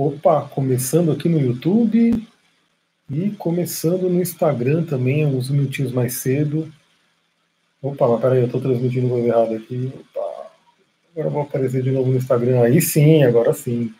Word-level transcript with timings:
Opa, 0.00 0.42
começando 0.42 1.10
aqui 1.10 1.28
no 1.28 1.40
YouTube 1.40 2.24
e 3.10 3.30
começando 3.32 4.08
no 4.08 4.22
Instagram 4.22 4.84
também, 4.84 5.26
uns 5.26 5.50
minutinhos 5.50 5.90
mais 5.90 6.18
cedo. 6.18 6.72
Opa, 7.82 8.06
mas 8.06 8.20
peraí, 8.20 8.38
eu 8.38 8.46
estou 8.46 8.60
transmitindo 8.60 9.08
coisa 9.08 9.26
errada 9.26 9.56
aqui. 9.56 9.92
Opa, 9.92 10.52
agora 11.10 11.30
vou 11.30 11.42
aparecer 11.42 11.82
de 11.82 11.90
novo 11.90 12.12
no 12.12 12.16
Instagram. 12.16 12.62
Aí 12.62 12.80
sim, 12.80 13.24
agora 13.24 13.52
sim. 13.52 13.92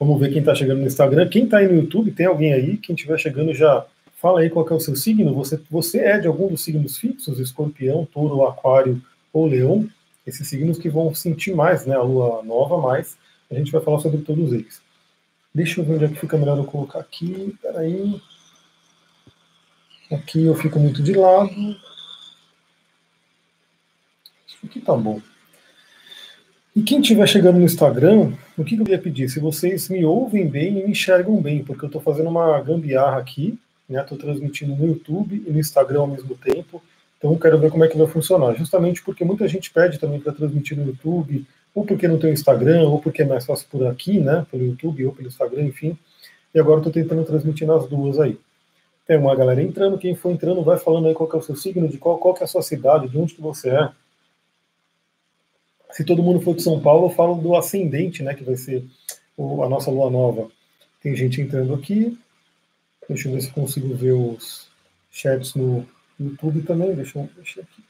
Vamos 0.00 0.18
ver 0.18 0.30
quem 0.30 0.38
está 0.38 0.54
chegando 0.54 0.80
no 0.80 0.86
Instagram. 0.86 1.28
Quem 1.28 1.44
está 1.44 1.58
aí 1.58 1.68
no 1.68 1.82
YouTube, 1.82 2.12
tem 2.12 2.24
alguém 2.24 2.54
aí? 2.54 2.78
Quem 2.78 2.94
estiver 2.94 3.18
chegando 3.18 3.52
já 3.52 3.84
fala 4.14 4.40
aí 4.40 4.48
qual 4.48 4.66
é 4.66 4.72
o 4.72 4.80
seu 4.80 4.96
signo. 4.96 5.34
Você, 5.34 5.60
você 5.70 5.98
é 5.98 6.18
de 6.18 6.26
algum 6.26 6.48
dos 6.48 6.64
signos 6.64 6.96
fixos? 6.96 7.38
Escorpião, 7.38 8.06
touro, 8.06 8.46
aquário 8.46 9.02
ou 9.34 9.44
leão? 9.44 9.86
Esses 10.26 10.48
signos 10.48 10.78
que 10.78 10.88
vão 10.88 11.14
sentir 11.14 11.54
mais, 11.54 11.84
né? 11.84 11.94
A 11.94 12.00
lua 12.00 12.42
nova 12.42 12.80
mais. 12.80 13.18
A 13.50 13.54
gente 13.54 13.70
vai 13.70 13.82
falar 13.82 13.98
sobre 13.98 14.22
todos 14.22 14.50
eles. 14.54 14.85
Deixa 15.56 15.80
eu 15.80 15.86
ver 15.86 15.94
onde 15.94 16.04
é 16.04 16.08
que 16.08 16.20
fica 16.20 16.36
melhor 16.36 16.58
eu 16.58 16.64
colocar 16.64 16.98
aqui. 16.98 17.56
Peraí. 17.62 18.20
Aqui 20.12 20.44
eu 20.44 20.54
fico 20.54 20.78
muito 20.78 21.02
de 21.02 21.14
lado. 21.14 21.50
Aqui 24.62 24.80
tá 24.82 24.94
bom. 24.94 25.18
E 26.74 26.82
quem 26.82 27.00
estiver 27.00 27.26
chegando 27.26 27.58
no 27.58 27.64
Instagram, 27.64 28.34
o 28.54 28.62
que 28.62 28.74
eu 28.74 28.84
queria 28.84 28.98
pedir? 28.98 29.30
Se 29.30 29.40
vocês 29.40 29.88
me 29.88 30.04
ouvem 30.04 30.46
bem 30.46 30.78
e 30.78 30.84
me 30.84 30.90
enxergam 30.90 31.40
bem, 31.40 31.64
porque 31.64 31.86
eu 31.86 31.88
estou 31.88 32.02
fazendo 32.02 32.28
uma 32.28 32.60
gambiarra 32.60 33.18
aqui, 33.18 33.58
né? 33.88 34.02
Estou 34.02 34.18
transmitindo 34.18 34.76
no 34.76 34.86
YouTube 34.86 35.42
e 35.46 35.50
no 35.50 35.58
Instagram 35.58 36.00
ao 36.00 36.06
mesmo 36.06 36.36
tempo. 36.36 36.82
Então 37.16 37.34
quero 37.38 37.58
ver 37.58 37.70
como 37.70 37.82
é 37.82 37.88
que 37.88 37.96
vai 37.96 38.06
funcionar. 38.06 38.54
Justamente 38.56 39.02
porque 39.02 39.24
muita 39.24 39.48
gente 39.48 39.70
pede 39.70 39.98
também 39.98 40.20
para 40.20 40.34
transmitir 40.34 40.76
no 40.76 40.84
YouTube, 40.84 41.46
ou 41.76 41.84
porque 41.84 42.08
não 42.08 42.18
tem 42.18 42.30
o 42.30 42.32
Instagram, 42.32 42.88
ou 42.88 42.98
porque 43.02 43.20
é 43.20 43.26
mais 43.26 43.44
fácil 43.44 43.68
por 43.70 43.86
aqui, 43.86 44.18
né, 44.18 44.46
pelo 44.50 44.64
YouTube 44.64 45.04
ou 45.04 45.12
pelo 45.12 45.28
Instagram, 45.28 45.64
enfim. 45.64 45.96
E 46.54 46.58
agora 46.58 46.78
estou 46.78 46.90
tentando 46.90 47.22
transmitir 47.22 47.66
nas 47.66 47.86
duas 47.86 48.18
aí. 48.18 48.40
Tem 49.06 49.18
uma 49.18 49.36
galera 49.36 49.62
entrando, 49.62 49.98
quem 49.98 50.16
for 50.16 50.32
entrando 50.32 50.64
vai 50.64 50.78
falando 50.78 51.06
aí 51.06 51.14
qual 51.14 51.30
é 51.30 51.36
o 51.36 51.42
seu 51.42 51.54
signo, 51.54 51.86
de 51.86 51.98
qual, 51.98 52.16
qual 52.16 52.34
é 52.40 52.44
a 52.44 52.46
sua 52.46 52.62
cidade, 52.62 53.10
de 53.10 53.18
onde 53.18 53.34
que 53.34 53.42
você 53.42 53.68
é. 53.68 53.90
Se 55.90 56.02
todo 56.02 56.22
mundo 56.22 56.40
for 56.40 56.56
de 56.56 56.62
São 56.62 56.80
Paulo, 56.80 57.08
eu 57.08 57.10
falo 57.10 57.34
do 57.34 57.54
ascendente, 57.54 58.22
né, 58.22 58.32
que 58.32 58.42
vai 58.42 58.56
ser 58.56 58.82
a 59.38 59.68
nossa 59.68 59.90
lua 59.90 60.10
nova. 60.10 60.48
Tem 61.02 61.14
gente 61.14 61.42
entrando 61.42 61.74
aqui. 61.74 62.18
Deixa 63.06 63.28
eu 63.28 63.34
ver 63.34 63.42
se 63.42 63.50
consigo 63.50 63.94
ver 63.94 64.12
os 64.12 64.66
chats 65.10 65.54
no 65.54 65.86
YouTube 66.18 66.62
também. 66.62 66.94
Deixa 66.94 67.18
eu 67.18 67.28
mexer 67.36 67.60
aqui. 67.60 67.85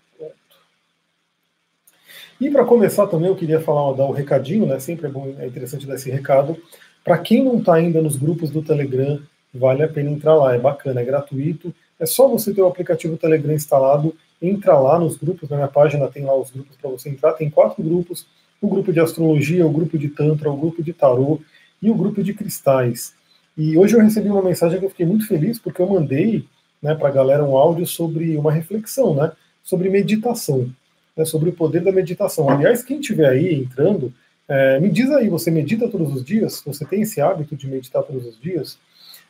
E 2.39 2.51
para 2.51 2.67
começar 2.67 3.07
também, 3.07 3.29
eu 3.29 3.37
queria 3.37 3.61
falar, 3.61 3.95
dar 3.95 4.05
um 4.05 4.13
recadinho, 4.13 4.67
né? 4.67 4.79
Sempre 4.79 5.07
é, 5.07 5.09
bom, 5.09 5.35
é 5.39 5.47
interessante 5.47 5.87
dar 5.87 5.95
esse 5.95 6.11
recado. 6.11 6.57
Para 7.03 7.17
quem 7.19 7.43
não 7.43 7.59
está 7.59 7.75
ainda 7.75 8.03
nos 8.03 8.17
grupos 8.17 8.51
do 8.51 8.63
Telegram, 8.63 9.19
vale 9.55 9.83
a 9.83 9.89
pena 9.89 10.11
entrar 10.11 10.35
lá, 10.35 10.55
é 10.55 10.59
bacana, 10.59 11.01
é 11.01 11.05
gratuito. 11.05 11.75
É 11.99 12.05
só 12.05 12.29
você 12.29 12.53
ter 12.53 12.61
o 12.61 12.67
aplicativo 12.67 13.17
Telegram 13.17 13.55
instalado, 13.55 14.15
entra 14.41 14.79
lá 14.79 14.99
nos 14.99 15.17
grupos, 15.17 15.49
na 15.49 15.57
minha 15.57 15.69
página 15.69 16.09
tem 16.09 16.25
lá 16.25 16.37
os 16.37 16.51
grupos 16.51 16.77
para 16.77 16.91
você 16.91 17.09
entrar, 17.09 17.33
tem 17.33 17.49
quatro 17.49 17.83
grupos, 17.83 18.27
o 18.61 18.69
grupo 18.69 18.93
de 18.93 19.01
astrologia, 19.01 19.67
o 19.67 19.73
grupo 19.73 19.97
de 19.97 20.09
tantra, 20.09 20.51
o 20.51 20.57
grupo 20.57 20.83
de 20.83 20.93
tarô 20.93 21.41
e 21.81 21.91
o 21.91 21.95
grupo 21.95 22.23
de 22.23 22.35
cristais. 22.35 23.15
E 23.57 23.79
hoje 23.79 23.97
eu 23.97 24.01
recebi 24.03 24.29
uma 24.29 24.43
mensagem 24.43 24.79
que 24.79 24.85
eu 24.85 24.91
fiquei 24.91 25.07
muito 25.07 25.27
feliz, 25.27 25.59
porque 25.59 25.81
eu 25.81 25.89
mandei 25.89 26.45
né, 26.83 26.95
para 26.95 27.09
a 27.09 27.13
galera 27.13 27.43
um 27.43 27.57
áudio 27.57 27.87
sobre 27.87 28.37
uma 28.37 28.53
reflexão, 28.53 29.15
né, 29.15 29.33
sobre 29.63 29.89
meditação 29.89 30.71
né, 31.17 31.25
sobre 31.25 31.51
o 31.51 31.53
poder 31.53 31.83
da 31.83 31.91
meditação. 31.91 32.51
Aliás, 32.51 32.83
quem 32.83 33.01
estiver 33.01 33.29
aí 33.29 33.55
entrando, 33.55 34.13
é, 34.49 34.79
me 34.79 34.91
diz 34.91 35.11
aí, 35.11 35.29
você 35.29 35.51
medita 35.51 35.89
todos 35.89 36.15
os 36.15 36.25
dias? 36.25 36.63
Você 36.67 36.85
tem 36.85 37.03
esse 37.03 37.21
hábito 37.21 37.57
de 37.57 37.67
meditar 37.67 38.03
todos 38.03 38.27
os 38.27 38.41
dias? 38.41 38.79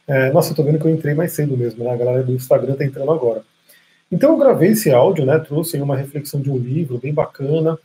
É, 0.07 0.31
nossa, 0.31 0.53
eu 0.53 0.57
tô 0.57 0.63
vendo 0.63 0.79
que 0.79 0.87
eu 0.87 0.95
entrei 0.95 1.15
mais 1.15 1.33
cedo 1.33 1.57
mesmo, 1.57 1.83
né? 1.83 1.91
A 1.91 1.97
galera 1.97 2.23
do 2.23 2.33
Instagram 2.33 2.75
tá 2.75 2.85
entrando 2.85 3.11
agora. 3.11 3.43
Então 4.11 4.31
eu 4.31 4.37
gravei 4.37 4.71
esse 4.71 4.91
áudio, 4.93 5.25
né? 5.25 5.39
Trouxe 5.39 5.81
uma 5.81 5.97
reflexão 5.97 6.41
de 6.41 6.51
um 6.51 6.57
livro 6.57 6.99
bem 6.99 7.13
bacana. 7.13 7.79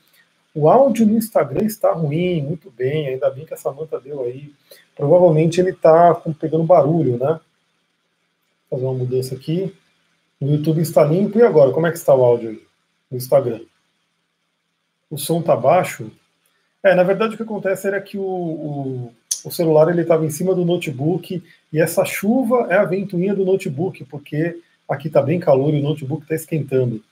O 0.54 0.70
áudio 0.70 1.06
no 1.06 1.18
Instagram 1.18 1.66
está 1.66 1.92
ruim, 1.94 2.42
muito 2.42 2.70
bem, 2.70 3.08
ainda 3.08 3.30
bem 3.30 3.46
que 3.46 3.54
a 3.54 3.58
Samanta 3.58 4.00
deu 4.00 4.24
aí. 4.24 4.52
Provavelmente 4.96 5.60
ele 5.60 5.72
está 5.72 6.14
pegando 6.40 6.64
barulho, 6.64 7.18
né? 7.18 7.40
Vou 8.70 8.80
fazer 8.80 8.86
uma 8.86 8.94
mudança 8.94 9.34
aqui. 9.34 9.74
No 10.40 10.52
YouTube 10.52 10.82
está 10.82 11.04
limpo. 11.04 11.40
E 11.40 11.44
agora, 11.44 11.72
como 11.72 11.88
é 11.88 11.92
que 11.92 11.98
está 11.98 12.14
o 12.14 12.24
áudio 12.24 12.50
aí? 12.50 12.62
No 13.10 13.18
Instagram? 13.18 13.62
O 15.12 15.18
som 15.18 15.42
tá 15.42 15.56
baixo. 15.56 16.10
É, 16.82 16.96
na 16.96 17.04
verdade 17.04 17.36
o 17.36 17.38
que 17.38 17.44
acontece 17.44 17.86
era 17.86 18.02
que 18.02 18.18
o, 18.18 18.24
o, 18.24 19.14
o 19.46 19.52
celular 19.52 19.90
ele 19.90 20.02
estava 20.02 20.26
em 20.26 20.32
cima 20.32 20.56
do 20.56 20.66
notebook 20.66 21.44
e 21.72 21.80
essa 21.80 22.04
chuva 22.06 22.68
é 22.70 22.78
a 22.78 22.86
ventoinha 22.86 23.36
do 23.36 23.46
notebook, 23.46 24.04
porque 24.06 24.58
aqui 24.90 25.08
está 25.08 25.22
bem 25.22 25.40
calor 25.40 25.74
e 25.74 25.80
o 25.80 25.84
notebook 25.84 26.24
está 26.24 26.34
esquentando. 26.34 27.04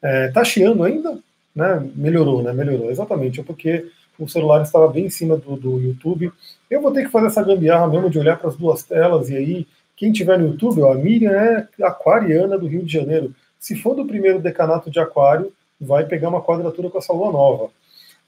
É, 0.00 0.28
tá 0.28 0.42
chiando 0.44 0.82
ainda? 0.84 1.18
Né? 1.54 1.90
Melhorou, 1.94 2.42
né? 2.42 2.52
Melhorou, 2.52 2.90
exatamente. 2.90 3.40
É 3.40 3.42
porque 3.42 3.86
o 4.18 4.28
celular 4.28 4.62
estava 4.62 4.88
bem 4.88 5.06
em 5.06 5.10
cima 5.10 5.36
do, 5.36 5.56
do 5.56 5.80
YouTube. 5.80 6.32
Eu 6.70 6.80
vou 6.80 6.92
ter 6.92 7.04
que 7.04 7.10
fazer 7.10 7.26
essa 7.26 7.42
gambiarra 7.42 7.88
mesmo 7.88 8.08
de 8.08 8.18
olhar 8.18 8.38
para 8.38 8.48
as 8.48 8.56
duas 8.56 8.82
telas 8.82 9.28
e 9.28 9.36
aí, 9.36 9.66
quem 9.96 10.10
tiver 10.10 10.38
no 10.38 10.48
YouTube, 10.48 10.82
ó, 10.82 10.92
a 10.92 10.96
Miriam 10.96 11.30
é 11.30 11.68
aquariana 11.82 12.58
do 12.58 12.66
Rio 12.66 12.84
de 12.84 12.92
Janeiro. 12.92 13.34
Se 13.58 13.76
for 13.76 13.94
do 13.94 14.06
primeiro 14.06 14.40
decanato 14.40 14.90
de 14.90 14.98
aquário, 14.98 15.52
vai 15.84 16.06
pegar 16.06 16.28
uma 16.28 16.42
quadratura 16.42 16.88
com 16.88 16.98
essa 16.98 17.12
lua 17.12 17.32
nova. 17.32 17.70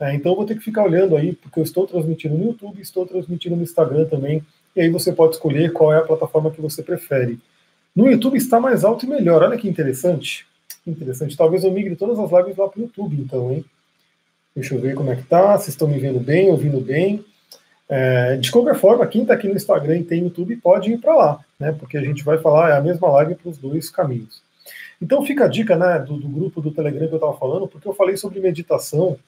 É, 0.00 0.14
então 0.14 0.32
eu 0.32 0.36
vou 0.36 0.44
ter 0.44 0.56
que 0.56 0.64
ficar 0.64 0.84
olhando 0.84 1.16
aí, 1.16 1.34
porque 1.34 1.60
eu 1.60 1.64
estou 1.64 1.86
transmitindo 1.86 2.36
no 2.36 2.46
YouTube, 2.46 2.80
estou 2.80 3.06
transmitindo 3.06 3.56
no 3.56 3.62
Instagram 3.62 4.06
também, 4.06 4.42
e 4.74 4.80
aí 4.80 4.90
você 4.90 5.12
pode 5.12 5.34
escolher 5.34 5.72
qual 5.72 5.92
é 5.92 5.98
a 5.98 6.02
plataforma 6.02 6.50
que 6.50 6.60
você 6.60 6.82
prefere. 6.82 7.38
No 7.94 8.10
YouTube 8.10 8.36
está 8.36 8.58
mais 8.58 8.84
alto 8.84 9.06
e 9.06 9.08
melhor, 9.08 9.42
olha 9.42 9.56
que 9.56 9.68
interessante. 9.68 10.46
Interessante, 10.86 11.36
talvez 11.36 11.64
eu 11.64 11.70
migre 11.70 11.94
todas 11.96 12.18
as 12.18 12.30
lives 12.30 12.56
lá 12.56 12.68
para 12.68 12.80
o 12.80 12.82
YouTube, 12.82 13.16
então, 13.16 13.52
hein? 13.52 13.64
Deixa 14.54 14.74
eu 14.74 14.80
ver 14.80 14.94
como 14.94 15.10
é 15.10 15.16
que 15.16 15.22
tá, 15.22 15.56
se 15.58 15.70
estão 15.70 15.88
me 15.88 15.98
vendo 15.98 16.20
bem, 16.20 16.50
ouvindo 16.50 16.80
bem. 16.80 17.24
É, 17.88 18.36
de 18.36 18.50
qualquer 18.50 18.74
forma, 18.74 19.06
quem 19.06 19.22
está 19.22 19.34
aqui 19.34 19.48
no 19.48 19.54
Instagram 19.54 19.98
e 19.98 20.04
tem 20.04 20.22
YouTube 20.22 20.56
pode 20.56 20.92
ir 20.92 20.98
para 20.98 21.14
lá, 21.14 21.40
né? 21.58 21.72
Porque 21.72 21.96
a 21.96 22.02
gente 22.02 22.24
vai 22.24 22.38
falar, 22.38 22.70
é 22.70 22.76
a 22.76 22.80
mesma 22.80 23.08
live 23.10 23.34
para 23.36 23.50
os 23.50 23.58
dois 23.58 23.90
caminhos. 23.90 24.43
Então 25.04 25.22
fica 25.22 25.44
a 25.44 25.48
dica 25.48 25.76
né, 25.76 25.98
do, 25.98 26.16
do 26.16 26.26
grupo 26.26 26.62
do 26.62 26.70
Telegram 26.70 27.06
que 27.06 27.12
eu 27.12 27.18
estava 27.18 27.36
falando, 27.36 27.68
porque 27.68 27.86
eu 27.86 27.92
falei 27.92 28.16
sobre 28.16 28.40
meditação, 28.40 29.18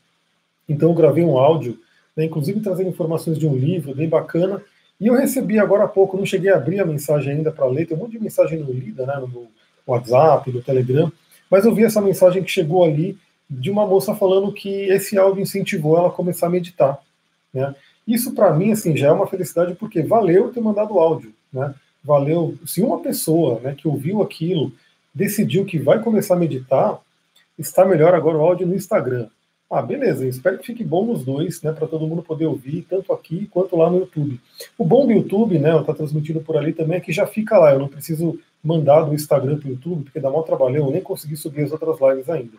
então 0.67 0.89
eu 0.89 0.95
gravei 0.95 1.23
um 1.23 1.37
áudio, 1.37 1.79
né, 2.17 2.25
inclusive 2.25 2.61
trazendo 2.61 2.89
informações 2.89 3.39
de 3.39 3.47
um 3.47 3.55
livro 3.55 3.95
bem 3.95 4.09
bacana, 4.09 4.63
e 4.99 5.07
eu 5.07 5.15
recebi 5.15 5.59
agora 5.59 5.85
há 5.85 5.89
pouco, 5.89 6.17
não 6.17 6.25
cheguei 6.25 6.51
a 6.51 6.57
abrir 6.57 6.81
a 6.81 6.87
mensagem 6.87 7.35
ainda 7.35 7.53
para 7.53 7.67
ler, 7.67 7.87
tem 7.87 7.95
um 7.95 8.01
monte 8.01 8.13
de 8.13 8.19
mensagem 8.19 8.59
não 8.59 8.73
lida, 8.73 9.05
né, 9.05 9.17
no 9.17 9.49
WhatsApp, 9.87 10.51
no 10.51 10.63
Telegram, 10.63 11.13
mas 11.51 11.67
eu 11.67 11.75
vi 11.75 11.85
essa 11.85 12.01
mensagem 12.01 12.43
que 12.43 12.51
chegou 12.51 12.83
ali 12.83 13.19
de 13.49 13.71
uma 13.71 13.87
moça 13.87 14.15
falando 14.15 14.51
que 14.55 14.89
esse 14.89 15.19
áudio 15.19 15.43
incentivou 15.43 15.99
ela 15.99 16.09
a 16.09 16.13
começar 16.13 16.47
a 16.47 16.51
meditar. 16.51 16.99
Né? 17.53 17.75
Isso 18.09 18.33
para 18.33 18.51
mim 18.55 18.73
assim 18.73 18.97
já 18.97 19.09
é 19.09 19.13
uma 19.13 19.27
felicidade 19.27 19.75
porque 19.75 20.03
valeu 20.03 20.51
ter 20.51 20.61
mandado 20.61 20.99
áudio, 20.99 21.35
né? 21.53 21.75
Valeu 22.03 22.57
se 22.65 22.81
uma 22.81 23.01
pessoa, 23.01 23.61
né, 23.61 23.75
que 23.77 23.87
ouviu 23.87 24.23
aquilo 24.23 24.73
decidiu 25.17 25.65
que 25.65 25.79
vai 25.79 25.99
começar 26.03 26.35
a 26.35 26.39
meditar, 26.39 27.01
está 27.59 27.87
melhor 27.87 28.15
agora 28.15 28.37
o 28.37 28.43
áudio 28.43 28.67
no 28.67 28.75
Instagram. 28.75 29.29
Ah, 29.69 29.81
beleza, 29.81 30.27
espero 30.27 30.59
que 30.59 30.67
fique 30.67 30.85
bom 30.85 31.07
nos 31.07 31.25
dois, 31.25 31.63
né, 31.63 31.73
para 31.73 31.89
todo 31.89 32.07
mundo 32.07 32.23
poder 32.23 32.45
ouvir, 32.45 32.83
tanto 32.83 33.13
aqui 33.15 33.47
quanto 33.51 33.77
lá 33.77 33.91
no 33.91 34.01
YouTube. 34.01 34.39
O 34.77 34.85
bom 34.85 35.07
do 35.07 35.13
YouTube, 35.13 35.59
né, 35.59 35.73
eu 35.73 35.81
estou 35.81 35.95
transmitindo 35.95 36.41
por 36.41 36.57
ali 36.57 36.75
também, 36.75 36.99
é 36.99 37.01
que 37.01 37.13
já 37.13 37.27
fica 37.27 37.57
lá, 37.59 37.73
eu 37.73 37.79
não 37.79 37.89
preciso 37.89 38.39
mandar 38.63 39.05
do 39.05 39.15
Instagram 39.15 39.59
para 39.59 39.69
o 39.69 39.71
YouTube, 39.71 40.05
porque 40.05 40.21
dá 40.21 40.31
mal 40.31 40.43
trabalhão, 40.43 40.87
eu 40.87 40.93
nem 40.93 41.01
consegui 41.01 41.37
subir 41.37 41.63
as 41.63 41.73
outras 41.73 41.97
lives 41.99 42.29
ainda. 42.29 42.59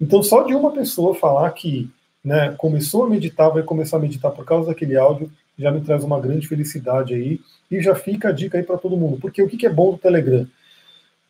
Então, 0.00 0.22
só 0.22 0.42
de 0.42 0.54
uma 0.54 0.72
pessoa 0.72 1.14
falar 1.14 1.50
que 1.50 1.90
né, 2.24 2.54
começou 2.56 3.04
a 3.04 3.10
meditar, 3.10 3.50
vai 3.50 3.62
começar 3.62 3.98
a 3.98 4.00
meditar 4.00 4.32
por 4.32 4.46
causa 4.46 4.68
daquele 4.68 4.96
áudio, 4.96 5.30
já 5.56 5.70
me 5.70 5.82
traz 5.82 6.02
uma 6.02 6.18
grande 6.18 6.48
felicidade 6.48 7.14
aí, 7.14 7.40
e 7.70 7.80
já 7.82 7.94
fica 7.94 8.30
a 8.30 8.32
dica 8.32 8.56
aí 8.56 8.64
para 8.64 8.78
todo 8.78 8.96
mundo, 8.96 9.18
porque 9.20 9.42
o 9.42 9.48
que 9.48 9.66
é 9.66 9.70
bom 9.70 9.92
do 9.92 9.98
Telegram? 9.98 10.48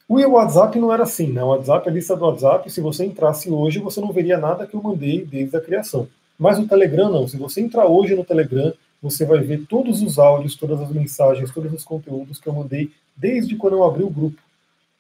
O 0.09 0.17
WhatsApp 0.17 0.79
não 0.79 0.93
era 0.93 1.05
assim, 1.05 1.29
né? 1.29 1.43
O 1.43 1.49
WhatsApp, 1.49 1.89
a 1.89 1.93
lista 1.93 2.15
do 2.17 2.25
WhatsApp, 2.25 2.71
se 2.71 2.81
você 2.81 3.05
entrasse 3.05 3.51
hoje, 3.51 3.79
você 3.79 4.01
não 4.01 4.13
veria 4.13 4.39
nada 4.39 4.67
que 4.67 4.75
eu 4.75 4.83
mandei 4.83 5.25
desde 5.25 5.57
a 5.57 5.61
criação. 5.61 6.07
Mas 6.39 6.59
o 6.59 6.67
Telegram 6.69 7.11
não. 7.11 7.27
Se 7.27 7.37
você 7.37 7.61
entrar 7.61 7.87
hoje 7.87 8.15
no 8.15 8.25
Telegram, 8.25 8.73
você 9.01 9.25
vai 9.25 9.39
ver 9.41 9.67
todos 9.67 10.03
os 10.03 10.19
áudios, 10.19 10.57
todas 10.57 10.81
as 10.81 10.91
mensagens, 10.91 11.51
todos 11.51 11.73
os 11.73 11.85
conteúdos 11.85 12.39
que 12.39 12.49
eu 12.49 12.53
mandei 12.53 12.91
desde 13.17 13.57
quando 13.57 13.75
eu 13.75 13.85
abri 13.85 14.03
o 14.03 14.11
grupo. 14.11 14.41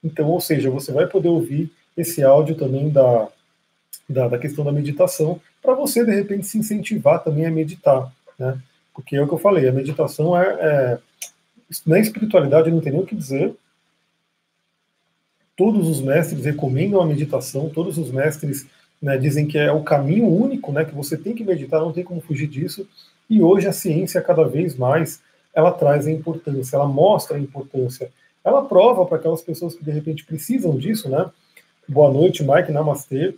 Então, 0.03 0.29
ou 0.29 0.41
seja, 0.41 0.71
você 0.71 0.93
vai 0.93 1.06
poder 1.06 1.29
ouvir 1.29 1.71
esse 1.97 2.23
áudio 2.23 2.55
também 2.55 2.91
da, 2.91 3.29
da, 4.09 4.29
da 4.29 4.39
questão 4.39 4.65
da 4.65 4.73
meditação, 4.73 5.41
para 5.62 5.75
você, 5.75 6.05
de 6.05 6.12
repente, 6.12 6.47
se 6.47 6.59
incentivar 6.59 7.23
também 7.23 7.47
a 7.47 7.51
meditar, 7.51 8.12
né? 8.39 8.59
Porque 8.93 9.17
é 9.17 9.23
o 9.23 9.27
que 9.27 9.35
eu 9.35 9.39
falei, 9.39 9.69
a 9.69 9.73
meditação 9.73 10.39
é, 10.39 10.47
é 10.61 10.99
na 11.87 11.99
espiritualidade 11.99 12.71
não 12.71 12.81
tem 12.81 12.93
nem 12.93 13.03
o 13.03 13.06
que 13.06 13.17
dizer, 13.17 13.55
Todos 15.56 15.89
os 15.89 16.01
mestres 16.01 16.45
recomendam 16.45 17.01
a 17.01 17.06
meditação, 17.06 17.71
todos 17.71 17.97
os 17.97 18.11
mestres 18.11 18.67
né, 19.01 19.17
dizem 19.17 19.47
que 19.47 19.59
é 19.59 19.71
o 19.71 19.83
caminho 19.83 20.27
único, 20.27 20.73
né, 20.73 20.85
que 20.85 20.95
você 20.95 21.17
tem 21.17 21.35
que 21.35 21.45
meditar, 21.45 21.81
não 21.81 21.93
tem 21.93 22.03
como 22.03 22.21
fugir 22.21 22.49
disso. 22.49 22.89
E 23.29 23.43
hoje 23.43 23.69
a 23.69 23.73
ciência 23.73 24.21
cada 24.21 24.45
vez 24.45 24.77
mais 24.77 25.21
ela 25.55 25.71
traz 25.71 26.06
a 26.06 26.11
importância, 26.11 26.77
ela 26.77 26.89
mostra 26.89 27.37
a 27.37 27.41
importância, 27.41 28.11
ela 28.45 28.65
prova 28.65 29.06
para 29.06 29.17
aquelas 29.17 29.41
pessoas 29.43 29.75
que 29.75 29.85
de 29.85 29.91
repente 29.91 30.25
precisam 30.25 30.77
disso, 30.77 31.09
né? 31.09 31.31
Boa 31.89 32.12
noite, 32.12 32.43
Mike, 32.43 32.73
Namastê. 32.73 33.35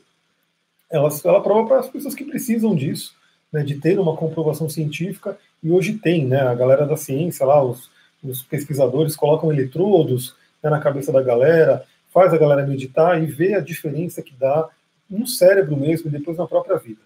Ela, 0.91 1.09
ela 1.25 1.41
prova 1.41 1.69
para 1.69 1.81
as 1.81 1.89
pessoas 1.89 2.15
que 2.15 2.25
precisam 2.25 2.75
disso, 2.75 3.15
né, 3.53 3.63
de 3.63 3.77
ter 3.77 3.99
uma 3.99 4.17
comprovação 4.17 4.69
científica, 4.69 5.39
e 5.63 5.71
hoje 5.71 5.95
tem, 5.95 6.27
né? 6.27 6.41
A 6.41 6.55
galera 6.55 6.87
da 6.87 6.97
ciência 6.97 7.45
lá, 7.45 7.63
os, 7.63 7.91
os 8.23 8.43
pesquisadores 8.43 9.15
colocam 9.15 9.53
eletrodos 9.53 10.35
né, 10.63 10.71
na 10.71 10.81
cabeça 10.81 11.13
da 11.13 11.23
galera, 11.23 11.85
faz 12.17 12.33
a 12.33 12.39
galera 12.39 12.67
meditar 12.67 13.23
e 13.23 13.27
vê 13.27 13.53
a 13.53 13.61
diferença 13.61 14.23
que 14.23 14.33
dá 14.41 14.71
no 15.09 15.27
cérebro 15.27 15.77
mesmo 15.77 16.09
e 16.09 16.11
depois 16.11 16.39
na 16.39 16.47
própria 16.47 16.79
vida. 16.79 16.99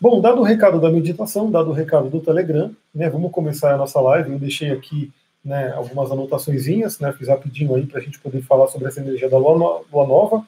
Bom, 0.00 0.18
dado 0.18 0.40
o 0.40 0.42
recado 0.42 0.80
da 0.80 0.90
meditação, 0.90 1.50
dado 1.50 1.68
o 1.68 1.74
recado 1.74 2.08
do 2.08 2.20
Telegram, 2.20 2.74
né, 2.94 3.10
vamos 3.10 3.32
começar 3.32 3.74
a 3.74 3.76
nossa 3.76 4.00
live. 4.00 4.32
Eu 4.32 4.38
deixei 4.38 4.70
aqui 4.70 5.12
né, 5.44 5.74
algumas 5.76 6.10
anotaçõezinhas, 6.10 6.98
né, 7.00 7.12
fiz 7.12 7.28
rapidinho 7.28 7.74
aí 7.74 7.84
para 7.84 8.00
a 8.00 8.02
gente 8.02 8.18
poder 8.18 8.40
falar 8.40 8.68
sobre 8.68 8.88
essa 8.88 9.00
energia 9.00 9.28
da 9.28 9.36
lua, 9.36 9.58
no, 9.58 9.84
lua 9.92 10.06
nova. 10.06 10.46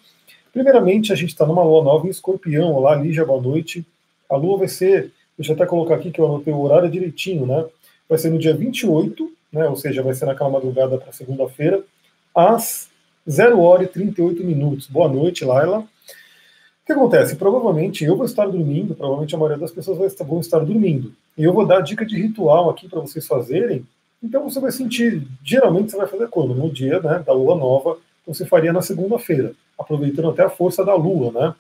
Primeiramente, 0.55 1.13
a 1.13 1.15
gente 1.15 1.29
está 1.29 1.45
numa 1.45 1.63
lua 1.63 1.85
nova 1.85 2.07
em 2.07 2.11
escorpião. 2.11 2.73
Olá, 2.73 2.95
Lígia, 2.95 3.27
boa 3.27 3.43
noite. 3.43 3.87
A 4.27 4.37
lua 4.37 4.57
vai 4.57 4.69
ser, 4.69 5.13
deixa 5.37 5.53
eu 5.53 5.55
até 5.55 5.67
colocar 5.67 5.97
aqui 5.97 6.11
que 6.11 6.19
eu 6.19 6.25
anotei 6.25 6.55
o 6.55 6.63
horário 6.63 6.91
direitinho, 6.91 7.45
né? 7.45 7.67
Vai 8.09 8.17
ser 8.17 8.31
no 8.31 8.39
dia 8.39 8.55
28, 8.57 9.31
né, 9.53 9.69
ou 9.69 9.77
seja, 9.77 10.03
vai 10.03 10.15
ser 10.15 10.25
naquela 10.25 10.49
madrugada 10.49 10.97
para 10.97 11.13
segunda-feira, 11.13 11.85
às 12.35 12.91
0 13.29 13.61
hora 13.61 13.85
e 13.85 13.87
38 13.87 14.43
minutos. 14.45 14.87
Boa 14.87 15.09
noite, 15.09 15.45
Laila. 15.45 15.81
O 15.81 16.85
que 16.85 16.93
acontece? 16.93 17.37
Provavelmente 17.37 18.05
eu 18.05 18.17
vou 18.17 18.27
estar 18.27 18.47
dormindo, 18.47 18.95
provavelmente 18.95 19.35
a 19.35 19.39
maioria 19.39 19.59
das 19.59 19.71
pessoas 19.71 19.99
vão 20.19 20.41
estar 20.41 20.59
dormindo. 20.59 21.13
E 21.39 21.45
eu 21.45 21.53
vou 21.53 21.65
dar 21.65 21.81
dica 21.81 22.05
de 22.05 22.21
ritual 22.21 22.69
aqui 22.69 22.89
para 22.89 23.01
vocês 23.01 23.27
fazerem. 23.27 23.87
Então 24.21 24.43
você 24.43 24.59
vai 24.59 24.73
sentir, 24.73 25.27
geralmente 25.45 25.93
você 25.93 25.97
vai 25.97 26.09
fazer 26.09 26.29
quando? 26.29 26.55
No 26.55 26.71
dia 26.71 27.01
né, 27.01 27.23
da 27.25 27.33
lua 27.33 27.55
nova, 27.55 27.99
então 28.23 28.35
você 28.35 28.45
faria 28.45 28.73
na 28.73 28.83
segunda-feira, 28.83 29.53
aproveitando 29.79 30.31
até 30.31 30.43
a 30.43 30.51
força 30.51 30.85
da 30.85 30.95
lua, 30.95 31.31
né? 31.33 31.55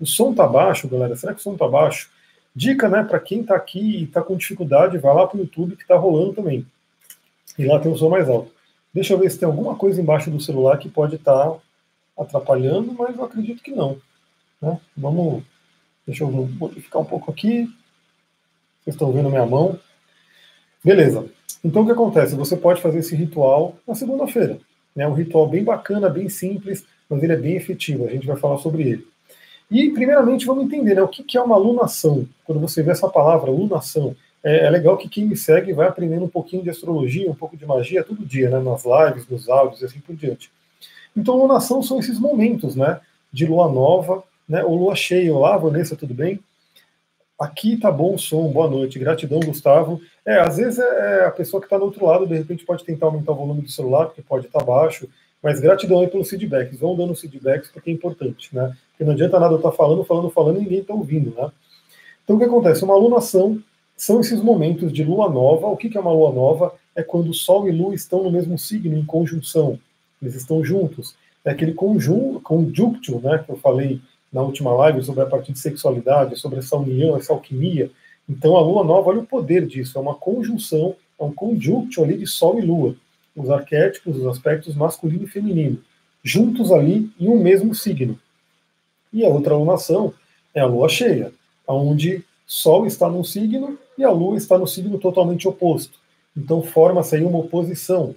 O 0.00 0.06
som 0.06 0.32
tá 0.34 0.46
baixo, 0.46 0.88
galera. 0.88 1.14
Será 1.16 1.34
que 1.34 1.40
o 1.40 1.42
som 1.42 1.56
tá 1.56 1.68
baixo? 1.68 2.10
Dica, 2.54 2.88
né, 2.88 3.02
para 3.02 3.20
quem 3.20 3.44
tá 3.44 3.54
aqui 3.54 4.02
e 4.02 4.06
tá 4.06 4.22
com 4.22 4.36
dificuldade, 4.36 4.98
vai 4.98 5.14
lá 5.14 5.26
pro 5.26 5.38
YouTube 5.38 5.76
que 5.76 5.86
tá 5.86 5.96
rolando 5.96 6.32
também. 6.32 6.66
E 7.58 7.64
lá 7.66 7.78
tem 7.78 7.92
o 7.92 7.96
som 7.96 8.08
mais 8.08 8.28
alto. 8.28 8.50
Deixa 8.92 9.14
eu 9.14 9.18
ver 9.18 9.30
se 9.30 9.38
tem 9.38 9.46
alguma 9.46 9.74
coisa 9.74 10.00
embaixo 10.00 10.30
do 10.30 10.40
celular 10.40 10.78
que 10.78 10.88
pode 10.88 11.16
estar 11.16 11.50
tá 11.50 11.58
atrapalhando, 12.18 12.92
mas 12.92 13.16
eu 13.16 13.24
acredito 13.24 13.62
que 13.62 13.70
não. 13.70 13.96
Né? 14.60 14.78
Vamos, 14.96 15.42
deixa 16.06 16.24
eu 16.24 16.30
modificar 16.30 17.00
um 17.00 17.04
pouco 17.04 17.30
aqui. 17.30 17.64
Vocês 18.82 18.94
estão 18.94 19.12
vendo 19.12 19.30
minha 19.30 19.46
mão. 19.46 19.78
Beleza. 20.84 21.26
Então 21.64 21.82
o 21.82 21.86
que 21.86 21.92
acontece? 21.92 22.34
Você 22.34 22.56
pode 22.56 22.82
fazer 22.82 22.98
esse 22.98 23.14
ritual 23.14 23.76
na 23.86 23.94
segunda-feira. 23.94 24.58
É 24.94 25.00
né? 25.00 25.08
um 25.08 25.14
ritual 25.14 25.48
bem 25.48 25.64
bacana, 25.64 26.08
bem 26.08 26.28
simples, 26.28 26.84
mas 27.08 27.22
ele 27.22 27.32
é 27.32 27.36
bem 27.36 27.56
efetivo. 27.56 28.06
A 28.06 28.10
gente 28.10 28.26
vai 28.26 28.36
falar 28.36 28.58
sobre 28.58 28.82
ele. 28.82 29.12
E, 29.70 29.88
primeiramente, 29.90 30.44
vamos 30.44 30.64
entender 30.64 30.96
né, 30.96 31.02
o 31.02 31.08
que 31.08 31.38
é 31.38 31.40
uma 31.40 31.56
lunação. 31.56 32.28
Quando 32.44 32.60
você 32.60 32.82
vê 32.82 32.90
essa 32.90 33.08
palavra, 33.08 33.50
lunação, 33.50 34.14
é, 34.44 34.66
é, 34.66 34.70
legal 34.70 34.96
que 34.96 35.08
quem 35.08 35.26
me 35.26 35.36
segue 35.36 35.72
vai 35.72 35.88
aprendendo 35.88 36.24
um 36.24 36.28
pouquinho 36.28 36.62
de 36.62 36.70
astrologia, 36.70 37.30
um 37.30 37.34
pouco 37.34 37.56
de 37.56 37.66
magia 37.66 38.02
todo 38.02 38.24
dia, 38.24 38.50
né, 38.50 38.58
nas 38.58 38.84
lives, 38.84 39.28
nos 39.28 39.48
áudios 39.48 39.82
e 39.82 39.84
assim 39.84 40.00
por 40.00 40.14
diante. 40.16 40.50
Então, 41.16 41.36
lunação 41.36 41.82
são 41.82 41.98
esses 41.98 42.18
momentos 42.18 42.74
né, 42.74 43.00
de 43.32 43.46
lua 43.46 43.70
nova, 43.70 44.24
né? 44.48 44.62
O 44.64 44.74
Lua 44.74 44.94
cheia, 44.94 45.34
olá, 45.34 45.56
Vanessa, 45.56 45.96
tudo 45.96 46.12
bem? 46.12 46.40
Aqui 47.38 47.76
tá 47.76 47.90
bom 47.90 48.14
o 48.14 48.18
som, 48.18 48.48
boa 48.52 48.68
noite, 48.68 48.98
gratidão, 48.98 49.40
Gustavo. 49.40 50.00
É, 50.26 50.40
às 50.40 50.58
vezes 50.58 50.78
é, 50.78 51.20
é 51.20 51.24
a 51.24 51.30
pessoa 51.30 51.60
que 51.60 51.66
está 51.66 51.78
do 51.78 51.84
outro 51.84 52.04
lado, 52.04 52.26
de 52.26 52.34
repente 52.34 52.64
pode 52.64 52.84
tentar 52.84 53.06
aumentar 53.06 53.32
o 53.32 53.36
volume 53.36 53.62
do 53.62 53.70
celular, 53.70 54.06
porque 54.06 54.22
pode 54.22 54.46
estar 54.46 54.58
tá 54.58 54.64
baixo, 54.64 55.08
mas 55.42 55.58
gratidão 55.58 56.00
aí 56.00 56.06
pelos 56.06 56.28
feedbacks, 56.28 56.78
vão 56.78 56.94
dando 56.94 57.14
feedbacks 57.14 57.70
porque 57.70 57.90
é 57.90 57.92
importante, 57.92 58.54
né? 58.54 58.76
Porque 58.90 59.04
não 59.04 59.12
adianta 59.12 59.40
nada 59.40 59.54
eu 59.54 59.56
estar 59.56 59.70
tá 59.70 59.76
falando, 59.76 60.04
falando, 60.04 60.30
falando 60.30 60.58
e 60.58 60.60
ninguém 60.60 60.80
está 60.80 60.92
ouvindo, 60.92 61.34
né? 61.34 61.50
Então 62.22 62.36
o 62.36 62.38
que 62.38 62.44
acontece? 62.44 62.84
Uma 62.84 62.94
alunação 62.94 63.58
são 64.02 64.18
esses 64.18 64.42
momentos 64.42 64.92
de 64.92 65.04
lua 65.04 65.30
nova. 65.30 65.68
O 65.68 65.76
que 65.76 65.96
é 65.96 66.00
uma 66.00 66.12
lua 66.12 66.32
nova? 66.32 66.74
É 66.92 67.04
quando 67.04 67.32
Sol 67.32 67.68
e 67.68 67.70
Lua 67.70 67.94
estão 67.94 68.24
no 68.24 68.32
mesmo 68.32 68.58
signo, 68.58 68.98
em 68.98 69.04
conjunção. 69.04 69.78
Eles 70.20 70.34
estão 70.34 70.64
juntos. 70.64 71.14
É 71.44 71.52
aquele 71.52 71.72
conjunto, 71.72 72.40
conjunctio, 72.40 73.20
né, 73.20 73.38
que 73.38 73.52
eu 73.52 73.56
falei 73.56 74.00
na 74.32 74.42
última 74.42 74.72
live 74.72 75.04
sobre 75.04 75.22
a 75.22 75.26
parte 75.26 75.52
de 75.52 75.58
sexualidade, 75.60 76.36
sobre 76.36 76.58
essa 76.58 76.76
união, 76.76 77.16
essa 77.16 77.32
alquimia. 77.32 77.92
Então 78.28 78.56
a 78.56 78.60
lua 78.60 78.82
nova, 78.82 79.10
olha 79.10 79.20
o 79.20 79.26
poder 79.26 79.64
disso, 79.68 79.96
é 79.96 80.00
uma 80.00 80.16
conjunção, 80.16 80.96
é 81.16 81.22
um 81.22 81.32
conjunto 81.32 82.02
ali 82.02 82.18
de 82.18 82.26
Sol 82.26 82.58
e 82.58 82.62
Lua, 82.62 82.96
os 83.36 83.50
arquétipos, 83.50 84.16
os 84.16 84.26
aspectos 84.26 84.74
masculino 84.74 85.22
e 85.22 85.28
feminino, 85.28 85.78
juntos 86.24 86.72
ali 86.72 87.08
em 87.20 87.28
um 87.28 87.40
mesmo 87.40 87.72
signo. 87.72 88.18
E 89.12 89.24
a 89.24 89.28
outra 89.28 89.54
alunação 89.54 90.12
é 90.52 90.60
a 90.60 90.66
lua 90.66 90.88
cheia, 90.88 91.32
onde 91.68 92.24
Sol 92.44 92.84
está 92.84 93.08
num 93.08 93.22
signo 93.22 93.78
e 93.96 94.04
a 94.04 94.10
Lua 94.10 94.36
está 94.36 94.58
no 94.58 94.66
signo 94.66 94.98
totalmente 94.98 95.46
oposto. 95.46 95.98
Então 96.36 96.62
forma-se 96.62 97.16
aí 97.16 97.24
uma 97.24 97.38
oposição, 97.38 98.14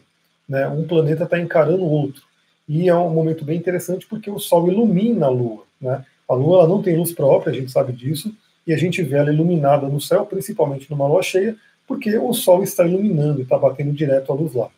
né? 0.48 0.68
um 0.68 0.88
planeta 0.88 1.24
está 1.24 1.40
encarando 1.40 1.84
o 1.84 1.90
outro. 1.90 2.24
E 2.68 2.90
é 2.90 2.96
um 2.96 3.10
momento 3.10 3.46
bem 3.46 3.58
interessante 3.58 4.08
porque 4.08 4.30
o 4.30 4.40
Sol 4.40 4.72
ilumina 4.72 5.28
a 5.28 5.30
Lua. 5.30 5.64
Né? 5.80 6.04
A 6.28 6.34
Lua 6.34 6.60
ela 6.60 6.68
não 6.68 6.82
tem 6.82 6.98
luz 6.98 7.14
própria, 7.14 7.52
a 7.52 7.56
gente 7.56 7.72
sabe 7.72 7.94
disso, 7.94 8.34
e 8.66 8.74
a 8.74 8.78
gente 8.78 9.04
vê 9.04 9.18
ela 9.18 9.32
iluminada 9.32 9.88
no 9.88 10.02
céu, 10.02 10.26
principalmente 10.26 10.90
numa 10.90 11.08
lua 11.08 11.22
cheia, 11.22 11.56
porque 11.88 12.18
o 12.18 12.34
Sol 12.34 12.64
está 12.64 12.86
iluminando 12.86 13.40
e 13.40 13.44
está 13.44 13.58
batendo 13.58 13.92
direto 13.94 14.32
a 14.32 14.36
luz 14.36 14.54
lá. 14.54 14.70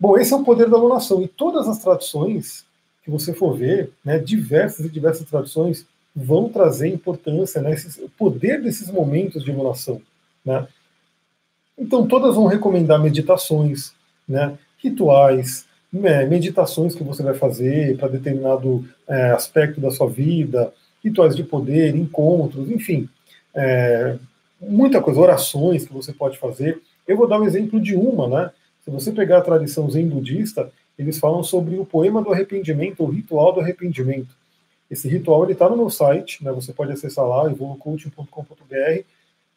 Bom, 0.00 0.16
esse 0.18 0.32
é 0.32 0.36
o 0.36 0.44
poder 0.44 0.68
da 0.68 0.76
lunação. 0.76 1.22
E 1.22 1.28
todas 1.28 1.68
as 1.68 1.78
tradições 1.78 2.64
que 3.04 3.10
você 3.10 3.32
for 3.32 3.56
ver, 3.56 3.90
né, 4.04 4.18
diversas 4.18 4.84
e 4.84 4.88
diversas 4.88 5.28
tradições, 5.28 5.86
vão 6.18 6.48
trazer 6.48 6.88
importância, 6.88 7.60
né, 7.60 7.74
o 8.00 8.08
poder 8.10 8.60
desses 8.60 8.90
momentos 8.90 9.44
de 9.44 9.52
lunação. 9.52 10.00
Né? 10.44 10.66
Então, 11.78 12.06
todas 12.06 12.34
vão 12.34 12.46
recomendar 12.46 13.00
meditações, 13.00 13.92
né, 14.28 14.58
rituais, 14.82 15.66
é, 16.02 16.26
meditações 16.26 16.94
que 16.94 17.02
você 17.02 17.22
vai 17.22 17.34
fazer 17.34 17.96
para 17.96 18.08
determinado 18.08 18.84
é, 19.06 19.30
aspecto 19.30 19.80
da 19.80 19.90
sua 19.90 20.08
vida, 20.08 20.72
rituais 21.02 21.34
de 21.34 21.44
poder, 21.44 21.94
encontros, 21.94 22.70
enfim, 22.70 23.08
é, 23.54 24.16
muita 24.60 25.00
coisa, 25.00 25.20
orações 25.20 25.86
que 25.86 25.92
você 25.92 26.12
pode 26.12 26.36
fazer. 26.36 26.80
Eu 27.06 27.16
vou 27.16 27.26
dar 27.26 27.40
um 27.40 27.44
exemplo 27.44 27.80
de 27.80 27.96
uma, 27.96 28.28
né? 28.28 28.50
Se 28.84 28.90
você 28.90 29.12
pegar 29.12 29.38
a 29.38 29.42
tradição 29.42 29.90
zen 29.90 30.08
budista, 30.08 30.70
eles 30.98 31.18
falam 31.18 31.42
sobre 31.42 31.78
o 31.78 31.86
poema 31.86 32.22
do 32.22 32.32
arrependimento, 32.32 33.02
o 33.02 33.10
ritual 33.10 33.52
do 33.52 33.60
arrependimento. 33.60 34.37
Esse 34.90 35.08
ritual 35.08 35.44
ele 35.44 35.52
está 35.52 35.68
no 35.68 35.76
meu 35.76 35.90
site, 35.90 36.42
né? 36.42 36.52
Você 36.52 36.72
pode 36.72 36.92
acessar 36.92 37.26
lá, 37.26 37.50
evolucoaching.com.br. 37.50 39.02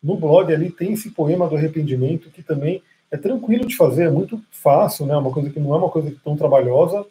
No 0.03 0.17
blog 0.17 0.53
ali 0.53 0.69
tem 0.69 0.93
esse 0.93 1.11
poema 1.11 1.47
do 1.47 1.55
arrependimento 1.55 2.29
que 2.29 2.43
também 2.43 2.81
é 3.09 3.17
tranquilo 3.17 3.65
de 3.65 3.75
fazer, 3.75 4.03
é 4.03 4.09
muito 4.09 4.41
fácil, 4.51 5.05
né? 5.05 5.15
Uma 5.15 5.31
coisa 5.31 5.49
que 5.49 5.59
não 5.59 5.73
é 5.73 5.77
uma 5.77 5.89
coisa 5.89 6.13
tão 6.23 6.35
trabalhosa, 6.35 7.05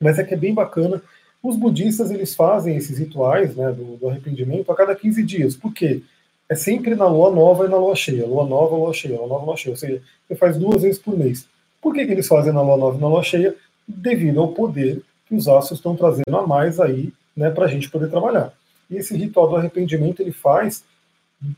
mas 0.00 0.18
é 0.18 0.24
que 0.24 0.34
é 0.34 0.36
bem 0.36 0.52
bacana. 0.52 1.00
Os 1.42 1.56
budistas 1.56 2.10
eles 2.10 2.34
fazem 2.34 2.76
esses 2.76 2.98
rituais, 2.98 3.54
né, 3.54 3.70
do, 3.70 3.98
do 3.98 4.08
arrependimento 4.08 4.72
a 4.72 4.74
cada 4.74 4.94
15 4.94 5.22
dias. 5.22 5.54
Por 5.54 5.74
quê? 5.74 6.02
É 6.48 6.54
sempre 6.54 6.94
na 6.94 7.06
lua 7.06 7.30
nova 7.30 7.66
e 7.66 7.68
na 7.68 7.76
lua 7.76 7.94
cheia. 7.94 8.26
Lua 8.26 8.46
nova, 8.46 8.76
lua 8.76 8.92
cheia, 8.94 9.18
lua 9.18 9.28
nova, 9.28 9.44
lua 9.44 9.56
cheia. 9.56 9.72
Ou 9.72 9.76
seja, 9.76 10.02
você 10.26 10.34
faz 10.34 10.56
duas 10.56 10.82
vezes 10.82 10.98
por 10.98 11.16
mês. 11.16 11.46
Por 11.82 11.92
que, 11.92 12.06
que 12.06 12.12
eles 12.12 12.26
fazem 12.26 12.52
na 12.52 12.62
lua 12.62 12.78
nova 12.78 12.96
e 12.96 13.00
na 13.00 13.08
lua 13.08 13.22
cheia? 13.22 13.54
Devido 13.86 14.40
ao 14.40 14.48
poder 14.48 15.02
que 15.26 15.34
os 15.34 15.48
astros 15.48 15.78
estão 15.78 15.96
trazendo 15.96 16.36
a 16.36 16.46
mais 16.46 16.80
aí, 16.80 17.12
né, 17.36 17.50
para 17.50 17.64
a 17.64 17.68
gente 17.68 17.90
poder 17.90 18.08
trabalhar. 18.08 18.52
E 18.90 18.96
esse 18.96 19.16
ritual 19.16 19.48
do 19.48 19.56
arrependimento 19.56 20.20
ele 20.20 20.32
faz 20.32 20.84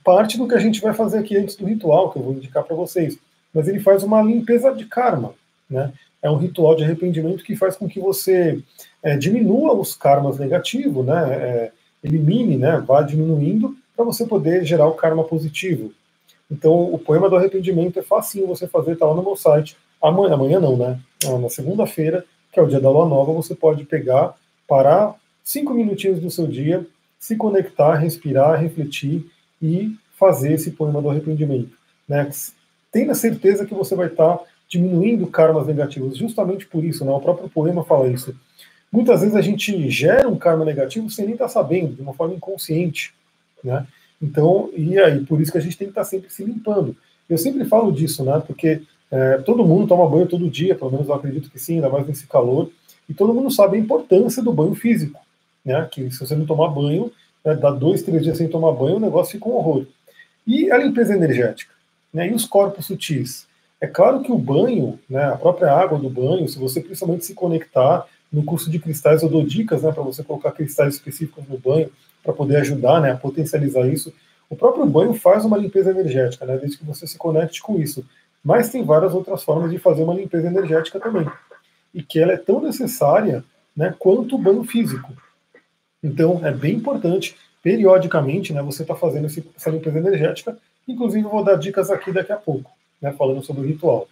parte 0.02 0.38
do 0.38 0.48
que 0.48 0.54
a 0.54 0.60
gente 0.60 0.80
vai 0.80 0.94
fazer 0.94 1.18
aqui 1.18 1.36
antes 1.36 1.56
do 1.56 1.66
ritual, 1.66 2.10
que 2.10 2.18
eu 2.18 2.22
vou 2.22 2.32
indicar 2.32 2.64
para 2.64 2.74
vocês 2.74 3.18
mas 3.56 3.68
ele 3.68 3.80
faz 3.80 4.02
uma 4.02 4.20
limpeza 4.20 4.70
de 4.70 4.84
karma. 4.84 5.32
Né? 5.68 5.90
É 6.20 6.30
um 6.30 6.36
ritual 6.36 6.76
de 6.76 6.84
arrependimento 6.84 7.42
que 7.42 7.56
faz 7.56 7.74
com 7.74 7.88
que 7.88 7.98
você 7.98 8.62
é, 9.02 9.16
diminua 9.16 9.72
os 9.72 9.94
karmas 9.96 10.38
negativos, 10.38 11.06
né? 11.06 11.32
É, 11.32 11.72
elimine, 12.04 12.58
né? 12.58 12.84
vá 12.86 13.00
diminuindo, 13.00 13.74
para 13.96 14.04
você 14.04 14.26
poder 14.26 14.62
gerar 14.66 14.86
o 14.86 14.92
karma 14.92 15.24
positivo. 15.24 15.90
Então, 16.50 16.92
o 16.92 16.98
poema 16.98 17.30
do 17.30 17.36
arrependimento 17.36 17.98
é 17.98 18.02
facinho 18.02 18.46
você 18.46 18.68
fazer, 18.68 18.92
está 18.92 19.06
lá 19.06 19.14
no 19.14 19.22
meu 19.22 19.34
site. 19.34 19.74
Amanhã, 20.02 20.34
amanhã 20.34 20.60
não, 20.60 20.76
né? 20.76 21.00
Ah, 21.24 21.38
na 21.38 21.48
segunda-feira, 21.48 22.24
que 22.56 22.60
é 22.60 22.62
o 22.62 22.66
dia 22.66 22.80
da 22.80 22.88
lua 22.88 23.06
nova, 23.06 23.34
você 23.34 23.54
pode 23.54 23.84
pegar, 23.84 24.34
parar 24.66 25.14
cinco 25.44 25.74
minutinhos 25.74 26.18
do 26.18 26.30
seu 26.30 26.46
dia, 26.46 26.86
se 27.18 27.36
conectar, 27.36 27.96
respirar, 27.96 28.58
refletir 28.58 29.30
e 29.60 29.94
fazer 30.18 30.54
esse 30.54 30.70
poema 30.70 31.02
do 31.02 31.10
arrependimento. 31.10 31.76
Né? 32.08 32.30
tenha 32.90 33.14
certeza 33.14 33.66
que 33.66 33.74
você 33.74 33.94
vai 33.94 34.06
estar 34.06 34.38
diminuindo 34.70 35.26
karmas 35.26 35.66
negativos, 35.66 36.16
justamente 36.16 36.66
por 36.66 36.82
isso, 36.82 37.04
né? 37.04 37.12
o 37.12 37.20
próprio 37.20 37.50
poema 37.50 37.84
fala 37.84 38.08
isso. 38.08 38.34
Muitas 38.90 39.20
vezes 39.20 39.36
a 39.36 39.42
gente 39.42 39.90
gera 39.90 40.26
um 40.26 40.38
karma 40.38 40.64
negativo 40.64 41.10
sem 41.10 41.26
nem 41.26 41.34
estar 41.34 41.48
sabendo, 41.48 41.94
de 41.94 42.00
uma 42.00 42.14
forma 42.14 42.34
inconsciente. 42.34 43.12
Né? 43.62 43.86
Então, 44.22 44.70
e 44.74 44.98
aí, 44.98 45.22
por 45.26 45.42
isso 45.42 45.52
que 45.52 45.58
a 45.58 45.60
gente 45.60 45.76
tem 45.76 45.88
que 45.88 45.90
estar 45.90 46.04
sempre 46.04 46.30
se 46.30 46.42
limpando. 46.42 46.96
Eu 47.28 47.36
sempre 47.36 47.66
falo 47.66 47.92
disso, 47.92 48.24
né? 48.24 48.42
Porque 48.46 48.80
é, 49.10 49.38
todo 49.38 49.64
mundo 49.64 49.86
toma 49.86 50.08
banho 50.08 50.26
todo 50.26 50.50
dia, 50.50 50.74
pelo 50.74 50.90
menos 50.90 51.08
eu 51.08 51.14
acredito 51.14 51.50
que 51.50 51.58
sim, 51.58 51.76
ainda 51.76 51.88
mais 51.88 52.06
nesse 52.06 52.26
calor, 52.26 52.70
e 53.08 53.14
todo 53.14 53.32
mundo 53.32 53.50
sabe 53.50 53.76
a 53.76 53.80
importância 53.80 54.42
do 54.42 54.52
banho 54.52 54.74
físico, 54.74 55.20
né? 55.64 55.88
Que 55.90 56.10
se 56.10 56.18
você 56.18 56.34
não 56.34 56.46
tomar 56.46 56.68
banho, 56.68 57.12
né, 57.44 57.54
dá 57.54 57.70
dois, 57.70 58.02
três 58.02 58.22
dias 58.22 58.36
sem 58.36 58.48
tomar 58.48 58.72
banho, 58.72 58.96
o 58.96 59.00
negócio 59.00 59.32
fica 59.32 59.48
um 59.48 59.54
horror. 59.54 59.86
E 60.46 60.70
a 60.70 60.78
limpeza 60.78 61.14
energética, 61.14 61.72
né? 62.12 62.28
E 62.28 62.34
os 62.34 62.44
corpos 62.44 62.86
sutis. 62.86 63.46
É 63.80 63.86
claro 63.86 64.22
que 64.22 64.32
o 64.32 64.38
banho, 64.38 64.98
né, 65.08 65.24
a 65.24 65.36
própria 65.36 65.70
água 65.70 65.98
do 65.98 66.08
banho, 66.08 66.48
se 66.48 66.58
você 66.58 66.80
principalmente 66.80 67.26
se 67.26 67.34
conectar 67.34 68.06
no 68.32 68.42
curso 68.42 68.70
de 68.70 68.78
cristais, 68.78 69.22
eu 69.22 69.28
dou 69.28 69.44
dicas 69.44 69.82
né, 69.82 69.92
para 69.92 70.02
você 70.02 70.22
colocar 70.22 70.52
cristais 70.52 70.94
específicos 70.94 71.44
no 71.48 71.58
banho 71.58 71.90
para 72.22 72.32
poder 72.32 72.56
ajudar 72.56 73.00
né, 73.00 73.12
a 73.12 73.16
potencializar 73.16 73.86
isso. 73.86 74.12
O 74.48 74.56
próprio 74.56 74.86
banho 74.86 75.14
faz 75.14 75.44
uma 75.44 75.58
limpeza 75.58 75.90
energética, 75.90 76.44
né, 76.44 76.56
desde 76.56 76.78
que 76.78 76.84
você 76.84 77.06
se 77.06 77.18
conecte 77.18 77.62
com 77.62 77.78
isso. 77.78 78.04
Mas 78.46 78.68
tem 78.68 78.84
várias 78.84 79.12
outras 79.12 79.42
formas 79.42 79.72
de 79.72 79.78
fazer 79.78 80.04
uma 80.04 80.14
limpeza 80.14 80.46
energética 80.46 81.00
também. 81.00 81.26
E 81.92 82.00
que 82.00 82.20
ela 82.20 82.30
é 82.30 82.36
tão 82.36 82.60
necessária 82.60 83.42
né, 83.76 83.92
quanto 83.98 84.36
o 84.36 84.38
banho 84.38 84.62
físico. 84.62 85.12
Então, 86.00 86.46
é 86.46 86.52
bem 86.52 86.76
importante, 86.76 87.36
periodicamente, 87.60 88.52
né, 88.52 88.62
você 88.62 88.82
está 88.82 88.94
fazendo 88.94 89.26
esse, 89.26 89.44
essa 89.56 89.68
limpeza 89.68 89.98
energética. 89.98 90.56
Inclusive, 90.86 91.26
vou 91.26 91.42
dar 91.42 91.56
dicas 91.56 91.90
aqui 91.90 92.12
daqui 92.12 92.30
a 92.30 92.36
pouco 92.36 92.70
né, 93.02 93.12
falando 93.18 93.42
sobre 93.42 93.62
o 93.62 93.66
ritual. 93.66 94.06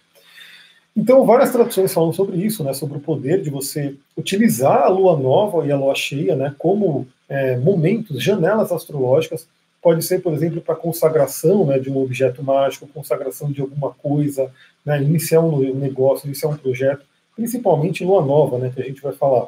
Então, 0.93 1.25
várias 1.25 1.53
traduções 1.53 1.93
falam 1.93 2.11
sobre 2.11 2.35
isso, 2.35 2.61
né, 2.61 2.73
sobre 2.73 2.97
o 2.97 3.01
poder 3.01 3.41
de 3.41 3.49
você 3.49 3.95
utilizar 4.17 4.83
a 4.83 4.89
lua 4.89 5.17
nova 5.17 5.65
e 5.65 5.71
a 5.71 5.77
lua 5.77 5.95
cheia 5.95 6.35
né, 6.35 6.53
como 6.57 7.07
é, 7.29 7.55
momentos, 7.55 8.21
janelas 8.21 8.69
astrológicas. 8.69 9.47
Pode 9.85 10.03
ser, 10.03 10.23
por 10.23 10.33
exemplo, 10.33 10.61
para 10.61 10.73
consagração 10.73 11.63
né, 11.63 11.77
de 11.77 11.91
um 11.91 12.01
objeto 12.01 12.41
mágico, 12.41 12.87
consagração 12.87 13.51
de 13.51 13.61
alguma 13.61 13.91
coisa, 13.91 14.51
né, 14.83 14.99
iniciar 14.99 15.41
um 15.41 15.75
negócio, 15.75 16.25
iniciar 16.25 16.49
um 16.49 16.57
projeto, 16.57 17.05
principalmente 17.35 18.03
lua 18.03 18.25
nova, 18.25 18.57
né, 18.57 18.71
que 18.73 18.81
a 18.81 18.83
gente 18.83 18.99
vai 18.99 19.13
falar. 19.13 19.43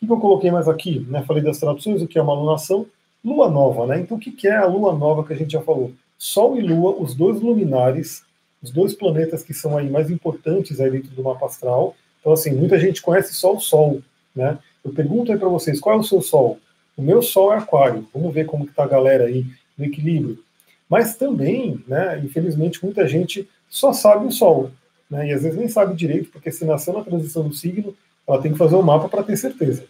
O 0.00 0.06
que 0.06 0.12
eu 0.12 0.20
coloquei 0.20 0.52
mais 0.52 0.68
aqui? 0.68 1.04
Né, 1.08 1.24
falei 1.26 1.42
das 1.42 1.58
traduções, 1.58 2.00
o 2.00 2.06
que 2.06 2.16
é 2.16 2.22
uma 2.22 2.32
lunação, 2.32 2.86
lua 3.24 3.50
nova. 3.50 3.88
Né, 3.88 3.98
então, 3.98 4.18
o 4.18 4.20
que 4.20 4.46
é 4.46 4.56
a 4.56 4.66
lua 4.66 4.96
nova 4.96 5.24
que 5.24 5.32
a 5.32 5.36
gente 5.36 5.50
já 5.50 5.60
falou? 5.60 5.90
Sol 6.16 6.56
e 6.56 6.62
lua, 6.62 6.94
os 7.02 7.16
dois 7.16 7.40
luminares 7.40 8.22
os 8.62 8.70
dois 8.70 8.94
planetas 8.94 9.42
que 9.42 9.54
são 9.54 9.76
aí 9.76 9.88
mais 9.88 10.10
importantes 10.10 10.80
aí 10.80 10.90
dentro 10.90 11.10
do 11.10 11.22
mapa 11.22 11.46
astral. 11.46 11.96
Então, 12.20 12.32
assim, 12.32 12.52
muita 12.52 12.78
gente 12.78 13.00
conhece 13.00 13.34
só 13.34 13.54
o 13.54 13.60
Sol, 13.60 14.02
né? 14.36 14.58
Eu 14.84 14.92
pergunto 14.92 15.32
aí 15.32 15.38
para 15.38 15.48
vocês, 15.48 15.80
qual 15.80 15.96
é 15.96 15.98
o 15.98 16.04
seu 16.04 16.20
Sol? 16.20 16.58
O 17.00 17.02
meu 17.02 17.22
Sol 17.22 17.50
é 17.50 17.56
Aquário. 17.56 18.06
Vamos 18.12 18.34
ver 18.34 18.44
como 18.44 18.66
que 18.66 18.74
tá 18.74 18.84
a 18.84 18.86
galera 18.88 19.24
aí 19.24 19.46
no 19.78 19.86
equilíbrio. 19.86 20.38
Mas 20.86 21.16
também, 21.16 21.82
né, 21.88 22.20
infelizmente, 22.22 22.84
muita 22.84 23.08
gente 23.08 23.48
só 23.70 23.90
sabe 23.90 24.26
o 24.26 24.30
Sol, 24.30 24.70
né? 25.10 25.28
E 25.28 25.32
às 25.32 25.42
vezes 25.42 25.58
nem 25.58 25.66
sabe 25.66 25.96
direito, 25.96 26.30
porque 26.30 26.52
se 26.52 26.62
nasceu 26.66 26.92
na 26.92 27.02
transição 27.02 27.48
do 27.48 27.54
signo, 27.54 27.96
ela 28.28 28.42
tem 28.42 28.52
que 28.52 28.58
fazer 28.58 28.74
o 28.74 28.82
mapa 28.82 29.08
para 29.08 29.22
ter 29.22 29.34
certeza. 29.38 29.86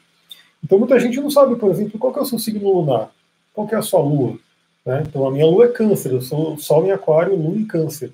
Então, 0.62 0.78
muita 0.78 1.00
gente 1.00 1.20
não 1.20 1.32
sabe, 1.32 1.56
por 1.56 1.68
exemplo, 1.72 1.98
qual 1.98 2.14
é 2.14 2.20
o 2.20 2.24
seu 2.24 2.38
signo 2.38 2.72
lunar, 2.72 3.10
qual 3.52 3.68
é 3.68 3.74
a 3.74 3.82
sua 3.82 4.00
lua. 4.00 4.38
Né? 4.86 5.02
Então, 5.04 5.26
a 5.26 5.32
minha 5.32 5.46
lua 5.46 5.64
é 5.64 5.68
Câncer, 5.68 6.12
eu 6.12 6.22
sou 6.22 6.56
Sol 6.58 6.86
em 6.86 6.92
Aquário, 6.92 7.34
Lua 7.34 7.56
em 7.56 7.66
Câncer. 7.66 8.12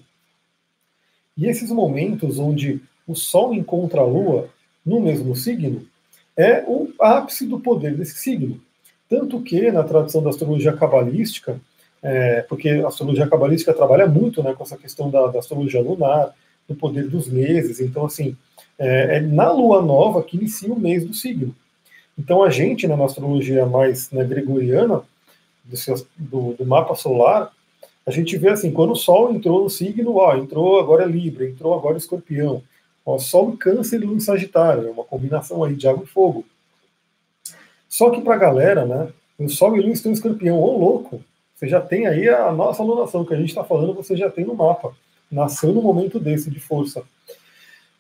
E 1.37 1.45
esses 1.45 1.71
momentos 1.71 2.39
onde 2.39 2.81
o 3.07 3.15
Sol 3.15 3.53
encontra 3.53 4.01
a 4.01 4.07
Lua 4.07 4.49
no 4.87 5.01
mesmo 5.01 5.37
signo 5.37 5.87
é 6.35 6.65
o 6.67 6.91
ápice 6.99 7.47
do 7.47 7.61
poder 7.61 7.95
desse 7.95 8.17
signo. 8.17 8.65
Tanto 9.09 9.41
que, 9.41 9.71
na 9.71 9.85
tradição 9.85 10.23
da 10.23 10.31
astrologia 10.31 10.73
cabalística, 10.73 11.61
é, 12.03 12.43
porque 12.43 12.69
a 12.69 12.89
astrologia 12.89 13.27
cabalística 13.27 13.73
trabalha 13.73 14.07
muito 14.07 14.43
né, 14.43 14.55
com 14.55 14.63
essa 14.63 14.77
questão 14.77 15.11
da, 15.11 15.27
da, 15.29 15.39
astrologia 15.39 15.81
lunar, 15.81 16.35
do 16.69 16.75
poder 16.75 17.09
dos 17.09 17.29
meses. 17.29 17.81
Então, 17.81 18.05
assim, 18.05 18.37
é, 18.79 19.17
é, 19.17 19.21
na 19.21 19.51
lua 19.51 19.81
nova 19.83 20.23
que 20.23 20.37
inicia 20.37 20.73
o 20.73 20.79
mês 20.79 21.05
do 21.05 21.15
signo. 21.15 21.55
Então, 22.19 22.43
a 22.43 22.51
gente, 22.51 22.87
né, 22.87 22.97
na 22.97 23.05
astrologia 23.05 23.67
mais 23.67 24.11
né, 24.11 24.25
gregoriana, 24.25 25.03
do, 26.17 26.53
do, 26.55 26.65
mapa 26.65 26.95
solar, 26.95 27.53
a 28.07 28.11
gente 28.11 28.37
vê 28.37 28.51
assim, 28.51 28.71
quando 28.71 28.93
o 28.93 28.97
Sol 28.97 29.33
entrou 29.35 29.65
no 29.65 29.71
signo, 29.71 30.17
ó, 30.17 30.37
entrou 30.37 30.79
agora 30.79 31.05
Libra, 31.05 31.49
entrou 31.49 31.75
agora 31.75 31.97
Escorpião. 31.97 32.63
Ó, 33.05 33.19
Sol 33.19 33.51
em 33.51 33.57
Câncer 33.57 34.01
e 34.01 34.05
Lua 34.05 34.17
em 34.17 34.21
Sagitário, 34.21 34.87
é 34.87 34.91
uma 34.91 35.05
combinação 35.05 35.65
aí 35.65 35.75
de 35.75 35.89
água 35.89 36.05
e 36.05 36.07
fogo. 36.07 36.45
Só 37.89 38.11
que 38.11 38.21
para 38.21 38.35
a 38.35 38.39
galera, 38.39 38.85
né, 38.85 39.09
o 39.39 39.49
Sol 39.49 39.77
e 39.77 39.81
Lua 39.81 39.93
estão 39.93 40.13
Escorpião, 40.13 40.61
ô 40.61 40.77
louco, 40.79 41.23
você 41.55 41.69
já 41.69 41.81
tem 41.81 42.07
aí 42.07 42.29
a 42.29 42.53
nossa 42.53 42.83
alunação 42.83 43.25
que 43.25 43.33
a 43.33 43.37
gente 43.37 43.49
está 43.49 43.65
falando, 43.65 43.95
você 43.95 44.17
já 44.17 44.31
tem 44.31 44.45
no 44.45 44.55
mapa. 44.55 44.95
Nasceu 45.31 45.73
no 45.73 45.83
momento 45.83 46.21
desse 46.21 46.51
de 46.51 46.61
força. 46.61 47.03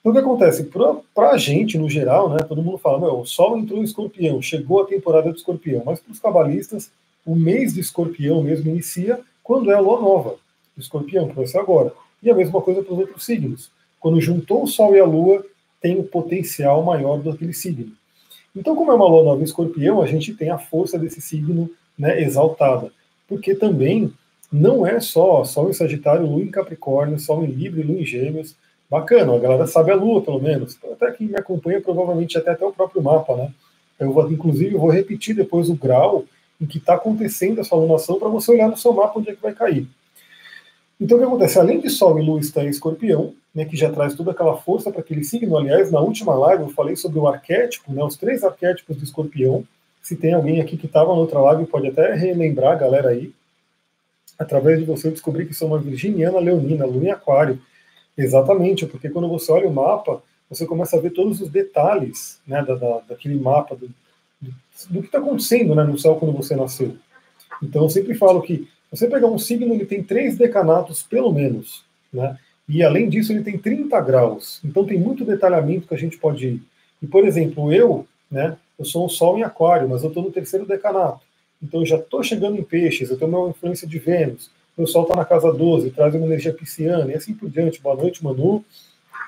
Então 0.00 0.12
o 0.12 0.14
que 0.14 0.20
acontece? 0.20 0.70
Para 1.14 1.30
a 1.30 1.38
gente, 1.38 1.78
no 1.78 1.88
geral, 1.88 2.30
né, 2.30 2.38
todo 2.38 2.62
mundo 2.62 2.78
fala, 2.78 3.12
o 3.12 3.24
Sol 3.24 3.58
entrou 3.58 3.80
em 3.80 3.84
Escorpião, 3.84 4.40
chegou 4.40 4.82
a 4.82 4.86
temporada 4.86 5.30
do 5.30 5.36
Escorpião, 5.36 5.82
mas 5.84 6.00
para 6.00 6.12
os 6.12 6.20
cabalistas, 6.20 6.90
o 7.24 7.34
mês 7.34 7.74
de 7.74 7.80
Escorpião 7.80 8.42
mesmo 8.42 8.70
inicia 8.70 9.20
quando 9.42 9.70
é 9.70 9.74
a 9.74 9.80
lua 9.80 10.00
nova, 10.00 10.36
do 10.76 10.82
escorpião, 10.82 11.28
que 11.28 11.34
vai 11.34 11.46
ser 11.46 11.58
agora. 11.58 11.92
E 12.22 12.30
a 12.30 12.34
mesma 12.34 12.60
coisa 12.60 12.82
para 12.82 12.92
os 12.92 12.98
outros 12.98 13.24
signos. 13.24 13.70
Quando 14.00 14.20
juntou 14.20 14.64
o 14.64 14.66
Sol 14.66 14.94
e 14.94 15.00
a 15.00 15.04
Lua, 15.04 15.44
tem 15.80 15.98
um 15.98 16.02
potencial 16.02 16.82
maior 16.82 17.18
daquele 17.18 17.52
signo. 17.52 17.92
Então, 18.56 18.74
como 18.74 18.90
é 18.90 18.94
uma 18.94 19.06
lua 19.06 19.22
nova 19.22 19.40
em 19.40 19.44
escorpião, 19.44 20.00
a 20.00 20.06
gente 20.06 20.32
tem 20.32 20.50
a 20.50 20.56
força 20.56 20.98
desse 20.98 21.20
signo 21.20 21.70
né, 21.98 22.22
exaltada. 22.22 22.90
Porque 23.28 23.54
também 23.54 24.12
não 24.50 24.86
é 24.86 24.98
só 24.98 25.44
Sol 25.44 25.68
em 25.68 25.74
Sagitário, 25.74 26.26
Lua 26.26 26.42
em 26.42 26.50
Capricórnio, 26.50 27.18
Sol 27.18 27.44
em 27.44 27.48
Libra 27.48 27.80
e 27.80 27.84
Lua 27.84 28.00
em 28.00 28.06
Gêmeos. 28.06 28.56
Bacana, 28.88 29.34
a 29.34 29.38
galera 29.38 29.66
sabe 29.66 29.90
a 29.90 29.94
Lua, 29.94 30.22
pelo 30.22 30.40
menos. 30.40 30.78
Até 30.90 31.12
quem 31.12 31.26
me 31.26 31.36
acompanha, 31.36 31.80
provavelmente 31.80 32.38
até, 32.38 32.50
até 32.52 32.64
o 32.64 32.72
próprio 32.72 33.02
mapa, 33.02 33.36
né? 33.36 33.52
Eu 33.98 34.12
vou, 34.12 34.30
inclusive, 34.30 34.76
vou 34.76 34.90
repetir 34.90 35.34
depois 35.34 35.68
o 35.68 35.74
grau 35.74 36.24
em 36.60 36.66
que 36.66 36.78
está 36.78 36.94
acontecendo 36.94 37.60
essa 37.60 37.74
alunação 37.74 38.18
para 38.18 38.28
você 38.28 38.52
olhar 38.52 38.68
no 38.68 38.76
seu 38.76 38.92
mapa 38.92 39.18
onde 39.18 39.30
é 39.30 39.34
que 39.34 39.42
vai 39.42 39.52
cair. 39.52 39.86
Então 40.98 41.18
o 41.18 41.20
que 41.20 41.26
acontece? 41.26 41.58
Além 41.58 41.80
de 41.80 41.90
Sol 41.90 42.18
e 42.18 42.22
Lua 42.22 42.40
estar 42.40 42.64
em 42.64 42.68
escorpião, 42.68 43.34
né, 43.56 43.64
que 43.64 43.74
já 43.74 43.90
traz 43.90 44.14
toda 44.14 44.32
aquela 44.32 44.54
força 44.58 44.92
para 44.92 45.00
aquele 45.00 45.24
signo, 45.24 45.56
aliás, 45.56 45.90
na 45.90 45.98
última 45.98 46.34
live 46.34 46.64
eu 46.64 46.68
falei 46.68 46.94
sobre 46.94 47.18
o 47.18 47.26
arquétipo, 47.26 47.90
né, 47.90 48.04
os 48.04 48.14
três 48.14 48.44
arquétipos 48.44 48.98
do 48.98 49.02
escorpião. 49.02 49.64
Se 50.02 50.14
tem 50.14 50.34
alguém 50.34 50.60
aqui 50.60 50.76
que 50.76 50.84
estava 50.84 51.14
na 51.14 51.18
outra 51.18 51.40
live, 51.40 51.64
pode 51.64 51.86
até 51.86 52.12
relembrar 52.12 52.72
a 52.72 52.76
galera 52.76 53.08
aí. 53.08 53.32
Através 54.38 54.78
de 54.78 54.84
você 54.84 55.08
eu 55.08 55.12
descobri 55.12 55.46
que 55.46 55.54
sou 55.54 55.68
uma 55.68 55.78
virginiana 55.78 56.38
leonina, 56.38 56.84
lua 56.84 57.02
em 57.02 57.10
aquário. 57.10 57.58
Exatamente, 58.16 58.84
porque 58.84 59.08
quando 59.08 59.26
você 59.26 59.50
olha 59.50 59.66
o 59.66 59.72
mapa, 59.72 60.22
você 60.50 60.66
começa 60.66 60.98
a 60.98 61.00
ver 61.00 61.10
todos 61.10 61.40
os 61.40 61.48
detalhes 61.48 62.38
né, 62.46 62.62
da, 62.62 62.74
da, 62.74 63.00
daquele 63.08 63.40
mapa, 63.40 63.74
do, 63.74 63.88
do 64.90 65.00
que 65.00 65.06
está 65.06 65.18
acontecendo 65.18 65.74
né, 65.74 65.82
no 65.82 65.98
céu 65.98 66.16
quando 66.16 66.36
você 66.36 66.54
nasceu. 66.54 66.94
Então 67.62 67.84
eu 67.84 67.88
sempre 67.88 68.12
falo 68.12 68.42
que 68.42 68.68
você 68.90 69.08
pegar 69.08 69.28
um 69.28 69.38
signo, 69.38 69.72
ele 69.72 69.86
tem 69.86 70.02
três 70.02 70.36
decanatos 70.36 71.02
pelo 71.02 71.32
menos, 71.32 71.86
né? 72.12 72.38
E 72.68 72.82
além 72.82 73.08
disso, 73.08 73.32
ele 73.32 73.42
tem 73.42 73.58
30 73.58 74.00
graus. 74.00 74.60
Então 74.64 74.84
tem 74.84 74.98
muito 74.98 75.24
detalhamento 75.24 75.86
que 75.86 75.94
a 75.94 75.98
gente 75.98 76.18
pode 76.18 76.46
ir. 76.46 76.62
E 77.02 77.06
por 77.06 77.24
exemplo, 77.26 77.72
eu, 77.72 78.06
né? 78.30 78.56
Eu 78.78 78.84
sou 78.84 79.06
um 79.06 79.08
Sol 79.08 79.38
em 79.38 79.42
Aquário, 79.42 79.88
mas 79.88 80.02
eu 80.02 80.08
estou 80.08 80.22
no 80.22 80.30
terceiro 80.30 80.66
decanato. 80.66 81.20
Então 81.62 81.80
eu 81.80 81.86
já 81.86 81.96
estou 81.96 82.22
chegando 82.22 82.58
em 82.58 82.62
Peixes, 82.62 83.10
eu 83.10 83.16
tenho 83.16 83.30
uma 83.30 83.48
influência 83.48 83.86
de 83.86 83.98
Vênus. 83.98 84.50
Meu 84.76 84.86
Sol 84.86 85.04
está 85.04 85.16
na 85.16 85.24
casa 85.24 85.52
12, 85.52 85.90
traz 85.90 86.14
uma 86.14 86.26
energia 86.26 86.52
pisciana 86.52 87.10
e 87.10 87.14
assim 87.14 87.32
por 87.32 87.48
diante. 87.48 87.80
Boa 87.80 87.96
noite, 87.96 88.22
Manu. 88.22 88.64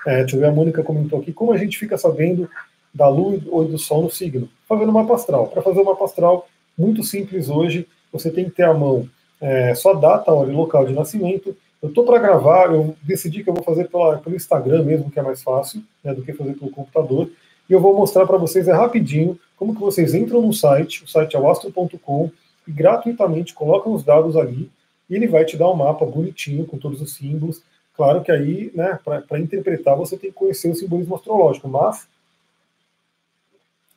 É, 0.05 0.19
deixa 0.19 0.35
eu 0.35 0.39
ver, 0.39 0.47
a 0.47 0.51
Mônica 0.51 0.83
comentou 0.83 1.19
aqui. 1.19 1.33
Como 1.33 1.51
a 1.51 1.57
gente 1.57 1.77
fica 1.77 1.97
sabendo 1.97 2.49
da 2.93 3.07
Lua 3.07 3.39
ou 3.47 3.65
do 3.65 3.77
Sol 3.77 4.03
no 4.03 4.11
signo, 4.11 4.49
fazendo 4.67 4.89
uma 4.89 5.13
astral. 5.13 5.47
Para 5.47 5.61
fazer 5.61 5.81
uma 5.81 6.03
astral, 6.03 6.47
muito 6.77 7.03
simples 7.03 7.49
hoje, 7.49 7.87
você 8.11 8.29
tem 8.29 8.45
que 8.45 8.51
ter 8.51 8.63
à 8.63 8.73
mão 8.73 9.09
é, 9.41 9.73
sua 9.73 9.93
data, 9.93 10.31
hora 10.31 10.51
e 10.51 10.55
local 10.55 10.85
de 10.85 10.93
nascimento. 10.93 11.55
Eu 11.81 11.89
estou 11.89 12.05
para 12.05 12.19
gravar, 12.19 12.73
eu 12.73 12.95
decidi 13.01 13.43
que 13.43 13.49
eu 13.49 13.53
vou 13.53 13.63
fazer 13.63 13.87
pela, 13.87 14.17
pelo 14.17 14.35
Instagram 14.35 14.83
mesmo, 14.83 15.09
que 15.09 15.19
é 15.19 15.21
mais 15.23 15.41
fácil 15.41 15.81
né, 16.03 16.13
do 16.13 16.21
que 16.21 16.33
fazer 16.33 16.53
pelo 16.53 16.71
computador. 16.71 17.29
E 17.69 17.73
eu 17.73 17.79
vou 17.79 17.95
mostrar 17.95 18.25
para 18.25 18.37
vocês 18.37 18.67
é 18.67 18.73
rapidinho 18.73 19.39
como 19.55 19.73
que 19.73 19.81
vocês 19.81 20.13
entram 20.13 20.41
no 20.41 20.53
site, 20.53 21.03
o 21.03 21.07
site 21.07 21.35
é 21.35 21.39
o 21.39 21.49
astro.com, 21.49 22.31
e 22.67 22.71
gratuitamente 22.71 23.53
colocam 23.53 23.93
os 23.93 24.03
dados 24.03 24.35
ali, 24.35 24.69
e 25.09 25.15
ele 25.15 25.27
vai 25.27 25.45
te 25.45 25.57
dar 25.57 25.69
um 25.69 25.75
mapa 25.75 26.05
bonitinho 26.05 26.65
com 26.65 26.77
todos 26.77 27.01
os 27.01 27.13
símbolos. 27.15 27.61
Claro 27.95 28.21
que 28.21 28.31
aí, 28.31 28.71
né, 28.75 28.99
para 29.03 29.39
interpretar, 29.39 29.95
você 29.95 30.17
tem 30.17 30.31
que 30.31 30.35
conhecer 30.37 30.69
o 30.69 30.75
simbolismo 30.75 31.15
astrológico, 31.15 31.67
mas 31.67 32.07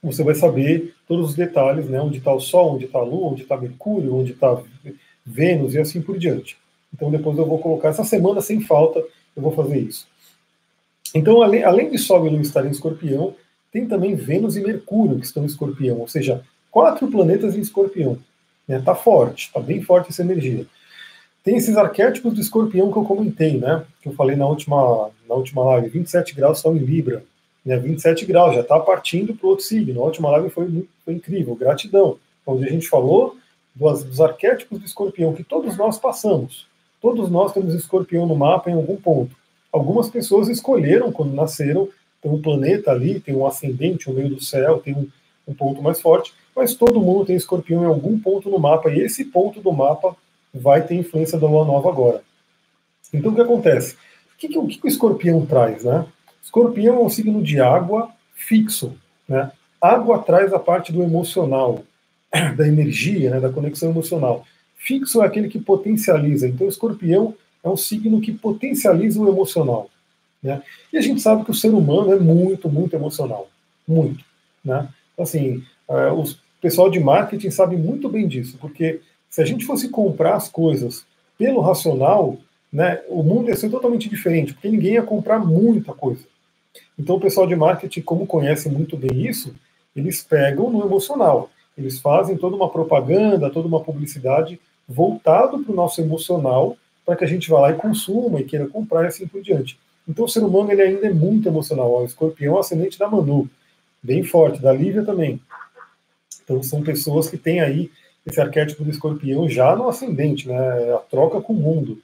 você 0.02 0.24
vai 0.24 0.34
saber 0.34 0.94
todos 1.06 1.30
os 1.30 1.34
detalhes, 1.36 1.88
né? 1.88 2.00
Onde 2.00 2.18
está 2.18 2.32
o 2.32 2.40
Sol, 2.40 2.74
onde 2.74 2.86
está 2.86 2.98
a 2.98 3.04
Lua, 3.04 3.30
onde 3.30 3.42
está 3.42 3.56
Mercúrio, 3.56 4.16
onde 4.16 4.32
está 4.32 4.60
Vênus 5.24 5.74
e 5.74 5.78
assim 5.78 6.02
por 6.02 6.18
diante. 6.18 6.58
Então 6.94 7.10
depois 7.10 7.38
eu 7.38 7.46
vou 7.46 7.58
colocar 7.58 7.88
essa 7.88 8.04
semana 8.04 8.40
sem 8.40 8.60
falta, 8.60 9.00
eu 9.34 9.42
vou 9.42 9.52
fazer 9.52 9.78
isso. 9.78 10.06
Então, 11.14 11.42
além, 11.42 11.62
além 11.62 11.90
de 11.90 11.98
Sol 11.98 12.26
e 12.26 12.30
Lua 12.30 12.40
estarem 12.40 12.70
em 12.70 12.72
Escorpião, 12.72 13.34
tem 13.70 13.86
também 13.86 14.14
Vênus 14.14 14.56
e 14.56 14.60
Mercúrio 14.60 15.18
que 15.18 15.26
estão 15.26 15.42
em 15.42 15.46
Escorpião, 15.46 15.98
ou 15.98 16.08
seja, 16.08 16.42
quatro 16.70 17.08
planetas 17.08 17.54
em 17.54 17.60
Escorpião. 17.60 18.18
Né? 18.66 18.80
Tá 18.80 18.94
forte, 18.94 19.46
está 19.46 19.60
bem 19.60 19.82
forte 19.82 20.10
essa 20.10 20.22
energia. 20.22 20.66
tem 21.44 21.56
esses 21.56 21.76
arquétipos 21.76 22.34
do 22.34 22.40
escorpião 22.40 22.92
que 22.92 22.98
eu 22.98 23.04
comentei, 23.04 23.58
né? 23.58 23.84
Que 24.00 24.08
eu 24.08 24.14
falei 24.14 24.36
na 24.36 24.46
última, 24.46 25.10
na 25.28 25.34
última 25.34 25.64
live. 25.64 25.88
27 25.88 26.34
graus 26.34 26.60
são 26.60 26.76
em 26.76 26.78
Libra. 26.78 27.24
Né, 27.64 27.76
27 27.76 28.24
graus, 28.24 28.54
já 28.54 28.60
está 28.60 28.78
partindo 28.78 29.34
para 29.34 29.48
outro 29.48 29.64
signo. 29.64 30.00
A 30.00 30.04
última 30.04 30.30
live 30.30 30.50
foi, 30.50 30.88
foi 31.04 31.14
incrível, 31.14 31.54
gratidão. 31.54 32.18
Onde 32.46 32.64
a 32.64 32.70
gente 32.70 32.88
falou 32.88 33.36
dos, 33.74 34.04
dos 34.04 34.20
arquétipos 34.20 34.78
do 34.78 34.84
escorpião 34.84 35.32
que 35.32 35.44
todos 35.44 35.76
nós 35.76 35.98
passamos. 35.98 36.66
Todos 37.02 37.28
nós 37.28 37.52
temos 37.52 37.74
escorpião 37.74 38.26
no 38.26 38.36
mapa 38.36 38.70
em 38.70 38.74
algum 38.74 38.96
ponto. 38.96 39.34
Algumas 39.72 40.08
pessoas 40.08 40.48
escolheram 40.48 41.10
quando 41.10 41.34
nasceram, 41.34 41.88
tem 42.22 42.30
um 42.30 42.40
planeta 42.40 42.92
ali, 42.92 43.18
tem 43.18 43.34
um 43.34 43.44
ascendente 43.44 44.08
no 44.08 44.14
meio 44.14 44.28
do 44.28 44.40
céu, 44.40 44.78
tem 44.78 44.94
um, 44.94 45.08
um 45.48 45.52
ponto 45.52 45.82
mais 45.82 46.00
forte, 46.00 46.32
mas 46.54 46.74
todo 46.74 47.00
mundo 47.00 47.26
tem 47.26 47.34
escorpião 47.34 47.82
em 47.82 47.86
algum 47.86 48.16
ponto 48.20 48.48
no 48.48 48.58
mapa, 48.58 48.88
e 48.90 49.00
esse 49.00 49.24
ponto 49.24 49.60
do 49.60 49.72
mapa 49.72 50.14
vai 50.54 50.82
ter 50.82 50.94
influência 50.94 51.38
da 51.38 51.48
lua 51.48 51.64
nova 51.64 51.88
agora. 51.88 52.22
Então 53.12 53.32
o 53.32 53.34
que 53.34 53.40
acontece? 53.40 53.94
O 53.94 54.38
que, 54.38 54.48
que, 54.48 54.58
o, 54.58 54.66
que 54.68 54.80
o 54.84 54.88
escorpião 54.88 55.44
traz? 55.44 55.82
Né? 55.82 56.06
Escorpião 56.42 56.96
é 56.96 57.00
um 57.00 57.08
signo 57.08 57.42
de 57.42 57.60
água 57.60 58.10
fixo. 58.32 58.94
Né? 59.28 59.50
Água 59.80 60.20
traz 60.20 60.52
a 60.52 60.58
parte 60.58 60.92
do 60.92 61.02
emocional, 61.02 61.82
da 62.56 62.68
energia, 62.68 63.30
né, 63.30 63.40
da 63.40 63.50
conexão 63.50 63.90
emocional. 63.90 64.44
Fixo 64.82 65.22
é 65.22 65.26
aquele 65.26 65.48
que 65.48 65.60
potencializa. 65.60 66.48
Então, 66.48 66.66
escorpião 66.66 67.36
é 67.62 67.68
um 67.68 67.76
signo 67.76 68.20
que 68.20 68.32
potencializa 68.32 69.20
o 69.20 69.28
emocional. 69.28 69.88
Né? 70.42 70.60
E 70.92 70.98
a 70.98 71.00
gente 71.00 71.22
sabe 71.22 71.44
que 71.44 71.52
o 71.52 71.54
ser 71.54 71.72
humano 71.72 72.12
é 72.12 72.18
muito, 72.18 72.68
muito 72.68 72.96
emocional. 72.96 73.48
Muito. 73.86 74.24
Né? 74.64 74.88
Assim, 75.16 75.62
uh, 75.88 76.20
o 76.20 76.24
pessoal 76.60 76.90
de 76.90 76.98
marketing 76.98 77.50
sabe 77.50 77.76
muito 77.76 78.08
bem 78.08 78.26
disso, 78.26 78.58
porque 78.60 79.00
se 79.30 79.40
a 79.40 79.44
gente 79.44 79.64
fosse 79.64 79.88
comprar 79.88 80.34
as 80.34 80.48
coisas 80.48 81.06
pelo 81.38 81.60
racional, 81.60 82.36
né, 82.72 83.02
o 83.08 83.22
mundo 83.22 83.50
ia 83.50 83.56
ser 83.56 83.70
totalmente 83.70 84.08
diferente, 84.08 84.52
porque 84.52 84.68
ninguém 84.68 84.94
ia 84.94 85.02
comprar 85.04 85.38
muita 85.38 85.92
coisa. 85.92 86.24
Então, 86.98 87.16
o 87.16 87.20
pessoal 87.20 87.46
de 87.46 87.54
marketing, 87.54 88.00
como 88.00 88.26
conhece 88.26 88.68
muito 88.68 88.96
bem 88.96 89.28
isso, 89.28 89.54
eles 89.94 90.24
pegam 90.24 90.70
no 90.70 90.84
emocional. 90.84 91.50
Eles 91.78 92.00
fazem 92.00 92.36
toda 92.36 92.56
uma 92.56 92.68
propaganda, 92.68 93.48
toda 93.48 93.68
uma 93.68 93.80
publicidade 93.80 94.58
voltado 94.92 95.58
para 95.58 95.72
o 95.72 95.74
nosso 95.74 96.00
emocional, 96.00 96.76
para 97.04 97.16
que 97.16 97.24
a 97.24 97.28
gente 97.28 97.50
vá 97.50 97.60
lá 97.60 97.70
e 97.70 97.76
consuma 97.76 98.40
e 98.40 98.44
queira 98.44 98.66
comprar 98.66 99.04
e 99.04 99.06
assim 99.06 99.26
por 99.26 99.42
diante. 99.42 99.78
Então 100.06 100.24
o 100.24 100.28
ser 100.28 100.40
humano 100.40 100.70
ele 100.70 100.82
ainda 100.82 101.06
é 101.06 101.12
muito 101.12 101.48
emocional. 101.48 102.02
O 102.02 102.04
escorpião 102.04 102.56
é 102.56 102.60
ascendente 102.60 102.98
da 102.98 103.08
Manu, 103.08 103.48
bem 104.02 104.22
forte, 104.22 104.60
da 104.60 104.72
Lívia 104.72 105.04
também. 105.04 105.40
Então 106.44 106.62
são 106.62 106.82
pessoas 106.82 107.28
que 107.28 107.36
têm 107.36 107.60
aí 107.60 107.90
esse 108.26 108.40
arquétipo 108.40 108.84
do 108.84 108.90
escorpião 108.90 109.48
já 109.48 109.74
no 109.74 109.88
ascendente, 109.88 110.48
né? 110.48 110.94
A 110.94 110.98
troca 110.98 111.40
com 111.40 111.52
o 111.52 111.56
mundo. 111.56 111.98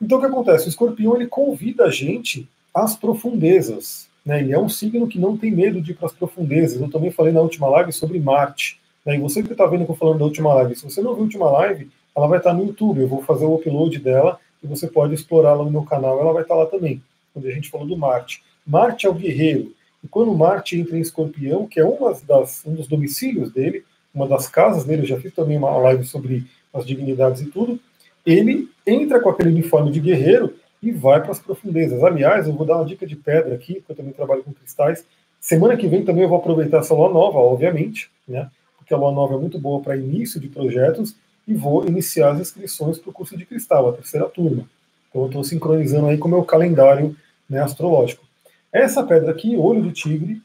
Então 0.00 0.18
o 0.18 0.20
que 0.20 0.26
acontece? 0.26 0.66
O 0.66 0.68
escorpião 0.68 1.14
ele 1.16 1.26
convida 1.26 1.84
a 1.84 1.90
gente 1.90 2.48
às 2.72 2.96
profundezas. 2.96 4.08
Né? 4.24 4.40
Ele 4.40 4.52
é 4.52 4.58
um 4.58 4.68
signo 4.68 5.06
que 5.06 5.18
não 5.18 5.36
tem 5.36 5.50
medo 5.50 5.80
de 5.80 5.92
ir 5.92 5.94
para 5.94 6.06
as 6.06 6.12
profundezas. 6.12 6.80
Eu 6.80 6.90
também 6.90 7.10
falei 7.10 7.32
na 7.32 7.40
última 7.40 7.68
live 7.68 7.92
sobre 7.92 8.18
Marte. 8.18 8.80
Né? 9.04 9.16
E 9.16 9.20
você 9.20 9.42
que 9.42 9.52
está 9.52 9.66
vendo 9.66 9.84
que 9.84 9.90
eu 9.90 9.96
falando 9.96 10.18
da 10.18 10.24
última 10.24 10.54
live, 10.54 10.76
se 10.76 10.84
você 10.84 11.02
não 11.02 11.12
viu 11.12 11.20
a 11.20 11.24
última 11.24 11.50
live, 11.50 11.90
ela 12.16 12.26
vai 12.26 12.38
estar 12.38 12.50
tá 12.50 12.56
no 12.56 12.64
YouTube. 12.64 13.00
Eu 13.00 13.08
vou 13.08 13.22
fazer 13.22 13.44
o 13.44 13.54
upload 13.54 13.98
dela 13.98 14.38
e 14.62 14.66
você 14.66 14.86
pode 14.86 15.14
explorá-la 15.14 15.64
no 15.64 15.70
meu 15.70 15.82
canal. 15.82 16.20
Ela 16.20 16.32
vai 16.32 16.42
estar 16.42 16.54
tá 16.54 16.60
lá 16.60 16.66
também, 16.66 17.02
onde 17.34 17.48
a 17.48 17.52
gente 17.52 17.70
falou 17.70 17.86
do 17.86 17.96
Marte. 17.96 18.42
Marte 18.66 19.06
é 19.06 19.10
o 19.10 19.14
guerreiro. 19.14 19.72
E 20.02 20.08
quando 20.08 20.34
Marte 20.34 20.78
entra 20.78 20.96
em 20.96 21.00
Escorpião, 21.00 21.66
que 21.66 21.80
é 21.80 21.84
uma 21.84 22.14
das, 22.26 22.62
um 22.66 22.74
dos 22.74 22.86
domicílios 22.86 23.50
dele, 23.50 23.84
uma 24.14 24.28
das 24.28 24.48
casas 24.48 24.84
dele, 24.84 25.02
eu 25.02 25.06
já 25.06 25.20
fiz 25.20 25.34
também 25.34 25.56
uma 25.56 25.76
live 25.78 26.04
sobre 26.04 26.44
as 26.72 26.86
dignidades 26.86 27.42
e 27.42 27.46
tudo, 27.46 27.80
ele 28.24 28.68
entra 28.86 29.20
com 29.20 29.28
aquele 29.28 29.50
uniforme 29.50 29.90
de 29.90 30.00
guerreiro 30.00 30.54
e 30.82 30.92
vai 30.92 31.20
para 31.20 31.32
as 31.32 31.38
profundezas. 31.38 32.02
Aliás, 32.02 32.46
eu 32.46 32.52
vou 32.52 32.66
dar 32.66 32.76
uma 32.76 32.84
dica 32.84 33.06
de 33.06 33.16
pedra 33.16 33.54
aqui, 33.54 33.74
porque 33.74 33.92
eu 33.92 33.96
também 33.96 34.12
trabalho 34.12 34.42
com 34.42 34.52
cristais. 34.52 35.04
Semana 35.40 35.76
que 35.76 35.86
vem 35.86 36.04
também 36.04 36.22
eu 36.22 36.28
vou 36.28 36.38
aproveitar 36.38 36.78
essa 36.78 36.94
lua 36.94 37.10
nova, 37.10 37.38
obviamente, 37.38 38.10
né? 38.26 38.50
Porque 38.84 38.92
a 38.92 38.96
lua 38.98 39.12
nova 39.12 39.34
é 39.34 39.38
muito 39.38 39.58
boa 39.58 39.80
para 39.80 39.96
início 39.96 40.38
de 40.38 40.48
projetos 40.48 41.16
e 41.48 41.54
vou 41.54 41.86
iniciar 41.86 42.32
as 42.32 42.40
inscrições 42.40 42.98
para 42.98 43.10
o 43.10 43.12
curso 43.12 43.36
de 43.36 43.46
cristal, 43.46 43.88
a 43.88 43.92
terceira 43.94 44.28
turma. 44.28 44.68
Então 45.08 45.22
eu 45.22 45.26
estou 45.26 45.42
sincronizando 45.42 46.06
aí 46.06 46.18
com 46.18 46.28
o 46.28 46.30
meu 46.30 46.44
calendário 46.44 47.16
né, 47.48 47.60
astrológico. 47.60 48.24
Essa 48.70 49.02
pedra 49.02 49.30
aqui, 49.30 49.56
olho 49.56 49.82
de 49.82 49.92
tigre, 49.92 50.42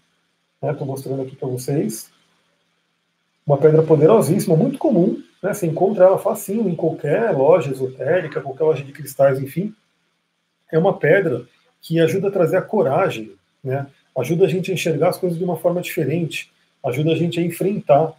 estou 0.64 0.88
né, 0.88 0.92
mostrando 0.92 1.22
aqui 1.22 1.36
para 1.36 1.48
vocês. 1.50 2.10
Uma 3.46 3.58
pedra 3.58 3.84
poderosíssima, 3.84 4.56
muito 4.56 4.78
comum, 4.78 5.22
né, 5.44 5.54
você 5.54 5.68
encontra 5.68 6.06
ela 6.06 6.18
facinho 6.18 6.70
em 6.70 6.76
qualquer 6.76 7.36
loja 7.36 7.72
esotérica, 7.72 8.42
qualquer 8.42 8.64
loja 8.64 8.84
de 8.84 8.92
cristais, 8.92 9.42
enfim 9.42 9.76
é 10.72 10.78
uma 10.78 10.98
pedra 10.98 11.46
que 11.82 12.00
ajuda 12.00 12.28
a 12.28 12.32
trazer 12.32 12.58
a 12.58 12.62
coragem, 12.62 13.32
né? 13.64 13.88
ajuda 14.18 14.46
a 14.46 14.48
gente 14.48 14.72
a 14.72 14.74
enxergar 14.74 15.10
as 15.10 15.18
coisas 15.18 15.38
de 15.38 15.44
uma 15.44 15.58
forma 15.58 15.82
diferente, 15.82 16.52
ajuda 16.84 17.12
a 17.12 17.16
gente 17.16 17.40
a 17.40 17.44
enfrentar. 17.44 18.14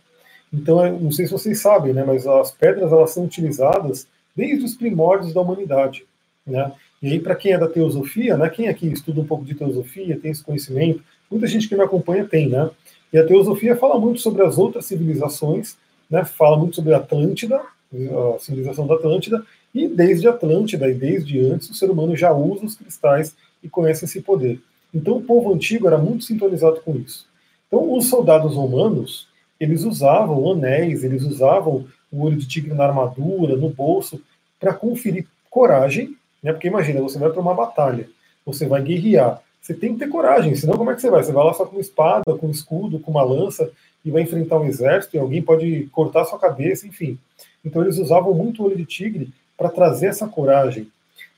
Então, 0.52 0.98
não 0.98 1.12
sei 1.12 1.26
se 1.26 1.32
vocês 1.32 1.60
sabem, 1.60 1.92
né, 1.92 2.04
mas 2.04 2.26
as 2.26 2.50
pedras 2.50 2.92
elas 2.92 3.10
são 3.10 3.24
utilizadas 3.24 4.06
desde 4.34 4.64
os 4.64 4.74
primórdios 4.74 5.32
da 5.32 5.40
humanidade. 5.40 6.04
Né? 6.46 6.72
E 7.02 7.12
aí, 7.12 7.20
para 7.20 7.36
quem 7.36 7.52
é 7.52 7.58
da 7.58 7.68
teosofia, 7.68 8.36
né, 8.36 8.48
quem 8.48 8.68
aqui 8.68 8.86
estuda 8.88 9.20
um 9.20 9.26
pouco 9.26 9.44
de 9.44 9.54
teosofia, 9.54 10.18
tem 10.18 10.30
esse 10.30 10.42
conhecimento, 10.42 11.02
muita 11.30 11.46
gente 11.46 11.68
que 11.68 11.76
me 11.76 11.82
acompanha 11.82 12.26
tem, 12.26 12.48
né? 12.48 12.70
E 13.12 13.18
a 13.18 13.26
teosofia 13.26 13.76
fala 13.76 13.98
muito 13.98 14.20
sobre 14.20 14.42
as 14.42 14.58
outras 14.58 14.86
civilizações, 14.86 15.76
né? 16.08 16.24
fala 16.24 16.56
muito 16.56 16.76
sobre 16.76 16.94
a 16.94 16.98
Atlântida, 16.98 17.56
a 17.56 18.38
civilização 18.38 18.86
da 18.86 18.94
Atlântida, 18.94 19.44
e 19.74 19.88
desde 19.88 20.28
Atlântida 20.28 20.88
e 20.88 20.94
desde 20.94 21.40
antes, 21.40 21.70
o 21.70 21.74
ser 21.74 21.90
humano 21.90 22.16
já 22.16 22.32
usa 22.32 22.66
os 22.66 22.76
cristais 22.76 23.34
e 23.62 23.68
conhece 23.68 24.04
esse 24.04 24.20
poder. 24.20 24.60
Então, 24.92 25.16
o 25.16 25.22
povo 25.22 25.52
antigo 25.52 25.86
era 25.86 25.98
muito 25.98 26.24
sintonizado 26.24 26.80
com 26.80 26.96
isso. 26.96 27.26
Então, 27.66 27.96
os 27.96 28.08
soldados 28.08 28.54
romanos, 28.54 29.28
eles 29.60 29.84
usavam 29.84 30.50
anéis, 30.50 31.04
eles 31.04 31.22
usavam 31.22 31.86
o 32.10 32.24
olho 32.24 32.36
de 32.36 32.48
tigre 32.48 32.74
na 32.74 32.86
armadura, 32.86 33.56
no 33.56 33.68
bolso, 33.68 34.20
para 34.58 34.74
conferir 34.74 35.26
coragem, 35.50 36.16
né? 36.42 36.52
Porque 36.52 36.68
imagina, 36.68 37.00
você 37.00 37.18
vai 37.18 37.30
para 37.30 37.40
uma 37.40 37.54
batalha, 37.54 38.08
você 38.44 38.66
vai 38.66 38.82
guerrear, 38.82 39.40
você 39.60 39.74
tem 39.74 39.92
que 39.92 40.00
ter 40.00 40.08
coragem, 40.08 40.54
senão 40.56 40.76
como 40.76 40.90
é 40.90 40.94
que 40.94 41.02
você 41.02 41.10
vai? 41.10 41.22
Você 41.22 41.32
vai 41.32 41.44
lá 41.44 41.52
só 41.52 41.66
com 41.66 41.78
espada, 41.78 42.34
com 42.38 42.50
escudo, 42.50 42.98
com 42.98 43.10
uma 43.10 43.22
lança 43.22 43.70
e 44.04 44.10
vai 44.10 44.22
enfrentar 44.22 44.58
um 44.58 44.64
exército 44.64 45.16
e 45.16 45.20
alguém 45.20 45.42
pode 45.42 45.88
cortar 45.92 46.24
sua 46.24 46.38
cabeça, 46.38 46.86
enfim. 46.86 47.18
Então 47.64 47.82
eles 47.82 47.98
usavam 47.98 48.32
muito 48.32 48.62
o 48.62 48.66
olho 48.66 48.76
de 48.76 48.86
tigre 48.86 49.30
para 49.56 49.68
trazer 49.68 50.06
essa 50.06 50.26
coragem. 50.26 50.88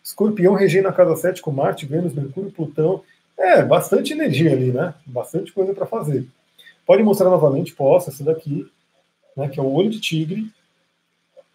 Escorpião 0.05 0.55
regendo 0.55 0.89
a 0.89 0.93
casa 0.93 1.17
7 1.17 1.43
com 1.43 1.51
Marte, 1.51 1.87
Vênus, 1.87 2.15
Mercúrio, 2.15 2.53
Plutão. 2.53 3.03
É, 3.37 3.63
bastante 3.65 4.13
energia 4.13 4.53
ali, 4.53 4.71
né? 4.71 4.95
Bastante 5.05 5.53
coisa 5.53 5.75
para 5.75 5.87
fazer. 5.87 6.27
Pode 6.87 7.03
mostrar 7.03 7.31
novamente, 7.31 7.75
posso, 7.75 8.11
essa 8.11 8.25
daqui, 8.25 8.67
né, 9.37 9.49
que 9.49 9.59
é 9.59 9.63
o 9.63 9.73
olho 9.73 9.91
de 9.91 10.01
tigre. 10.01 10.51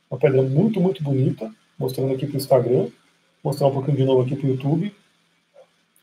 Uma 0.10 0.20
pedra 0.20 0.42
muito, 0.42 0.80
muito 0.80 1.04
bonita. 1.04 1.52
Mostrando 1.78 2.14
aqui 2.14 2.26
para 2.26 2.36
o 2.36 2.38
Instagram. 2.38 2.88
Mostrar 3.44 3.68
um 3.68 3.72
pouquinho 3.72 3.98
de 3.98 4.04
novo 4.04 4.22
aqui 4.22 4.36
para 4.36 4.48
o 4.48 4.50
YouTube. 4.50 4.94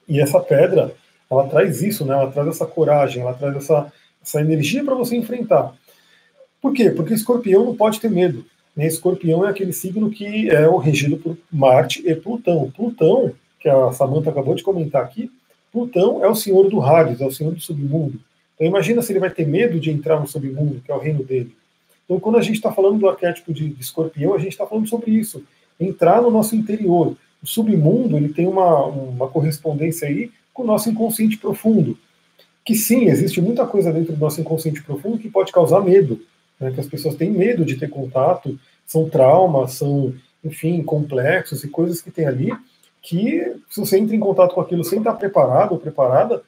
E 0.09 0.21
essa 0.21 0.39
pedra, 0.41 0.95
ela 1.31 1.49
traz 1.49 1.83
isso, 1.83 2.05
né? 2.05 2.15
Ela 2.15 2.31
traz 2.31 2.49
essa 2.49 2.67
coragem, 2.67 3.23
ela 3.23 3.35
traz 3.35 3.57
essa, 3.57 3.93
essa 4.23 4.41
energia 4.41 4.85
para 4.85 4.95
você 4.95 5.17
enfrentar. 5.17 5.75
Por 6.61 6.73
quê? 6.73 6.91
Porque 6.91 7.15
escorpião 7.15 7.65
não 7.65 7.77
pode 7.77 8.01
ter 8.01 8.11
medo. 8.11 8.45
Né? 8.77 8.87
Escorpião 8.87 9.47
é 9.47 9.51
aquele 9.51 9.73
signo 9.73 10.11
que 10.11 10.49
é 10.51 10.69
o 10.69 10.77
regido 10.77 11.17
por 11.17 11.37
Marte 11.51 12.03
e 12.07 12.15
Plutão. 12.15 12.71
Plutão, 12.71 13.33
que 13.59 13.69
a 13.69 13.93
Samantha 13.93 14.31
acabou 14.31 14.55
de 14.55 14.63
comentar 14.63 15.03
aqui, 15.03 15.31
Plutão 15.73 16.25
é 16.25 16.29
o 16.29 16.35
senhor 16.35 16.69
do 16.69 16.81
Hades, 16.81 17.21
é 17.21 17.27
o 17.27 17.33
senhor 17.33 17.53
do 17.53 17.61
submundo. 17.61 18.21
Então 18.55 18.67
imagina 18.67 19.03
se 19.03 19.13
ele 19.13 19.21
vai 19.21 19.31
ter 19.31 19.47
medo 19.47 19.81
de 19.81 19.91
entrar 19.91 20.21
no 20.21 20.27
submundo, 20.27 20.81
que 20.81 20.91
é 20.91 20.95
o 20.95 20.99
reino 20.99 21.23
dele. 21.25 21.55
Então 22.05 22.21
quando 22.21 22.39
a 22.39 22.43
gente 22.43 22.57
está 22.57 22.73
falando 22.73 22.99
do 22.99 23.09
arquétipo 23.09 23.53
de, 23.53 23.69
de 23.69 23.81
escorpião, 23.81 24.35
a 24.35 24.39
gente 24.39 24.53
está 24.53 24.67
falando 24.67 24.89
sobre 24.89 25.11
isso, 25.11 25.43
entrar 25.79 26.23
no 26.23 26.31
nosso 26.31 26.55
interior. 26.55 27.17
O 27.43 27.47
submundo 27.47 28.17
ele 28.17 28.29
tem 28.29 28.47
uma, 28.47 28.87
uma 28.87 29.29
correspondência 29.29 30.09
aí 30.09 30.31
com 30.53 30.63
o 30.63 30.67
nosso 30.67 30.89
inconsciente 30.89 31.37
profundo. 31.37 31.99
Que 32.65 32.75
sim, 32.75 33.07
existe 33.07 33.41
muita 33.43 33.67
coisa 33.67 33.93
dentro 33.93 34.15
do 34.15 34.21
nosso 34.21 34.41
inconsciente 34.41 34.83
profundo 34.83 35.19
que 35.19 35.29
pode 35.29 35.53
causar 35.53 35.81
medo 35.83 36.21
né, 36.59 36.71
que 36.73 36.81
as 36.81 36.87
pessoas 36.87 37.15
têm 37.15 37.31
medo 37.31 37.65
de 37.65 37.77
ter 37.77 37.89
contato, 37.89 38.59
são 38.87 39.09
traumas, 39.09 39.73
são, 39.73 40.15
enfim, 40.43 40.83
complexos 40.83 41.65
e 41.65 41.69
coisas 41.69 42.01
que 42.01 42.11
tem 42.11 42.27
ali 42.27 42.53
que, 43.03 43.55
se 43.69 43.81
você 43.81 43.99
entra 43.99 44.17
em 44.17 44.21
contato 44.21 44.55
com 44.55 44.61
aquilo 44.61 44.83
sem 44.83 44.99
estar 44.99 45.13
preparado 45.15 45.73
ou 45.73 45.79
preparada, 45.79 46.43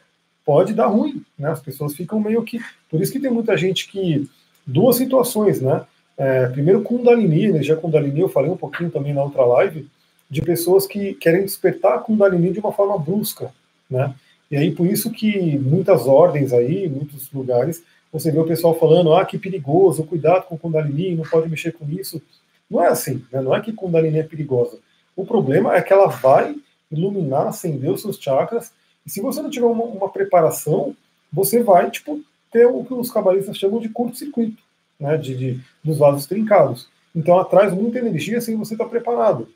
pode 0.46 0.72
dar 0.72 0.86
ruim, 0.86 1.22
né? 1.36 1.50
As 1.50 1.60
pessoas 1.60 1.94
ficam 1.94 2.20
meio 2.20 2.42
que... 2.44 2.60
Por 2.88 3.02
isso 3.02 3.12
que 3.12 3.18
tem 3.20 3.30
muita 3.30 3.56
gente 3.56 3.88
que... 3.88 4.30
Duas 4.64 4.96
situações, 4.96 5.60
né? 5.60 5.84
É, 6.16 6.46
primeiro, 6.46 6.82
Kundalini, 6.82 7.46
energia 7.46 7.76
Kundalini, 7.76 8.20
eu 8.20 8.28
falei 8.28 8.50
um 8.50 8.56
pouquinho 8.56 8.90
também 8.90 9.12
na 9.12 9.22
outra 9.22 9.44
live, 9.44 9.86
de 10.30 10.42
pessoas 10.42 10.86
que 10.86 11.14
querem 11.14 11.42
despertar 11.42 11.94
a 11.94 11.98
Kundalini 11.98 12.52
de 12.52 12.58
uma 12.58 12.72
forma 12.72 12.98
brusca, 12.98 13.52
né? 13.88 14.14
E 14.50 14.56
aí, 14.56 14.70
por 14.70 14.86
isso 14.86 15.10
que 15.10 15.58
muitas 15.58 16.06
ordens 16.06 16.52
aí, 16.52 16.88
muitos 16.88 17.30
lugares, 17.32 17.82
você 18.12 18.30
vê 18.30 18.38
o 18.38 18.46
pessoal 18.46 18.78
falando, 18.78 19.12
ah, 19.12 19.24
que 19.24 19.38
perigoso, 19.38 20.04
cuidado 20.04 20.46
com 20.46 20.56
Kundalini, 20.56 21.16
não 21.16 21.24
pode 21.24 21.48
mexer 21.48 21.72
com 21.72 21.88
isso. 21.90 22.22
Não 22.70 22.82
é 22.82 22.88
assim, 22.88 23.24
né? 23.32 23.40
não 23.40 23.54
é 23.54 23.60
que 23.60 23.72
Kundalini 23.72 24.18
é 24.18 24.22
perigosa. 24.22 24.78
O 25.14 25.24
problema 25.24 25.74
é 25.76 25.82
que 25.82 25.92
ela 25.92 26.06
vai 26.06 26.56
iluminar, 26.90 27.48
acender 27.48 27.90
os 27.90 28.02
seus 28.02 28.16
chakras, 28.16 28.72
se 29.10 29.20
você 29.20 29.40
não 29.40 29.50
tiver 29.50 29.66
uma, 29.66 29.84
uma 29.84 30.08
preparação, 30.08 30.94
você 31.32 31.62
vai, 31.62 31.90
tipo, 31.90 32.20
ter 32.52 32.66
o 32.66 32.84
que 32.84 32.94
os 32.94 33.10
cabalistas 33.10 33.56
chamam 33.56 33.80
de 33.80 33.88
curto-circuito, 33.88 34.62
né, 34.98 35.16
de, 35.16 35.34
de, 35.36 35.60
dos 35.84 35.98
vasos 35.98 36.26
trincados. 36.26 36.88
Então 37.14 37.34
ela 37.34 37.44
traz 37.44 37.72
muita 37.72 37.98
energia 37.98 38.40
sem 38.40 38.56
você 38.56 38.74
estar 38.74 38.86
preparado. 38.86 39.48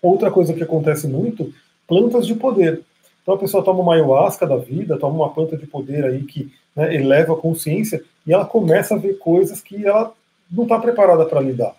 Outra 0.00 0.30
coisa 0.30 0.52
que 0.52 0.62
acontece 0.62 1.06
muito, 1.06 1.52
plantas 1.86 2.26
de 2.26 2.34
poder. 2.34 2.82
Então 3.22 3.34
a 3.34 3.38
pessoa 3.38 3.62
toma 3.62 3.80
uma 3.80 3.94
ayahuasca 3.94 4.46
da 4.46 4.56
vida, 4.56 4.98
toma 4.98 5.14
uma 5.14 5.30
planta 5.30 5.56
de 5.56 5.66
poder 5.66 6.04
aí 6.04 6.24
que 6.24 6.52
né, 6.74 6.94
eleva 6.94 7.34
a 7.34 7.36
consciência 7.36 8.02
e 8.26 8.32
ela 8.32 8.44
começa 8.44 8.94
a 8.94 8.98
ver 8.98 9.18
coisas 9.18 9.60
que 9.60 9.86
ela 9.86 10.12
não 10.50 10.64
está 10.64 10.78
preparada 10.78 11.24
para 11.24 11.40
lidar. 11.40 11.74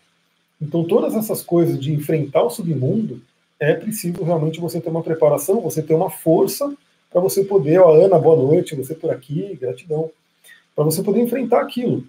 Então 0.62 0.84
todas 0.86 1.16
essas 1.16 1.42
coisas 1.42 1.80
de 1.80 1.94
enfrentar 1.94 2.44
o 2.44 2.50
submundo 2.50 3.22
é 3.60 3.74
preciso 3.74 4.24
realmente 4.24 4.60
você 4.60 4.80
ter 4.80 4.90
uma 4.90 5.04
preparação, 5.04 5.62
você 5.62 5.82
ter 5.82 5.94
uma 5.94 6.10
força 6.10 6.74
para 7.14 7.22
você 7.22 7.44
poder, 7.44 7.80
ó, 7.80 7.94
Ana, 7.94 8.18
boa 8.18 8.36
noite, 8.36 8.76
você 8.76 8.96
por 8.96 9.12
aqui, 9.12 9.56
gratidão, 9.62 10.10
para 10.76 10.84
você 10.84 11.04
poder 11.04 11.22
enfrentar 11.22 11.62
aquilo. 11.62 12.04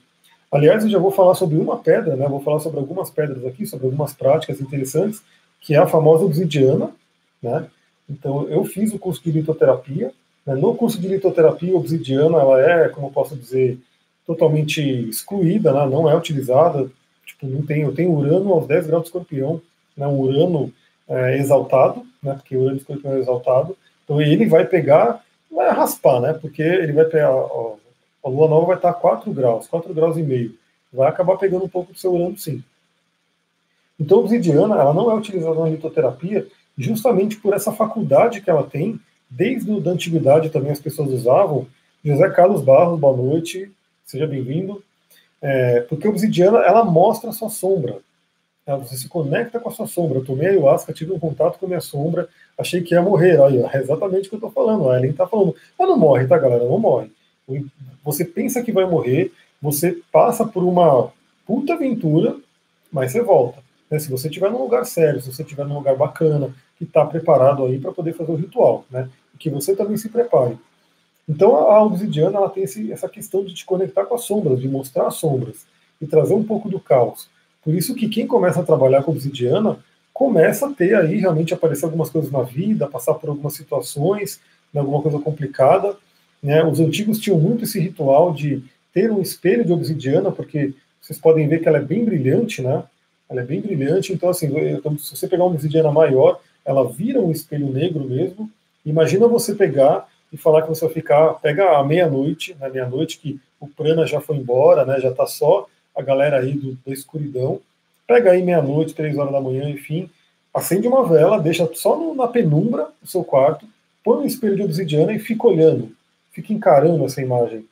Aliás, 0.50 0.82
eu 0.82 0.88
já 0.88 0.98
vou 0.98 1.10
falar 1.10 1.34
sobre 1.34 1.58
uma 1.58 1.76
pedra, 1.76 2.16
né? 2.16 2.26
Vou 2.26 2.40
falar 2.40 2.60
sobre 2.60 2.80
algumas 2.80 3.10
pedras 3.10 3.44
aqui, 3.44 3.66
sobre 3.66 3.84
algumas 3.84 4.14
práticas 4.14 4.62
interessantes, 4.62 5.22
que 5.60 5.74
é 5.74 5.78
a 5.78 5.86
famosa 5.86 6.24
obsidiana, 6.24 6.90
né? 7.42 7.66
Então, 8.08 8.48
eu 8.48 8.64
fiz 8.64 8.94
o 8.94 8.98
curso 8.98 9.22
de 9.22 9.30
litoterapia. 9.30 10.10
Né? 10.46 10.54
No 10.54 10.74
curso 10.74 10.98
de 10.98 11.08
litoterapia, 11.08 11.76
obsidiana, 11.76 12.38
ela 12.38 12.60
é, 12.60 12.88
como 12.88 13.08
eu 13.08 13.10
posso 13.10 13.36
dizer, 13.36 13.78
totalmente 14.26 14.80
excluída, 15.08 15.72
né? 15.72 15.86
não 15.86 16.08
é 16.08 16.16
utilizada. 16.16 16.90
Tipo, 17.26 17.46
não 17.46 17.62
tem, 17.62 17.82
eu 17.82 17.94
tenho 17.94 18.12
urano 18.12 18.52
aos 18.52 18.66
10 18.66 18.86
graus 18.86 19.02
de 19.02 19.08
escorpião, 19.08 19.60
né? 19.96 20.06
um 20.06 20.18
urano 20.18 20.72
é, 21.08 21.38
exaltado, 21.38 22.06
né? 22.22 22.34
porque 22.34 22.56
urano 22.56 22.76
de 22.76 22.82
escorpião 22.82 23.14
é 23.14 23.18
exaltado. 23.18 23.76
Então, 24.04 24.20
ele 24.20 24.46
vai 24.46 24.64
pegar, 24.66 25.24
vai 25.50 25.70
raspar, 25.70 26.20
né? 26.20 26.32
porque 26.34 26.62
ele 26.62 26.92
vai 26.92 27.06
pegar, 27.06 27.30
ó, 27.30 27.76
a 28.24 28.28
lua 28.28 28.48
nova 28.48 28.66
vai 28.66 28.76
estar 28.76 28.90
a 28.90 28.94
4 28.94 29.32
graus, 29.32 29.66
4 29.66 29.92
graus 29.92 30.16
e 30.16 30.22
meio. 30.22 30.54
Vai 30.92 31.08
acabar 31.08 31.36
pegando 31.36 31.64
um 31.64 31.68
pouco 31.68 31.92
do 31.92 31.98
seu 31.98 32.14
urano, 32.14 32.38
sim. 32.38 32.62
Então, 33.98 34.18
a 34.18 34.20
obsidiana, 34.22 34.76
ela 34.76 34.94
não 34.94 35.10
é 35.10 35.14
utilizada 35.14 35.58
na 35.60 35.68
litoterapia 35.68 36.46
justamente 36.76 37.36
por 37.36 37.54
essa 37.54 37.72
faculdade 37.72 38.40
que 38.40 38.50
ela 38.50 38.64
tem, 38.64 39.00
desde 39.30 39.70
a 39.70 39.90
antiguidade 39.90 40.50
também 40.50 40.72
as 40.72 40.80
pessoas 40.80 41.10
usavam. 41.10 41.66
José 42.04 42.28
Carlos 42.30 42.62
Barros, 42.62 42.98
boa 42.98 43.16
noite, 43.16 43.70
seja 44.04 44.26
bem-vindo. 44.26 44.82
É, 45.40 45.80
porque 45.82 46.06
a 46.06 46.10
obsidiana, 46.10 46.58
ela 46.58 46.84
mostra 46.84 47.30
a 47.30 47.32
sua 47.32 47.50
sombra. 47.50 47.98
Você 48.66 48.96
se 48.96 49.08
conecta 49.08 49.60
com 49.60 49.68
a 49.68 49.72
sua 49.72 49.86
sombra. 49.86 50.18
Eu 50.18 50.24
tomei 50.24 50.48
ayahuasca, 50.48 50.92
tive 50.92 51.12
um 51.12 51.18
contato 51.18 51.58
com 51.58 51.66
a 51.66 51.68
minha 51.68 51.80
sombra, 51.80 52.28
achei 52.56 52.82
que 52.82 52.94
ia 52.94 53.02
morrer. 53.02 53.38
Olha, 53.38 53.70
é 53.72 53.78
exatamente 53.78 54.26
o 54.26 54.30
que 54.30 54.36
eu 54.36 54.38
estou 54.38 54.50
falando. 54.50 54.88
A 54.88 54.96
Ellen 54.96 55.10
está 55.10 55.26
falando. 55.26 55.54
Ela 55.78 55.90
não 55.90 55.98
morre, 55.98 56.26
tá, 56.26 56.38
galera? 56.38 56.64
Não 56.64 56.78
morre. 56.78 57.10
Você 58.02 58.24
pensa 58.24 58.62
que 58.62 58.72
vai 58.72 58.86
morrer, 58.86 59.32
você 59.60 59.98
passa 60.10 60.46
por 60.46 60.64
uma 60.64 61.12
puta 61.46 61.74
aventura, 61.74 62.36
mas 62.90 63.12
você 63.12 63.20
volta. 63.20 63.62
Né? 63.90 63.98
Se 63.98 64.10
você 64.10 64.28
estiver 64.28 64.50
num 64.50 64.62
lugar 64.62 64.86
sério, 64.86 65.20
se 65.20 65.30
você 65.30 65.42
estiver 65.42 65.66
num 65.66 65.74
lugar 65.74 65.94
bacana, 65.94 66.54
que 66.78 66.84
está 66.84 67.04
preparado 67.04 67.66
aí 67.66 67.78
para 67.78 67.92
poder 67.92 68.14
fazer 68.14 68.32
o 68.32 68.36
ritual, 68.36 68.84
né? 68.90 69.08
Que 69.38 69.50
você 69.50 69.76
também 69.76 69.96
se 69.96 70.08
prepare. 70.08 70.58
Então 71.28 71.54
a 71.54 71.82
obsidiana 71.82 72.38
ela 72.38 72.50
tem 72.50 72.64
esse, 72.64 72.90
essa 72.90 73.08
questão 73.08 73.44
de 73.44 73.54
te 73.54 73.64
conectar 73.64 74.04
com 74.06 74.14
as 74.14 74.22
sombras, 74.22 74.60
de 74.60 74.68
mostrar 74.68 75.06
as 75.06 75.14
sombras 75.14 75.66
e 76.00 76.06
trazer 76.06 76.34
um 76.34 76.44
pouco 76.44 76.68
do 76.68 76.80
caos. 76.80 77.28
Por 77.64 77.74
isso 77.74 77.94
que 77.94 78.08
quem 78.08 78.26
começa 78.26 78.60
a 78.60 78.64
trabalhar 78.64 79.02
com 79.02 79.12
obsidiana 79.12 79.78
começa 80.12 80.68
a 80.68 80.72
ter 80.72 80.94
aí 80.94 81.16
realmente 81.16 81.54
aparecer 81.54 81.86
algumas 81.86 82.10
coisas 82.10 82.30
na 82.30 82.42
vida, 82.42 82.86
passar 82.86 83.14
por 83.14 83.30
algumas 83.30 83.54
situações, 83.54 84.40
né, 84.72 84.80
alguma 84.80 85.02
coisa 85.02 85.18
complicada, 85.18 85.96
né? 86.42 86.62
Os 86.62 86.78
antigos 86.78 87.18
tinham 87.18 87.38
muito 87.38 87.64
esse 87.64 87.80
ritual 87.80 88.32
de 88.32 88.62
ter 88.92 89.10
um 89.10 89.20
espelho 89.20 89.64
de 89.64 89.72
obsidiana, 89.72 90.30
porque 90.30 90.74
vocês 91.00 91.18
podem 91.18 91.48
ver 91.48 91.60
que 91.60 91.68
ela 91.68 91.78
é 91.78 91.82
bem 91.82 92.04
brilhante, 92.04 92.62
né? 92.62 92.84
Ela 93.28 93.40
é 93.40 93.44
bem 93.44 93.60
brilhante, 93.60 94.12
então 94.12 94.28
assim, 94.28 94.48
se 94.98 95.16
você 95.16 95.26
pegar 95.26 95.44
uma 95.44 95.52
obsidiana 95.52 95.90
maior, 95.90 96.38
ela 96.64 96.88
vira 96.88 97.20
um 97.20 97.32
espelho 97.32 97.72
negro 97.72 98.04
mesmo. 98.04 98.48
Imagina 98.84 99.26
você 99.26 99.54
pegar 99.54 100.06
e 100.32 100.36
falar 100.36 100.62
que 100.62 100.68
você 100.68 100.84
vai 100.84 100.94
ficar, 100.94 101.34
pega 101.34 101.78
a 101.78 101.84
meia-noite, 101.84 102.54
na 102.60 102.66
né, 102.66 102.74
meia-noite 102.74 103.18
que 103.18 103.40
o 103.58 103.66
prana 103.66 104.06
já 104.06 104.20
foi 104.20 104.36
embora, 104.36 104.84
né? 104.84 105.00
Já 105.00 105.08
está 105.08 105.26
só 105.26 105.66
a 105.96 106.02
galera 106.02 106.40
aí 106.40 106.52
do, 106.52 106.78
da 106.86 106.92
escuridão. 106.92 107.60
Pega 108.06 108.32
aí 108.32 108.42
meia-noite, 108.42 108.94
três 108.94 109.16
horas 109.16 109.32
da 109.32 109.40
manhã, 109.40 109.68
enfim, 109.70 110.10
acende 110.52 110.86
uma 110.86 111.06
vela, 111.08 111.40
deixa 111.40 111.68
só 111.74 111.96
no, 111.96 112.14
na 112.14 112.28
penumbra 112.28 112.88
do 113.00 113.08
seu 113.08 113.24
quarto, 113.24 113.66
põe 114.02 114.18
um 114.18 114.26
espelho 114.26 114.56
de 114.56 114.62
obsidiana 114.62 115.12
e 115.12 115.18
fica 115.18 115.46
olhando 115.46 115.94
fica 116.34 116.52
encarando 116.52 117.04
essa 117.04 117.22
imagem, 117.22 117.64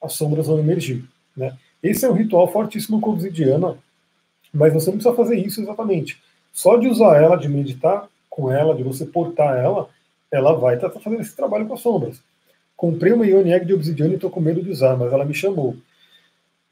as 0.00 0.12
sombras 0.12 0.46
vão 0.46 0.60
emergir. 0.60 1.04
Né? 1.36 1.56
Esse 1.82 2.06
é 2.06 2.08
um 2.08 2.14
ritual 2.14 2.50
fortíssimo 2.50 3.00
com 3.00 3.10
obsidiana, 3.10 3.76
mas 4.52 4.72
você 4.72 4.86
não 4.86 4.98
precisa 4.98 5.16
fazer 5.16 5.36
isso 5.36 5.60
exatamente. 5.60 6.22
Só 6.52 6.76
de 6.76 6.86
usar 6.86 7.20
ela, 7.20 7.36
de 7.36 7.48
meditar 7.48 8.08
com 8.30 8.52
ela, 8.52 8.74
de 8.74 8.84
você 8.84 9.04
portar 9.04 9.56
ela, 9.56 9.88
ela 10.30 10.52
vai 10.54 10.76
estar 10.76 10.90
tá 10.90 11.00
fazendo 11.00 11.22
esse 11.22 11.34
trabalho 11.34 11.66
com 11.66 11.74
as 11.74 11.80
sombras. 11.80 12.22
Comprei 12.76 13.12
uma 13.12 13.26
Egg 13.26 13.66
de 13.66 13.74
obsidiana 13.74 14.12
e 14.12 14.14
estou 14.14 14.30
com 14.30 14.40
medo 14.40 14.62
de 14.62 14.70
usar, 14.70 14.96
mas 14.96 15.12
ela 15.12 15.24
me 15.24 15.34
chamou. 15.34 15.76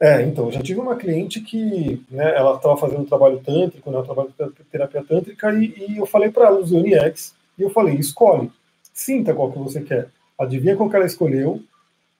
É, 0.03 0.21
então, 0.23 0.51
já 0.51 0.61
tive 0.61 0.81
uma 0.81 0.97
cliente 0.97 1.41
que 1.41 2.05
né, 2.11 2.35
ela 2.37 2.57
estava 2.57 2.77
fazendo 2.77 3.05
trabalho 3.05 3.39
tântrico, 3.39 3.89
né, 3.89 4.03
trabalho 4.03 4.35
de 4.37 4.65
terapia 4.65 5.01
tântrica, 5.01 5.53
e, 5.53 5.93
e 5.93 5.99
eu 5.99 6.07
falei 6.07 6.29
para 6.29 6.49
ela 6.49 6.59
os 6.59 6.73
Ione 6.73 6.95
Eggs, 6.95 7.33
e 7.57 7.63
eu 7.63 7.71
falei, 7.71 7.95
escolhe, 7.95 8.51
sinta 8.93 9.33
qual 9.33 9.53
que 9.53 9.61
você 9.61 9.81
quer. 9.81 10.09
Adivinha 10.37 10.75
qual 10.75 10.91
que 10.91 10.97
ela 10.97 11.07
escolheu? 11.07 11.63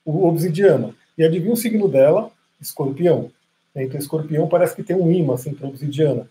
O 0.05 0.29
obsidiana. 0.29 0.95
E 1.19 1.25
adivinha 1.25 1.55
o 1.55 1.57
signo 1.57 1.89
dela? 1.89 2.31
Escorpião. 2.61 3.33
Então, 3.75 3.99
escorpião 3.99 4.47
parece 4.47 4.77
que 4.77 4.85
tem 4.85 4.95
um 4.95 5.11
imã 5.11 5.35
assim, 5.35 5.53
para 5.53 5.67
obsidiana. 5.67 6.29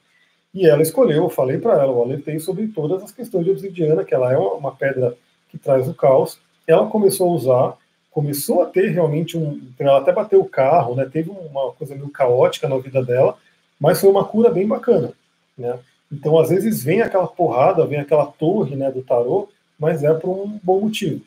E 0.53 0.65
ela 0.65 0.81
escolheu, 0.81 1.23
eu 1.23 1.29
falei 1.29 1.57
para 1.57 1.73
ela, 1.73 1.91
eu 1.91 2.01
alertei 2.01 2.39
sobre 2.39 2.67
todas 2.69 3.03
as 3.03 3.11
questões 3.11 3.43
de 3.43 3.51
obsidiana, 3.51 4.05
que 4.05 4.15
ela 4.15 4.31
é 4.31 4.37
uma 4.37 4.73
pedra 4.73 5.17
que 5.49 5.57
traz 5.57 5.85
o 5.89 5.93
caos. 5.93 6.39
Ela 6.65 6.87
começou 6.87 7.29
a 7.29 7.33
usar, 7.33 7.77
começou 8.11 8.61
a 8.61 8.65
ter 8.65 8.89
realmente 8.89 9.37
um. 9.37 9.59
Ela 9.79 9.99
até 9.99 10.11
bateu 10.11 10.41
o 10.41 10.49
carro, 10.49 10.95
né? 10.95 11.09
Teve 11.11 11.29
uma 11.29 11.71
coisa 11.71 11.95
meio 11.95 12.09
caótica 12.09 12.67
na 12.67 12.77
vida 12.77 13.03
dela, 13.03 13.37
mas 13.79 13.99
foi 13.99 14.09
uma 14.09 14.25
cura 14.25 14.49
bem 14.49 14.67
bacana. 14.67 15.13
Né? 15.57 15.79
Então, 16.11 16.37
às 16.37 16.49
vezes, 16.49 16.83
vem 16.83 17.01
aquela 17.01 17.27
porrada, 17.27 17.85
vem 17.85 17.99
aquela 17.99 18.25
torre 18.25 18.75
né, 18.75 18.91
do 18.91 19.01
tarô, 19.01 19.47
mas 19.79 20.03
é 20.03 20.13
por 20.13 20.29
um 20.29 20.59
bom 20.61 20.81
motivo. 20.81 21.21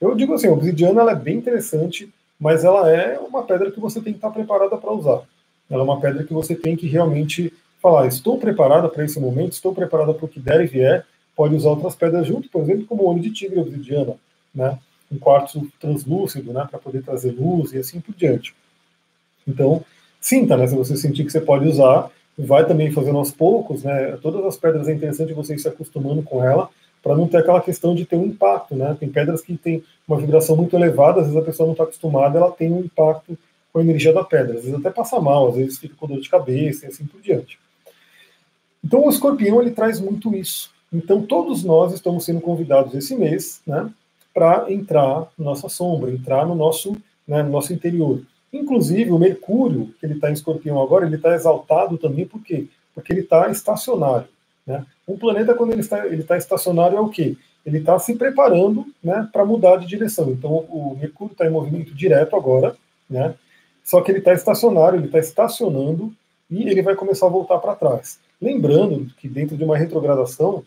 Eu 0.00 0.14
digo 0.14 0.34
assim, 0.34 0.46
a 0.46 0.52
obsidiana 0.52 1.00
ela 1.00 1.12
é 1.12 1.16
bem 1.16 1.38
interessante, 1.38 2.12
mas 2.38 2.64
ela 2.64 2.90
é 2.90 3.18
uma 3.18 3.42
pedra 3.42 3.70
que 3.70 3.80
você 3.80 4.00
tem 4.00 4.12
que 4.12 4.18
estar 4.18 4.30
preparada 4.30 4.76
para 4.76 4.92
usar. 4.92 5.22
Ela 5.70 5.80
é 5.80 5.84
uma 5.84 5.98
pedra 5.98 6.22
que 6.22 6.34
você 6.34 6.54
tem 6.54 6.76
que 6.76 6.86
realmente 6.86 7.52
falar, 7.80 8.06
estou 8.06 8.38
preparada 8.38 8.88
para 8.88 9.04
esse 9.04 9.18
momento, 9.18 9.52
estou 9.52 9.74
preparada 9.74 10.12
para 10.12 10.24
o 10.24 10.28
que 10.28 10.38
der 10.38 10.60
e 10.60 10.66
vier, 10.66 11.06
pode 11.34 11.54
usar 11.54 11.70
outras 11.70 11.94
pedras 11.94 12.26
junto, 12.26 12.48
por 12.50 12.62
exemplo, 12.62 12.86
como 12.86 13.02
o 13.02 13.08
olho 13.08 13.20
de 13.20 13.30
tigre 13.30 13.60
obsidiana, 13.60 14.14
né? 14.54 14.78
Um 15.10 15.18
quartzo 15.18 15.68
translúcido, 15.80 16.52
né, 16.52 16.66
para 16.68 16.78
poder 16.78 17.02
trazer 17.02 17.32
luz 17.32 17.72
e 17.72 17.78
assim 17.78 18.00
por 18.00 18.14
diante. 18.14 18.54
Então, 19.46 19.84
sinta, 20.20 20.56
né, 20.56 20.66
se 20.66 20.74
você 20.74 20.96
sentir 20.96 21.24
que 21.24 21.30
você 21.30 21.40
pode 21.40 21.68
usar, 21.68 22.10
vai 22.36 22.66
também 22.66 22.92
fazendo 22.92 23.18
aos 23.18 23.30
poucos, 23.30 23.82
né, 23.82 24.18
todas 24.20 24.44
as 24.44 24.56
pedras 24.56 24.88
é 24.88 24.92
interessante 24.92 25.32
você 25.32 25.54
ir 25.54 25.58
se 25.58 25.68
acostumando 25.68 26.22
com 26.22 26.44
ela, 26.44 26.68
para 27.06 27.14
não 27.14 27.28
ter 27.28 27.36
aquela 27.36 27.60
questão 27.60 27.94
de 27.94 28.04
ter 28.04 28.16
um 28.16 28.26
impacto, 28.26 28.74
né? 28.74 28.96
Tem 28.98 29.08
pedras 29.08 29.40
que 29.40 29.56
têm 29.56 29.80
uma 30.08 30.18
vibração 30.18 30.56
muito 30.56 30.74
elevada, 30.74 31.20
às 31.20 31.26
vezes 31.28 31.40
a 31.40 31.44
pessoa 31.44 31.64
não 31.64 31.72
está 31.72 31.84
acostumada, 31.84 32.36
ela 32.36 32.50
tem 32.50 32.72
um 32.72 32.80
impacto 32.80 33.38
com 33.72 33.78
a 33.78 33.82
energia 33.82 34.12
da 34.12 34.24
pedra, 34.24 34.54
às 34.54 34.64
vezes 34.64 34.74
até 34.74 34.90
passa 34.90 35.20
mal, 35.20 35.50
às 35.50 35.54
vezes 35.54 35.78
fica 35.78 35.94
com 35.94 36.08
dor 36.08 36.20
de 36.20 36.28
cabeça 36.28 36.84
e 36.84 36.88
assim 36.88 37.06
por 37.06 37.20
diante. 37.20 37.60
Então 38.84 39.06
o 39.06 39.08
escorpião 39.08 39.62
ele 39.62 39.70
traz 39.70 40.00
muito 40.00 40.34
isso. 40.34 40.72
Então 40.92 41.22
todos 41.22 41.62
nós 41.62 41.92
estamos 41.92 42.24
sendo 42.24 42.40
convidados 42.40 42.92
esse 42.92 43.14
mês, 43.14 43.60
né, 43.64 43.88
para 44.36 44.70
entrar 44.70 45.30
na 45.38 45.46
nossa 45.46 45.66
sombra, 45.66 46.10
entrar 46.10 46.44
no 46.44 46.54
nosso, 46.54 46.94
né, 47.26 47.42
no 47.42 47.48
nosso 47.48 47.72
interior. 47.72 48.20
Inclusive 48.52 49.10
o 49.10 49.18
Mercúrio, 49.18 49.94
que 49.98 50.04
ele 50.04 50.12
está 50.12 50.28
em 50.28 50.34
escorpião 50.34 50.78
agora, 50.78 51.06
ele 51.06 51.16
está 51.16 51.34
exaltado 51.34 51.96
também, 51.96 52.26
por 52.26 52.42
quê? 52.42 52.66
Porque 52.94 53.14
ele 53.14 53.22
está 53.22 53.50
estacionário. 53.50 54.28
Né? 54.66 54.84
Um 55.08 55.16
planeta, 55.16 55.54
quando 55.54 55.72
ele 55.72 55.80
está, 55.80 56.06
ele 56.06 56.20
está 56.20 56.36
estacionário, 56.36 56.98
é 56.98 57.00
o 57.00 57.08
quê? 57.08 57.34
Ele 57.64 57.78
está 57.78 57.98
se 57.98 58.14
preparando 58.14 58.84
né, 59.02 59.26
para 59.32 59.42
mudar 59.42 59.78
de 59.78 59.86
direção. 59.86 60.30
Então, 60.32 60.50
o 60.52 60.94
Mercúrio 61.00 61.32
está 61.32 61.46
em 61.46 61.50
movimento 61.50 61.94
direto 61.94 62.36
agora, 62.36 62.76
né? 63.08 63.34
só 63.82 64.02
que 64.02 64.10
ele 64.10 64.18
está 64.18 64.34
estacionário, 64.34 64.98
ele 64.98 65.06
está 65.06 65.18
estacionando 65.18 66.12
e 66.50 66.68
ele 66.68 66.82
vai 66.82 66.94
começar 66.94 67.24
a 67.24 67.30
voltar 67.30 67.56
para 67.56 67.74
trás. 67.74 68.20
Lembrando 68.38 69.06
que 69.16 69.30
dentro 69.30 69.56
de 69.56 69.64
uma 69.64 69.78
retrogradação, 69.78 70.62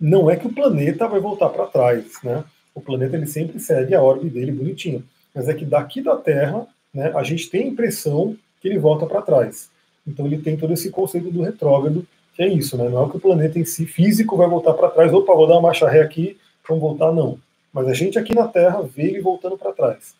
não 0.00 0.30
é 0.30 0.36
que 0.36 0.46
o 0.46 0.52
planeta 0.52 1.08
vai 1.08 1.20
voltar 1.20 1.48
para 1.48 1.66
trás, 1.66 2.04
né? 2.22 2.44
O 2.74 2.80
planeta 2.80 3.16
ele 3.16 3.26
sempre 3.26 3.58
segue 3.58 3.94
a 3.94 4.02
órbita 4.02 4.34
dele 4.34 4.52
bonitinho, 4.52 5.04
mas 5.34 5.48
é 5.48 5.54
que 5.54 5.64
daqui 5.64 6.00
da 6.00 6.16
Terra, 6.16 6.66
né, 6.94 7.12
a 7.14 7.22
gente 7.22 7.50
tem 7.50 7.64
a 7.64 7.66
impressão 7.66 8.36
que 8.60 8.68
ele 8.68 8.78
volta 8.78 9.06
para 9.06 9.22
trás. 9.22 9.68
Então 10.06 10.26
ele 10.26 10.38
tem 10.38 10.56
todo 10.56 10.72
esse 10.72 10.90
conceito 10.90 11.30
do 11.30 11.42
retrógrado, 11.42 12.06
que 12.34 12.42
é 12.42 12.48
isso, 12.48 12.76
né? 12.76 12.88
Não 12.88 13.04
é 13.04 13.10
que 13.10 13.16
o 13.16 13.20
planeta 13.20 13.58
em 13.58 13.64
si 13.64 13.84
físico 13.84 14.36
vai 14.36 14.48
voltar 14.48 14.74
para 14.74 14.90
trás, 14.90 15.12
opa, 15.12 15.34
vou 15.34 15.46
dar 15.46 15.54
uma 15.54 15.62
marcha 15.62 15.88
ré 15.88 16.00
aqui, 16.00 16.38
vamos 16.66 16.80
voltar, 16.80 17.12
não. 17.12 17.38
Mas 17.72 17.88
a 17.88 17.94
gente 17.94 18.18
aqui 18.18 18.34
na 18.34 18.46
Terra 18.46 18.82
vê 18.82 19.02
ele 19.02 19.20
voltando 19.20 19.58
para 19.58 19.72
trás. 19.72 20.14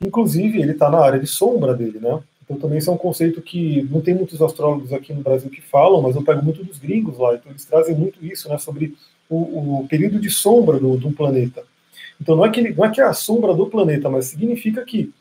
Inclusive, 0.00 0.60
ele 0.60 0.72
está 0.72 0.90
na 0.90 0.98
área 0.98 1.18
de 1.18 1.26
sombra 1.26 1.74
dele, 1.74 1.98
né? 2.00 2.20
Então 2.44 2.58
também 2.58 2.78
isso 2.78 2.90
é 2.90 2.92
um 2.92 2.98
conceito 2.98 3.40
que 3.40 3.82
não 3.90 4.00
tem 4.00 4.14
muitos 4.14 4.40
astrólogos 4.42 4.92
aqui 4.92 5.14
no 5.14 5.22
Brasil 5.22 5.50
que 5.50 5.62
falam, 5.62 6.02
mas 6.02 6.14
eu 6.14 6.22
pego 6.22 6.44
muito 6.44 6.62
dos 6.62 6.78
gringos 6.78 7.18
lá, 7.18 7.34
então 7.34 7.50
eles 7.50 7.64
trazem 7.64 7.96
muito 7.96 8.24
isso, 8.24 8.48
né, 8.48 8.58
sobre 8.58 8.94
o, 9.28 9.80
o 9.80 9.88
período 9.88 10.20
de 10.20 10.30
sombra 10.30 10.78
do, 10.78 10.96
do 10.96 11.10
planeta. 11.10 11.62
Então 12.20 12.36
não 12.36 12.44
é, 12.44 12.50
que 12.50 12.60
ele, 12.60 12.74
não 12.74 12.84
é 12.84 12.90
que 12.90 13.00
é 13.00 13.04
a 13.04 13.14
sombra 13.14 13.54
do 13.54 13.66
planeta, 13.66 14.10
mas 14.10 14.26
significa 14.26 14.84
que 14.84 15.12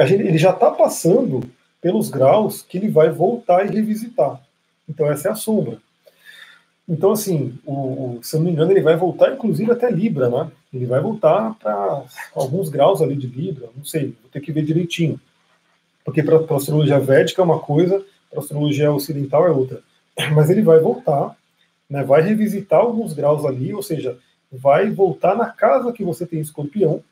gente, 0.00 0.22
ele 0.22 0.38
já 0.38 0.50
está 0.50 0.70
passando 0.70 1.40
pelos 1.80 2.10
graus 2.10 2.62
que 2.62 2.76
ele 2.76 2.88
vai 2.88 3.10
voltar 3.10 3.64
e 3.64 3.74
revisitar. 3.74 4.40
Então 4.88 5.10
essa 5.10 5.28
é 5.28 5.30
a 5.30 5.36
sombra. 5.36 5.78
Então, 6.88 7.10
assim, 7.10 7.58
o, 7.64 7.72
o, 7.72 8.20
se 8.22 8.36
eu 8.36 8.38
não 8.38 8.46
me 8.46 8.52
engano, 8.52 8.70
ele 8.70 8.80
vai 8.80 8.96
voltar, 8.96 9.32
inclusive, 9.32 9.72
até 9.72 9.90
Libra, 9.90 10.28
né? 10.28 10.50
Ele 10.72 10.86
vai 10.86 11.00
voltar 11.00 11.54
para 11.54 12.04
alguns 12.32 12.68
graus 12.68 13.02
ali 13.02 13.16
de 13.16 13.26
Libra, 13.26 13.68
não 13.76 13.84
sei, 13.84 14.14
vou 14.22 14.30
ter 14.30 14.40
que 14.40 14.52
ver 14.52 14.64
direitinho. 14.64 15.20
Porque 16.06 16.22
para 16.22 16.36
a 16.36 16.56
astrologia 16.56 17.00
védica 17.00 17.42
é 17.42 17.44
uma 17.44 17.58
coisa, 17.58 17.98
para 18.30 18.38
a 18.38 18.42
astrologia 18.42 18.92
ocidental 18.92 19.44
é 19.44 19.50
outra. 19.50 19.82
Mas 20.32 20.48
ele 20.48 20.62
vai 20.62 20.78
voltar, 20.78 21.36
né, 21.90 22.04
vai 22.04 22.22
revisitar 22.22 22.78
alguns 22.78 23.12
graus 23.12 23.44
ali, 23.44 23.74
ou 23.74 23.82
seja, 23.82 24.16
vai 24.50 24.88
voltar 24.88 25.36
na 25.36 25.46
casa 25.46 25.92
que 25.92 26.04
você 26.04 26.24
tem 26.24 26.40
escorpião. 26.40 27.02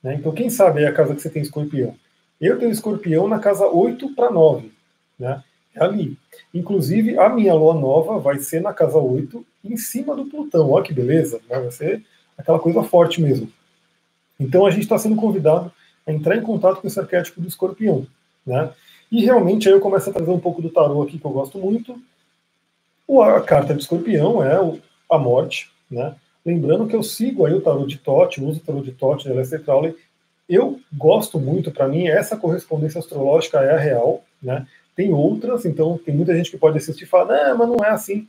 Né? 0.00 0.14
Então, 0.14 0.30
quem 0.30 0.48
sabe 0.48 0.84
é 0.84 0.86
a 0.86 0.92
casa 0.92 1.16
que 1.16 1.20
você 1.20 1.28
tem 1.28 1.42
escorpião? 1.42 1.96
Eu 2.40 2.60
tenho 2.60 2.70
escorpião 2.70 3.26
na 3.26 3.40
casa 3.40 3.66
8 3.66 4.14
para 4.14 4.30
9. 4.30 4.70
Né? 5.18 5.42
É 5.74 5.82
ali. 5.82 6.16
Inclusive, 6.54 7.18
a 7.18 7.28
minha 7.28 7.54
lua 7.54 7.74
nova 7.74 8.20
vai 8.20 8.38
ser 8.38 8.62
na 8.62 8.72
casa 8.72 8.98
8, 8.98 9.44
em 9.64 9.76
cima 9.76 10.14
do 10.14 10.26
Plutão. 10.26 10.70
Olha 10.70 10.84
que 10.84 10.94
beleza, 10.94 11.40
né? 11.50 11.58
vai 11.58 11.72
ser 11.72 12.04
aquela 12.38 12.60
coisa 12.60 12.84
forte 12.84 13.20
mesmo. 13.20 13.50
Então, 14.38 14.64
a 14.64 14.70
gente 14.70 14.82
está 14.82 14.96
sendo 14.96 15.16
convidado 15.16 15.72
a 16.06 16.12
entrar 16.12 16.36
em 16.36 16.42
contato 16.42 16.80
com 16.80 16.86
esse 16.86 17.00
arquétipo 17.00 17.40
do 17.40 17.48
escorpião. 17.48 18.06
Né? 18.48 18.70
E 19.12 19.22
realmente 19.22 19.68
aí 19.68 19.74
eu 19.74 19.80
começo 19.80 20.08
a 20.08 20.12
trazer 20.12 20.30
um 20.30 20.40
pouco 20.40 20.62
do 20.62 20.70
tarô 20.70 21.02
aqui 21.02 21.18
que 21.18 21.24
eu 21.24 21.30
gosto 21.30 21.58
muito. 21.58 22.00
A 23.22 23.40
carta 23.42 23.74
de 23.74 23.82
escorpião 23.82 24.42
é 24.42 24.56
a 25.10 25.18
morte, 25.18 25.70
né? 25.90 26.14
Lembrando 26.44 26.86
que 26.86 26.96
eu 26.96 27.02
sigo 27.02 27.44
aí 27.44 27.52
o 27.52 27.60
tarô 27.60 27.86
de 27.86 27.98
Tote, 27.98 28.42
uso 28.42 28.58
o 28.58 28.62
tarô 28.62 28.80
de 28.80 28.92
Tote 28.92 29.24
de 29.24 29.30
Aleister 29.30 29.62
Crowley. 29.62 29.94
Eu 30.48 30.80
gosto 30.92 31.38
muito, 31.38 31.70
para 31.70 31.86
mim, 31.86 32.06
essa 32.06 32.36
correspondência 32.38 32.98
astrológica 32.98 33.58
é 33.60 33.74
a 33.74 33.78
real, 33.78 34.24
né? 34.42 34.66
Tem 34.96 35.12
outras, 35.12 35.66
então 35.66 35.98
tem 35.98 36.14
muita 36.14 36.34
gente 36.34 36.50
que 36.50 36.56
pode 36.56 36.78
assistir 36.78 37.04
e 37.04 37.06
falar, 37.06 37.48
não, 37.48 37.58
mas 37.58 37.68
não 37.68 37.84
é 37.84 37.90
assim. 37.90 38.26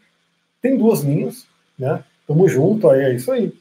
Tem 0.61 0.77
duas 0.77 1.01
linhas, 1.01 1.47
né? 1.77 2.03
Tamo 2.27 2.47
junto, 2.47 2.89
aí 2.89 3.03
é 3.03 3.13
isso 3.13 3.31
aí. 3.31 3.53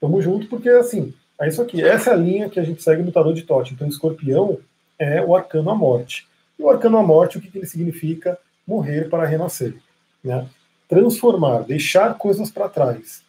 Tamo 0.00 0.22
junto 0.22 0.46
porque, 0.46 0.68
assim, 0.68 1.12
é 1.40 1.48
isso 1.48 1.60
aqui. 1.60 1.82
Essa 1.82 2.10
é 2.10 2.12
a 2.12 2.16
linha 2.16 2.48
que 2.48 2.60
a 2.60 2.64
gente 2.64 2.82
segue 2.82 3.02
no 3.02 3.12
tarô 3.12 3.32
de 3.32 3.42
Tote. 3.42 3.74
Então, 3.74 3.88
escorpião 3.88 4.58
é 4.98 5.22
o 5.22 5.34
arcano 5.34 5.70
à 5.70 5.74
morte. 5.74 6.26
E 6.58 6.62
o 6.62 6.70
arcano 6.70 6.98
à 6.98 7.02
morte, 7.02 7.38
o 7.38 7.40
que, 7.40 7.50
que 7.50 7.58
ele 7.58 7.66
significa? 7.66 8.38
Morrer 8.66 9.08
para 9.08 9.26
renascer. 9.26 9.74
Né? 10.22 10.46
Transformar, 10.88 11.60
deixar 11.60 12.14
coisas 12.14 12.50
para 12.50 12.68
trás. 12.68 13.22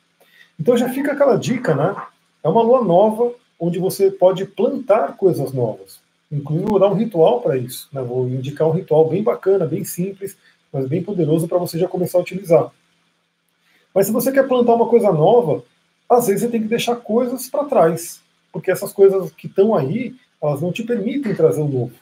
Então 0.59 0.77
já 0.77 0.89
fica 0.89 1.11
aquela 1.11 1.37
dica, 1.37 1.75
né? 1.75 1.95
É 2.43 2.49
uma 2.49 2.61
lua 2.61 2.83
nova 2.83 3.33
onde 3.59 3.79
você 3.79 4.09
pode 4.09 4.45
plantar 4.45 5.17
coisas 5.17 5.51
novas. 5.51 5.99
Inclusive, 6.31 6.69
vou 6.69 6.79
dar 6.79 6.89
um 6.89 6.95
ritual 6.95 7.41
para 7.41 7.57
isso. 7.57 7.89
Né? 7.91 8.01
Vou 8.01 8.27
indicar 8.27 8.67
um 8.67 8.71
ritual 8.71 9.07
bem 9.07 9.23
bacana, 9.23 9.65
bem 9.65 9.83
simples, 9.83 10.37
mas 10.71 10.87
bem 10.87 11.03
poderoso 11.03 11.47
para 11.47 11.57
você 11.57 11.77
já 11.77 11.87
começar 11.87 12.17
a 12.17 12.21
utilizar. 12.21 12.71
Mas 13.93 14.07
se 14.07 14.11
você 14.11 14.31
quer 14.31 14.47
plantar 14.47 14.75
uma 14.75 14.87
coisa 14.87 15.11
nova, 15.11 15.63
às 16.09 16.27
vezes 16.27 16.41
você 16.41 16.49
tem 16.49 16.61
que 16.61 16.67
deixar 16.67 16.95
coisas 16.97 17.49
para 17.49 17.65
trás, 17.65 18.21
porque 18.51 18.69
essas 18.69 18.93
coisas 18.93 19.31
que 19.31 19.47
estão 19.47 19.75
aí, 19.75 20.15
elas 20.41 20.61
não 20.61 20.71
te 20.71 20.83
permitem 20.83 21.35
trazer 21.35 21.61
um 21.61 21.67
novo. 21.67 21.93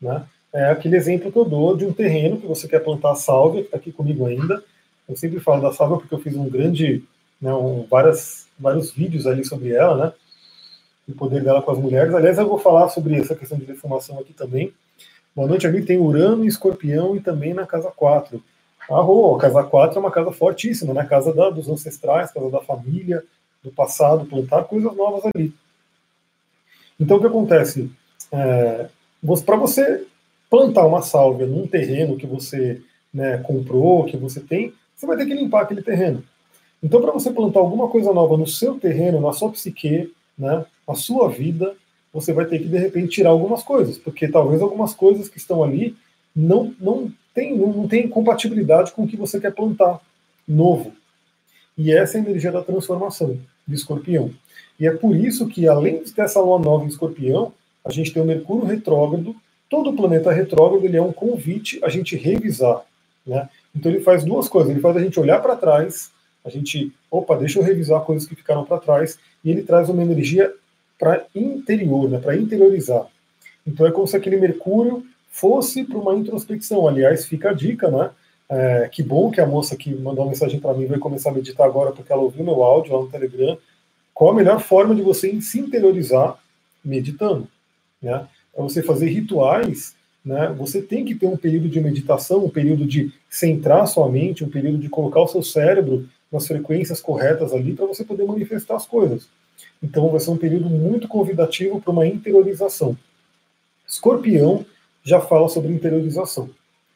Né? 0.00 0.24
É 0.52 0.70
aquele 0.70 0.96
exemplo 0.96 1.32
que 1.32 1.38
eu 1.38 1.44
dou 1.44 1.76
de 1.76 1.84
um 1.84 1.92
terreno 1.92 2.40
que 2.40 2.46
você 2.46 2.68
quer 2.68 2.80
plantar 2.80 3.12
a 3.12 3.16
sálvia, 3.16 3.62
que 3.62 3.68
está 3.68 3.76
aqui 3.76 3.92
comigo 3.92 4.26
ainda. 4.26 4.62
Eu 5.08 5.16
sempre 5.16 5.40
falo 5.40 5.62
da 5.62 5.72
sálvia 5.72 5.98
porque 5.98 6.14
eu 6.14 6.20
fiz 6.20 6.36
um 6.36 6.48
grande, 6.48 7.02
né, 7.40 7.52
um, 7.52 7.86
várias, 7.90 8.46
vários 8.58 8.92
vídeos 8.92 9.26
ali 9.26 9.44
sobre 9.44 9.72
ela, 9.72 10.06
né? 10.06 10.12
O 11.08 11.12
poder 11.12 11.42
dela 11.42 11.60
com 11.60 11.70
as 11.70 11.78
mulheres. 11.78 12.14
Aliás, 12.14 12.38
eu 12.38 12.48
vou 12.48 12.58
falar 12.58 12.88
sobre 12.88 13.16
essa 13.16 13.34
questão 13.34 13.58
de 13.58 13.66
defumação 13.66 14.18
aqui 14.18 14.32
também. 14.32 14.72
Boa 15.36 15.48
noite, 15.48 15.66
amigo. 15.66 15.84
Tem 15.84 15.98
Urano 15.98 16.44
e 16.44 16.48
Escorpião 16.48 17.14
e 17.16 17.20
também 17.20 17.52
na 17.52 17.66
casa 17.66 17.90
4. 17.90 18.42
Ah, 18.88 19.02
oh, 19.02 19.34
a 19.34 19.40
casa 19.40 19.62
4 19.62 19.98
é 19.98 20.00
uma 20.00 20.10
casa 20.10 20.30
fortíssima, 20.30 20.94
né? 20.94 21.04
Casa 21.04 21.34
da, 21.34 21.50
dos 21.50 21.68
ancestrais, 21.68 22.32
casa 22.32 22.48
da 22.50 22.60
família, 22.60 23.22
do 23.62 23.70
passado, 23.70 24.24
plantar 24.24 24.64
coisas 24.64 24.94
novas 24.96 25.24
ali. 25.34 25.52
Então, 26.98 27.16
o 27.16 27.20
que 27.20 27.26
acontece? 27.26 27.90
É, 28.30 28.88
para 29.44 29.56
você 29.56 30.06
plantar 30.50 30.86
uma 30.86 31.02
sálvia 31.02 31.46
num 31.46 31.66
terreno 31.66 32.16
que 32.16 32.26
você 32.26 32.80
né, 33.12 33.38
comprou, 33.38 34.04
que 34.04 34.16
você 34.16 34.40
tem, 34.40 34.72
você 34.94 35.06
vai 35.06 35.16
ter 35.16 35.26
que 35.26 35.34
limpar 35.34 35.62
aquele 35.62 35.82
terreno. 35.82 36.22
Então, 36.82 37.00
para 37.00 37.12
você 37.12 37.30
plantar 37.30 37.60
alguma 37.60 37.88
coisa 37.88 38.12
nova 38.12 38.36
no 38.36 38.46
seu 38.46 38.78
terreno, 38.78 39.20
na 39.20 39.32
sua 39.32 39.50
psique, 39.50 40.12
né, 40.36 40.64
na 40.86 40.94
sua 40.94 41.28
vida, 41.28 41.74
você 42.12 42.32
vai 42.32 42.44
ter 42.44 42.58
que, 42.58 42.68
de 42.68 42.78
repente, 42.78 43.08
tirar 43.08 43.30
algumas 43.30 43.62
coisas, 43.62 43.98
porque 43.98 44.28
talvez 44.28 44.60
algumas 44.62 44.94
coisas 44.94 45.28
que 45.28 45.38
estão 45.38 45.64
ali 45.64 45.96
não, 46.34 46.74
não, 46.78 47.10
tem, 47.32 47.56
não, 47.56 47.72
não 47.72 47.88
tem 47.88 48.08
compatibilidade 48.08 48.92
com 48.92 49.04
o 49.04 49.08
que 49.08 49.16
você 49.16 49.40
quer 49.40 49.52
plantar 49.52 50.00
novo. 50.46 50.92
E 51.76 51.92
essa 51.92 52.18
é 52.18 52.20
a 52.20 52.24
energia 52.24 52.52
da 52.52 52.62
transformação 52.62 53.38
de 53.66 53.74
escorpião. 53.74 54.30
E 54.78 54.86
é 54.86 54.90
por 54.90 55.14
isso 55.14 55.46
que, 55.46 55.68
além 55.68 56.02
de 56.02 56.12
ter 56.12 56.22
essa 56.22 56.40
lua 56.40 56.58
nova 56.58 56.84
em 56.84 56.88
escorpião, 56.88 57.52
a 57.84 57.90
gente 57.90 58.12
tem 58.12 58.22
o 58.22 58.26
Mercúrio 58.26 58.64
retrógrado. 58.64 59.34
Todo 59.68 59.90
o 59.90 59.96
planeta 59.96 60.32
retrógrado 60.32 60.84
ele 60.84 60.96
é 60.96 61.02
um 61.02 61.12
convite 61.12 61.78
a 61.82 61.88
gente 61.88 62.16
revisar. 62.16 62.82
Né? 63.26 63.48
Então 63.74 63.90
ele 63.90 64.00
faz 64.00 64.24
duas 64.24 64.48
coisas. 64.48 64.70
Ele 64.70 64.80
faz 64.80 64.96
a 64.96 65.02
gente 65.02 65.18
olhar 65.20 65.40
para 65.40 65.56
trás, 65.56 66.10
a 66.44 66.50
gente, 66.50 66.92
opa, 67.10 67.36
deixa 67.36 67.58
eu 67.58 67.62
revisar 67.62 68.02
coisas 68.02 68.28
que 68.28 68.34
ficaram 68.34 68.64
para 68.64 68.78
trás, 68.78 69.18
e 69.44 69.50
ele 69.50 69.62
traz 69.62 69.88
uma 69.88 70.02
energia 70.02 70.52
para 70.98 71.24
interior, 71.34 72.08
né, 72.08 72.18
para 72.18 72.36
interiorizar. 72.36 73.06
Então 73.66 73.86
é 73.86 73.90
como 73.90 74.06
se 74.06 74.16
aquele 74.16 74.36
Mercúrio 74.36 75.04
fosse 75.28 75.84
para 75.84 75.98
uma 75.98 76.14
introspecção. 76.14 76.86
Aliás, 76.86 77.26
fica 77.26 77.50
a 77.50 77.52
dica, 77.52 77.90
né? 77.90 78.10
É, 78.48 78.88
que 78.92 79.02
bom 79.02 79.30
que 79.30 79.40
a 79.40 79.46
moça 79.46 79.74
que 79.74 79.92
mandou 79.94 80.24
uma 80.24 80.30
mensagem 80.30 80.60
para 80.60 80.74
mim 80.74 80.86
vai 80.86 80.98
começar 80.98 81.30
a 81.30 81.32
meditar 81.32 81.66
agora, 81.66 81.92
porque 81.92 82.12
ela 82.12 82.22
ouviu 82.22 82.44
meu 82.44 82.62
áudio 82.62 82.94
lá 82.94 83.00
no 83.00 83.10
Telegram 83.10 83.58
qual 84.14 84.30
a 84.30 84.34
melhor 84.34 84.60
forma 84.60 84.94
de 84.94 85.02
você 85.02 85.40
se 85.40 85.58
interiorizar 85.58 86.38
meditando? 86.84 87.48
Né? 88.00 88.26
Para 88.54 88.62
você 88.62 88.82
fazer 88.82 89.08
rituais, 89.08 89.94
né, 90.24 90.54
você 90.56 90.80
tem 90.80 91.04
que 91.04 91.14
ter 91.14 91.26
um 91.26 91.36
período 91.36 91.68
de 91.68 91.80
meditação, 91.80 92.44
um 92.44 92.48
período 92.48 92.86
de 92.86 93.12
centrar 93.28 93.86
sua 93.86 94.08
mente, 94.08 94.44
um 94.44 94.48
período 94.48 94.78
de 94.78 94.88
colocar 94.88 95.20
o 95.20 95.28
seu 95.28 95.42
cérebro 95.42 96.08
nas 96.32 96.46
frequências 96.46 97.00
corretas 97.00 97.52
ali 97.52 97.74
para 97.74 97.86
você 97.86 98.04
poder 98.04 98.24
manifestar 98.24 98.76
as 98.76 98.86
coisas. 98.86 99.28
Então 99.82 100.08
vai 100.08 100.20
ser 100.20 100.30
um 100.30 100.36
período 100.36 100.70
muito 100.70 101.06
convidativo 101.06 101.80
para 101.80 101.90
uma 101.90 102.06
interiorização. 102.06 102.96
Escorpião 103.86 104.64
já 105.02 105.20
fala 105.20 105.48
sobre 105.48 105.72
interiorização. 105.72 106.48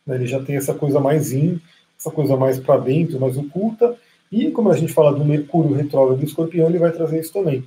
Né? 0.07 0.15
Ele 0.15 0.27
já 0.27 0.43
tem 0.43 0.57
essa 0.57 0.73
coisa 0.73 0.99
mais 0.99 1.33
in, 1.33 1.61
essa 1.99 2.11
coisa 2.11 2.37
mais 2.37 2.59
para 2.59 2.79
dentro, 2.79 3.21
mais 3.21 3.37
oculta, 3.37 3.97
e 4.31 4.51
como 4.51 4.71
a 4.71 4.77
gente 4.77 4.93
fala 4.93 5.17
do 5.17 5.25
Mercúrio 5.25 5.75
retrógrado 5.75 6.19
do 6.19 6.25
Escorpião, 6.25 6.69
ele 6.69 6.79
vai 6.79 6.93
trazer 6.93 7.21
isso 7.21 7.33
também. 7.33 7.65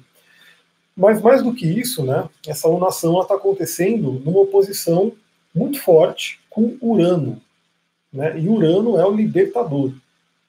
Mas 0.95 1.21
mais 1.21 1.41
do 1.41 1.53
que 1.53 1.65
isso, 1.65 2.03
né, 2.03 2.27
essa 2.45 2.67
lunação 2.67 3.19
está 3.21 3.35
acontecendo 3.35 4.21
numa 4.25 4.41
oposição 4.41 5.11
muito 5.53 5.81
forte 5.81 6.39
com 6.49 6.77
Urano. 6.81 7.41
Né? 8.11 8.39
E 8.39 8.47
Urano 8.47 8.97
é 8.97 9.05
o 9.05 9.15
libertador. 9.15 9.93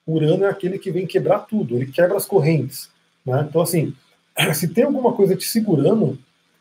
Urano 0.07 0.45
é 0.45 0.49
aquele 0.49 0.79
que 0.79 0.91
vem 0.91 1.07
quebrar 1.07 1.41
tudo, 1.41 1.77
ele 1.77 1.87
quebra 1.87 2.17
as 2.17 2.27
correntes. 2.27 2.91
Né? 3.25 3.47
Então, 3.49 3.63
assim, 3.63 3.95
se 4.55 4.69
tem 4.69 4.85
alguma 4.85 5.13
coisa 5.13 5.37
te 5.37 5.45
segurando, 5.45 6.19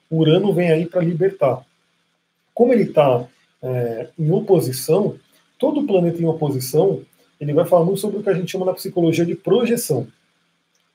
Urano 0.10 0.54
vem 0.54 0.72
aí 0.72 0.86
para 0.86 1.02
libertar. 1.02 1.66
Como 2.54 2.72
ele 2.72 2.84
está 2.84 3.26
é, 3.62 4.10
em 4.18 4.30
oposição, 4.32 5.16
todo 5.58 5.86
planeta 5.86 6.22
em 6.22 6.26
oposição 6.26 7.02
ele 7.42 7.54
vai 7.54 7.66
falar 7.66 7.84
muito 7.84 8.00
sobre 8.00 8.20
o 8.20 8.24
que 8.24 8.30
a 8.30 8.34
gente 8.34 8.52
chama 8.52 8.68
na 8.68 8.74
psicologia 8.74 9.26
de 9.26 9.34
projeção. 9.34 10.08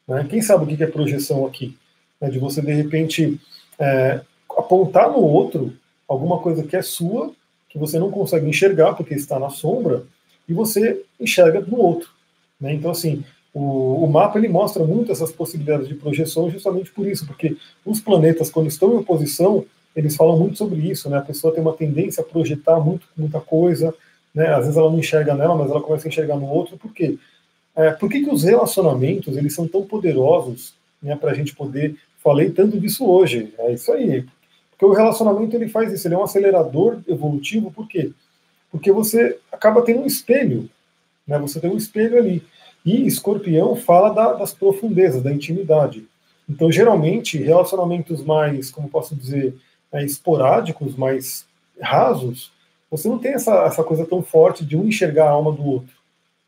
Né? 0.06 0.24
Quem 0.30 0.40
sabe 0.40 0.62
o 0.62 0.76
que 0.76 0.82
é 0.82 0.86
projeção 0.86 1.44
aqui? 1.44 1.76
É 2.20 2.30
de 2.30 2.38
você, 2.38 2.62
de 2.62 2.72
repente, 2.72 3.40
é, 3.78 4.20
apontar 4.56 5.10
no 5.10 5.18
outro 5.18 5.74
alguma 6.08 6.38
coisa 6.38 6.62
que 6.62 6.76
é 6.76 6.82
sua, 6.82 7.32
que 7.68 7.76
você 7.76 7.98
não 7.98 8.12
consegue 8.12 8.48
enxergar 8.48 8.94
porque 8.94 9.14
está 9.14 9.40
na 9.40 9.50
sombra, 9.50 10.04
e 10.48 10.54
você 10.54 11.02
enxerga 11.18 11.60
no 11.60 11.78
outro. 11.78 12.08
Né? 12.60 12.74
Então, 12.74 12.92
assim, 12.92 13.24
o, 13.52 14.04
o, 14.04 14.06
mapa 14.06 14.38
ele 14.38 14.48
mostra 14.48 14.84
muito 14.84 15.10
essas 15.10 15.32
possibilidades 15.32 15.88
de 15.88 15.94
projeção 15.94 16.48
justamente 16.48 16.92
por 16.92 17.08
isso, 17.08 17.26
porque 17.26 17.56
os 17.84 18.00
planetas, 18.00 18.50
quando 18.50 18.68
estão 18.68 18.94
em 18.94 18.98
oposição, 18.98 19.66
eles 19.96 20.14
falam 20.14 20.38
muito 20.38 20.58
sobre 20.58 20.88
isso, 20.88 21.08
né? 21.08 21.16
A 21.16 21.22
pessoa 21.22 21.52
tem 21.52 21.62
uma 21.62 21.72
tendência 21.72 22.20
a 22.20 22.24
projetar 22.24 22.78
muito, 22.78 23.08
muita 23.16 23.40
coisa, 23.40 23.94
né? 24.36 24.54
Às 24.54 24.60
vezes 24.60 24.76
ela 24.76 24.90
não 24.90 24.98
enxerga 24.98 25.34
nela, 25.34 25.56
mas 25.56 25.70
ela 25.70 25.80
começa 25.80 26.06
a 26.06 26.10
enxergar 26.10 26.36
no 26.36 26.46
outro. 26.46 26.76
Por 26.76 26.92
quê? 26.92 27.18
É, 27.74 27.90
por 27.90 28.08
que, 28.08 28.22
que 28.22 28.30
os 28.30 28.44
relacionamentos 28.44 29.36
eles 29.36 29.54
são 29.54 29.66
tão 29.66 29.82
poderosos 29.82 30.76
né, 31.02 31.16
para 31.16 31.30
a 31.30 31.34
gente 31.34 31.54
poder. 31.54 31.96
Falei 32.22 32.50
tanto 32.50 32.78
disso 32.78 33.06
hoje. 33.06 33.54
É 33.58 33.72
isso 33.72 33.90
aí. 33.92 34.26
Porque 34.70 34.84
o 34.84 34.92
relacionamento 34.92 35.56
ele 35.56 35.68
faz 35.68 35.92
isso, 35.92 36.06
ele 36.06 36.14
é 36.14 36.18
um 36.18 36.24
acelerador 36.24 36.98
evolutivo, 37.08 37.70
por 37.70 37.88
quê? 37.88 38.12
Porque 38.70 38.92
você 38.92 39.38
acaba 39.50 39.80
tendo 39.80 40.02
um 40.02 40.06
espelho, 40.06 40.68
né? 41.26 41.38
Você 41.38 41.58
tem 41.58 41.70
um 41.70 41.76
espelho 41.76 42.18
ali. 42.18 42.42
E 42.84 43.06
escorpião 43.06 43.74
fala 43.74 44.10
da, 44.10 44.34
das 44.34 44.52
profundezas, 44.52 45.22
da 45.22 45.32
intimidade. 45.32 46.06
Então, 46.48 46.70
geralmente, 46.70 47.38
relacionamentos 47.38 48.22
mais, 48.22 48.70
como 48.70 48.88
posso 48.88 49.16
dizer, 49.16 49.54
é, 49.90 50.04
esporádicos, 50.04 50.94
mais 50.94 51.46
rasos, 51.80 52.52
você 52.90 53.08
não 53.08 53.18
tem 53.18 53.32
essa, 53.32 53.64
essa 53.64 53.82
coisa 53.82 54.06
tão 54.06 54.22
forte 54.22 54.64
de 54.64 54.76
um 54.76 54.86
enxergar 54.86 55.26
a 55.26 55.30
alma 55.30 55.52
do 55.52 55.64
outro, 55.64 55.94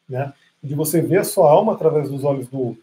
né? 0.09 0.33
De 0.63 0.75
você 0.75 1.01
ver 1.01 1.19
a 1.19 1.25
sua 1.25 1.51
alma 1.51 1.73
através 1.73 2.09
dos 2.09 2.25
olhos 2.25 2.49
do 2.49 2.61
outro. 2.61 2.83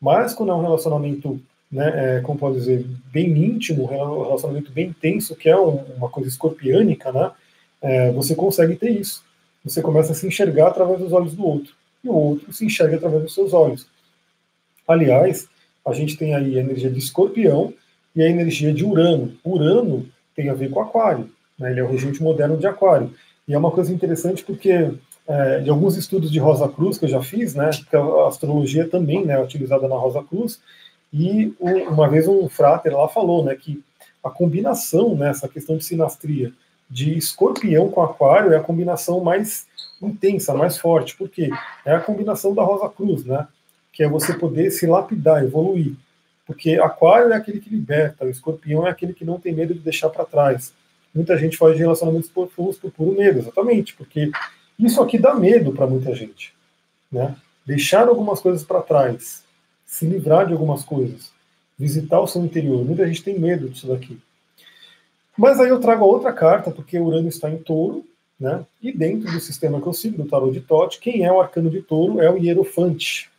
Mas 0.00 0.34
quando 0.34 0.52
é 0.52 0.54
um 0.54 0.62
relacionamento, 0.62 1.40
né, 1.70 2.18
é, 2.18 2.20
como 2.20 2.38
pode 2.38 2.56
dizer, 2.56 2.86
bem 3.12 3.36
íntimo, 3.36 3.84
um 3.84 4.22
relacionamento 4.22 4.70
bem 4.70 4.88
intenso, 4.88 5.34
que 5.36 5.48
é 5.48 5.58
um, 5.58 5.76
uma 5.96 6.08
coisa 6.08 6.28
escorpiânica, 6.28 7.12
né? 7.12 7.30
É, 7.80 8.10
você 8.12 8.34
consegue 8.34 8.76
ter 8.76 8.90
isso. 8.90 9.24
Você 9.64 9.82
começa 9.82 10.12
a 10.12 10.14
se 10.14 10.26
enxergar 10.26 10.68
através 10.68 11.00
dos 11.00 11.12
olhos 11.12 11.34
do 11.34 11.44
outro. 11.44 11.74
E 12.04 12.08
o 12.08 12.14
outro 12.14 12.52
se 12.52 12.64
enxerga 12.64 12.96
através 12.96 13.22
dos 13.22 13.34
seus 13.34 13.52
olhos. 13.52 13.86
Aliás, 14.86 15.48
a 15.84 15.92
gente 15.92 16.16
tem 16.16 16.34
aí 16.34 16.56
a 16.56 16.60
energia 16.60 16.90
de 16.90 16.98
escorpião 16.98 17.74
e 18.14 18.22
a 18.22 18.28
energia 18.28 18.72
de 18.72 18.84
Urano. 18.84 19.36
Urano 19.44 20.08
tem 20.34 20.48
a 20.48 20.54
ver 20.54 20.70
com 20.70 20.80
Aquário. 20.80 21.30
Né? 21.58 21.70
Ele 21.70 21.80
é 21.80 21.84
o 21.84 21.88
regente 21.88 22.22
moderno 22.22 22.56
de 22.56 22.66
Aquário. 22.66 23.12
E 23.46 23.54
é 23.54 23.58
uma 23.58 23.70
coisa 23.70 23.92
interessante 23.92 24.44
porque 24.44 24.92
é, 25.28 25.60
de 25.60 25.70
alguns 25.70 25.96
estudos 25.96 26.30
de 26.30 26.38
Rosa 26.38 26.68
Cruz 26.68 26.98
que 26.98 27.04
eu 27.04 27.08
já 27.08 27.22
fiz, 27.22 27.54
né, 27.54 27.70
porque 27.76 27.96
a 27.96 28.28
astrologia 28.28 28.88
também 28.88 29.24
né, 29.24 29.34
é 29.34 29.42
utilizada 29.42 29.88
na 29.88 29.96
Rosa 29.96 30.22
Cruz, 30.22 30.60
e 31.12 31.54
o, 31.58 31.68
uma 31.92 32.08
vez 32.08 32.28
um 32.28 32.48
frater 32.48 32.96
lá 32.96 33.08
falou 33.08 33.44
né, 33.44 33.54
que 33.54 33.82
a 34.22 34.30
combinação, 34.30 35.14
né, 35.14 35.30
essa 35.30 35.48
questão 35.48 35.76
de 35.76 35.84
sinastria 35.84 36.52
de 36.88 37.18
escorpião 37.18 37.90
com 37.90 38.02
aquário 38.02 38.52
é 38.52 38.56
a 38.56 38.62
combinação 38.62 39.20
mais 39.20 39.66
intensa, 40.00 40.54
mais 40.54 40.78
forte, 40.78 41.16
porque 41.16 41.50
é 41.84 41.92
a 41.92 42.00
combinação 42.00 42.54
da 42.54 42.62
Rosa 42.62 42.88
Cruz, 42.88 43.24
né, 43.24 43.46
que 43.92 44.02
é 44.02 44.08
você 44.08 44.34
poder 44.34 44.70
se 44.70 44.86
lapidar, 44.86 45.42
evoluir. 45.42 45.94
Porque 46.46 46.76
aquário 46.76 47.32
é 47.32 47.36
aquele 47.36 47.58
que 47.58 47.68
liberta, 47.68 48.24
o 48.24 48.30
escorpião 48.30 48.86
é 48.86 48.90
aquele 48.90 49.12
que 49.12 49.24
não 49.24 49.40
tem 49.40 49.52
medo 49.52 49.74
de 49.74 49.80
deixar 49.80 50.10
para 50.10 50.24
trás. 50.24 50.72
Muita 51.16 51.38
gente 51.38 51.56
faz 51.56 51.74
de 51.74 51.80
relacionamentos 51.80 52.28
profundos 52.28 52.76
por 52.76 52.90
puro 52.90 53.16
medo, 53.16 53.38
exatamente, 53.38 53.94
porque 53.94 54.30
isso 54.78 55.00
aqui 55.00 55.18
dá 55.18 55.34
medo 55.34 55.72
para 55.72 55.86
muita 55.86 56.14
gente. 56.14 56.52
Né? 57.10 57.34
Deixar 57.64 58.06
algumas 58.06 58.38
coisas 58.38 58.62
para 58.62 58.82
trás, 58.82 59.42
se 59.86 60.04
livrar 60.04 60.46
de 60.46 60.52
algumas 60.52 60.84
coisas, 60.84 61.32
visitar 61.78 62.20
o 62.20 62.26
seu 62.26 62.44
interior. 62.44 62.84
Muita 62.84 63.06
gente 63.06 63.24
tem 63.24 63.38
medo 63.38 63.66
disso 63.66 63.86
daqui. 63.86 64.18
Mas 65.38 65.58
aí 65.58 65.70
eu 65.70 65.80
trago 65.80 66.04
a 66.04 66.06
outra 66.06 66.34
carta, 66.34 66.70
porque 66.70 66.98
Urano 66.98 67.28
está 67.28 67.50
em 67.50 67.56
touro, 67.56 68.04
né? 68.38 68.66
e 68.82 68.92
dentro 68.92 69.32
do 69.32 69.40
sistema 69.40 69.80
que 69.80 69.86
eu 69.86 69.94
sigo, 69.94 70.22
do 70.22 70.28
tarot 70.28 70.52
de 70.52 70.60
Tote, 70.60 71.00
quem 71.00 71.24
é 71.24 71.32
o 71.32 71.40
arcano 71.40 71.70
de 71.70 71.80
touro 71.80 72.20
é 72.20 72.30
o 72.30 72.36
Hierofante. 72.36 73.30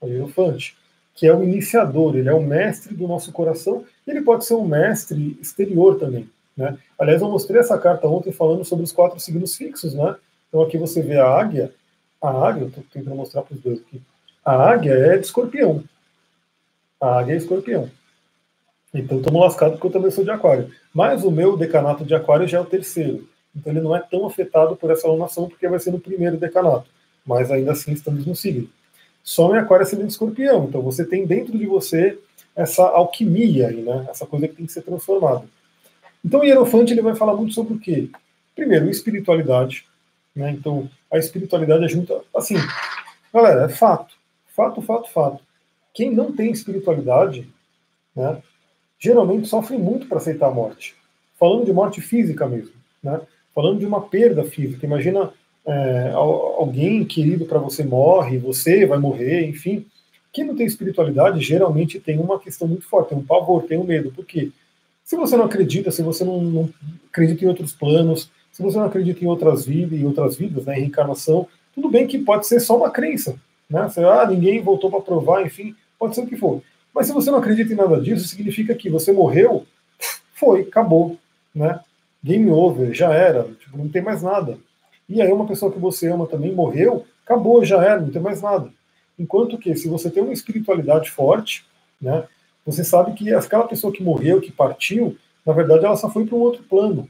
O 0.00 0.06
Hierofante, 0.06 0.76
que 1.12 1.26
é 1.26 1.34
o 1.34 1.42
iniciador, 1.42 2.14
ele 2.14 2.28
é 2.28 2.34
o 2.34 2.40
mestre 2.40 2.94
do 2.94 3.08
nosso 3.08 3.32
coração, 3.32 3.84
ele 4.06 4.20
pode 4.20 4.44
ser 4.44 4.54
um 4.54 4.64
mestre 4.64 5.36
exterior 5.40 5.98
também. 5.98 6.28
Né? 6.60 6.76
Aliás, 6.98 7.22
eu 7.22 7.28
mostrei 7.30 7.58
essa 7.58 7.78
carta 7.78 8.06
ontem 8.06 8.32
falando 8.32 8.66
sobre 8.66 8.84
os 8.84 8.92
quatro 8.92 9.18
signos 9.18 9.56
fixos, 9.56 9.94
né? 9.94 10.14
Então 10.46 10.60
aqui 10.60 10.76
você 10.76 11.00
vê 11.00 11.16
a 11.16 11.26
águia. 11.26 11.72
A 12.20 12.28
águia, 12.28 12.66
estou 12.66 12.84
tentando 12.92 13.16
mostrar 13.16 13.40
para 13.40 13.54
os 13.54 13.62
dois 13.62 13.80
aqui. 13.80 14.02
A 14.44 14.52
águia 14.52 14.92
é 14.92 15.16
de 15.16 15.24
escorpião. 15.24 15.82
A 17.00 17.18
águia 17.18 17.32
é 17.32 17.36
escorpião. 17.38 17.90
Então 18.92 19.18
estamos 19.18 19.40
lascados 19.40 19.76
porque 19.76 19.86
eu 19.86 19.92
também 19.92 20.10
sou 20.10 20.22
de 20.22 20.30
aquário. 20.30 20.70
Mas 20.92 21.24
o 21.24 21.30
meu 21.30 21.56
decanato 21.56 22.04
de 22.04 22.14
aquário 22.14 22.46
já 22.46 22.58
é 22.58 22.60
o 22.60 22.66
terceiro. 22.66 23.26
Então 23.56 23.72
ele 23.72 23.80
não 23.80 23.96
é 23.96 24.00
tão 24.00 24.26
afetado 24.26 24.76
por 24.76 24.90
essa 24.90 25.08
alunação 25.08 25.48
porque 25.48 25.66
vai 25.66 25.80
ser 25.80 25.92
no 25.92 25.98
primeiro 25.98 26.36
decanato. 26.36 26.90
Mas 27.24 27.50
ainda 27.50 27.72
assim 27.72 27.92
estamos 27.92 28.26
no 28.26 28.36
signo. 28.36 28.68
Só 29.22 29.54
em 29.54 29.58
aquário 29.58 29.86
é 29.86 29.96
de 29.96 30.06
escorpião. 30.06 30.64
Então 30.64 30.82
você 30.82 31.06
tem 31.06 31.24
dentro 31.24 31.56
de 31.56 31.64
você 31.64 32.18
essa 32.54 32.82
alquimia 32.82 33.68
aí, 33.68 33.80
né? 33.80 34.06
Essa 34.10 34.26
coisa 34.26 34.46
que 34.46 34.56
tem 34.56 34.66
que 34.66 34.72
ser 34.72 34.82
transformada. 34.82 35.44
Então 36.24 36.40
o 36.40 36.44
Hierofante 36.44 36.92
ele 36.92 37.02
vai 37.02 37.14
falar 37.14 37.34
muito 37.34 37.54
sobre 37.54 37.74
o 37.74 37.78
quê? 37.78 38.08
Primeiro, 38.54 38.90
espiritualidade. 38.90 39.86
Né? 40.34 40.50
Então, 40.50 40.88
a 41.10 41.18
espiritualidade 41.18 41.88
junta. 41.88 42.20
Assim, 42.34 42.56
galera, 43.32 43.64
é 43.64 43.68
fato. 43.68 44.14
Fato, 44.54 44.82
fato, 44.82 45.10
fato. 45.10 45.42
Quem 45.94 46.10
não 46.10 46.32
tem 46.32 46.50
espiritualidade, 46.50 47.48
né, 48.14 48.42
geralmente 48.98 49.48
sofre 49.48 49.76
muito 49.78 50.06
para 50.06 50.18
aceitar 50.18 50.48
a 50.48 50.54
morte. 50.54 50.94
Falando 51.38 51.64
de 51.64 51.72
morte 51.72 52.00
física 52.00 52.46
mesmo. 52.46 52.74
Né? 53.02 53.20
Falando 53.54 53.78
de 53.78 53.86
uma 53.86 54.02
perda 54.02 54.44
física. 54.44 54.84
Imagina 54.86 55.32
é, 55.66 56.12
alguém 56.12 57.04
querido 57.04 57.44
para 57.46 57.58
você 57.58 57.82
morre, 57.82 58.38
você 58.38 58.86
vai 58.86 58.98
morrer, 58.98 59.46
enfim. 59.46 59.86
Quem 60.32 60.44
não 60.44 60.54
tem 60.54 60.66
espiritualidade 60.66 61.40
geralmente 61.40 61.98
tem 61.98 62.18
uma 62.18 62.38
questão 62.38 62.68
muito 62.68 62.86
forte, 62.86 63.10
tem 63.10 63.18
um 63.18 63.24
pavor, 63.24 63.64
tem 63.64 63.78
um 63.78 63.84
medo. 63.84 64.12
Por 64.12 64.24
quê? 64.24 64.52
Se 65.10 65.16
você 65.16 65.36
não 65.36 65.46
acredita, 65.46 65.90
se 65.90 66.04
você 66.04 66.24
não, 66.24 66.40
não 66.40 66.70
acredita 67.08 67.44
em 67.44 67.48
outros 67.48 67.72
planos, 67.72 68.30
se 68.52 68.62
você 68.62 68.78
não 68.78 68.84
acredita 68.84 69.24
em 69.24 69.26
outras 69.26 69.66
vidas, 69.66 69.98
em 69.98 70.06
outras 70.06 70.36
vidas, 70.36 70.64
né, 70.64 70.76
em 70.76 70.82
reencarnação, 70.82 71.48
tudo 71.74 71.88
bem 71.88 72.06
que 72.06 72.16
pode 72.16 72.46
ser 72.46 72.60
só 72.60 72.76
uma 72.76 72.92
crença, 72.92 73.34
né? 73.68 73.88
Você, 73.88 74.04
ah, 74.04 74.24
ninguém 74.24 74.62
voltou 74.62 74.88
para 74.88 75.00
provar, 75.00 75.44
enfim, 75.44 75.74
pode 75.98 76.14
ser 76.14 76.20
o 76.20 76.28
que 76.28 76.36
for. 76.36 76.62
Mas 76.94 77.08
se 77.08 77.12
você 77.12 77.28
não 77.28 77.38
acredita 77.38 77.72
em 77.72 77.76
nada 77.76 78.00
disso, 78.00 78.28
significa 78.28 78.72
que 78.72 78.88
você 78.88 79.10
morreu, 79.10 79.66
foi, 80.32 80.60
acabou, 80.60 81.18
né? 81.52 81.80
Game 82.22 82.48
over, 82.48 82.94
já 82.94 83.12
era, 83.12 83.48
tipo, 83.58 83.76
não 83.76 83.88
tem 83.88 84.02
mais 84.02 84.22
nada. 84.22 84.58
E 85.08 85.20
aí 85.20 85.32
uma 85.32 85.44
pessoa 85.48 85.72
que 85.72 85.78
você 85.80 86.06
ama 86.06 86.28
também 86.28 86.54
morreu, 86.54 87.04
acabou, 87.24 87.64
já 87.64 87.82
era, 87.82 88.00
não 88.00 88.12
tem 88.12 88.22
mais 88.22 88.40
nada. 88.40 88.70
Enquanto 89.18 89.58
que 89.58 89.74
se 89.74 89.88
você 89.88 90.08
tem 90.08 90.22
uma 90.22 90.32
espiritualidade 90.32 91.10
forte, 91.10 91.66
né, 92.00 92.28
você 92.64 92.84
sabe 92.84 93.12
que 93.14 93.32
aquela 93.32 93.66
pessoa 93.66 93.92
que 93.92 94.02
morreu, 94.02 94.40
que 94.40 94.52
partiu, 94.52 95.16
na 95.44 95.52
verdade 95.52 95.84
ela 95.84 95.96
só 95.96 96.10
foi 96.10 96.26
para 96.26 96.36
um 96.36 96.40
outro 96.40 96.62
plano 96.62 97.08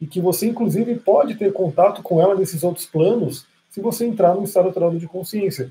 e 0.00 0.06
que 0.06 0.20
você, 0.20 0.46
inclusive, 0.46 0.94
pode 0.96 1.34
ter 1.34 1.52
contato 1.52 2.02
com 2.02 2.20
ela 2.20 2.34
nesses 2.34 2.62
outros 2.62 2.86
planos 2.86 3.46
se 3.68 3.80
você 3.80 4.06
entrar 4.06 4.34
num 4.34 4.44
estado 4.44 4.66
alterado 4.66 4.98
de 4.98 5.06
consciência. 5.06 5.70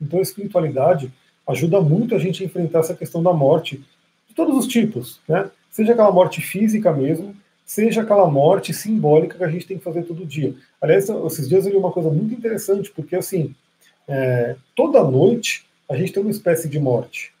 Então, 0.00 0.18
a 0.18 0.22
espiritualidade 0.22 1.12
ajuda 1.46 1.80
muito 1.80 2.14
a 2.14 2.18
gente 2.18 2.42
a 2.42 2.46
enfrentar 2.46 2.80
essa 2.80 2.94
questão 2.94 3.22
da 3.22 3.32
morte 3.32 3.84
de 4.26 4.34
todos 4.34 4.56
os 4.56 4.66
tipos, 4.66 5.20
né? 5.28 5.50
Seja 5.70 5.92
aquela 5.92 6.10
morte 6.10 6.40
física 6.40 6.92
mesmo, 6.92 7.36
seja 7.66 8.02
aquela 8.02 8.30
morte 8.30 8.72
simbólica 8.72 9.36
que 9.36 9.44
a 9.44 9.48
gente 9.48 9.66
tem 9.66 9.76
que 9.76 9.84
fazer 9.84 10.04
todo 10.04 10.24
dia. 10.24 10.54
Aliás, 10.80 11.08
esses 11.08 11.48
dias 11.48 11.66
eu 11.66 11.72
li 11.72 11.78
uma 11.78 11.92
coisa 11.92 12.10
muito 12.10 12.34
interessante, 12.34 12.90
porque 12.90 13.16
assim, 13.16 13.54
é, 14.08 14.56
toda 14.74 15.04
noite 15.04 15.66
a 15.88 15.96
gente 15.96 16.12
tem 16.12 16.22
uma 16.22 16.30
espécie 16.30 16.68
de 16.68 16.78
morte, 16.78 17.33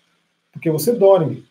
porque 0.54 0.70
você 0.70 0.92
dorme, 0.92 1.44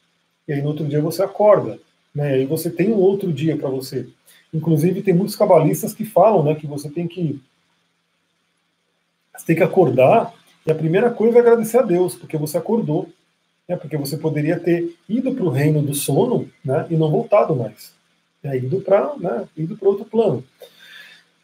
e 0.47 0.53
aí 0.53 0.61
no 0.61 0.69
outro 0.69 0.87
dia 0.87 1.01
você 1.01 1.21
acorda, 1.21 1.77
né? 2.15 2.31
E 2.31 2.33
aí 2.39 2.45
você 2.45 2.69
tem 2.69 2.89
um 2.89 2.97
outro 2.97 3.31
dia 3.31 3.55
para 3.55 3.69
você. 3.69 4.07
Inclusive, 4.53 5.01
tem 5.01 5.13
muitos 5.13 5.35
cabalistas 5.35 5.93
que 5.93 6.05
falam 6.05 6.43
né, 6.43 6.55
que 6.55 6.65
você 6.65 6.89
tem 6.89 7.07
que, 7.07 7.41
você 9.35 9.45
tem 9.47 9.55
que 9.55 9.63
acordar 9.63 10.33
e 10.65 10.71
a 10.71 10.75
primeira 10.75 11.11
coisa 11.11 11.37
é 11.37 11.41
agradecer 11.41 11.79
a 11.79 11.81
Deus, 11.81 12.15
porque 12.15 12.37
você 12.37 12.57
acordou. 12.57 13.09
Né, 13.67 13.75
porque 13.75 13.97
você 13.97 14.17
poderia 14.17 14.59
ter 14.59 14.95
ido 15.07 15.33
para 15.33 15.45
o 15.45 15.49
reino 15.49 15.81
do 15.81 15.93
sono 15.93 16.49
né, 16.63 16.85
e 16.89 16.95
não 16.95 17.09
voltado 17.09 17.55
mais. 17.55 17.93
É, 18.43 18.57
ido 18.57 18.81
para 18.81 19.15
né, 19.17 19.47
ido 19.55 19.77
outro 19.81 20.05
plano. 20.05 20.43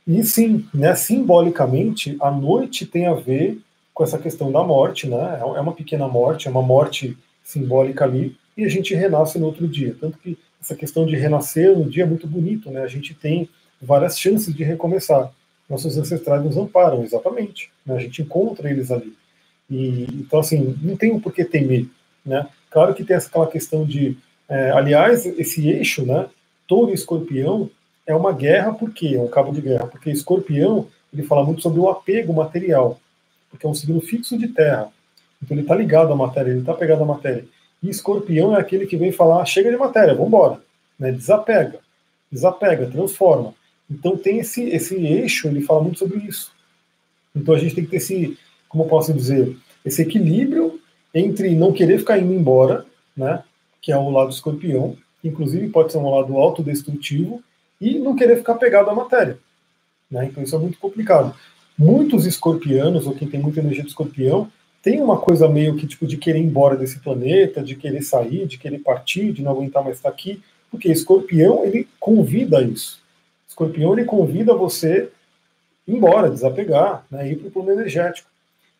E 0.06 0.24
sim, 0.24 0.68
né, 0.74 0.96
simbolicamente, 0.96 2.18
a 2.22 2.30
noite 2.32 2.86
tem 2.86 3.08
a 3.08 3.14
ver 3.14 3.60
com 3.94 4.04
essa 4.04 4.18
questão 4.18 4.52
da 4.52 4.64
morte, 4.64 5.08
né? 5.08 5.40
É 5.40 5.62
uma 5.62 5.74
pequena 5.74 6.08
morte, 6.08 6.48
é 6.48 6.52
uma 6.52 6.62
morte 6.62 7.18
simbólica 7.50 8.06
ali, 8.06 8.38
e 8.56 8.64
a 8.64 8.70
gente 8.70 8.94
renasce 8.94 9.40
no 9.40 9.48
outro 9.48 9.68
dia. 9.68 9.96
Tanto 10.00 10.20
que 10.20 10.38
essa 10.62 10.76
questão 10.76 11.06
de 11.06 11.16
renascer 11.16 11.76
no 11.76 11.90
dia 11.90 12.04
é 12.04 12.06
muito 12.06 12.28
bonito, 12.28 12.70
né? 12.70 12.84
A 12.84 12.88
gente 12.88 13.16
tem 13.16 13.50
várias 13.82 14.20
chances 14.20 14.54
de 14.54 14.64
recomeçar. 14.64 15.32
Nossos 15.68 15.98
ancestrais 15.98 16.44
nos 16.44 16.58
amparam, 16.58 17.04
exatamente. 17.04 17.72
Né? 17.86 17.96
A 17.96 18.00
gente 18.00 18.22
encontra 18.22 18.70
eles 18.70 18.92
ali. 18.92 19.14
E, 19.70 20.06
então, 20.14 20.40
assim, 20.40 20.78
não 20.82 20.96
tem 20.96 21.12
o 21.12 21.20
porquê 21.20 21.44
temer, 21.44 21.88
né? 22.24 22.48
Claro 22.70 22.94
que 22.94 23.04
tem 23.04 23.16
aquela 23.16 23.48
questão 23.48 23.84
de... 23.84 24.16
É, 24.48 24.72
aliás, 24.72 25.26
esse 25.26 25.68
eixo, 25.70 26.06
né? 26.06 26.28
Touro 26.68 26.92
e 26.92 26.94
escorpião 26.94 27.70
é 28.06 28.16
uma 28.16 28.32
guerra, 28.32 28.74
por 28.74 28.92
quê? 28.92 29.16
É 29.16 29.22
um 29.22 29.28
cabo 29.28 29.52
de 29.52 29.62
guerra. 29.62 29.88
Porque 29.88 30.12
escorpião, 30.12 30.88
ele 31.12 31.24
fala 31.24 31.44
muito 31.44 31.62
sobre 31.62 31.80
o 31.80 31.90
apego 31.90 32.34
material. 32.34 33.00
Porque 33.50 33.66
é 33.66 33.70
um 33.70 33.74
signo 33.74 34.02
fixo 34.02 34.38
de 34.38 34.50
terra. 34.50 34.92
Então 35.42 35.56
ele 35.56 35.62
está 35.62 35.76
ligado 35.76 36.12
à 36.12 36.16
matéria, 36.16 36.52
ele 36.52 36.60
está 36.60 36.74
pegado 36.74 37.04
à 37.04 37.06
matéria. 37.06 37.46
E 37.82 37.90
escorpião 37.90 38.56
é 38.56 38.60
aquele 38.60 38.86
que 38.86 38.98
vem 38.98 39.12
falar: 39.12 39.46
chega 39.46 39.72
de 39.72 39.78
matéria, 39.78 40.14
vamos 40.14 40.28
embora. 40.28 40.62
Né? 40.98 41.12
Desapega, 41.12 41.80
desapega, 42.32 42.88
transforma. 42.88 43.54
Então 43.90 44.16
tem 44.18 44.40
esse, 44.40 44.64
esse 44.70 44.96
eixo, 44.96 45.48
ele 45.48 45.62
fala 45.62 45.82
muito 45.82 46.00
sobre 46.00 46.20
isso. 46.20 46.52
Então 47.36 47.56
a 47.56 47.60
gente 47.60 47.76
tem 47.76 47.84
que 47.84 47.92
ter 47.92 47.98
esse, 47.98 48.38
como 48.68 48.84
eu 48.84 48.88
posso 48.88 49.14
dizer, 49.14 49.56
esse 49.84 50.02
equilíbrio 50.02 50.80
entre 51.14 51.56
não 51.56 51.74
querer 51.74 51.98
ficar 51.98 52.20
indo 52.20 52.34
embora, 52.34 52.86
né, 53.16 53.44
que 53.82 53.92
é 53.92 53.98
o 53.98 54.10
lado 54.10 54.32
escorpião, 54.32 54.96
que 55.22 55.28
inclusive 55.28 55.70
pode 55.70 55.92
ser 55.92 55.98
um 55.98 56.10
lado 56.10 56.38
autodestrutivo, 56.38 57.42
e 57.82 57.98
não 57.98 58.16
querer 58.16 58.38
ficar 58.38 58.56
pegado 58.56 58.90
à 58.90 58.96
matéria. 58.96 59.40
Né? 60.12 60.26
Então 60.26 60.44
isso 60.44 60.56
é 60.56 60.60
muito 60.60 60.78
complicado. 60.78 61.34
Muitos 61.78 62.26
escorpianos, 62.26 63.08
ou 63.08 63.16
quem 63.16 63.28
tem 63.28 63.40
muita 63.40 63.62
energia 63.62 63.84
de 63.84 63.90
escorpião, 63.90 64.52
tem 64.82 65.02
uma 65.02 65.18
coisa 65.18 65.48
meio 65.48 65.76
que 65.76 65.88
tipo 65.88 66.08
de 66.08 66.18
querer 66.18 66.40
ir 66.40 66.44
embora 66.44 66.76
desse 66.76 67.00
planeta, 67.00 67.62
de 67.62 67.76
querer 67.76 68.02
sair, 68.02 68.46
de 68.48 68.58
querer 68.58 68.80
partir, 68.80 69.34
de 69.34 69.42
não 69.42 69.52
aguentar 69.52 69.84
mais 69.84 69.98
estar 69.98 70.10
aqui, 70.10 70.42
porque 70.72 70.90
escorpião 70.90 71.66
ele 71.66 71.88
convida 72.00 72.62
isso. 72.62 73.02
Escorpião 73.48 73.94
ele 73.94 74.06
convida 74.06 74.54
você 74.54 75.10
ir 75.88 75.96
embora, 75.96 76.30
desapegar, 76.30 77.06
né, 77.12 77.30
ir 77.30 77.38
para 77.38 77.48
o 77.48 77.52
plano 77.52 77.72
energético. 77.72 78.30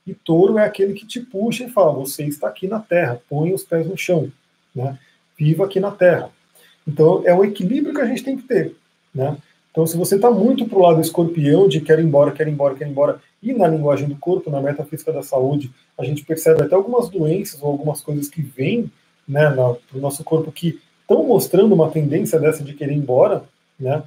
E 0.08 0.14
touro 0.14 0.58
é 0.58 0.66
aquele 0.66 0.94
que 0.94 1.06
te 1.06 1.20
puxa 1.20 1.66
e 1.66 1.70
fala: 1.70 1.92
você 1.94 2.24
está 2.24 2.48
aqui 2.48 2.68
na 2.68 2.80
Terra, 2.80 3.22
põe 3.30 3.54
os 3.54 3.64
pés 3.64 3.86
no 3.86 3.98
chão, 3.98 4.32
né, 4.74 4.98
viva 5.38 5.66
aqui 5.66 5.80
na 5.80 5.92
Terra. 5.92 6.32
Então 6.88 7.22
é 7.26 7.34
o 7.34 7.44
equilíbrio 7.44 7.94
que 7.94 8.02
a 8.02 8.06
gente 8.06 8.24
tem 8.24 8.38
que 8.38 8.44
ter. 8.44 8.76
Né? 9.14 9.38
Então, 9.72 9.86
se 9.86 9.96
você 9.96 10.16
está 10.16 10.32
muito 10.32 10.66
para 10.66 10.78
o 10.78 10.82
lado 10.82 11.02
escorpião, 11.02 11.68
de 11.68 11.80
quer 11.82 12.00
ir 12.00 12.04
embora, 12.04 12.32
quer 12.32 12.48
ir 12.48 12.52
embora, 12.52 12.76
quer 12.76 12.88
ir 12.88 12.92
embora, 12.92 13.22
e 13.42 13.54
na 13.54 13.68
linguagem 13.68 14.08
do 14.08 14.18
corpo, 14.18 14.50
na 14.50 14.62
metafísica 14.62 15.14
da 15.14 15.24
saúde, 15.24 15.72
a 15.98 16.04
gente 16.04 16.26
percebe 16.26 16.64
até 16.64 16.76
algumas 16.76 17.10
doenças 17.10 17.62
ou 17.62 17.70
algumas 17.70 18.02
coisas 18.02 18.28
que 18.28 18.42
vêm 18.42 18.92
né, 19.28 19.50
para 19.52 19.98
o 19.98 20.02
nosso 20.02 20.24
corpo 20.24 20.52
que 20.52 20.80
estão 21.02 21.24
mostrando 21.24 21.74
uma 21.74 21.90
tendência 21.90 22.40
dessa 22.40 22.64
de 22.64 22.74
querer 22.74 22.94
ir 22.94 22.98
embora, 22.98 23.44
né? 23.80 24.04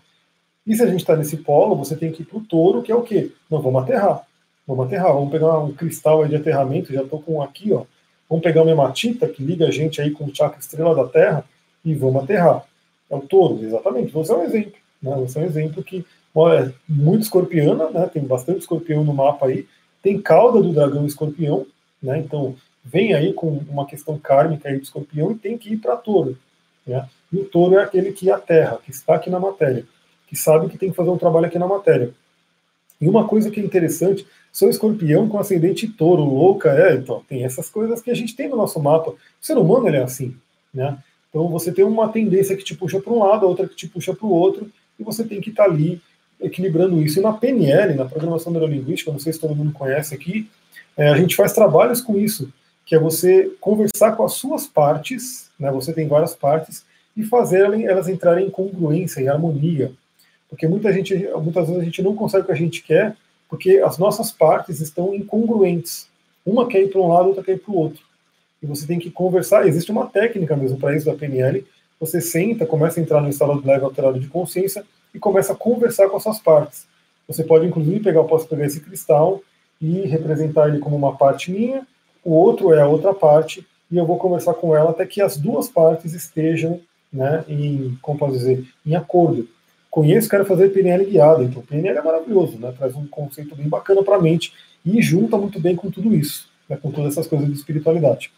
E 0.65 0.77
se 0.77 0.83
a 0.83 0.87
gente 0.87 1.01
está 1.01 1.17
nesse 1.17 1.39
polo, 1.39 1.75
você 1.75 1.97
tem 1.97 2.13
que 2.13 2.23
ir 2.23 2.25
para 2.25 2.39
o 2.39 2.43
touro, 2.43 2.83
que 2.83 2.93
é 2.93 2.95
o 2.95 3.03
quê? 3.03 3.33
Não, 3.51 3.61
vamos 3.61 3.83
aterrar. 3.83 4.25
Vamos 4.67 4.87
aterrar, 4.87 5.13
vamos 5.13 5.31
pegar 5.31 5.59
um 5.59 5.73
cristal 5.73 6.27
de 6.29 6.37
aterramento, 6.37 6.93
já 6.93 7.03
estou 7.03 7.21
com 7.21 7.43
aqui, 7.43 7.73
ó. 7.73 7.85
Vamos 8.29 8.45
pegar 8.45 8.63
uma 8.63 8.71
hematita 8.71 9.29
que 9.29 9.43
liga 9.43 9.67
a 9.67 9.71
gente 9.71 10.01
aí 10.01 10.11
com 10.13 10.25
o 10.25 10.35
chakra 10.35 10.61
estrela 10.61 10.95
da 10.95 11.07
Terra 11.07 11.45
e 11.85 11.95
vamos 11.95 12.23
aterrar. 12.23 12.65
É 13.11 13.17
o 13.17 13.21
touro, 13.21 13.63
exatamente. 13.63 14.13
Você 14.13 14.33
é 14.33 14.37
um 14.37 14.45
exemplo. 14.45 14.73
Né? 15.03 15.17
Você 15.17 15.39
é 15.39 15.43
um 15.43 15.45
exemplo 15.45 15.83
que 15.83 16.07
olha, 16.35 16.69
é 16.69 16.73
muito 16.89 17.23
escorpiana, 17.23 17.91
né? 17.91 18.07
tem 18.07 18.23
bastante 18.23 18.61
escorpião 18.61 19.05
no 19.05 19.15
mapa 19.15 19.47
aí. 19.47 19.67
Tem 20.03 20.21
cauda 20.21 20.61
do 20.61 20.73
dragão 20.73 21.07
escorpião, 21.07 21.67
né? 22.03 22.19
então 22.19 22.57
vem 22.85 23.15
aí 23.15 23.33
com 23.33 23.59
uma 23.69 23.87
questão 23.87 24.19
kármica 24.19 24.69
aí 24.69 24.77
do 24.77 24.83
escorpião 24.83 25.33
e 25.33 25.37
tem 25.37 25.57
que 25.57 25.73
ir 25.73 25.77
para 25.77 25.97
touro. 25.97 26.37
Né? 26.87 27.09
E 27.33 27.37
o 27.39 27.45
touro 27.45 27.77
é 27.79 27.83
aquele 27.83 28.13
que 28.13 28.29
é 28.29 28.33
a 28.33 28.39
terra, 28.39 28.79
que 28.85 28.91
está 28.91 29.15
aqui 29.15 29.31
na 29.31 29.39
matéria 29.39 29.87
que 30.33 30.37
sabe 30.39 30.71
que 30.71 30.79
tem 30.79 30.89
que 30.89 30.97
fazer 30.97 31.11
um 31.11 31.19
trabalho 31.19 31.45
aqui 31.45 31.59
na 31.59 31.67
matéria. 31.67 32.15
E 32.99 33.07
uma 33.07 33.29
coisa 33.29 33.51
que 33.51 33.61
é 33.61 33.63
interessante, 33.63 34.27
sou 34.51 34.71
escorpião 34.71 35.29
com 35.29 35.39
ascendente 35.39 35.87
touro, 35.87 36.23
louca, 36.23 36.71
é, 36.71 36.95
então, 36.95 37.23
tem 37.29 37.45
essas 37.45 37.69
coisas 37.69 38.01
que 38.01 38.11
a 38.11 38.15
gente 38.15 38.35
tem 38.35 38.49
no 38.49 38.57
nosso 38.57 38.81
mapa. 38.81 39.11
O 39.11 39.19
ser 39.39 39.59
humano, 39.59 39.89
ele 39.89 39.99
é 39.99 40.03
assim, 40.03 40.35
né? 40.73 40.97
Então 41.29 41.49
você 41.49 41.71
tem 41.71 41.85
uma 41.85 42.09
tendência 42.09 42.57
que 42.57 42.65
te 42.65 42.75
puxa 42.75 42.99
para 42.99 43.13
um 43.13 43.19
lado, 43.19 43.45
a 43.45 43.49
outra 43.49 43.69
que 43.69 43.77
te 43.77 43.87
puxa 43.87 44.15
para 44.15 44.27
o 44.27 44.31
outro, 44.31 44.73
e 44.99 45.05
você 45.05 45.23
tem 45.23 45.39
que 45.39 45.51
estar 45.51 45.65
tá 45.65 45.71
ali 45.71 46.01
equilibrando 46.43 47.01
isso. 47.03 47.19
E 47.19 47.23
na 47.23 47.33
PNL, 47.33 47.95
na 47.95 48.05
Programação 48.05 48.53
Neurolinguística, 48.53 49.13
não 49.13 49.19
sei 49.19 49.33
se 49.33 49.41
todo 49.41 49.55
mundo 49.55 49.73
conhece 49.73 50.15
aqui, 50.15 50.49
é, 50.97 51.09
a 51.09 51.17
gente 51.17 51.37
faz 51.37 51.53
trabalhos 51.53 52.01
com 52.01 52.19
isso, 52.19 52.53
que 52.85 52.95
é 52.95 52.99
você 52.99 53.51
conversar 53.61 54.13
com 54.17 54.25
as 54.25 54.35
suas 54.35 54.67
partes, 54.67 55.51
né? 55.59 55.71
Você 55.71 55.93
tem 55.93 56.07
várias 56.07 56.35
partes, 56.35 56.85
e 57.17 57.23
fazer 57.23 57.61
elas 57.85 58.09
entrarem 58.09 58.47
em 58.47 58.51
congruência, 58.51 59.21
em 59.21 59.29
harmonia. 59.29 59.93
Porque 60.49 60.67
muita 60.67 60.93
gente, 60.93 61.15
muitas 61.43 61.67
vezes 61.67 61.83
a 61.83 61.85
gente 61.85 62.03
não 62.03 62.15
consegue 62.15 62.45
o 62.45 62.47
que 62.47 62.53
a 62.53 62.57
gente 62.57 62.83
quer, 62.83 63.17
porque 63.49 63.79
as 63.79 63.99
nossas 63.99 64.31
partes 64.31 64.81
estão 64.81 65.15
incongruentes. 65.15 66.09
Uma 66.45 66.67
quer 66.67 66.83
ir 66.83 66.89
para 66.89 67.01
um 67.01 67.09
lado, 67.09 67.29
outra 67.29 67.43
quer 67.43 67.53
ir 67.53 67.59
para 67.59 67.73
o 67.73 67.77
outro. 67.77 68.03
E 68.63 68.67
você 68.67 68.87
tem 68.87 68.99
que 68.99 69.11
conversar. 69.11 69.67
Existe 69.67 69.91
uma 69.91 70.07
técnica 70.07 70.57
mesmo 70.57 70.79
para 70.79 70.97
isso 70.97 71.07
da 71.07 71.15
PNL. 71.15 71.67
Você 72.01 72.21
senta, 72.21 72.67
começa 72.67 72.99
a 72.99 73.03
entrar 73.03 73.21
no 73.21 73.29
estado 73.29 73.63
leve 73.65 73.85
alterado 73.85 74.19
de 74.19 74.27
consciência 74.27 74.85
e 75.15 75.19
começa 75.19 75.53
a 75.53 75.57
conversar 75.57 76.09
com 76.09 76.17
as 76.17 76.23
suas 76.23 76.39
partes. 76.39 76.87
Você 77.29 77.45
pode, 77.45 77.67
inclusive, 77.67 78.01
pegar, 78.01 78.21
eu 78.21 78.25
posso 78.25 78.47
pegar 78.47 78.67
esse 78.67 78.81
cristal 78.81 79.41
e 79.81 80.03
representar 80.03 80.69
ele 80.69 80.79
como 80.79 80.97
uma 80.97 81.17
parte 81.17 81.51
minha, 81.51 81.87
o 82.25 82.33
outro 82.33 82.73
é 82.73 82.81
a 82.81 82.87
outra 82.87 83.13
parte, 83.13 83.67
e 83.91 83.97
eu 83.97 84.07
vou 84.07 84.17
conversar 84.17 84.55
com 84.55 84.77
ela 84.77 84.91
até 84.91 85.05
que 85.05 85.21
as 85.21 85.37
duas 85.37 85.69
partes 85.69 86.15
estejam 86.15 86.81
né, 87.13 87.45
em, 87.49 87.99
como 88.01 88.19
posso 88.19 88.39
dizer, 88.39 88.65
em 88.87 88.95
acordo 88.95 89.49
conheço, 89.93 90.27
quero 90.27 90.47
fazer 90.47 90.71
PNL 90.71 91.05
guiada. 91.05 91.45
Então, 91.45 91.63
PNL 91.63 91.99
é 91.99 92.03
maravilhoso, 92.03 92.59
né? 92.59 92.73
Traz 92.77 92.97
um 92.97 93.07
conceito 93.07 93.55
bem 93.55 93.69
bacana 93.69 94.03
para 94.03 94.17
a 94.17 94.21
mente 94.23 94.55
e 94.85 95.03
junta 95.03 95.37
muito 95.37 95.61
bem 95.61 95.77
com 95.77 95.91
tudo 95.91 96.15
isso, 96.15 96.49
né? 96.67 96.79
com 96.81 96.91
todas 96.91 97.13
essas 97.13 97.27
coisas 97.27 97.47
de 97.47 97.53
espiritualidade. 97.53 98.33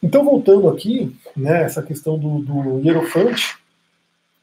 Então, 0.00 0.24
voltando 0.24 0.68
aqui, 0.68 1.14
né, 1.36 1.64
essa 1.64 1.82
questão 1.82 2.16
do, 2.16 2.38
do 2.38 2.80
Hierofante, 2.86 3.56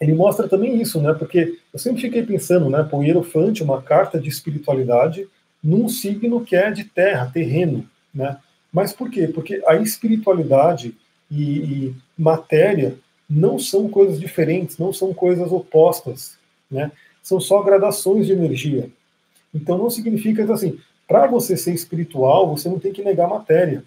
ele 0.02 0.16
mostra 0.16 0.50
também 0.50 0.82
isso, 0.82 1.00
né? 1.00 1.14
Porque 1.14 1.60
eu 1.72 1.78
sempre 1.78 2.02
fiquei 2.02 2.24
pensando, 2.24 2.72
né? 2.72 2.82
Pô, 2.82 3.04
Hierofante, 3.04 3.62
uma 3.62 3.84
carta 3.84 4.20
de 4.20 4.28
espiritualidade 4.30 5.28
num 5.64 5.88
signo 5.88 6.44
que 6.44 6.56
é 6.56 6.72
de 6.72 6.86
terra, 6.86 7.30
terreno, 7.32 7.88
né? 8.12 8.38
Mas 8.74 8.92
por 8.92 9.12
quê? 9.12 9.28
Porque 9.28 9.62
a 9.68 9.76
espiritualidade 9.76 10.96
e, 11.30 11.44
e 11.60 11.96
matéria 12.18 12.98
não 13.30 13.60
são 13.60 13.88
coisas 13.88 14.20
diferentes, 14.20 14.80
não 14.80 14.92
são 14.92 15.14
coisas 15.14 15.52
opostas, 15.52 16.36
né? 16.70 16.92
São 17.22 17.40
só 17.40 17.62
gradações 17.62 18.26
de 18.26 18.34
energia. 18.34 18.90
Então 19.54 19.78
não 19.78 19.90
significa 19.92 20.44
que 20.44 20.52
assim, 20.52 20.80
para 21.08 21.28
você 21.28 21.56
ser 21.56 21.76
espiritual, 21.76 22.50
você 22.50 22.68
não 22.68 22.80
tem 22.80 22.92
que 22.92 23.04
negar 23.04 23.30
matéria, 23.30 23.84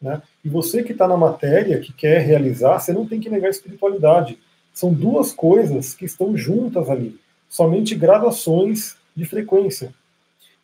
né? 0.00 0.22
E 0.42 0.48
você 0.48 0.82
que 0.82 0.92
está 0.92 1.06
na 1.06 1.18
matéria, 1.18 1.80
que 1.80 1.92
quer 1.92 2.22
realizar, 2.22 2.78
você 2.78 2.94
não 2.94 3.06
tem 3.06 3.20
que 3.20 3.28
negar 3.28 3.50
espiritualidade. 3.50 4.38
São 4.72 4.92
duas 4.92 5.32
coisas 5.32 5.94
que 5.94 6.04
estão 6.04 6.36
juntas 6.36 6.88
ali, 6.88 7.18
somente 7.48 7.94
gradações 7.94 8.96
de 9.14 9.24
frequência. 9.24 9.92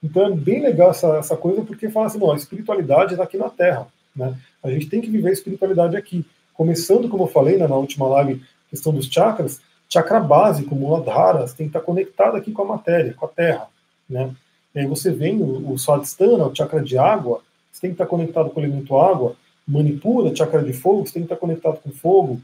Então 0.02 0.26
é 0.26 0.30
bem 0.30 0.62
legal 0.62 0.90
essa, 0.90 1.16
essa 1.16 1.36
coisa, 1.36 1.62
porque 1.62 1.90
fala 1.90 2.06
assim, 2.06 2.18
não, 2.18 2.32
a 2.32 2.36
espiritualidade 2.36 3.12
está 3.12 3.24
aqui 3.24 3.36
na 3.36 3.48
Terra, 3.48 3.88
né? 4.14 4.36
A 4.62 4.70
gente 4.70 4.86
tem 4.86 5.00
que 5.00 5.10
viver 5.10 5.30
a 5.30 5.32
espiritualidade 5.32 5.96
aqui. 5.96 6.24
Começando, 6.54 7.08
como 7.08 7.24
eu 7.24 7.28
falei 7.28 7.56
né, 7.56 7.66
na 7.66 7.76
última 7.76 8.06
live, 8.08 8.42
questão 8.70 8.92
dos 8.92 9.06
chakras, 9.06 9.60
chakra 9.88 10.20
básico, 10.20 10.74
Muladhara, 10.74 11.46
tem 11.48 11.66
que 11.66 11.76
estar 11.76 11.80
conectado 11.80 12.36
aqui 12.36 12.52
com 12.52 12.62
a 12.62 12.66
matéria, 12.66 13.14
com 13.14 13.26
a 13.26 13.28
terra. 13.28 13.68
Né? 14.08 14.34
E 14.74 14.80
aí 14.80 14.86
você 14.86 15.10
vem 15.10 15.40
o, 15.40 15.72
o 15.72 15.78
Swadhisthana, 15.78 16.46
o 16.46 16.54
chakra 16.54 16.82
de 16.82 16.98
água, 16.98 17.42
você 17.72 17.82
tem 17.82 17.90
que 17.90 17.94
estar 17.94 18.06
conectado 18.06 18.50
com 18.50 18.60
o 18.60 18.64
elemento 18.64 18.96
água. 18.96 19.36
Manipura, 19.66 20.34
chakra 20.34 20.62
de 20.62 20.72
fogo, 20.72 21.06
você 21.06 21.14
tem 21.14 21.22
que 21.22 21.26
estar 21.26 21.36
conectado 21.36 21.78
com 21.82 21.90
fogo. 21.90 22.40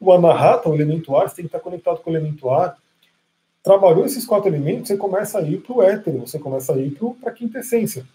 O 0.00 0.12
Anahata, 0.12 0.68
o 0.68 0.74
elemento 0.74 1.16
ar, 1.16 1.28
você 1.28 1.36
tem 1.36 1.44
que 1.44 1.48
estar 1.48 1.60
conectado 1.60 1.98
com 1.98 2.10
o 2.10 2.12
elemento 2.12 2.48
ar. 2.50 2.76
Trabalhou 3.62 4.04
esses 4.04 4.24
quatro 4.24 4.48
elementos, 4.48 4.88
você 4.88 4.96
começa 4.96 5.38
a 5.38 5.42
ir 5.42 5.60
para 5.60 5.76
o 5.76 5.82
éter, 5.82 6.16
você 6.18 6.38
começa 6.38 6.72
a 6.72 6.78
ir 6.78 6.96
para 7.20 7.30
a 7.30 7.34
quinta 7.34 7.58
essência. 7.58 8.06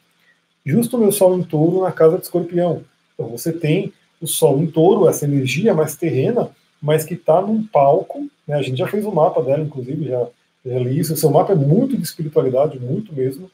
Justo 0.66 0.96
o 0.96 1.00
meu 1.00 1.12
sol 1.12 1.38
em 1.38 1.44
touro 1.44 1.82
na 1.82 1.92
casa 1.92 2.18
de 2.18 2.24
escorpião. 2.24 2.84
Então 3.14 3.28
você 3.28 3.52
tem 3.52 3.94
o 4.24 4.28
Sol 4.28 4.64
em 4.64 4.68
touro, 4.68 5.10
essa 5.10 5.26
energia 5.26 5.74
mais 5.74 5.98
terrena, 5.98 6.50
mas 6.82 7.04
que 7.04 7.14
está 7.14 7.42
num 7.42 7.62
palco. 7.62 8.26
Né? 8.48 8.56
A 8.56 8.62
gente 8.62 8.78
já 8.78 8.88
fez 8.88 9.06
o 9.06 9.10
um 9.10 9.14
mapa 9.14 9.44
dela, 9.44 9.62
inclusive, 9.62 10.08
já, 10.08 10.28
já 10.66 10.80
li 10.80 10.98
isso. 10.98 11.14
O 11.14 11.18
seu 11.18 11.30
mapa 11.30 11.52
é 11.52 11.56
muito 11.56 11.98
de 11.98 12.04
espiritualidade, 12.04 12.80
muito 12.80 13.14
mesmo. 13.14 13.52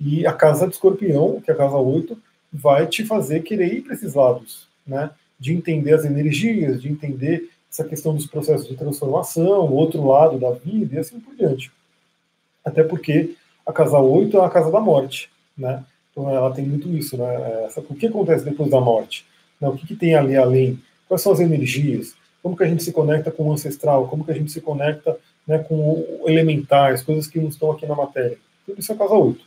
E 0.00 0.24
a 0.26 0.32
casa 0.32 0.66
de 0.66 0.74
escorpião, 0.74 1.40
que 1.40 1.50
é 1.50 1.54
a 1.54 1.56
casa 1.56 1.76
8, 1.76 2.16
vai 2.52 2.86
te 2.86 3.04
fazer 3.04 3.42
querer 3.42 3.74
ir 3.74 3.82
para 3.82 3.94
esses 3.94 4.14
lados, 4.14 4.68
né? 4.86 5.10
De 5.38 5.52
entender 5.52 5.94
as 5.94 6.04
energias, 6.04 6.80
de 6.80 6.88
entender 6.88 7.50
essa 7.74 7.82
questão 7.82 8.14
dos 8.14 8.26
processos 8.26 8.68
de 8.68 8.76
transformação, 8.76 9.66
o 9.66 9.74
outro 9.74 10.06
lado 10.06 10.38
da 10.38 10.52
vida 10.52 10.94
e 10.94 10.98
assim 10.98 11.18
por 11.18 11.34
diante. 11.34 11.72
Até 12.64 12.84
porque 12.84 13.34
a 13.66 13.72
casa 13.72 13.98
8 13.98 14.38
é 14.38 14.44
a 14.44 14.48
casa 14.48 14.70
da 14.70 14.78
morte, 14.78 15.28
né? 15.58 15.84
Então 16.12 16.30
ela 16.30 16.52
tem 16.52 16.64
muito 16.64 16.88
isso, 16.90 17.16
né? 17.16 17.64
Essa, 17.64 17.80
o 17.80 17.94
que 17.96 18.06
acontece 18.06 18.44
depois 18.44 18.70
da 18.70 18.80
morte? 18.80 19.26
Né? 19.60 19.68
O 19.68 19.76
que, 19.76 19.88
que 19.88 19.96
tem 19.96 20.14
ali 20.14 20.36
além? 20.36 20.80
Quais 21.08 21.20
são 21.20 21.32
as 21.32 21.40
energias? 21.40 22.14
Como 22.40 22.56
que 22.56 22.62
a 22.62 22.68
gente 22.68 22.84
se 22.84 22.92
conecta 22.92 23.32
com 23.32 23.48
o 23.48 23.52
ancestral? 23.52 24.06
Como 24.06 24.24
que 24.24 24.30
a 24.30 24.34
gente 24.34 24.52
se 24.52 24.60
conecta 24.60 25.18
né, 25.44 25.58
com 25.58 26.22
elementais, 26.26 27.02
coisas 27.02 27.26
que 27.26 27.40
não 27.40 27.48
estão 27.48 27.72
aqui 27.72 27.86
na 27.86 27.96
matéria? 27.96 28.38
Tudo 28.64 28.78
isso 28.78 28.92
é 28.92 28.94
casa 28.94 29.14
8. 29.14 29.44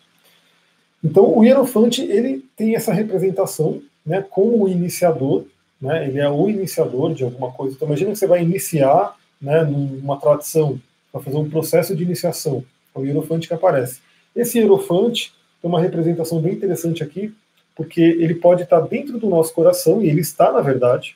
Então, 1.01 1.37
o 1.37 1.45
Hierofante, 1.45 2.01
ele 2.01 2.43
tem 2.57 2.75
essa 2.75 2.91
representação 2.91 3.81
né, 4.05 4.21
como 4.21 4.65
o 4.65 4.67
iniciador, 4.67 5.45
né, 5.79 6.07
ele 6.07 6.19
é 6.19 6.29
o 6.29 6.49
iniciador 6.49 7.13
de 7.13 7.23
alguma 7.23 7.51
coisa. 7.51 7.75
Então, 7.75 7.87
imagina 7.87 8.11
que 8.11 8.17
você 8.17 8.27
vai 8.27 8.41
iniciar 8.41 9.15
né, 9.41 9.63
numa 9.63 10.19
tradição, 10.19 10.79
para 11.11 11.21
fazer 11.21 11.37
um 11.37 11.49
processo 11.49 11.95
de 11.95 12.03
iniciação. 12.03 12.63
É 12.95 12.99
o 12.99 13.05
Hierofante 13.05 13.47
que 13.47 13.53
aparece. 13.53 14.01
Esse 14.35 14.59
Hierofante 14.59 15.33
tem 15.61 15.69
uma 15.69 15.79
representação 15.79 16.41
bem 16.41 16.53
interessante 16.53 17.03
aqui, 17.03 17.33
porque 17.75 18.01
ele 18.01 18.35
pode 18.35 18.63
estar 18.63 18.81
dentro 18.81 19.19
do 19.19 19.29
nosso 19.29 19.53
coração, 19.53 20.01
e 20.01 20.09
ele 20.09 20.21
está, 20.21 20.51
na 20.51 20.61
verdade. 20.61 21.15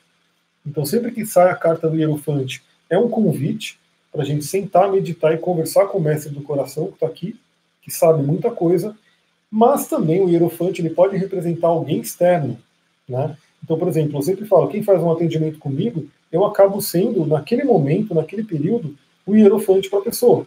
Então, 0.64 0.84
sempre 0.84 1.10
que 1.10 1.26
sai 1.26 1.50
a 1.50 1.56
carta 1.56 1.88
do 1.88 1.96
Hierofante, 1.96 2.62
é 2.88 2.98
um 2.98 3.08
convite. 3.08 3.78
para 4.12 4.22
a 4.22 4.24
gente 4.26 4.44
sentar, 4.44 4.92
meditar 4.92 5.32
e 5.32 5.38
conversar 5.38 5.86
com 5.86 5.96
o 5.96 6.02
mestre 6.02 6.30
do 6.30 6.42
coração 6.42 6.88
que 6.88 6.94
está 6.94 7.06
aqui, 7.06 7.34
que 7.80 7.90
sabe 7.90 8.22
muita 8.22 8.50
coisa, 8.50 8.94
mas 9.50 9.86
também 9.86 10.20
o 10.20 10.30
hierofante 10.30 10.80
ele 10.80 10.88
pode 10.90 11.16
representar 11.16 11.68
alguém 11.68 12.00
externo, 12.00 12.58
né? 13.06 13.36
Então, 13.62 13.78
por 13.78 13.88
exemplo, 13.88 14.18
eu 14.18 14.22
sempre 14.22 14.44
falo, 14.44 14.68
quem 14.68 14.82
faz 14.82 15.02
um 15.02 15.10
atendimento 15.10 15.58
comigo, 15.58 16.06
eu 16.30 16.44
acabo 16.44 16.80
sendo, 16.80 17.26
naquele 17.26 17.64
momento, 17.64 18.14
naquele 18.14 18.42
período, 18.42 18.94
o 19.24 19.34
hierofante 19.34 19.88
para 19.88 20.00
a 20.00 20.02
pessoa. 20.02 20.46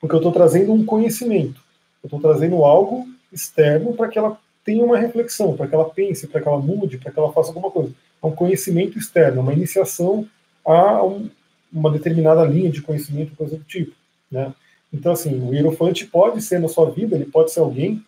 Porque 0.00 0.14
eu 0.14 0.18
estou 0.18 0.32
trazendo 0.32 0.72
um 0.72 0.84
conhecimento, 0.84 1.60
eu 2.02 2.06
estou 2.06 2.20
trazendo 2.20 2.64
algo 2.64 3.06
externo 3.32 3.94
para 3.94 4.08
que 4.08 4.18
ela 4.18 4.38
tenha 4.64 4.84
uma 4.84 4.98
reflexão, 4.98 5.56
para 5.56 5.66
que 5.66 5.74
ela 5.74 5.88
pense, 5.88 6.26
para 6.26 6.40
que 6.40 6.48
ela 6.48 6.58
mude, 6.58 6.98
para 6.98 7.10
que 7.10 7.18
ela 7.18 7.32
faça 7.32 7.50
alguma 7.50 7.70
coisa. 7.70 7.92
É 8.22 8.26
um 8.26 8.32
conhecimento 8.32 8.98
externo, 8.98 9.40
uma 9.40 9.52
iniciação 9.52 10.26
a 10.64 11.04
um, 11.04 11.30
uma 11.72 11.90
determinada 11.90 12.44
linha 12.44 12.70
de 12.70 12.82
conhecimento, 12.82 13.36
coisa 13.36 13.56
do 13.56 13.64
tipo. 13.64 13.92
Né? 14.30 14.52
Então, 14.92 15.12
assim, 15.12 15.40
o 15.40 15.54
hierofante 15.54 16.06
pode 16.06 16.42
ser 16.42 16.60
na 16.60 16.68
sua 16.68 16.90
vida, 16.90 17.14
ele 17.14 17.26
pode 17.26 17.52
ser 17.52 17.60
alguém. 17.60 18.04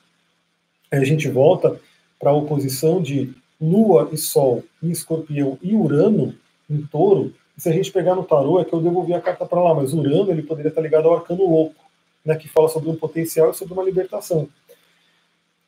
Aí 0.91 1.01
a 1.01 1.05
gente 1.05 1.29
volta 1.29 1.81
para 2.19 2.31
a 2.31 2.35
oposição 2.35 3.01
de 3.01 3.33
Lua 3.61 4.09
e 4.13 4.17
Sol 4.17 4.65
em 4.83 4.91
Escorpião 4.91 5.59
e 5.63 5.75
Urano 5.75 6.35
em 6.71 6.83
Touro. 6.83 7.33
E 7.57 7.61
se 7.61 7.69
a 7.69 7.73
gente 7.73 7.91
pegar 7.91 8.15
no 8.15 8.23
tarô, 8.23 8.61
é 8.61 8.65
que 8.65 8.73
eu 8.73 8.81
devolvi 8.81 9.15
a 9.15 9.21
carta 9.21 9.45
para 9.45 9.63
lá, 9.63 9.75
mas 9.75 9.93
Urano 9.93 10.31
ele 10.31 10.43
poderia 10.43 10.69
estar 10.69 10.81
ligado 10.81 11.09
ao 11.09 11.17
arcano 11.17 11.49
louco, 11.49 11.75
né, 12.25 12.37
que 12.37 12.49
fala 12.49 12.69
sobre 12.69 12.89
um 12.89 12.97
potencial 12.97 13.51
e 13.51 13.55
sobre 13.55 13.75
uma 13.75 13.83
libertação. 13.83 14.49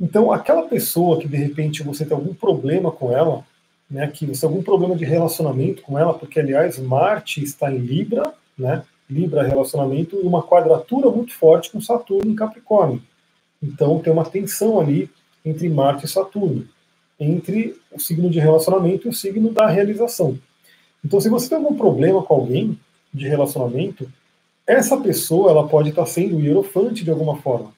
Então, 0.00 0.32
aquela 0.32 0.62
pessoa 0.62 1.18
que 1.18 1.28
de 1.28 1.36
repente 1.36 1.82
você 1.82 2.06
tem 2.06 2.16
algum 2.16 2.32
problema 2.32 2.90
com 2.90 3.12
ela, 3.12 3.44
né, 3.90 4.06
que 4.06 4.24
você 4.24 4.42
tem 4.42 4.48
algum 4.48 4.62
problema 4.62 4.96
de 4.96 5.04
relacionamento 5.04 5.82
com 5.82 5.98
ela, 5.98 6.14
porque 6.14 6.40
aliás 6.40 6.78
Marte 6.78 7.42
está 7.42 7.70
em 7.70 7.78
Libra, 7.78 8.32
né, 8.56 8.84
Libra 9.10 9.42
relacionamento 9.42 10.16
e 10.16 10.26
uma 10.26 10.42
quadratura 10.42 11.10
muito 11.10 11.34
forte 11.34 11.70
com 11.72 11.80
Saturno 11.80 12.30
em 12.30 12.36
Capricórnio. 12.36 13.02
Então 13.60 13.98
tem 13.98 14.12
uma 14.12 14.24
tensão 14.24 14.80
ali 14.80 15.10
entre 15.44 15.68
Marte 15.68 16.06
e 16.06 16.08
Saturno, 16.08 16.66
entre 17.20 17.76
o 17.92 18.00
signo 18.00 18.30
de 18.30 18.40
relacionamento 18.40 19.06
e 19.06 19.10
o 19.10 19.12
signo 19.12 19.52
da 19.52 19.66
realização. 19.66 20.38
Então, 21.04 21.20
se 21.20 21.28
você 21.28 21.48
tem 21.50 21.58
algum 21.58 21.76
problema 21.76 22.22
com 22.22 22.34
alguém 22.34 22.78
de 23.12 23.28
relacionamento, 23.28 24.10
essa 24.66 24.96
pessoa 24.96 25.50
ela 25.50 25.68
pode 25.68 25.90
estar 25.90 26.06
sendo 26.06 26.40
hierofante 26.40 27.04
de 27.04 27.10
alguma 27.10 27.36
forma. 27.36 27.72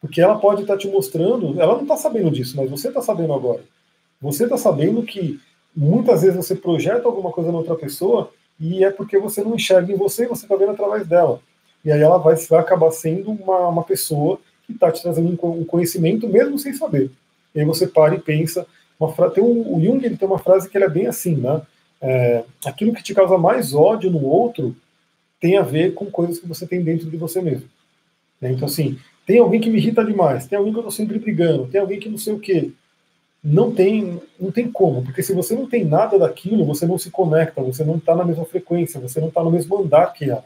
Porque 0.00 0.20
ela 0.20 0.38
pode 0.38 0.62
estar 0.62 0.76
te 0.76 0.88
mostrando, 0.88 1.60
ela 1.60 1.74
não 1.74 1.82
está 1.82 1.96
sabendo 1.96 2.30
disso, 2.30 2.56
mas 2.56 2.70
você 2.70 2.88
está 2.88 3.02
sabendo 3.02 3.32
agora. 3.32 3.62
Você 4.20 4.44
está 4.44 4.56
sabendo 4.56 5.02
que 5.02 5.40
muitas 5.74 6.22
vezes 6.22 6.36
você 6.36 6.54
projeta 6.54 7.06
alguma 7.06 7.32
coisa 7.32 7.50
na 7.50 7.58
outra 7.58 7.74
pessoa 7.74 8.30
e 8.60 8.84
é 8.84 8.90
porque 8.90 9.18
você 9.18 9.42
não 9.42 9.54
enxerga 9.54 9.92
em 9.92 9.96
você, 9.96 10.26
você 10.26 10.44
está 10.44 10.54
vendo 10.54 10.72
através 10.72 11.06
dela. 11.06 11.40
E 11.84 11.90
aí 11.90 12.00
ela 12.00 12.18
vai, 12.18 12.36
vai 12.36 12.60
acabar 12.60 12.90
sendo 12.92 13.30
uma, 13.30 13.68
uma 13.68 13.82
pessoa 13.82 14.38
que 14.66 14.72
está 14.72 14.92
te 14.92 15.02
trazendo 15.02 15.28
um 15.42 15.64
conhecimento 15.64 16.28
mesmo 16.28 16.58
sem 16.58 16.72
saber. 16.72 17.10
E 17.54 17.60
aí 17.60 17.66
você 17.66 17.86
para 17.86 18.14
e 18.14 18.20
pensa. 18.20 18.66
Uma 18.98 19.12
fra... 19.12 19.30
tem 19.30 19.42
um, 19.42 19.76
o 19.76 19.80
Jung 19.84 20.04
ele 20.04 20.16
tem 20.16 20.28
uma 20.28 20.38
frase 20.38 20.68
que 20.68 20.76
ele 20.76 20.84
é 20.84 20.88
bem 20.88 21.06
assim, 21.06 21.36
né? 21.36 21.62
É, 22.00 22.44
aquilo 22.64 22.92
que 22.92 23.02
te 23.02 23.14
causa 23.14 23.38
mais 23.38 23.74
ódio 23.74 24.10
no 24.10 24.24
outro 24.24 24.74
tem 25.40 25.56
a 25.56 25.62
ver 25.62 25.94
com 25.94 26.06
coisas 26.06 26.38
que 26.38 26.46
você 26.46 26.66
tem 26.66 26.82
dentro 26.82 27.08
de 27.08 27.16
você 27.16 27.40
mesmo. 27.40 27.68
Né? 28.40 28.52
Então, 28.52 28.66
assim, 28.66 28.98
tem 29.26 29.38
alguém 29.38 29.60
que 29.60 29.70
me 29.70 29.78
irrita 29.78 30.04
demais, 30.04 30.46
tem 30.46 30.58
alguém 30.58 30.72
que 30.72 30.78
eu 30.78 30.82
estou 30.82 30.92
sempre 30.92 31.18
brigando, 31.18 31.66
tem 31.66 31.80
alguém 31.80 32.00
que 32.00 32.08
não 32.08 32.18
sei 32.18 32.32
o 32.32 32.40
quê. 32.40 32.70
Não 33.42 33.72
tem, 33.72 34.20
não 34.38 34.52
tem 34.52 34.70
como, 34.70 35.02
porque 35.02 35.22
se 35.22 35.32
você 35.32 35.54
não 35.54 35.68
tem 35.68 35.84
nada 35.84 36.16
daquilo, 36.16 36.64
você 36.64 36.86
não 36.86 36.96
se 36.96 37.10
conecta, 37.10 37.60
você 37.60 37.84
não 37.84 37.96
está 37.96 38.14
na 38.14 38.24
mesma 38.24 38.44
frequência, 38.44 39.00
você 39.00 39.20
não 39.20 39.28
está 39.28 39.42
no 39.42 39.50
mesmo 39.50 39.76
andar 39.78 40.12
que 40.12 40.30
ela. 40.30 40.44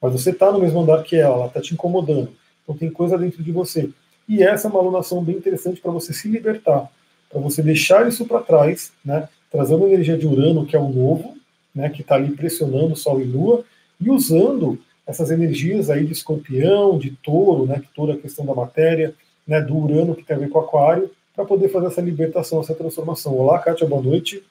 Mas 0.00 0.12
você 0.12 0.30
está 0.30 0.52
no 0.52 0.60
mesmo 0.60 0.80
andar 0.80 1.02
que 1.02 1.16
ela, 1.16 1.34
ela 1.34 1.46
está 1.46 1.60
te 1.60 1.74
incomodando. 1.74 2.30
Então 2.62 2.76
tem 2.76 2.90
coisa 2.90 3.18
dentro 3.18 3.42
de 3.42 3.50
você. 3.50 3.90
E 4.30 4.44
essa 4.44 4.68
é 4.68 4.70
uma 4.70 4.78
alunação 4.78 5.24
bem 5.24 5.34
interessante 5.34 5.80
para 5.80 5.90
você 5.90 6.12
se 6.12 6.28
libertar, 6.28 6.88
para 7.28 7.40
você 7.40 7.60
deixar 7.64 8.06
isso 8.06 8.24
para 8.24 8.40
trás, 8.40 8.92
né? 9.04 9.28
trazendo 9.50 9.84
a 9.84 9.88
energia 9.88 10.16
de 10.16 10.24
Urano, 10.24 10.64
que 10.64 10.76
é 10.76 10.78
o 10.78 10.88
novo, 10.88 11.36
né? 11.74 11.90
que 11.90 12.02
está 12.02 12.14
ali 12.14 12.30
pressionando 12.30 12.94
Sol 12.94 13.20
e 13.20 13.24
Lua, 13.24 13.64
e 14.00 14.08
usando 14.08 14.78
essas 15.04 15.32
energias 15.32 15.90
aí 15.90 16.06
de 16.06 16.12
escorpião, 16.12 16.96
de 16.96 17.10
touro, 17.10 17.66
né, 17.66 17.80
que 17.80 17.88
toda 17.92 18.12
a 18.12 18.16
questão 18.16 18.46
da 18.46 18.54
matéria, 18.54 19.12
né, 19.44 19.60
do 19.60 19.76
Urano, 19.76 20.14
que 20.14 20.22
tem 20.22 20.36
a 20.36 20.38
ver 20.38 20.48
com 20.48 20.60
aquário, 20.60 21.10
para 21.34 21.44
poder 21.44 21.68
fazer 21.68 21.88
essa 21.88 22.00
libertação, 22.00 22.60
essa 22.60 22.74
transformação. 22.74 23.36
Olá, 23.36 23.58
Kátia, 23.58 23.88
boa 23.88 24.00
noite. 24.00 24.44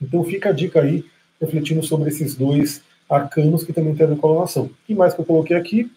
Então 0.00 0.22
fica 0.22 0.50
a 0.50 0.52
dica 0.52 0.82
aí, 0.82 1.06
refletindo 1.40 1.82
sobre 1.82 2.10
esses 2.10 2.34
dois 2.34 2.82
arcanos 3.08 3.64
que 3.64 3.72
também 3.72 3.94
tem 3.94 4.04
a 4.04 4.10
ver 4.10 4.18
com 4.18 4.26
a 4.26 4.30
alunação. 4.30 4.70
Que 4.86 4.94
mais 4.94 5.14
que 5.14 5.20
eu 5.22 5.24
coloquei 5.24 5.56
aqui? 5.56 5.90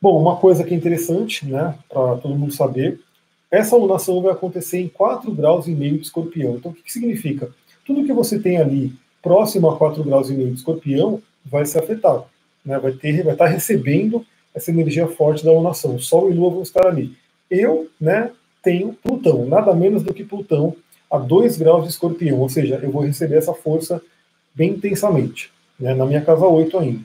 Bom, 0.00 0.20
uma 0.20 0.36
coisa 0.36 0.64
que 0.64 0.72
é 0.72 0.76
interessante, 0.76 1.46
né, 1.46 1.74
para 1.88 2.16
todo 2.16 2.34
mundo 2.34 2.52
saber, 2.52 3.00
essa 3.50 3.76
alunação 3.76 4.22
vai 4.22 4.32
acontecer 4.32 4.80
em 4.80 4.88
4 4.88 5.30
graus 5.32 5.66
e 5.66 5.72
meio 5.72 5.98
de 5.98 6.06
escorpião. 6.06 6.54
Então, 6.54 6.70
o 6.70 6.74
que, 6.74 6.82
que 6.82 6.92
significa? 6.92 7.50
Tudo 7.84 8.04
que 8.04 8.12
você 8.12 8.38
tem 8.38 8.58
ali 8.58 8.92
próximo 9.22 9.68
a 9.68 9.76
4 9.76 10.02
graus 10.04 10.30
e 10.30 10.34
meio 10.34 10.50
de 10.50 10.56
escorpião 10.56 11.20
vai 11.44 11.66
ser 11.66 11.80
afetado 11.80 12.24
né, 12.64 12.78
vai, 12.78 12.92
ter, 12.92 13.22
vai 13.22 13.32
estar 13.32 13.46
recebendo 13.46 14.24
essa 14.54 14.70
energia 14.70 15.06
forte 15.06 15.44
da 15.44 15.50
alunação. 15.50 15.98
Sol 15.98 16.30
e 16.30 16.34
Lua 16.34 16.50
vão 16.50 16.62
estar 16.62 16.86
ali. 16.86 17.16
Eu 17.50 17.88
né, 18.00 18.30
tenho 18.62 18.92
Plutão, 18.92 19.46
nada 19.46 19.74
menos 19.74 20.02
do 20.02 20.14
que 20.14 20.24
Plutão, 20.24 20.76
a 21.10 21.18
2 21.18 21.56
graus 21.56 21.84
de 21.84 21.90
escorpião, 21.90 22.38
ou 22.38 22.48
seja, 22.48 22.78
eu 22.82 22.90
vou 22.90 23.02
receber 23.02 23.36
essa 23.36 23.52
força 23.52 24.00
bem 24.54 24.70
intensamente, 24.70 25.50
né, 25.78 25.94
na 25.94 26.06
minha 26.06 26.20
casa 26.20 26.46
8 26.46 26.78
ainda. 26.78 27.00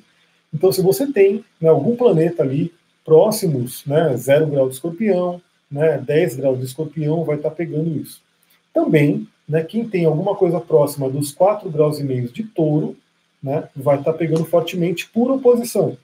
Então, 0.53 0.71
se 0.71 0.81
você 0.81 1.11
tem 1.11 1.43
né, 1.59 1.69
algum 1.69 1.95
planeta 1.95 2.43
ali 2.43 2.71
próximos, 3.05 3.85
né, 3.85 4.17
0 4.17 4.47
grau 4.47 4.67
de 4.67 4.73
escorpião, 4.73 5.41
né, 5.69 5.97
10 5.99 6.37
graus 6.37 6.59
de 6.59 6.65
escorpião, 6.65 7.23
vai 7.23 7.37
estar 7.37 7.51
pegando 7.51 7.95
isso. 8.01 8.21
Também, 8.73 9.27
né, 9.47 9.63
quem 9.63 9.87
tem 9.87 10.05
alguma 10.05 10.35
coisa 10.35 10.59
próxima 10.59 11.09
dos 11.09 11.31
4 11.31 11.69
graus 11.69 11.99
e 11.99 12.03
meio 12.03 12.27
de 12.27 12.43
touro, 12.43 12.97
né, 13.41 13.69
vai 13.75 13.99
estar 13.99 14.11
tá 14.11 14.17
pegando 14.17 14.43
fortemente 14.43 15.07
por 15.07 15.29
oposição. 15.31 15.97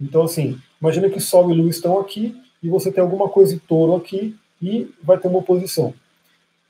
Então, 0.00 0.22
assim, 0.22 0.58
imagina 0.80 1.10
que 1.10 1.20
Sol 1.20 1.50
e 1.50 1.54
Lua 1.54 1.70
estão 1.70 1.98
aqui 2.00 2.34
e 2.62 2.68
você 2.68 2.90
tem 2.90 3.02
alguma 3.02 3.28
coisa 3.28 3.54
em 3.54 3.58
touro 3.58 3.94
aqui 3.94 4.34
e 4.60 4.90
vai 5.02 5.18
ter 5.18 5.28
uma 5.28 5.38
oposição. 5.38 5.92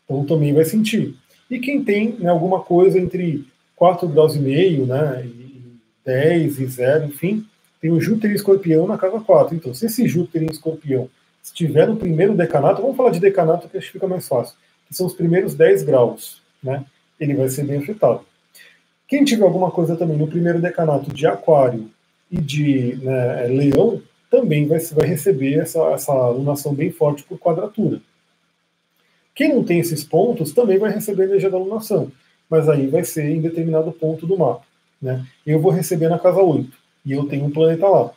Então 0.04 0.24
também 0.24 0.52
vai 0.52 0.64
sentir. 0.64 1.14
E 1.48 1.58
quem 1.58 1.82
tem 1.84 2.12
né, 2.18 2.30
alguma 2.30 2.60
coisa 2.60 2.98
entre 2.98 3.46
4 3.76 4.08
graus 4.08 4.34
e 4.34 4.38
meio, 4.38 4.86
né, 4.86 5.24
e 5.24 5.62
10 6.04 6.58
e 6.58 6.66
0, 6.66 7.06
enfim, 7.06 7.46
tem 7.84 7.92
o 7.92 8.00
Júpiter 8.00 8.30
e 8.30 8.34
Escorpião 8.34 8.86
na 8.86 8.96
casa 8.96 9.20
4. 9.20 9.54
Então, 9.54 9.74
se 9.74 9.84
esse 9.84 10.08
Júpiter 10.08 10.42
em 10.42 10.50
Escorpião 10.50 11.06
estiver 11.42 11.86
no 11.86 11.96
primeiro 11.96 12.34
decanato, 12.34 12.80
vamos 12.80 12.96
falar 12.96 13.10
de 13.10 13.20
decanato 13.20 13.68
que 13.68 13.76
acho 13.76 13.88
que 13.88 13.92
fica 13.92 14.08
mais 14.08 14.26
fácil, 14.26 14.56
que 14.88 14.94
são 14.94 15.06
os 15.06 15.12
primeiros 15.12 15.54
10 15.54 15.82
graus, 15.82 16.40
né, 16.62 16.82
ele 17.20 17.34
vai 17.34 17.46
ser 17.50 17.66
bem 17.66 17.76
afetado. 17.76 18.22
Quem 19.06 19.22
tiver 19.22 19.44
alguma 19.44 19.70
coisa 19.70 19.96
também 19.96 20.16
no 20.16 20.26
primeiro 20.26 20.62
decanato 20.62 21.12
de 21.12 21.26
Aquário 21.26 21.90
e 22.30 22.40
de 22.40 22.98
né, 23.02 23.48
Leão, 23.48 24.00
também 24.30 24.66
vai, 24.66 24.78
vai 24.78 25.06
receber 25.06 25.58
essa, 25.58 25.80
essa 25.92 26.10
alunação 26.10 26.72
bem 26.72 26.90
forte 26.90 27.22
por 27.24 27.38
quadratura. 27.38 28.00
Quem 29.34 29.52
não 29.52 29.62
tem 29.62 29.78
esses 29.78 30.02
pontos 30.02 30.54
também 30.54 30.78
vai 30.78 30.90
receber 30.90 31.24
energia 31.24 31.50
da 31.50 31.58
alunação, 31.58 32.10
mas 32.48 32.66
aí 32.66 32.86
vai 32.86 33.04
ser 33.04 33.28
em 33.28 33.42
determinado 33.42 33.92
ponto 33.92 34.26
do 34.26 34.38
mapa. 34.38 34.64
Né? 35.02 35.22
Eu 35.46 35.60
vou 35.60 35.70
receber 35.70 36.08
na 36.08 36.18
casa 36.18 36.40
8 36.40 36.83
e 37.04 37.12
eu 37.12 37.26
tenho 37.26 37.44
um 37.44 37.50
planeta 37.50 37.86
lá. 37.86 38.10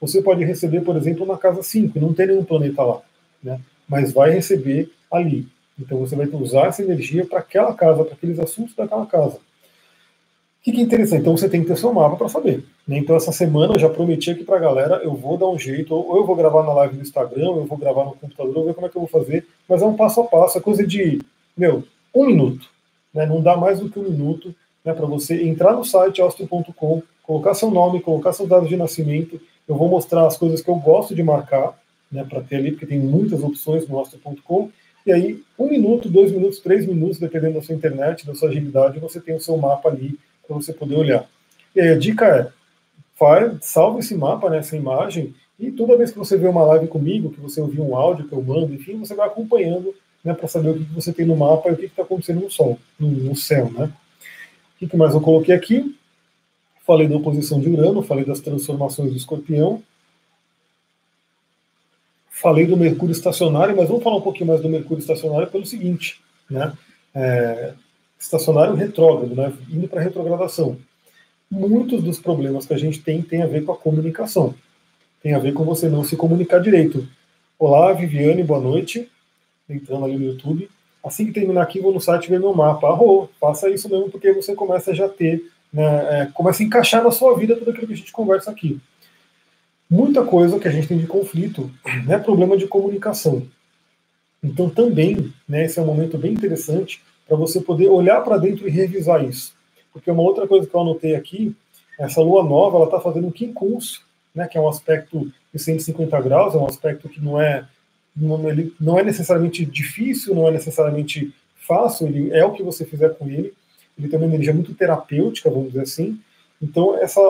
Você 0.00 0.20
pode 0.20 0.44
receber, 0.44 0.82
por 0.82 0.96
exemplo, 0.96 1.24
na 1.24 1.38
casa 1.38 1.62
5, 1.62 1.98
não 1.98 2.12
tem 2.12 2.26
nenhum 2.26 2.44
planeta 2.44 2.82
lá, 2.82 3.00
né? 3.42 3.60
mas 3.88 4.12
vai 4.12 4.30
receber 4.30 4.90
ali. 5.10 5.46
Então 5.78 5.98
você 5.98 6.14
vai 6.14 6.26
usar 6.26 6.66
essa 6.66 6.82
energia 6.82 7.24
para 7.26 7.40
aquela 7.40 7.72
casa, 7.74 8.04
para 8.04 8.14
aqueles 8.14 8.38
assuntos 8.38 8.74
daquela 8.74 9.06
casa. 9.06 9.36
O 9.36 10.64
que, 10.64 10.72
que 10.72 10.80
é 10.80 10.82
interessante? 10.82 11.20
Então 11.20 11.36
você 11.36 11.48
tem 11.48 11.60
que 11.60 11.66
ter 11.66 11.76
seu 11.76 11.92
mapa 11.92 12.16
para 12.16 12.28
saber. 12.28 12.64
Né? 12.86 12.98
Então 12.98 13.16
essa 13.16 13.32
semana 13.32 13.74
eu 13.74 13.80
já 13.80 13.88
prometi 13.88 14.30
aqui 14.30 14.44
para 14.44 14.56
a 14.56 14.60
galera, 14.60 14.96
eu 15.02 15.14
vou 15.14 15.36
dar 15.36 15.48
um 15.48 15.58
jeito, 15.58 15.94
ou 15.94 16.16
eu 16.16 16.26
vou 16.26 16.36
gravar 16.36 16.62
na 16.62 16.72
live 16.72 16.96
no 16.96 17.02
Instagram, 17.02 17.50
ou 17.50 17.56
eu 17.58 17.64
vou 17.66 17.76
gravar 17.76 18.04
no 18.04 18.12
computador, 18.12 18.54
vou 18.54 18.64
ver 18.66 18.74
como 18.74 18.86
é 18.86 18.90
que 18.90 18.96
eu 18.96 19.06
vou 19.06 19.08
fazer, 19.08 19.46
mas 19.68 19.82
é 19.82 19.86
um 19.86 19.96
passo 19.96 20.20
a 20.20 20.24
passo, 20.24 20.56
é 20.56 20.60
coisa 20.60 20.86
de, 20.86 21.20
meu, 21.56 21.84
um 22.14 22.26
minuto. 22.26 22.68
Né? 23.12 23.26
Não 23.26 23.42
dá 23.42 23.56
mais 23.56 23.80
do 23.80 23.90
que 23.90 23.98
um 23.98 24.04
minuto 24.04 24.54
né, 24.84 24.92
para 24.92 25.06
você 25.06 25.42
entrar 25.44 25.72
no 25.72 25.84
site 25.84 26.20
austin.com, 26.20 27.02
colocar 27.22 27.54
seu 27.54 27.70
nome, 27.70 28.00
colocar 28.00 28.32
seus 28.32 28.48
dados 28.48 28.68
de 28.68 28.76
nascimento, 28.76 29.40
eu 29.66 29.76
vou 29.76 29.88
mostrar 29.88 30.26
as 30.26 30.36
coisas 30.36 30.60
que 30.60 30.68
eu 30.68 30.76
gosto 30.76 31.14
de 31.14 31.22
marcar, 31.22 31.78
né, 32.12 32.24
para 32.28 32.42
ter 32.42 32.56
ali, 32.56 32.72
porque 32.72 32.86
tem 32.86 32.98
muitas 32.98 33.42
opções 33.42 33.88
no 33.88 33.98
austin.com, 33.98 34.70
e 35.06 35.12
aí, 35.12 35.42
um 35.58 35.68
minuto, 35.68 36.08
dois 36.08 36.32
minutos, 36.32 36.58
três 36.60 36.86
minutos, 36.86 37.18
dependendo 37.18 37.54
da 37.54 37.62
sua 37.62 37.74
internet, 37.74 38.26
da 38.26 38.34
sua 38.34 38.48
agilidade, 38.48 39.00
você 39.00 39.20
tem 39.20 39.34
o 39.34 39.40
seu 39.40 39.56
mapa 39.56 39.90
ali 39.90 40.18
para 40.46 40.56
você 40.56 40.72
poder 40.72 40.96
olhar. 40.96 41.28
E 41.76 41.80
aí 41.80 41.88
a 41.88 41.98
dica 41.98 42.26
é, 42.26 42.48
faz, 43.14 43.52
salve 43.62 44.00
esse 44.00 44.14
mapa, 44.14 44.48
né, 44.48 44.58
essa 44.58 44.76
imagem, 44.76 45.34
e 45.58 45.70
toda 45.70 45.96
vez 45.96 46.10
que 46.10 46.18
você 46.18 46.36
vê 46.36 46.48
uma 46.48 46.64
live 46.64 46.88
comigo, 46.88 47.30
que 47.30 47.40
você 47.40 47.60
ouvir 47.60 47.80
um 47.80 47.96
áudio 47.96 48.26
que 48.26 48.34
eu 48.34 48.42
mando, 48.42 48.74
enfim, 48.74 48.98
você 48.98 49.14
vai 49.14 49.26
acompanhando 49.26 49.94
né, 50.24 50.34
para 50.34 50.48
saber 50.48 50.70
o 50.70 50.74
que, 50.74 50.84
que 50.84 50.94
você 50.94 51.12
tem 51.12 51.26
no 51.26 51.36
mapa 51.36 51.68
e 51.68 51.72
o 51.72 51.76
que 51.76 51.84
está 51.84 52.02
acontecendo 52.02 52.40
no 52.40 52.50
sol, 52.50 52.78
no, 52.98 53.08
no, 53.08 53.36
céu. 53.36 53.70
Né? 53.70 53.92
O 54.84 54.88
que, 54.88 54.96
mais 54.96 55.14
eu 55.14 55.20
coloquei 55.20 55.54
aqui? 55.54 55.94
falei 56.84 57.08
da 57.08 57.16
oposição 57.16 57.60
de 57.60 57.68
Urano, 57.68 58.02
falei 58.02 58.24
das 58.24 58.40
transformações 58.40 59.10
do 59.10 59.16
escorpião, 59.16 59.82
falei 62.28 62.66
do 62.66 62.76
Mercúrio 62.76 63.12
estacionário, 63.12 63.74
mas 63.76 63.88
vamos 63.88 64.04
falar 64.04 64.16
um 64.16 64.22
pouquinho 64.22 64.48
mais 64.48 64.60
do 64.60 64.68
Mercúrio 64.68 65.00
estacionário 65.00 65.50
pelo 65.50 65.64
seguinte, 65.64 66.20
né? 66.48 66.72
É, 67.14 67.72
estacionário 68.18 68.74
retrógrado, 68.74 69.34
né? 69.34 69.52
indo 69.70 69.88
para 69.88 70.02
retrogradação. 70.02 70.76
Muitos 71.50 72.02
dos 72.02 72.18
problemas 72.18 72.66
que 72.66 72.74
a 72.74 72.78
gente 72.78 73.00
tem 73.00 73.22
tem 73.22 73.42
a 73.42 73.46
ver 73.46 73.64
com 73.64 73.72
a 73.72 73.76
comunicação, 73.76 74.54
tem 75.22 75.34
a 75.34 75.38
ver 75.38 75.52
com 75.52 75.64
você 75.64 75.88
não 75.88 76.04
se 76.04 76.16
comunicar 76.16 76.58
direito. 76.58 77.06
Olá, 77.58 77.92
Viviane, 77.92 78.42
boa 78.42 78.60
noite. 78.60 79.10
Entrando 79.68 80.04
ali 80.04 80.16
no 80.18 80.24
YouTube. 80.24 80.68
Assim 81.04 81.26
que 81.26 81.32
terminar 81.32 81.62
aqui, 81.62 81.80
vou 81.80 81.92
no 81.92 82.00
site 82.00 82.30
ver 82.30 82.40
meu 82.40 82.54
mapa. 82.54 82.88
Arro, 82.88 83.28
faça 83.38 83.68
isso 83.68 83.90
mesmo, 83.90 84.10
porque 84.10 84.32
você 84.32 84.54
começa 84.54 84.90
a 84.90 84.94
já 84.94 85.06
ter, 85.06 85.44
né, 85.70 86.22
é, 86.22 86.28
começa 86.32 86.62
a 86.62 86.66
encaixar 86.66 87.04
na 87.04 87.10
sua 87.10 87.36
vida 87.36 87.54
tudo 87.54 87.70
aquilo 87.70 87.86
que 87.86 87.92
a 87.92 87.96
gente 87.96 88.12
conversa 88.12 88.50
aqui. 88.50 88.80
Muita 89.90 90.24
coisa 90.24 90.58
que 90.58 90.66
a 90.66 90.70
gente 90.70 90.88
tem 90.88 90.96
de 90.96 91.06
conflito 91.06 91.70
é 92.08 92.16
problema 92.16 92.56
de 92.56 92.66
comunicação. 92.66 93.46
Então, 94.42 94.70
também, 94.70 95.32
né, 95.46 95.66
esse 95.66 95.78
é 95.78 95.82
um 95.82 95.86
momento 95.86 96.16
bem 96.16 96.32
interessante 96.32 97.02
para 97.28 97.36
você 97.36 97.60
poder 97.60 97.88
olhar 97.88 98.22
para 98.22 98.38
dentro 98.38 98.66
e 98.66 98.70
revisar 98.70 99.22
isso. 99.22 99.54
Porque 99.92 100.10
uma 100.10 100.22
outra 100.22 100.48
coisa 100.48 100.66
que 100.66 100.74
eu 100.74 100.80
anotei 100.80 101.14
aqui, 101.14 101.54
essa 101.98 102.20
lua 102.22 102.42
nova, 102.42 102.76
ela 102.76 102.86
está 102.86 102.98
fazendo 102.98 103.26
um 103.26 103.30
quincúncio, 103.30 104.00
né, 104.34 104.48
que 104.48 104.56
é 104.56 104.60
um 104.60 104.68
aspecto 104.68 105.30
de 105.52 105.58
150 105.58 106.18
graus, 106.22 106.54
é 106.54 106.58
um 106.58 106.66
aspecto 106.66 107.08
que 107.10 107.20
não 107.20 107.40
é 107.40 107.66
ele 108.48 108.74
não 108.80 108.98
é 108.98 109.02
necessariamente 109.02 109.64
difícil, 109.64 110.34
não 110.34 110.48
é 110.48 110.52
necessariamente 110.52 111.34
fácil, 111.56 112.06
ele 112.06 112.32
é 112.32 112.44
o 112.44 112.52
que 112.52 112.62
você 112.62 112.84
fizer 112.84 113.10
com 113.10 113.28
ele. 113.28 113.52
Ele 113.98 114.08
tem 114.08 114.18
uma 114.18 114.26
energia 114.26 114.52
muito 114.52 114.74
terapêutica, 114.74 115.50
vamos 115.50 115.68
dizer 115.68 115.82
assim. 115.82 116.18
Então, 116.60 116.96
essa 116.98 117.20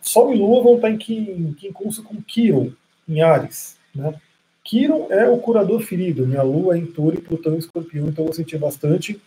Sol 0.00 0.32
e 0.32 0.38
Lua 0.38 0.62
vão 0.62 0.76
estar 0.76 0.90
em 0.90 0.96
quincúncio 0.96 2.02
com 2.02 2.22
Quiron, 2.22 2.70
em 3.08 3.20
Ares. 3.20 3.76
Né? 3.94 4.14
Quiron 4.64 5.06
é 5.10 5.28
o 5.28 5.38
curador 5.38 5.80
ferido, 5.80 6.26
minha 6.26 6.42
Lua 6.42 6.76
é 6.76 6.78
em 6.78 6.86
Touro 6.86 7.16
e 7.16 7.20
Plutão 7.20 7.54
em 7.54 7.58
Escorpião, 7.58 8.08
então 8.08 8.22
eu 8.22 8.26
vou 8.26 8.34
sentir 8.34 8.58
bastante. 8.58 9.20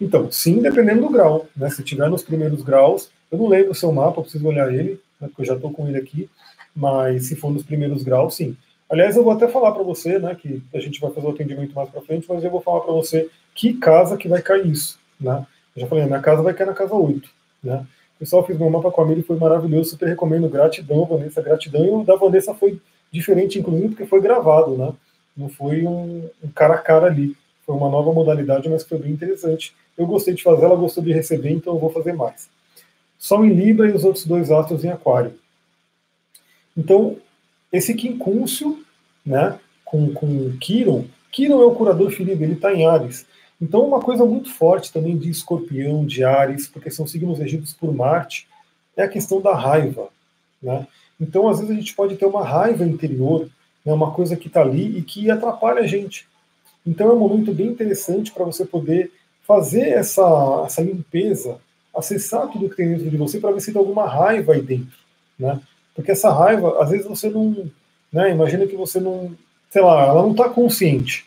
Então, 0.00 0.30
sim, 0.30 0.60
dependendo 0.60 1.02
do 1.02 1.10
grau. 1.10 1.46
Né? 1.56 1.68
Se 1.70 1.82
tiver 1.82 2.08
nos 2.08 2.22
primeiros 2.22 2.62
graus, 2.62 3.10
eu 3.30 3.38
não 3.38 3.46
lembro 3.46 3.72
o 3.72 3.74
seu 3.74 3.92
mapa, 3.92 4.22
preciso 4.22 4.46
olhar 4.46 4.72
ele, 4.72 5.00
né, 5.20 5.28
porque 5.28 5.42
eu 5.42 5.46
já 5.46 5.54
estou 5.54 5.70
com 5.70 5.86
ele 5.86 5.98
aqui, 5.98 6.28
mas 6.74 7.26
se 7.26 7.36
for 7.36 7.52
nos 7.52 7.62
primeiros 7.62 8.02
graus, 8.02 8.36
sim. 8.36 8.56
Aliás, 8.90 9.16
eu 9.16 9.22
vou 9.22 9.32
até 9.32 9.46
falar 9.46 9.70
para 9.70 9.84
você, 9.84 10.18
né, 10.18 10.34
que 10.34 10.60
a 10.74 10.80
gente 10.80 11.00
vai 11.00 11.12
fazer 11.12 11.26
o 11.26 11.30
atendimento 11.30 11.74
mais 11.74 11.88
para 11.88 12.02
frente, 12.02 12.26
mas 12.28 12.42
eu 12.42 12.50
vou 12.50 12.60
falar 12.60 12.80
para 12.80 12.92
você 12.92 13.30
que 13.54 13.74
casa 13.74 14.16
que 14.16 14.28
vai 14.28 14.42
cair 14.42 14.66
isso, 14.66 14.98
né? 15.20 15.46
Eu 15.76 15.82
já 15.82 15.86
falei, 15.86 16.04
minha 16.04 16.20
casa 16.20 16.42
vai 16.42 16.52
cair 16.52 16.66
na 16.66 16.74
casa 16.74 16.94
8, 16.94 17.30
né? 17.62 17.86
Pessoal, 18.18 18.44
fiz 18.44 18.58
meu 18.58 18.68
mapa 18.68 18.90
com 18.90 19.00
a 19.00 19.06
Miri, 19.06 19.22
foi 19.22 19.36
maravilhoso, 19.36 19.90
super 19.90 20.08
recomendo, 20.08 20.48
gratidão, 20.48 21.06
Vanessa, 21.06 21.40
gratidão. 21.40 21.84
E 21.86 21.88
o 21.88 22.04
da 22.04 22.16
Vanessa 22.16 22.52
foi 22.52 22.78
diferente, 23.10 23.58
inclusive, 23.58 23.90
porque 23.90 24.06
foi 24.06 24.20
gravado, 24.20 24.76
né? 24.76 24.92
Não 25.34 25.48
foi 25.48 25.86
um, 25.86 26.28
um 26.42 26.48
cara 26.48 26.74
a 26.74 26.78
cara 26.78 27.06
ali. 27.06 27.34
Foi 27.64 27.74
uma 27.74 27.88
nova 27.88 28.12
modalidade, 28.12 28.68
mas 28.68 28.84
foi 28.84 28.98
bem 28.98 29.12
interessante. 29.12 29.74
Eu 29.96 30.06
gostei 30.06 30.34
de 30.34 30.42
fazer, 30.42 30.64
ela 30.64 30.76
gostou 30.76 31.02
de 31.02 31.12
receber, 31.12 31.50
então 31.50 31.74
eu 31.74 31.78
vou 31.78 31.90
fazer 31.90 32.12
mais. 32.12 32.50
Sol 33.18 33.44
em 33.44 33.54
Libra 33.54 33.88
e 33.88 33.92
os 33.92 34.04
outros 34.04 34.26
dois 34.26 34.50
astros 34.50 34.84
em 34.84 34.90
Aquário. 34.90 35.32
Então, 36.76 37.16
esse 37.72 37.94
quincúncio, 37.94 38.84
né, 39.24 39.58
com, 39.84 40.12
com 40.12 40.56
Quiron, 40.58 41.04
Quiron 41.30 41.62
é 41.62 41.64
o 41.64 41.74
curador 41.74 42.10
ferido, 42.10 42.42
ele 42.42 42.54
está 42.54 42.72
em 42.72 42.86
Ares. 42.86 43.26
Então, 43.60 43.86
uma 43.86 44.00
coisa 44.00 44.24
muito 44.24 44.52
forte 44.52 44.92
também 44.92 45.16
de 45.16 45.30
escorpião, 45.30 46.04
de 46.04 46.24
Ares, 46.24 46.66
porque 46.66 46.90
são 46.90 47.06
signos 47.06 47.38
regidos 47.38 47.72
por 47.72 47.94
Marte, 47.94 48.48
é 48.96 49.02
a 49.02 49.08
questão 49.08 49.40
da 49.40 49.54
raiva. 49.54 50.08
Né? 50.62 50.86
Então, 51.20 51.48
às 51.48 51.58
vezes, 51.58 51.74
a 51.74 51.78
gente 51.78 51.94
pode 51.94 52.16
ter 52.16 52.26
uma 52.26 52.44
raiva 52.44 52.84
interior, 52.84 53.48
né, 53.84 53.92
uma 53.92 54.12
coisa 54.12 54.36
que 54.36 54.48
está 54.48 54.62
ali 54.62 54.98
e 54.98 55.02
que 55.02 55.30
atrapalha 55.30 55.80
a 55.80 55.86
gente. 55.86 56.26
Então, 56.86 57.10
é 57.10 57.12
um 57.12 57.18
momento 57.18 57.52
bem 57.52 57.68
interessante 57.68 58.32
para 58.32 58.44
você 58.44 58.64
poder 58.64 59.12
fazer 59.46 59.90
essa, 59.90 60.62
essa 60.64 60.80
limpeza, 60.80 61.58
acessar 61.94 62.48
tudo 62.48 62.70
que 62.70 62.76
tem 62.76 62.88
dentro 62.88 63.10
de 63.10 63.16
você 63.16 63.38
para 63.38 63.52
ver 63.52 63.60
se 63.60 63.72
tem 63.72 63.80
alguma 63.80 64.06
raiva 64.06 64.54
aí 64.54 64.62
dentro. 64.62 64.98
Né? 65.38 65.60
Porque 65.94 66.12
essa 66.12 66.32
raiva, 66.32 66.82
às 66.82 66.90
vezes 66.90 67.06
você 67.06 67.28
não. 67.28 67.70
Né, 68.12 68.30
imagina 68.30 68.66
que 68.66 68.76
você 68.76 69.00
não. 69.00 69.32
Sei 69.70 69.82
lá, 69.82 70.06
ela 70.06 70.22
não 70.22 70.32
está 70.32 70.48
consciente. 70.48 71.26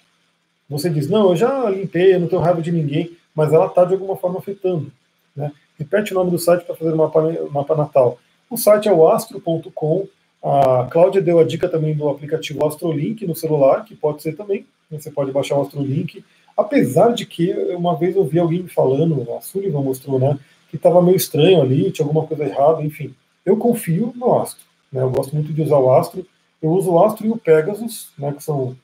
Você 0.69 0.89
diz, 0.89 1.09
não, 1.09 1.29
eu 1.29 1.35
já 1.35 1.69
limpei, 1.69 2.15
eu 2.15 2.19
não 2.19 2.27
tenho 2.27 2.41
raiva 2.41 2.61
de 2.61 2.71
ninguém, 2.71 3.15
mas 3.35 3.53
ela 3.53 3.67
está 3.67 3.85
de 3.85 3.93
alguma 3.93 4.15
forma 4.15 4.39
afetando. 4.39 4.91
Né? 5.35 5.51
Repete 5.77 6.11
o 6.11 6.15
nome 6.15 6.31
do 6.31 6.39
site 6.39 6.65
para 6.65 6.75
fazer 6.75 6.93
o 6.93 6.97
mapa, 6.97 7.21
mapa 7.51 7.75
natal. 7.75 8.17
O 8.49 8.57
site 8.57 8.87
é 8.87 8.93
o 8.93 9.07
astro.com. 9.07 10.07
A 10.43 10.87
Cláudia 10.91 11.21
deu 11.21 11.39
a 11.39 11.43
dica 11.43 11.69
também 11.69 11.95
do 11.95 12.09
aplicativo 12.09 12.65
Astrolink 12.65 13.25
no 13.25 13.35
celular, 13.35 13.85
que 13.85 13.95
pode 13.95 14.21
ser 14.21 14.35
também. 14.35 14.65
Você 14.91 15.09
pode 15.09 15.31
baixar 15.31 15.57
o 15.57 15.61
Astrolink. 15.61 16.23
Apesar 16.55 17.13
de 17.13 17.25
que 17.25 17.51
uma 17.75 17.95
vez 17.95 18.15
eu 18.15 18.25
vi 18.25 18.39
alguém 18.39 18.67
falando, 18.67 19.25
a 19.35 19.41
Sullivan 19.41 19.81
mostrou, 19.81 20.19
né, 20.19 20.37
que 20.69 20.75
estava 20.75 21.01
meio 21.01 21.17
estranho 21.17 21.61
ali, 21.61 21.91
tinha 21.91 22.05
alguma 22.05 22.27
coisa 22.27 22.43
errada, 22.43 22.83
enfim. 22.83 23.13
Eu 23.45 23.57
confio 23.57 24.13
no 24.15 24.39
Astro. 24.39 24.63
Né? 24.91 25.01
Eu 25.01 25.09
gosto 25.09 25.33
muito 25.33 25.51
de 25.51 25.61
usar 25.61 25.77
o 25.77 25.93
Astro. 25.93 26.25
Eu 26.61 26.71
uso 26.71 26.91
o 26.91 27.03
Astro 27.03 27.25
e 27.25 27.29
o 27.29 27.37
Pegasus, 27.37 28.11
né, 28.17 28.31
que 28.31 28.43
são. 28.43 28.75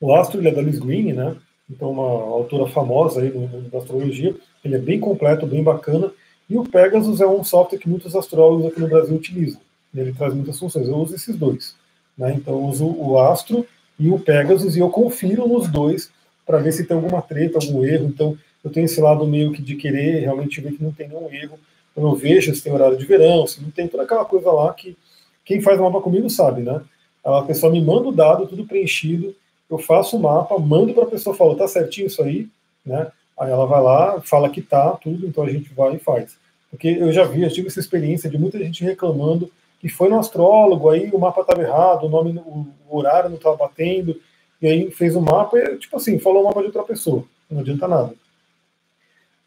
O 0.00 0.14
Astro 0.14 0.40
ele 0.40 0.48
é 0.48 0.52
da 0.52 0.60
Liz 0.60 0.78
Green, 0.80 1.12
né? 1.12 1.36
Então, 1.70 1.92
uma 1.92 2.02
autora 2.02 2.68
famosa 2.70 3.20
aí 3.20 3.30
da 3.70 3.78
astrologia. 3.78 4.34
Ele 4.64 4.74
é 4.74 4.78
bem 4.78 4.98
completo, 4.98 5.46
bem 5.46 5.62
bacana. 5.62 6.12
E 6.50 6.58
o 6.58 6.64
Pegasus 6.64 7.20
é 7.20 7.26
um 7.26 7.44
software 7.44 7.78
que 7.78 7.88
muitos 7.88 8.16
astrólogos 8.16 8.66
aqui 8.66 8.80
no 8.80 8.88
Brasil 8.88 9.14
utilizam. 9.14 9.60
Ele 9.94 10.12
traz 10.12 10.34
muitas 10.34 10.58
funções. 10.58 10.88
Eu 10.88 10.96
uso 10.96 11.14
esses 11.14 11.36
dois. 11.36 11.76
Né? 12.18 12.34
Então, 12.34 12.54
eu 12.54 12.64
uso 12.64 12.86
o 12.86 13.18
Astro 13.18 13.64
e 13.98 14.10
o 14.10 14.18
Pegasus 14.18 14.74
e 14.76 14.80
eu 14.80 14.90
confiro 14.90 15.46
nos 15.46 15.68
dois 15.68 16.10
para 16.44 16.58
ver 16.58 16.72
se 16.72 16.84
tem 16.84 16.96
alguma 16.96 17.22
treta, 17.22 17.58
algum 17.58 17.84
erro. 17.84 18.06
Então, 18.06 18.36
eu 18.64 18.70
tenho 18.70 18.84
esse 18.84 19.00
lado 19.00 19.26
meio 19.26 19.52
que 19.52 19.62
de 19.62 19.76
querer 19.76 20.20
realmente 20.20 20.60
ver 20.60 20.72
que 20.72 20.82
não 20.82 20.92
tem 20.92 21.08
nenhum 21.08 21.32
erro 21.32 21.58
eu 21.96 22.02
não 22.02 22.14
vejo 22.14 22.54
se 22.54 22.62
tem 22.62 22.72
horário 22.72 22.96
de 22.96 23.04
verão, 23.04 23.46
se 23.46 23.62
não 23.62 23.70
tem 23.70 23.88
toda 23.88 24.02
aquela 24.02 24.24
coisa 24.24 24.50
lá 24.50 24.72
que 24.72 24.96
quem 25.44 25.60
faz 25.60 25.78
o 25.78 25.82
mapa 25.82 26.00
comigo 26.00 26.28
sabe, 26.30 26.62
né? 26.62 26.80
A 27.24 27.42
pessoa 27.42 27.70
me 27.70 27.80
manda 27.80 28.08
o 28.08 28.12
dado, 28.12 28.46
tudo 28.46 28.66
preenchido, 28.66 29.34
eu 29.70 29.78
faço 29.78 30.16
o 30.16 30.20
mapa, 30.20 30.58
mando 30.58 30.92
para 30.92 31.04
a 31.04 31.10
pessoa, 31.10 31.36
falo, 31.36 31.54
tá 31.54 31.68
certinho 31.68 32.06
isso 32.06 32.22
aí, 32.22 32.48
né? 32.84 33.10
Aí 33.38 33.50
ela 33.50 33.66
vai 33.66 33.82
lá, 33.82 34.20
fala 34.22 34.50
que 34.50 34.60
tá, 34.60 34.92
tudo, 34.92 35.26
então 35.26 35.44
a 35.44 35.48
gente 35.48 35.72
vai 35.72 35.96
e 35.96 35.98
faz. 35.98 36.36
Porque 36.70 36.88
eu 36.88 37.12
já 37.12 37.24
vi, 37.24 37.42
eu 37.42 37.50
tive 37.50 37.68
essa 37.68 37.80
experiência 37.80 38.30
de 38.30 38.38
muita 38.38 38.58
gente 38.58 38.84
reclamando 38.84 39.50
que 39.80 39.88
foi 39.88 40.08
no 40.08 40.18
astrólogo, 40.18 40.88
aí 40.90 41.10
o 41.12 41.18
mapa 41.18 41.40
estava 41.40 41.60
errado, 41.60 42.06
o 42.06 42.08
nome, 42.08 42.38
o 42.38 42.96
horário 42.96 43.28
não 43.28 43.36
estava 43.36 43.56
batendo, 43.56 44.16
e 44.60 44.66
aí 44.66 44.90
fez 44.92 45.16
o 45.16 45.20
mapa 45.20 45.58
e, 45.58 45.76
tipo 45.76 45.96
assim, 45.96 46.20
falou 46.20 46.42
o 46.42 46.44
mapa 46.44 46.60
de 46.60 46.66
outra 46.66 46.84
pessoa. 46.84 47.24
Não 47.50 47.60
adianta 47.60 47.88
nada. 47.88 48.14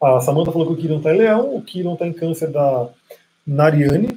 A 0.00 0.20
Samantha 0.20 0.52
falou 0.52 0.66
que 0.66 0.72
o 0.74 0.76
Kiron 0.76 0.98
está 0.98 1.14
em 1.14 1.18
Leão, 1.18 1.54
o 1.54 1.62
Kiron 1.62 1.94
está 1.94 2.06
em 2.06 2.12
Câncer 2.12 2.50
da 2.50 2.88
Nariane, 3.46 4.08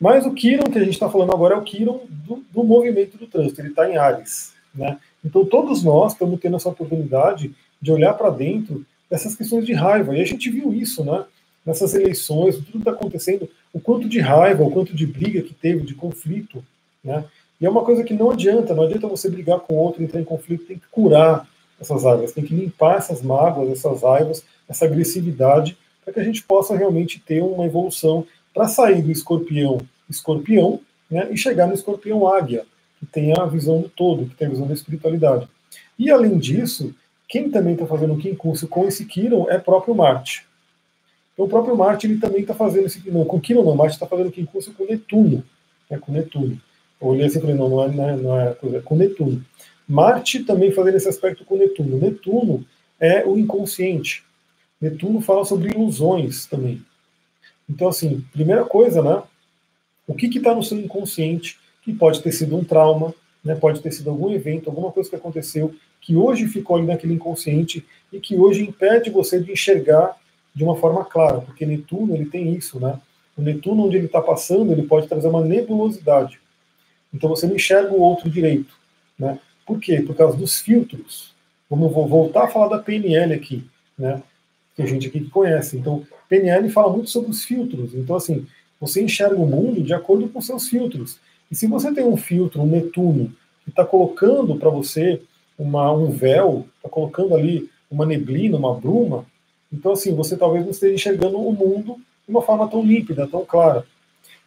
mas 0.00 0.26
o 0.26 0.32
Kiron 0.32 0.64
que 0.64 0.78
a 0.78 0.84
gente 0.84 0.94
está 0.94 1.08
falando 1.08 1.32
agora 1.32 1.54
é 1.54 1.58
o 1.58 1.62
Kiron 1.62 2.00
do, 2.08 2.44
do 2.52 2.64
movimento 2.64 3.16
do 3.16 3.26
trânsito, 3.26 3.60
ele 3.60 3.68
está 3.68 3.88
em 3.88 3.96
Ares. 3.96 4.52
Né? 4.74 4.98
Então 5.24 5.44
todos 5.44 5.82
nós 5.82 6.12
estamos 6.12 6.40
tendo 6.40 6.56
essa 6.56 6.68
oportunidade 6.68 7.54
de 7.80 7.92
olhar 7.92 8.14
para 8.14 8.30
dentro 8.30 8.84
dessas 9.10 9.34
questões 9.34 9.64
de 9.64 9.72
raiva. 9.72 10.16
E 10.16 10.20
a 10.20 10.24
gente 10.24 10.50
viu 10.50 10.72
isso, 10.72 11.04
né? 11.04 11.24
Nessas 11.64 11.94
eleições, 11.94 12.56
tudo 12.56 12.78
está 12.78 12.92
acontecendo, 12.92 13.48
o 13.72 13.80
quanto 13.80 14.08
de 14.08 14.20
raiva, 14.20 14.64
o 14.64 14.70
quanto 14.70 14.94
de 14.94 15.06
briga 15.06 15.42
que 15.42 15.52
teve, 15.52 15.84
de 15.84 15.94
conflito, 15.94 16.64
né? 17.04 17.24
E 17.60 17.66
é 17.66 17.70
uma 17.70 17.84
coisa 17.84 18.04
que 18.04 18.14
não 18.14 18.30
adianta, 18.30 18.74
não 18.74 18.84
adianta 18.84 19.08
você 19.08 19.28
brigar 19.28 19.58
com 19.60 19.74
outro, 19.74 20.02
entrar 20.02 20.20
em 20.20 20.24
conflito, 20.24 20.66
tem 20.66 20.78
que 20.78 20.86
curar 20.90 21.46
essas 21.80 22.04
raivas, 22.04 22.32
tem 22.32 22.44
que 22.44 22.54
limpar 22.54 22.98
essas 22.98 23.22
mágoas, 23.22 23.70
essas 23.70 24.02
raivas, 24.02 24.44
essa 24.68 24.84
agressividade, 24.84 25.76
para 26.04 26.12
que 26.12 26.20
a 26.20 26.24
gente 26.24 26.42
possa 26.42 26.76
realmente 26.76 27.20
ter 27.20 27.42
uma 27.42 27.66
evolução 27.66 28.26
para 28.52 28.66
sair 28.66 29.02
do 29.02 29.10
escorpião 29.10 29.78
escorpião 30.08 30.80
né, 31.10 31.28
e 31.30 31.36
chegar 31.36 31.66
no 31.66 31.74
escorpião 31.74 32.26
águia, 32.26 32.64
que 32.98 33.06
tem 33.06 33.32
a 33.38 33.44
visão 33.44 33.80
do 33.80 33.88
todo, 33.88 34.26
que 34.26 34.34
tem 34.34 34.46
a 34.46 34.50
visão 34.50 34.66
da 34.66 34.74
espiritualidade. 34.74 35.48
E 35.98 36.10
além 36.10 36.38
disso, 36.38 36.94
quem 37.28 37.50
também 37.50 37.74
está 37.74 37.86
fazendo 37.86 38.14
um 38.14 38.18
quincurso 38.18 38.66
com 38.66 38.86
esse 38.86 39.04
Kiron 39.04 39.46
é 39.48 39.58
próprio 39.58 39.94
Marte. 39.94 40.46
Então 41.32 41.46
o 41.46 41.48
próprio 41.48 41.76
Marte 41.76 42.06
ele 42.06 42.18
também 42.18 42.40
está 42.40 42.54
fazendo 42.54 42.86
esse 42.86 43.10
não, 43.10 43.24
com 43.24 43.40
Kiron 43.40 43.62
não, 43.62 43.76
Marte 43.76 43.94
está 43.94 44.06
fazendo 44.06 44.30
quincurso 44.30 44.72
com 44.72 44.84
Netuno, 44.84 45.44
né, 45.90 45.98
com 45.98 46.12
Netuno. 46.12 46.60
Eu 47.00 47.08
olhei 47.08 47.26
assim 47.26 47.38
e 47.38 47.40
falei, 47.40 47.56
não, 47.56 47.68
não 47.68 47.84
é, 47.84 47.88
não 47.88 48.08
é, 48.08 48.16
não 48.16 48.40
é 48.40 48.76
é 48.76 48.80
com 48.80 48.96
Netuno. 48.96 49.44
Marte 49.88 50.44
também 50.44 50.70
fazendo 50.70 50.96
esse 50.96 51.08
aspecto 51.08 51.44
com 51.44 51.56
Netuno. 51.56 51.98
Netuno 51.98 52.66
é 53.00 53.24
o 53.24 53.38
inconsciente. 53.38 54.22
Netuno 54.80 55.20
fala 55.20 55.44
sobre 55.44 55.70
ilusões 55.70 56.46
também. 56.46 56.82
Então, 57.68 57.88
assim, 57.88 58.24
primeira 58.32 58.64
coisa, 58.64 59.02
né? 59.02 59.22
O 60.06 60.14
que 60.14 60.26
está 60.26 60.54
no 60.54 60.62
seu 60.62 60.78
inconsciente, 60.78 61.58
que 61.82 61.92
pode 61.92 62.22
ter 62.22 62.32
sido 62.32 62.56
um 62.56 62.64
trauma, 62.64 63.14
né, 63.44 63.54
pode 63.54 63.80
ter 63.80 63.92
sido 63.92 64.10
algum 64.10 64.30
evento, 64.32 64.68
alguma 64.68 64.90
coisa 64.90 65.08
que 65.08 65.16
aconteceu, 65.16 65.74
que 66.00 66.16
hoje 66.16 66.46
ficou 66.48 66.76
ali 66.76 66.86
naquele 66.86 67.14
inconsciente 67.14 67.84
e 68.12 68.18
que 68.18 68.36
hoje 68.36 68.62
impede 68.62 69.10
você 69.10 69.40
de 69.40 69.52
enxergar 69.52 70.16
de 70.54 70.64
uma 70.64 70.76
forma 70.76 71.04
clara, 71.04 71.40
porque 71.40 71.64
Netuno 71.64 72.14
ele 72.14 72.26
tem 72.26 72.52
isso, 72.54 72.80
né? 72.80 72.98
O 73.36 73.42
Netuno, 73.42 73.86
onde 73.86 73.96
ele 73.96 74.06
está 74.06 74.20
passando, 74.20 74.72
ele 74.72 74.82
pode 74.82 75.06
trazer 75.06 75.28
uma 75.28 75.44
nebulosidade. 75.44 76.40
Então 77.14 77.30
você 77.30 77.46
não 77.46 77.54
enxerga 77.54 77.92
o 77.92 78.00
outro 78.00 78.28
direito. 78.28 78.74
Né? 79.18 79.38
Por 79.68 79.78
quê? 79.78 80.00
Por 80.00 80.16
causa 80.16 80.34
dos 80.34 80.58
filtros. 80.58 81.34
Vamos 81.68 81.92
voltar 81.92 82.44
a 82.44 82.48
falar 82.48 82.68
da 82.68 82.82
PNL 82.82 83.34
aqui, 83.34 83.62
né? 83.98 84.22
Tem 84.74 84.86
gente 84.86 85.08
aqui 85.08 85.20
que 85.20 85.28
conhece. 85.28 85.76
Então, 85.76 86.06
PNL 86.26 86.70
fala 86.70 86.90
muito 86.90 87.10
sobre 87.10 87.30
os 87.30 87.44
filtros. 87.44 87.94
Então, 87.94 88.16
assim, 88.16 88.46
você 88.80 89.02
enxerga 89.02 89.36
o 89.36 89.46
mundo 89.46 89.82
de 89.82 89.92
acordo 89.92 90.26
com 90.30 90.40
seus 90.40 90.68
filtros. 90.68 91.20
E 91.50 91.54
se 91.54 91.66
você 91.66 91.92
tem 91.92 92.04
um 92.04 92.16
filtro, 92.16 92.62
um 92.62 92.66
Netuno, 92.66 93.30
que 93.62 93.68
está 93.68 93.84
colocando 93.84 94.56
para 94.56 94.70
você 94.70 95.20
uma, 95.58 95.92
um 95.92 96.10
véu, 96.10 96.66
está 96.76 96.88
colocando 96.88 97.34
ali 97.34 97.68
uma 97.90 98.06
neblina, 98.06 98.56
uma 98.56 98.74
bruma, 98.74 99.26
então, 99.70 99.92
assim, 99.92 100.14
você 100.14 100.34
talvez 100.34 100.64
não 100.64 100.70
esteja 100.70 100.94
enxergando 100.94 101.38
o 101.38 101.52
mundo 101.52 101.96
de 102.26 102.30
uma 102.30 102.40
forma 102.40 102.66
tão 102.68 102.82
límpida, 102.82 103.26
tão 103.26 103.44
clara. 103.44 103.84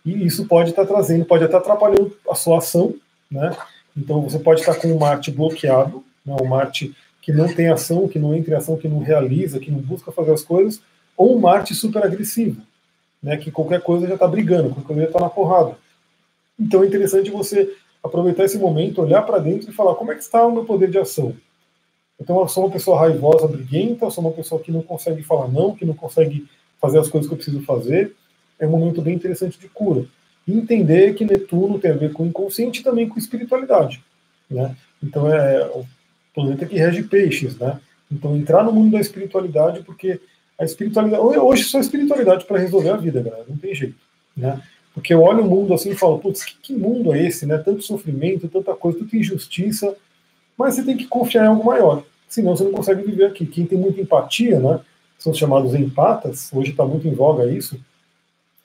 E 0.03 0.25
isso 0.25 0.47
pode 0.47 0.71
estar 0.71 0.83
tá 0.83 0.93
trazendo, 0.93 1.25
pode 1.25 1.45
estar 1.45 1.59
atrapalhando 1.59 2.17
a 2.27 2.33
sua 2.33 2.57
ação, 2.57 2.95
né? 3.29 3.55
Então, 3.95 4.21
você 4.21 4.39
pode 4.39 4.61
estar 4.61 4.75
com 4.75 4.91
o 4.91 4.99
Marte 4.99 5.31
bloqueado, 5.31 6.03
né? 6.25 6.35
o 6.39 6.45
Marte 6.45 6.95
que 7.21 7.31
não 7.31 7.53
tem 7.53 7.69
ação, 7.69 8.07
que 8.07 8.17
não 8.17 8.33
entra 8.33 8.53
em 8.53 8.57
ação, 8.57 8.77
que 8.77 8.87
não 8.87 8.99
realiza, 8.99 9.59
que 9.59 9.69
não 9.69 9.79
busca 9.79 10.11
fazer 10.11 10.31
as 10.31 10.41
coisas, 10.41 10.81
ou 11.15 11.35
um 11.35 11.39
Marte 11.39 11.75
super 11.75 12.03
agressivo, 12.03 12.61
né? 13.21 13.37
que 13.37 13.51
qualquer 13.51 13.81
coisa 13.81 14.07
já 14.07 14.15
está 14.15 14.27
brigando, 14.27 14.69
qualquer 14.69 14.87
coisa 14.87 15.01
já 15.01 15.07
está 15.07 15.19
na 15.19 15.29
porrada. 15.29 15.77
Então, 16.59 16.83
é 16.83 16.87
interessante 16.87 17.29
você 17.29 17.71
aproveitar 18.03 18.45
esse 18.45 18.57
momento, 18.57 19.01
olhar 19.01 19.21
para 19.21 19.37
dentro 19.37 19.69
e 19.69 19.73
falar 19.73 19.95
como 19.95 20.11
é 20.11 20.15
que 20.15 20.21
está 20.21 20.45
o 20.45 20.51
meu 20.51 20.65
poder 20.65 20.89
de 20.89 20.97
ação. 20.97 21.35
Então, 22.19 22.39
eu 22.39 22.47
sou 22.47 22.65
uma 22.65 22.71
pessoa 22.71 22.99
raivosa, 22.99 23.47
briguenta, 23.47 24.09
sou 24.09 24.23
uma 24.23 24.33
pessoa 24.33 24.61
que 24.61 24.71
não 24.71 24.81
consegue 24.81 25.23
falar 25.23 25.47
não, 25.47 25.75
que 25.75 25.85
não 25.85 25.93
consegue 25.93 26.47
fazer 26.79 26.99
as 26.99 27.07
coisas 27.07 27.27
que 27.27 27.33
eu 27.33 27.37
preciso 27.37 27.63
fazer. 27.63 28.15
É 28.59 28.67
um 28.67 28.71
momento 28.71 29.01
bem 29.01 29.15
interessante 29.15 29.59
de 29.59 29.67
cura. 29.67 30.05
Entender 30.47 31.13
que 31.13 31.25
Netuno 31.25 31.79
tem 31.79 31.91
a 31.91 31.95
ver 31.95 32.11
com 32.13 32.23
o 32.23 32.27
inconsciente 32.27 32.81
e 32.81 32.83
também 32.83 33.07
com 33.07 33.19
espiritualidade. 33.19 34.03
Né? 34.49 34.75
Então, 35.01 35.31
é 35.31 35.65
o 35.67 35.85
planeta 36.33 36.65
que 36.65 36.75
rege 36.75 37.03
peixes. 37.03 37.57
Né? 37.57 37.79
Então, 38.11 38.35
entrar 38.35 38.63
no 38.63 38.73
mundo 38.73 38.91
da 38.91 38.99
espiritualidade, 38.99 39.83
porque 39.83 40.19
a 40.59 40.65
espiritualidade. 40.65 41.21
Hoje, 41.21 41.63
só 41.63 41.79
espiritualidade 41.79 42.45
para 42.45 42.59
resolver 42.59 42.89
a 42.89 42.97
vida, 42.97 43.21
galera. 43.21 43.45
Não 43.47 43.57
tem 43.57 43.73
jeito. 43.73 43.95
Né? 44.35 44.61
Porque 44.93 45.13
eu 45.13 45.21
olho 45.21 45.43
o 45.43 45.49
mundo 45.49 45.73
assim 45.73 45.91
e 45.91 45.95
falo, 45.95 46.19
putz, 46.19 46.43
que, 46.43 46.55
que 46.61 46.73
mundo 46.73 47.13
é 47.13 47.25
esse, 47.25 47.45
né? 47.45 47.57
Tanto 47.57 47.81
sofrimento, 47.81 48.49
tanta 48.49 48.73
coisa, 48.75 48.99
tanta 48.99 49.15
injustiça. 49.15 49.95
Mas 50.57 50.75
você 50.75 50.83
tem 50.83 50.97
que 50.97 51.07
confiar 51.07 51.45
em 51.45 51.47
algo 51.47 51.63
maior 51.63 52.03
senão 52.31 52.55
você 52.55 52.63
não 52.63 52.71
consegue 52.71 53.03
viver 53.03 53.25
aqui. 53.25 53.45
Quem 53.45 53.65
tem 53.65 53.77
muita 53.77 54.01
empatia, 54.01 54.59
né, 54.59 54.79
são 55.19 55.33
chamados 55.33 55.75
empatas, 55.75 56.49
hoje 56.53 56.71
está 56.71 56.85
muito 56.85 57.07
em 57.07 57.13
voga 57.13 57.45
isso, 57.51 57.79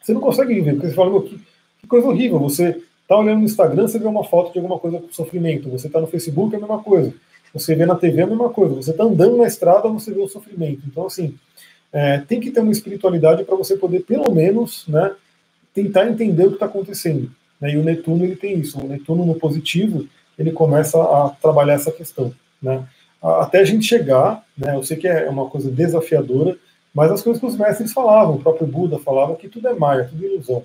você 0.01 0.13
não 0.15 0.21
consegue 0.21 0.55
viver, 0.55 0.75
porque 0.75 0.89
você 0.89 0.95
fala, 0.95 1.21
que, 1.23 1.39
coisa 1.87 2.09
horrível, 2.09 2.39
você 2.39 2.83
está 3.03 3.17
olhando 3.17 3.39
no 3.39 3.45
Instagram, 3.45 3.87
você 3.87 3.99
vê 3.99 4.07
uma 4.07 4.25
foto 4.25 4.53
de 4.53 4.59
alguma 4.59 4.79
coisa 4.79 4.99
com 4.99 5.13
sofrimento, 5.13 5.71
você 5.71 5.87
está 5.87 6.01
no 6.01 6.07
Facebook, 6.07 6.55
é 6.55 6.59
a 6.59 6.61
mesma 6.61 6.83
coisa, 6.83 7.15
você 7.53 7.75
vê 7.75 7.87
na 7.87 7.95
TV, 7.95 8.21
é 8.21 8.25
a 8.25 8.27
mesma 8.27 8.51
coisa, 8.51 8.75
você 8.75 8.91
está 8.91 9.05
andando 9.05 9.37
na 9.37 9.47
estrada, 9.47 9.89
você 9.89 10.13
vê 10.13 10.21
o 10.21 10.29
sofrimento. 10.29 10.83
Então, 10.87 11.07
assim, 11.07 11.35
é, 11.93 12.19
tem 12.19 12.41
que 12.41 12.51
ter 12.51 12.61
uma 12.61 12.73
espiritualidade 12.73 13.45
para 13.45 13.57
você 13.57 13.77
poder, 13.77 14.01
pelo 14.01 14.31
menos, 14.33 14.87
né, 14.89 15.15
tentar 15.73 16.09
entender 16.09 16.45
o 16.45 16.49
que 16.49 16.55
está 16.55 16.67
acontecendo. 16.67 17.31
Né? 17.61 17.75
E 17.75 17.77
o 17.77 17.83
Netuno, 17.83 18.25
ele 18.25 18.37
tem 18.37 18.59
isso, 18.59 18.79
o 18.79 18.89
Netuno 18.89 19.25
no 19.25 19.35
positivo, 19.35 20.07
ele 20.39 20.53
começa 20.53 21.01
a 21.01 21.31
trabalhar 21.41 21.75
essa 21.75 21.93
questão. 21.93 22.33
Né? 22.61 22.85
até 23.23 23.59
a 23.59 23.65
gente 23.65 23.85
chegar, 23.85 24.45
né, 24.57 24.77
eu 24.77 24.83
sei 24.83 24.97
que 24.97 25.09
é 25.09 25.29
uma 25.29 25.49
coisa 25.49 25.71
desafiadora, 25.71 26.57
mas 26.95 27.11
as 27.11 27.23
coisas 27.23 27.41
que 27.41 27.47
os 27.47 27.57
mestres 27.57 27.93
falavam, 27.93 28.37
o 28.37 28.43
próprio 28.43 28.67
Buda 28.67 28.99
falava 28.99 29.37
que 29.37 29.49
tudo 29.49 29.69
é 29.69 29.75
maia, 29.75 30.05
tudo 30.05 30.25
é 30.25 30.29
ilusão. 30.29 30.63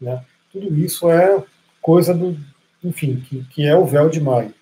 Né? 0.00 0.20
Tudo 0.58 0.78
isso 0.78 1.10
é 1.10 1.42
coisa 1.80 2.12
do, 2.12 2.36
enfim, 2.82 3.22
que, 3.28 3.44
que 3.44 3.66
é 3.66 3.76
o 3.76 3.86
véu 3.86 4.08
de 4.08 4.20
Maia. 4.20 4.52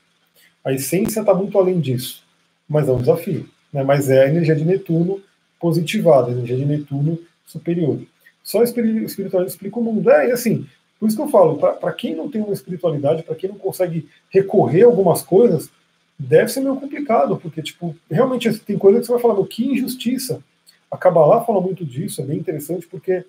A 0.65 0.73
essência 0.73 1.21
está 1.21 1.33
muito 1.33 1.59
além 1.59 1.81
disso, 1.81 2.23
mas 2.69 2.89
é 2.89 2.93
um 2.93 2.99
desafio. 2.99 3.49
Né? 3.73 3.83
Mas 3.83 4.11
é 4.11 4.25
a 4.25 4.29
energia 4.29 4.55
de 4.55 4.65
Netuno 4.65 5.21
positivada, 5.61 6.29
a 6.29 6.33
energia 6.33 6.57
de 6.57 6.65
Netuno 6.65 7.19
superior. 7.47 8.01
Só 8.43 8.61
a 8.61 8.65
espiritualidade 8.65 9.51
explica 9.51 9.79
o 9.79 9.83
mundo. 9.83 10.11
É, 10.11 10.29
e 10.29 10.33
assim, 10.33 10.67
por 10.99 11.09
isso 11.09 11.17
que 11.17 11.23
eu 11.23 11.29
falo, 11.29 11.57
para 11.57 11.93
quem 11.93 12.15
não 12.15 12.31
tem 12.31 12.43
uma 12.43 12.53
espiritualidade, 12.53 13.23
para 13.23 13.35
quem 13.35 13.51
não 13.51 13.59
consegue 13.59 14.09
recorrer 14.31 14.83
a 14.83 14.87
algumas 14.87 15.23
coisas, 15.23 15.71
deve 16.19 16.51
ser 16.51 16.61
meio 16.61 16.77
complicado, 16.77 17.37
porque, 17.37 17.63
tipo, 17.63 17.95
realmente 18.11 18.53
tem 18.61 18.79
coisa 18.79 19.01
que 19.01 19.07
você 19.07 19.13
vai 19.13 19.21
falar, 19.21 19.47
que 19.47 19.67
injustiça. 19.67 20.43
A 20.91 20.97
Kabbalah 20.97 21.45
fala 21.45 21.61
muito 21.61 21.85
disso, 21.85 22.21
é 22.21 22.25
bem 22.25 22.39
interessante, 22.39 22.87
porque 22.87 23.25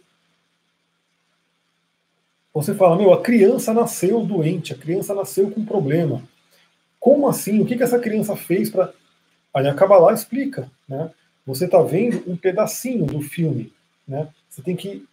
você 2.58 2.74
fala, 2.74 2.96
meu, 2.96 3.14
a 3.14 3.22
criança 3.22 3.72
nasceu 3.72 4.26
doente, 4.26 4.74
a 4.74 4.76
criança 4.76 5.14
nasceu 5.14 5.52
com 5.52 5.64
problema. 5.64 6.24
Como 7.00 7.28
assim? 7.28 7.62
O 7.62 7.66
que, 7.66 7.78
que 7.78 7.84
essa 7.84 8.00
criança 8.00 8.36
fez 8.36 8.70
para. 8.70 8.92
Aí 9.54 9.68
a 9.68 9.74
Kabbalah 9.76 10.14
explica, 10.14 10.70
né? 10.90 11.12
Você 11.46 11.66
está 11.66 11.82
vendo 11.84 12.24
um 12.26 12.36
pedacinho 12.36 13.06
do 13.06 13.22
filme, 13.22 13.72
né? 14.08 14.28
Você 14.50 14.64
tem 14.64 14.76
que 14.76 15.06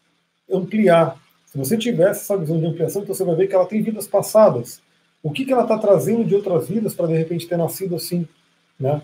ampliar. 0.51 1.20
Se 1.47 1.59
você 1.59 1.76
tivesse 1.76 2.22
essa 2.22 2.36
visão 2.36 2.59
de 2.59 2.66
ampliação, 2.66 3.03
então 3.03 3.14
você 3.14 3.24
vai 3.24 3.36
ver 3.36 3.47
que 3.47 3.55
ela 3.55 3.66
tem 3.66 3.82
vidas 3.82 4.07
passadas. 4.07 4.80
O 5.22 5.30
que, 5.30 5.45
que 5.45 5.53
ela 5.53 5.62
está 5.62 5.78
trazendo 5.78 6.24
de 6.24 6.34
outras 6.34 6.68
vidas 6.68 6.95
para 6.95 7.07
de 7.09 7.16
repente 7.16 7.47
ter 7.47 7.59
nascido 7.59 7.95
assim? 7.95 8.26
Né? 8.80 9.03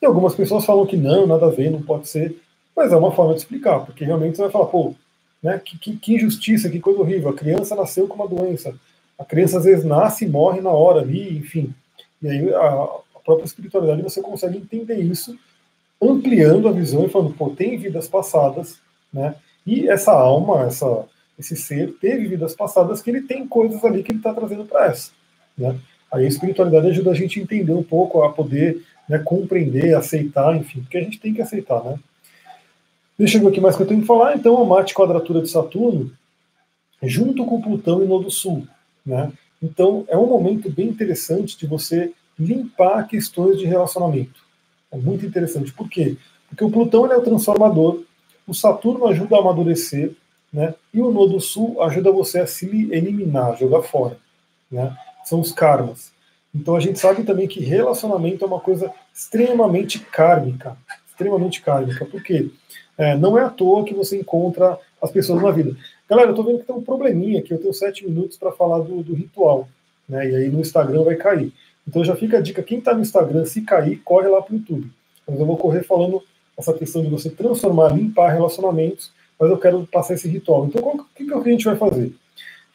E 0.00 0.06
algumas 0.06 0.34
pessoas 0.34 0.64
falam 0.64 0.86
que 0.86 0.96
não, 0.96 1.26
nada 1.26 1.46
a 1.46 1.50
ver, 1.50 1.70
não 1.70 1.82
pode 1.82 2.08
ser, 2.08 2.36
mas 2.74 2.90
é 2.90 2.96
uma 2.96 3.12
forma 3.12 3.34
de 3.34 3.40
explicar, 3.40 3.80
porque 3.80 4.04
realmente 4.04 4.36
você 4.36 4.42
vai 4.42 4.50
falar, 4.50 4.66
pô, 4.66 4.94
né, 5.42 5.60
que, 5.62 5.78
que, 5.78 5.96
que 5.96 6.14
injustiça, 6.14 6.70
que 6.70 6.80
coisa 6.80 7.00
horrível, 7.00 7.30
a 7.30 7.34
criança 7.34 7.74
nasceu 7.74 8.06
com 8.06 8.14
uma 8.14 8.28
doença, 8.28 8.74
a 9.18 9.24
criança 9.24 9.58
às 9.58 9.64
vezes 9.64 9.84
nasce 9.84 10.24
e 10.24 10.28
morre 10.28 10.60
na 10.60 10.70
hora 10.70 11.00
ali, 11.00 11.36
enfim. 11.36 11.74
E 12.22 12.28
aí 12.28 12.54
a, 12.54 12.84
a 13.16 13.20
própria 13.24 13.44
espiritualidade 13.44 14.02
você 14.02 14.20
consegue 14.20 14.58
entender 14.58 15.00
isso, 15.00 15.36
ampliando 16.00 16.68
a 16.68 16.72
visão 16.72 17.04
e 17.04 17.08
falando, 17.08 17.34
pô, 17.34 17.50
tem 17.50 17.76
vidas 17.76 18.08
passadas, 18.08 18.78
né? 19.12 19.34
E 19.66 19.88
essa 19.88 20.12
alma, 20.12 20.64
essa, 20.66 21.04
esse 21.38 21.56
ser, 21.56 21.92
teve 22.00 22.26
vidas 22.26 22.54
passadas 22.54 23.00
que 23.00 23.10
ele 23.10 23.22
tem 23.22 23.46
coisas 23.46 23.84
ali 23.84 24.02
que 24.02 24.10
ele 24.10 24.18
está 24.18 24.34
trazendo 24.34 24.64
para 24.64 24.86
essa. 24.86 25.12
Né? 25.56 25.78
Aí 26.12 26.24
a 26.24 26.28
espiritualidade 26.28 26.88
ajuda 26.88 27.12
a 27.12 27.14
gente 27.14 27.38
a 27.38 27.42
entender 27.42 27.72
um 27.72 27.82
pouco, 27.82 28.22
a 28.22 28.32
poder 28.32 28.82
né, 29.08 29.18
compreender, 29.18 29.94
aceitar, 29.94 30.56
enfim, 30.56 30.80
porque 30.80 30.98
a 30.98 31.02
gente 31.02 31.20
tem 31.20 31.32
que 31.32 31.42
aceitar, 31.42 31.82
né? 31.84 31.98
Deixa 33.22 33.38
eu 33.38 33.42
ver 33.42 33.50
aqui 33.50 33.60
mais 33.60 33.76
que 33.76 33.82
eu 33.82 33.86
tenho 33.86 34.00
que 34.00 34.06
falar. 34.08 34.34
Então, 34.34 34.60
a 34.60 34.64
Marte 34.64 34.92
quadratura 34.92 35.40
de 35.40 35.48
Saturno, 35.48 36.10
junto 37.00 37.46
com 37.46 37.62
Plutão 37.62 38.02
e 38.02 38.06
Nodo 38.08 38.28
Sul, 38.32 38.66
né? 39.06 39.30
Então, 39.62 40.04
é 40.08 40.18
um 40.18 40.26
momento 40.26 40.68
bem 40.68 40.88
interessante 40.88 41.56
de 41.56 41.64
você 41.64 42.12
limpar 42.36 43.06
questões 43.06 43.60
de 43.60 43.64
relacionamento. 43.64 44.40
É 44.90 44.96
muito 44.96 45.24
interessante. 45.24 45.72
Por 45.72 45.88
quê? 45.88 46.16
Porque 46.48 46.64
o 46.64 46.70
Plutão 46.72 47.06
é 47.12 47.16
o 47.16 47.22
transformador, 47.22 48.02
o 48.44 48.52
Saturno 48.52 49.06
ajuda 49.06 49.36
a 49.36 49.38
amadurecer, 49.38 50.16
né? 50.52 50.74
E 50.92 51.00
o 51.00 51.12
Nodo 51.12 51.40
Sul 51.40 51.80
ajuda 51.80 52.10
você 52.10 52.40
a 52.40 52.46
se 52.48 52.66
eliminar, 52.90 53.56
jogar 53.56 53.82
fora, 53.82 54.18
né? 54.68 54.96
são 55.24 55.38
os 55.38 55.52
karmas. 55.52 56.10
Então 56.52 56.74
a 56.74 56.80
gente 56.80 56.98
sabe 56.98 57.22
também 57.22 57.46
que 57.46 57.60
relacionamento 57.60 58.44
é 58.44 58.48
uma 58.48 58.58
coisa 58.58 58.92
extremamente 59.14 60.00
kármica. 60.00 60.76
Extremamente 61.22 61.62
kármica. 61.62 62.04
Por 62.04 62.22
quê? 62.22 62.50
É, 62.98 63.16
não 63.16 63.38
é 63.38 63.44
à 63.44 63.48
toa 63.48 63.84
que 63.84 63.94
você 63.94 64.18
encontra 64.18 64.76
as 65.00 65.10
pessoas 65.10 65.40
na 65.40 65.50
vida. 65.52 65.76
Galera, 66.08 66.30
eu 66.30 66.34
tô 66.34 66.42
vendo 66.42 66.58
que 66.58 66.66
tem 66.66 66.74
um 66.74 66.82
probleminha 66.82 67.38
aqui. 67.38 67.52
Eu 67.54 67.58
tenho 67.58 67.72
sete 67.72 68.04
minutos 68.04 68.36
para 68.36 68.50
falar 68.50 68.80
do, 68.80 69.02
do, 69.02 69.14
ritual. 69.14 69.68
Né? 70.08 70.30
E 70.30 70.36
aí 70.36 70.48
no 70.48 70.60
Instagram 70.60 71.04
vai 71.04 71.14
cair. 71.14 71.52
Então 71.86 72.04
já 72.04 72.16
fica 72.16 72.38
a 72.38 72.40
dica: 72.40 72.62
quem 72.62 72.78
está 72.78 72.92
no 72.92 73.00
Instagram, 73.00 73.44
se 73.44 73.62
cair, 73.62 73.98
corre 74.04 74.28
lá 74.28 74.42
para 74.42 74.52
o 74.52 74.56
YouTube. 74.56 74.90
Mas 75.26 75.38
eu 75.38 75.46
vou 75.46 75.56
correr 75.56 75.84
falando 75.84 76.22
essa 76.58 76.72
questão 76.74 77.02
de 77.02 77.08
você 77.08 77.30
transformar, 77.30 77.94
limpar 77.94 78.32
relacionamentos. 78.32 79.12
Mas 79.38 79.48
eu 79.48 79.58
quero 79.58 79.86
passar 79.86 80.14
esse 80.14 80.28
ritual. 80.28 80.66
Então, 80.66 80.82
o 80.82 81.04
que, 81.14 81.24
que 81.24 81.32
a 81.32 81.42
gente 81.42 81.64
vai 81.64 81.76
fazer? 81.76 82.12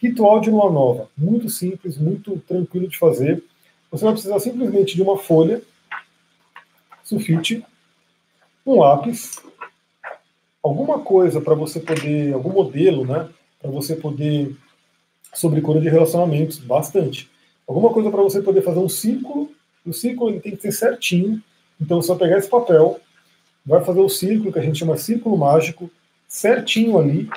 Ritual 0.02 0.40
de 0.40 0.50
lua 0.50 0.72
nova, 0.72 1.10
muito 1.18 1.50
simples, 1.50 1.98
muito 1.98 2.42
tranquilo 2.48 2.88
de 2.88 2.98
fazer. 2.98 3.44
Você 3.92 4.04
vai 4.04 4.14
precisar 4.14 4.40
simplesmente 4.40 4.96
de 4.96 5.02
uma 5.02 5.18
folha, 5.18 5.62
sulfite, 7.04 7.64
um 8.68 8.80
lápis, 8.80 9.42
alguma 10.62 11.00
coisa 11.00 11.40
para 11.40 11.56
você 11.56 11.80
poder, 11.80 12.34
algum 12.34 12.52
modelo, 12.52 13.06
né, 13.06 13.30
para 13.62 13.72
você 13.72 13.96
poder 13.96 14.56
sobre 15.34 15.62
cura 15.62 15.80
de 15.80 15.90
relacionamentos, 15.90 16.58
bastante. 16.58 17.30
Alguma 17.66 17.92
coisa 17.92 18.12
para 18.12 18.22
você 18.22 18.42
poder 18.42 18.62
fazer 18.62 18.80
um 18.80 18.90
círculo. 18.90 19.52
O 19.86 19.94
círculo 19.94 20.32
ele 20.32 20.40
tem 20.40 20.56
que 20.56 20.62
ser 20.62 20.72
certinho. 20.72 21.42
Então 21.80 22.02
você 22.02 22.10
vai 22.10 22.18
pegar 22.20 22.38
esse 22.38 22.50
papel, 22.50 23.00
vai 23.66 23.84
fazer 23.84 24.00
o 24.00 24.10
círculo 24.10 24.52
que 24.52 24.60
a 24.60 24.62
gente 24.62 24.80
chama 24.80 24.98
círculo 24.98 25.38
mágico, 25.38 25.90
certinho 26.28 26.98
ali, 26.98 27.30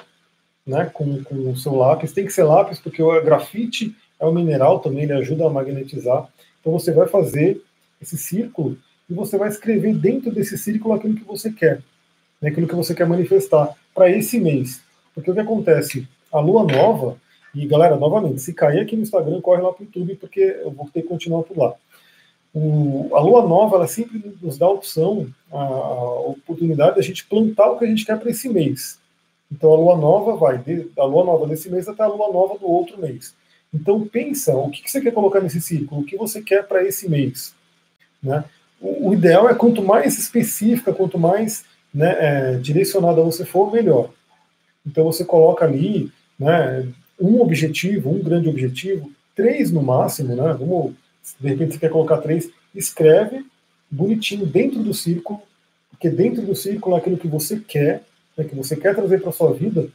né, 0.67 0.91
com, 0.93 1.23
com 1.25 1.51
o 1.51 1.57
seu 1.57 1.75
lápis. 1.77 2.13
Tem 2.13 2.25
que 2.25 2.33
ser 2.33 2.45
lápis, 2.45 2.79
porque 2.79 3.03
o 3.03 3.23
grafite 3.23 3.95
é 4.19 4.27
um 4.27 4.33
mineral 4.33 4.81
também, 4.81 5.05
ele 5.05 5.13
ajuda 5.13 5.47
a 5.47 5.51
magnetizar. 5.51 6.29
Então 6.61 6.73
você 6.73 6.93
vai 6.93 7.07
fazer 7.07 7.63
esse 8.01 8.17
círculo 8.17 8.77
e 9.11 9.15
você 9.15 9.37
vai 9.37 9.49
escrever 9.49 9.95
dentro 9.95 10.33
desse 10.33 10.57
círculo 10.57 10.95
aquilo 10.95 11.15
que 11.15 11.25
você 11.25 11.51
quer, 11.51 11.83
né, 12.41 12.51
aquilo 12.51 12.69
que 12.69 12.75
você 12.75 12.95
quer 12.95 13.07
manifestar 13.07 13.75
para 13.95 14.09
esse 14.09 14.39
mês. 14.39 14.81
Porque 15.15 15.31
o 15.31 15.35
que 15.35 15.41
acontece? 15.41 16.09
a 16.33 16.39
lua 16.39 16.65
nova, 16.65 17.17
e 17.55 17.67
galera, 17.67 17.97
novamente, 17.97 18.41
se 18.41 18.55
cair 18.55 18.81
aqui 18.81 18.95
no 18.95 19.03
Instagram, 19.03 19.41
corre 19.41 19.61
lá 19.61 19.73
para 19.73 19.83
o 19.83 19.87
YouTube, 19.87 20.15
porque 20.17 20.41
eu 20.41 20.71
vou 20.71 20.89
ter 20.93 21.03
que 21.03 21.09
continuar 21.09 21.43
por 21.43 21.59
lá. 21.59 21.75
O, 22.55 23.11
a 23.13 23.21
lua 23.21 23.47
nova, 23.47 23.77
ela 23.77 23.87
sempre 23.87 24.37
nos 24.41 24.57
dá 24.57 24.67
a 24.67 24.71
opção, 24.71 25.29
a, 25.53 25.59
a 25.59 26.21
oportunidade 26.21 26.97
da 26.97 27.03
gente 27.03 27.27
plantar 27.27 27.71
o 27.71 27.79
que 27.79 27.85
a 27.85 27.89
gente 27.89 28.05
quer 28.05 28.19
para 28.19 28.31
esse 28.31 28.49
mês. 28.49 28.99
Então 29.51 29.73
a 29.73 29.77
lua 29.77 29.97
nova 29.97 30.37
vai 30.37 30.59
da 30.95 31.05
lua 31.05 31.25
nova 31.25 31.47
desse 31.47 31.69
mês 31.69 31.89
até 31.89 32.05
a 32.05 32.09
lua 32.09 32.33
nova 32.33 32.57
do 32.57 32.69
outro 32.69 33.01
mês. 33.01 33.35
Então 33.75 34.07
pensa, 34.07 34.57
o 34.57 34.71
que, 34.71 34.83
que 34.83 34.91
você 34.91 35.01
quer 35.01 35.13
colocar 35.13 35.41
nesse 35.41 35.61
círculo? 35.61 36.03
O 36.03 36.05
que 36.05 36.17
você 36.17 36.41
quer 36.41 36.67
para 36.67 36.85
esse 36.85 37.09
mês? 37.09 37.55
Né? 38.23 38.45
O, 38.81 39.13
ideal 39.13 39.49
é 39.49 39.55
quanto 39.55 39.83
mais 39.83 40.19
específica, 40.19 40.93
quanto 40.93 41.19
mais 41.19 41.65
né, 41.93 42.17
é, 42.19 42.57
direcionada 42.57 43.23
você 43.23 43.45
for, 43.45 43.71
melhor. 43.71 44.11
Então 44.87 45.05
você 45.05 45.25
coloca 45.25 45.65
ali 45.65 46.11
né, 46.39 46.89
um 47.21 47.41
objetivo, 47.43 48.11
um 48.11 48.23
grande 48.23 48.49
objetivo, 48.49 49.11
três 49.37 49.71
no 49.71 49.83
máximo, 49.83 50.35
né? 50.35 50.57
Vamos, 50.59 50.95
de 51.39 51.49
repente 51.49 51.75
você 51.75 51.81
quer 51.81 51.91
colocar 51.91 52.19
três, 52.19 52.51
escreve 52.75 53.45
bonitinho 53.91 54.47
dentro 54.47 54.83
do 54.83 54.95
círculo, 54.95 55.43
porque 55.91 56.09
dentro 56.09 56.43
do 56.43 56.55
círculo 56.55 56.97
é 56.97 56.99
aquilo 56.99 57.19
que 57.19 57.29
você 57.29 57.59
quer, 57.59 58.03
né, 58.37 58.45
que 58.45 58.55
você 58.55 58.77
quer 58.77 58.95
trazer 58.95 59.21
para 59.21 59.33
sua 59.33 59.53
vida, 59.53 59.89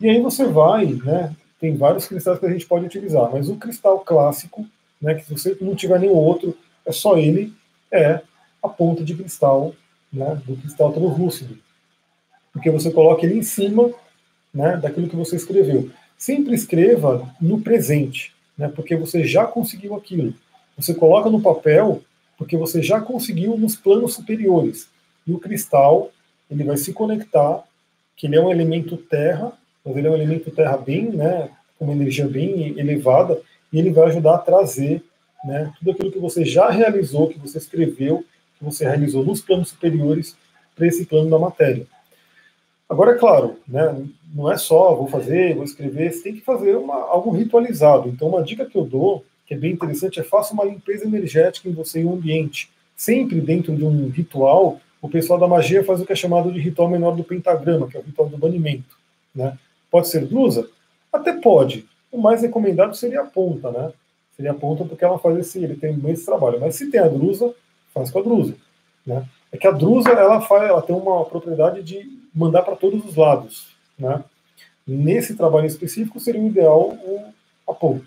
e 0.00 0.08
aí 0.08 0.20
você 0.20 0.44
vai, 0.44 0.86
né? 0.86 1.34
Tem 1.60 1.76
vários 1.76 2.06
cristais 2.06 2.38
que 2.38 2.46
a 2.46 2.50
gente 2.50 2.66
pode 2.66 2.86
utilizar, 2.86 3.30
mas 3.32 3.48
o 3.48 3.56
cristal 3.56 4.00
clássico, 4.00 4.66
né, 5.00 5.14
que 5.14 5.24
se 5.24 5.32
você 5.32 5.56
não 5.60 5.74
tiver 5.74 6.00
nenhum 6.00 6.14
outro, 6.14 6.56
é 6.86 6.92
só 6.92 7.16
ele, 7.16 7.52
é 7.94 8.22
a 8.62 8.68
ponta 8.68 9.04
de 9.04 9.14
cristal, 9.14 9.74
né, 10.12 10.40
do 10.46 10.56
cristal 10.56 10.92
translúcido. 10.92 11.58
Porque 12.52 12.70
você 12.70 12.90
coloca 12.90 13.24
ele 13.24 13.38
em 13.38 13.42
cima 13.42 13.90
né, 14.52 14.76
daquilo 14.76 15.08
que 15.08 15.16
você 15.16 15.36
escreveu. 15.36 15.90
Sempre 16.16 16.54
escreva 16.54 17.28
no 17.40 17.60
presente, 17.60 18.32
né, 18.56 18.68
porque 18.68 18.96
você 18.96 19.24
já 19.24 19.44
conseguiu 19.46 19.94
aquilo. 19.94 20.34
Você 20.76 20.94
coloca 20.94 21.28
no 21.28 21.40
papel 21.40 22.02
porque 22.36 22.56
você 22.56 22.82
já 22.82 23.00
conseguiu 23.00 23.56
nos 23.56 23.76
planos 23.76 24.14
superiores. 24.14 24.88
E 25.26 25.32
o 25.32 25.38
cristal, 25.38 26.10
ele 26.50 26.64
vai 26.64 26.76
se 26.76 26.92
conectar, 26.92 27.64
que 28.16 28.26
ele 28.26 28.36
é 28.36 28.40
um 28.40 28.50
elemento 28.50 28.96
terra, 28.96 29.52
mas 29.84 29.96
ele 29.96 30.06
é 30.06 30.10
um 30.10 30.14
elemento 30.14 30.50
terra 30.50 30.76
bem, 30.76 31.10
né, 31.10 31.50
com 31.78 31.84
uma 31.84 31.94
energia 31.94 32.26
bem 32.26 32.78
elevada, 32.78 33.40
e 33.72 33.78
ele 33.78 33.90
vai 33.90 34.08
ajudar 34.08 34.36
a 34.36 34.38
trazer 34.38 35.02
né, 35.44 35.72
tudo 35.78 35.90
aquilo 35.90 36.10
que 36.10 36.18
você 36.18 36.44
já 36.44 36.70
realizou, 36.70 37.28
que 37.28 37.38
você 37.38 37.58
escreveu, 37.58 38.24
que 38.58 38.64
você 38.64 38.84
realizou 38.84 39.24
nos 39.24 39.40
planos 39.40 39.68
superiores, 39.68 40.36
para 40.74 40.86
esse 40.86 41.06
plano 41.06 41.30
da 41.30 41.38
matéria. 41.38 41.86
Agora, 42.88 43.12
é 43.12 43.18
claro, 43.18 43.56
né, 43.66 44.04
não 44.34 44.50
é 44.50 44.56
só 44.56 44.94
vou 44.94 45.06
fazer, 45.06 45.54
vou 45.54 45.64
escrever, 45.64 46.12
você 46.12 46.22
tem 46.22 46.34
que 46.34 46.40
fazer 46.40 46.76
uma, 46.76 46.96
algo 46.96 47.30
ritualizado. 47.30 48.08
Então, 48.08 48.28
uma 48.28 48.42
dica 48.42 48.66
que 48.66 48.76
eu 48.76 48.84
dou, 48.84 49.24
que 49.46 49.54
é 49.54 49.56
bem 49.56 49.72
interessante, 49.72 50.20
é 50.20 50.22
faça 50.22 50.52
uma 50.52 50.64
limpeza 50.64 51.04
energética 51.04 51.68
em 51.68 51.72
você 51.72 52.00
e 52.00 52.04
o 52.04 52.12
ambiente. 52.12 52.70
Sempre 52.96 53.40
dentro 53.40 53.74
de 53.74 53.84
um 53.84 54.08
ritual, 54.08 54.80
o 55.00 55.08
pessoal 55.08 55.38
da 55.38 55.46
magia 55.46 55.84
faz 55.84 56.00
o 56.00 56.06
que 56.06 56.12
é 56.12 56.16
chamado 56.16 56.52
de 56.52 56.60
ritual 56.60 56.88
menor 56.88 57.14
do 57.14 57.24
pentagrama, 57.24 57.88
que 57.88 57.96
é 57.96 58.00
o 58.00 58.02
ritual 58.02 58.28
do 58.28 58.38
banimento. 58.38 58.96
Né? 59.34 59.56
Pode 59.90 60.08
ser 60.08 60.26
blusa? 60.26 60.68
Até 61.12 61.32
pode. 61.32 61.86
O 62.10 62.18
mais 62.18 62.42
recomendado 62.42 62.96
seria 62.96 63.20
a 63.20 63.26
ponta, 63.26 63.70
né? 63.70 63.92
Seria 64.36 64.50
a 64.50 64.54
ponta 64.54 64.84
porque 64.84 65.04
ela 65.04 65.18
faz 65.18 65.38
esse, 65.38 65.62
ele 65.62 65.76
tem 65.76 65.96
muito 65.96 66.24
trabalho. 66.24 66.60
Mas 66.60 66.76
se 66.76 66.90
tem 66.90 67.00
a 67.00 67.08
drusa, 67.08 67.54
faz 67.92 68.10
com 68.10 68.18
a 68.18 68.22
drusa. 68.22 68.54
Né? 69.06 69.24
É 69.52 69.56
que 69.56 69.66
a 69.66 69.70
drusa 69.70 70.10
ela, 70.10 70.40
faz, 70.40 70.68
ela 70.68 70.82
tem 70.82 70.94
uma 70.94 71.24
propriedade 71.24 71.82
de 71.82 72.08
mandar 72.34 72.62
para 72.62 72.74
todos 72.74 73.04
os 73.04 73.14
lados. 73.14 73.68
Né? 73.98 74.22
Nesse 74.86 75.36
trabalho 75.36 75.66
específico, 75.66 76.18
seria 76.18 76.40
o 76.40 76.46
ideal 76.46 76.90
o, 76.90 77.22
a 77.68 77.72
ponta. 77.72 78.06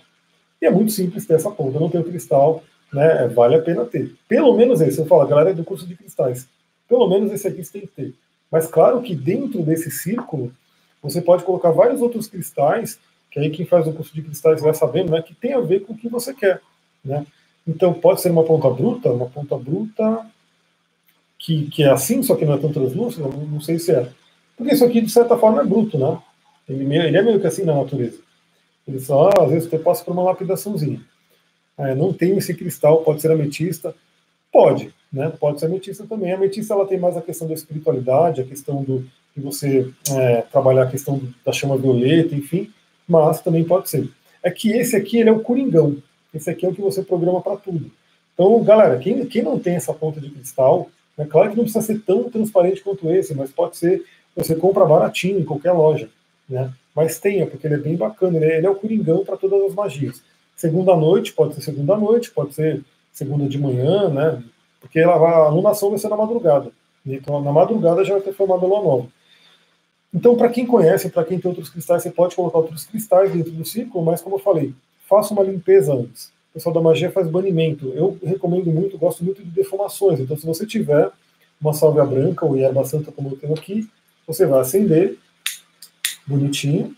E 0.62 0.66
é 0.66 0.70
muito 0.70 0.92
simples 0.92 1.26
ter 1.26 1.36
essa 1.36 1.50
ponta. 1.50 1.80
Não 1.80 1.90
tem 1.90 2.02
o 2.02 2.04
cristal, 2.04 2.64
né? 2.92 3.28
vale 3.30 3.56
a 3.56 3.62
pena 3.62 3.86
ter. 3.86 4.14
Pelo 4.28 4.54
menos 4.54 4.82
esse. 4.82 5.00
Eu 5.00 5.06
falo, 5.06 5.22
a 5.22 5.28
galera 5.28 5.52
é 5.52 5.54
do 5.54 5.64
curso 5.64 5.88
de 5.88 5.96
cristais. 5.96 6.48
Pelo 6.90 7.08
menos 7.08 7.32
esse 7.32 7.48
aqui 7.48 7.64
você 7.64 7.72
tem 7.72 7.82
que 7.82 7.88
ter. 7.88 8.14
Mas 8.52 8.68
claro 8.68 9.02
que 9.02 9.16
dentro 9.16 9.62
desse 9.62 9.92
círculo, 9.92 10.52
você 11.02 11.22
pode 11.22 11.44
colocar 11.44 11.72
vários 11.72 12.02
outros 12.02 12.28
cristais, 12.28 13.00
que 13.38 13.40
aí 13.40 13.50
quem 13.52 13.66
faz 13.66 13.86
o 13.88 13.94
curso 13.94 14.14
de 14.16 14.24
cristais 14.24 14.62
vai 14.62 14.74
sabendo, 14.74 15.12
né, 15.12 15.22
que 15.22 15.36
tem 15.36 15.54
a 15.54 15.60
ver 15.60 15.82
com 15.82 15.94
o 15.94 15.98
que 15.98 16.10
você 16.10 16.34
quer. 16.34 16.60
Né? 17.06 17.26
Então 17.68 17.94
pode 17.94 18.22
ser 18.22 18.32
uma 18.32 18.44
ponta 18.44 18.68
bruta, 18.70 19.12
uma 19.12 19.28
ponta 19.28 19.56
bruta 19.56 20.26
que, 21.38 21.70
que 21.70 21.84
é 21.84 21.92
assim, 21.92 22.24
só 22.24 22.36
que 22.36 22.46
não 22.46 22.56
é 22.56 22.58
tão 22.58 22.74
translúcida, 22.74 23.28
não, 23.28 23.46
não 23.46 23.62
sei 23.62 23.78
se 23.78 23.92
é. 23.92 24.10
Porque 24.56 24.74
isso 24.74 24.84
aqui, 24.84 25.02
de 25.02 25.12
certa 25.12 25.38
forma, 25.38 25.62
é 25.62 25.66
bruto, 25.66 26.00
né? 26.00 26.18
Ele, 26.68 26.84
ele 26.96 27.18
é 27.18 27.22
meio 27.22 27.40
que 27.40 27.46
assim 27.46 27.64
na 27.64 27.76
natureza. 27.76 28.18
Ele 28.88 29.00
só, 29.00 29.30
às 29.40 29.52
vezes, 29.52 29.70
você 29.70 29.78
passa 29.78 30.04
por 30.04 30.14
uma 30.14 30.24
lapidaçãozinha. 30.24 31.00
É, 31.78 31.94
não 31.94 32.12
tem 32.12 32.36
esse 32.38 32.56
cristal, 32.56 33.04
pode 33.04 33.22
ser 33.22 33.32
ametista? 33.32 33.94
Pode, 34.52 34.92
né? 35.14 35.32
Pode 35.40 35.60
ser 35.60 35.68
ametista 35.68 36.08
também. 36.08 36.32
A 36.32 36.36
ametista 36.36 36.74
ela 36.74 36.88
tem 36.88 36.98
mais 36.98 37.16
a 37.16 37.22
questão 37.22 37.48
da 37.48 37.54
espiritualidade, 37.54 38.42
a 38.42 38.46
questão 38.46 38.84
do 38.84 39.06
de 39.36 39.44
você 39.44 39.88
é, 40.10 40.42
trabalhar 40.42 40.84
a 40.84 40.90
questão 40.90 41.22
da 41.46 41.52
chama 41.52 41.78
violeta, 41.78 42.34
enfim, 42.34 42.74
mas 43.08 43.42
também 43.42 43.64
pode 43.64 43.90
ser. 43.90 44.10
É 44.44 44.52
que 44.52 44.72
esse 44.72 44.96
aqui 44.96 45.20
ele 45.20 45.30
é 45.30 45.34
o 45.34 45.40
coringão. 45.40 45.98
Esse 46.34 46.50
aqui 46.50 46.66
é 46.66 46.70
o 46.70 46.74
que 46.74 46.82
você 46.82 47.02
programa 47.02 47.42
para 47.42 47.58
tudo. 47.58 47.90
Então, 48.34 48.64
galera, 48.64 48.98
quem, 49.00 49.26
quem 49.26 49.42
não 49.42 49.58
tem 49.58 49.76
essa 49.76 49.94
ponta 49.94 50.22
de 50.22 50.30
cristal, 50.30 50.90
é 51.18 51.26
claro 51.26 51.50
que 51.50 51.58
não 51.58 51.64
precisa 51.64 51.84
ser 51.84 52.00
tão 52.02 52.30
transparente 52.30 52.82
quanto 52.82 53.10
esse, 53.10 53.34
mas 53.34 53.52
pode 53.52 53.78
ser, 53.78 54.04
você 54.36 54.56
compra 54.56 54.86
baratinho 54.86 55.40
em 55.40 55.46
qualquer 55.46 55.72
loja, 55.72 56.10
né? 56.48 56.72
Mas 56.96 57.20
tenha, 57.20 57.48
porque 57.48 57.66
ele 57.66 57.76
é 57.76 57.80
bem 57.80 57.96
bacana, 57.96 58.38
ele 58.38 58.46
é, 58.46 58.58
ele 58.58 58.68
é 58.68 58.70
o 58.70 58.76
coringão 58.76 59.26
para 59.26 59.38
todas 59.38 59.62
as 59.64 59.74
magias. 59.74 60.22
Segunda 60.56 60.96
noite, 60.96 61.34
pode 61.34 61.56
ser 61.56 61.62
segunda 61.62 61.98
noite, 61.98 62.32
pode 62.32 62.54
ser 62.54 62.84
segunda 63.14 63.48
de 63.48 63.58
manhã, 63.58 64.10
né? 64.10 64.44
Porque 64.80 65.00
ela, 65.00 65.16
a 65.16 65.46
alunação 65.46 65.90
vai 65.90 66.00
ser 66.00 66.10
na 66.10 66.18
madrugada. 66.18 66.72
Então, 67.06 67.42
na 67.42 67.52
madrugada 67.52 68.04
já 68.04 68.14
vai 68.14 68.22
ter 68.22 68.34
formado 68.34 68.66
a 68.66 68.68
lua 68.68 68.84
nova. 68.84 69.08
Então, 70.14 70.36
para 70.36 70.50
quem 70.50 70.66
conhece, 70.66 71.10
para 71.10 71.26
quem 71.26 71.40
tem 71.40 71.50
outros 71.50 71.70
cristais, 71.70 72.04
você 72.04 72.12
pode 72.12 72.36
colocar 72.36 72.60
outros 72.60 72.86
cristais 72.86 73.32
dentro 73.32 73.52
do 73.52 73.66
círculo, 73.66 74.04
mas 74.04 74.22
como 74.22 74.36
eu 74.36 74.40
falei, 74.40 74.74
faça 75.08 75.34
uma 75.34 75.44
limpeza 75.44 75.94
antes 75.94 76.32
pessoal 76.58 76.74
da 76.74 76.82
magia 76.82 77.12
faz 77.12 77.30
banimento. 77.30 77.94
Eu 77.96 78.18
recomendo 78.24 78.72
muito, 78.72 78.98
gosto 78.98 79.24
muito 79.24 79.44
de 79.44 79.50
defumações. 79.50 80.20
Então, 80.20 80.36
se 80.36 80.46
você 80.46 80.66
tiver 80.66 81.10
uma 81.62 81.74
sálvia 81.74 82.04
branca 82.04 82.46
ou 82.46 82.58
erva 82.58 82.84
santa, 82.84 83.12
como 83.12 83.30
eu 83.30 83.38
tenho 83.38 83.54
aqui, 83.54 83.88
você 84.26 84.46
vai 84.46 84.60
acender, 84.62 85.18
bonitinho, 86.26 86.96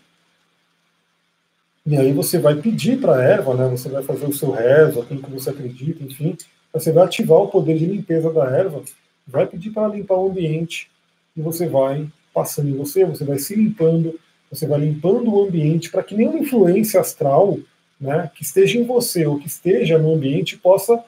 e 1.86 1.96
aí 1.96 2.12
você 2.12 2.38
vai 2.38 2.54
pedir 2.56 3.00
para 3.00 3.16
a 3.16 3.22
erva, 3.22 3.54
né? 3.54 3.68
Você 3.68 3.88
vai 3.88 4.02
fazer 4.02 4.26
o 4.26 4.32
seu 4.32 4.50
rezo, 4.50 5.00
aquilo 5.00 5.22
que 5.22 5.30
você 5.30 5.50
acredita, 5.50 6.02
enfim. 6.02 6.36
Você 6.72 6.92
vai 6.92 7.04
ativar 7.04 7.38
o 7.38 7.48
poder 7.48 7.78
de 7.78 7.86
limpeza 7.86 8.32
da 8.32 8.44
erva, 8.44 8.82
vai 9.26 9.46
pedir 9.46 9.70
para 9.70 9.88
limpar 9.88 10.16
o 10.16 10.28
ambiente 10.28 10.90
e 11.36 11.42
você 11.42 11.68
vai 11.68 12.06
passando 12.32 12.68
em 12.68 12.76
você, 12.76 13.04
você 13.04 13.24
vai 13.24 13.38
se 13.38 13.54
limpando, 13.54 14.18
você 14.50 14.66
vai 14.66 14.80
limpando 14.80 15.32
o 15.32 15.44
ambiente 15.44 15.90
para 15.90 16.02
que 16.02 16.14
nenhuma 16.14 16.38
influência 16.38 17.00
astral 17.00 17.58
né, 18.00 18.30
que 18.34 18.42
esteja 18.42 18.78
em 18.78 18.84
você 18.84 19.26
ou 19.26 19.38
que 19.38 19.46
esteja 19.46 19.98
no 19.98 20.14
ambiente 20.14 20.56
possa 20.56 21.02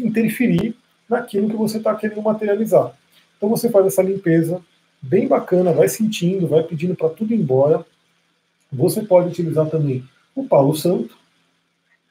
interferir 0.00 0.74
naquilo 1.08 1.50
que 1.50 1.56
você 1.56 1.78
está 1.78 1.94
querendo 1.94 2.22
materializar. 2.22 2.96
Então 3.36 3.48
você 3.48 3.68
faz 3.68 3.86
essa 3.86 4.02
limpeza 4.02 4.62
bem 5.00 5.26
bacana, 5.26 5.72
vai 5.72 5.88
sentindo, 5.88 6.46
vai 6.46 6.62
pedindo 6.62 6.94
para 6.94 7.08
tudo 7.08 7.34
ir 7.34 7.38
embora. 7.38 7.84
Você 8.72 9.02
pode 9.02 9.28
utilizar 9.28 9.68
também 9.68 10.04
o 10.34 10.44
Paulo 10.44 10.74
Santo, 10.74 11.16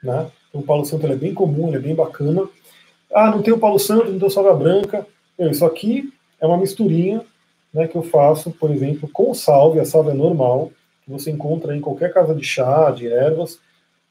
né? 0.03 0.29
O 0.53 0.61
Paulo 0.61 0.85
Santo 0.85 1.07
é 1.07 1.15
bem 1.15 1.33
comum, 1.33 1.69
ele 1.69 1.77
é 1.77 1.79
bem 1.79 1.95
bacana. 1.95 2.47
Ah, 3.13 3.31
não 3.31 3.41
tem 3.41 3.53
o 3.53 3.57
Paulo 3.57 3.79
Santo, 3.79 4.11
não 4.11 4.19
tem 4.19 4.41
o 4.41 4.57
Branca. 4.57 5.07
Isso 5.39 5.65
aqui 5.65 6.13
é 6.39 6.45
uma 6.45 6.57
misturinha 6.57 7.25
né, 7.73 7.87
que 7.87 7.95
eu 7.95 8.03
faço, 8.03 8.51
por 8.51 8.71
exemplo, 8.71 9.09
com 9.11 9.33
salve, 9.33 9.79
a 9.79 9.85
salve 9.85 10.11
é 10.11 10.13
normal, 10.13 10.71
que 11.03 11.11
você 11.11 11.31
encontra 11.31 11.75
em 11.75 11.81
qualquer 11.81 12.13
casa 12.13 12.35
de 12.35 12.43
chá, 12.43 12.91
de 12.91 13.07
ervas, 13.07 13.59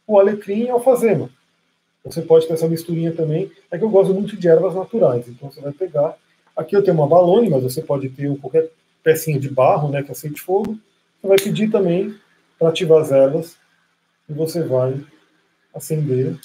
o 0.06 0.18
alecrim 0.18 0.64
e 0.64 0.70
a 0.70 0.74
alfazema. 0.74 1.30
Você 2.04 2.22
pode 2.22 2.46
ter 2.46 2.54
essa 2.54 2.68
misturinha 2.68 3.12
também. 3.12 3.50
É 3.70 3.78
que 3.78 3.84
eu 3.84 3.90
gosto 3.90 4.14
muito 4.14 4.36
de 4.36 4.48
ervas 4.48 4.74
naturais. 4.74 5.28
Então 5.28 5.50
você 5.50 5.60
vai 5.60 5.72
pegar. 5.72 6.16
Aqui 6.56 6.74
eu 6.74 6.82
tenho 6.82 6.96
uma 6.96 7.06
balone, 7.06 7.50
mas 7.50 7.62
você 7.62 7.82
pode 7.82 8.08
ter 8.08 8.36
qualquer 8.38 8.70
pecinha 9.02 9.38
de 9.38 9.48
barro, 9.50 9.90
né, 9.90 10.02
que 10.02 10.10
aceite 10.10 10.40
fogo. 10.40 10.78
Você 11.20 11.28
vai 11.28 11.36
pedir 11.38 11.70
também 11.70 12.14
para 12.58 12.70
ativar 12.70 13.02
as 13.02 13.12
ervas. 13.12 13.56
E 14.28 14.32
você 14.32 14.62
vai 14.62 14.98
acender. 15.74 16.38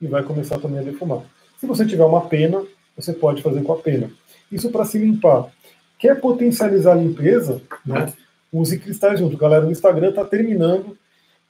E 0.00 0.06
vai 0.06 0.22
começar 0.22 0.58
também 0.58 0.80
a 0.80 0.82
defumar. 0.82 1.22
Se 1.58 1.66
você 1.66 1.86
tiver 1.86 2.04
uma 2.04 2.28
pena, 2.28 2.64
você 2.96 3.12
pode 3.12 3.42
fazer 3.42 3.62
com 3.62 3.72
a 3.72 3.78
pena. 3.78 4.10
Isso 4.50 4.70
para 4.70 4.84
se 4.84 4.98
limpar. 4.98 5.50
Quer 5.98 6.20
potencializar 6.20 6.92
a 6.92 6.96
limpeza? 6.96 7.62
Né? 7.84 8.12
Use 8.52 8.78
cristais 8.78 9.18
junto. 9.18 9.36
Galera, 9.36 9.66
o 9.66 9.70
Instagram 9.70 10.10
está 10.10 10.24
terminando 10.24 10.96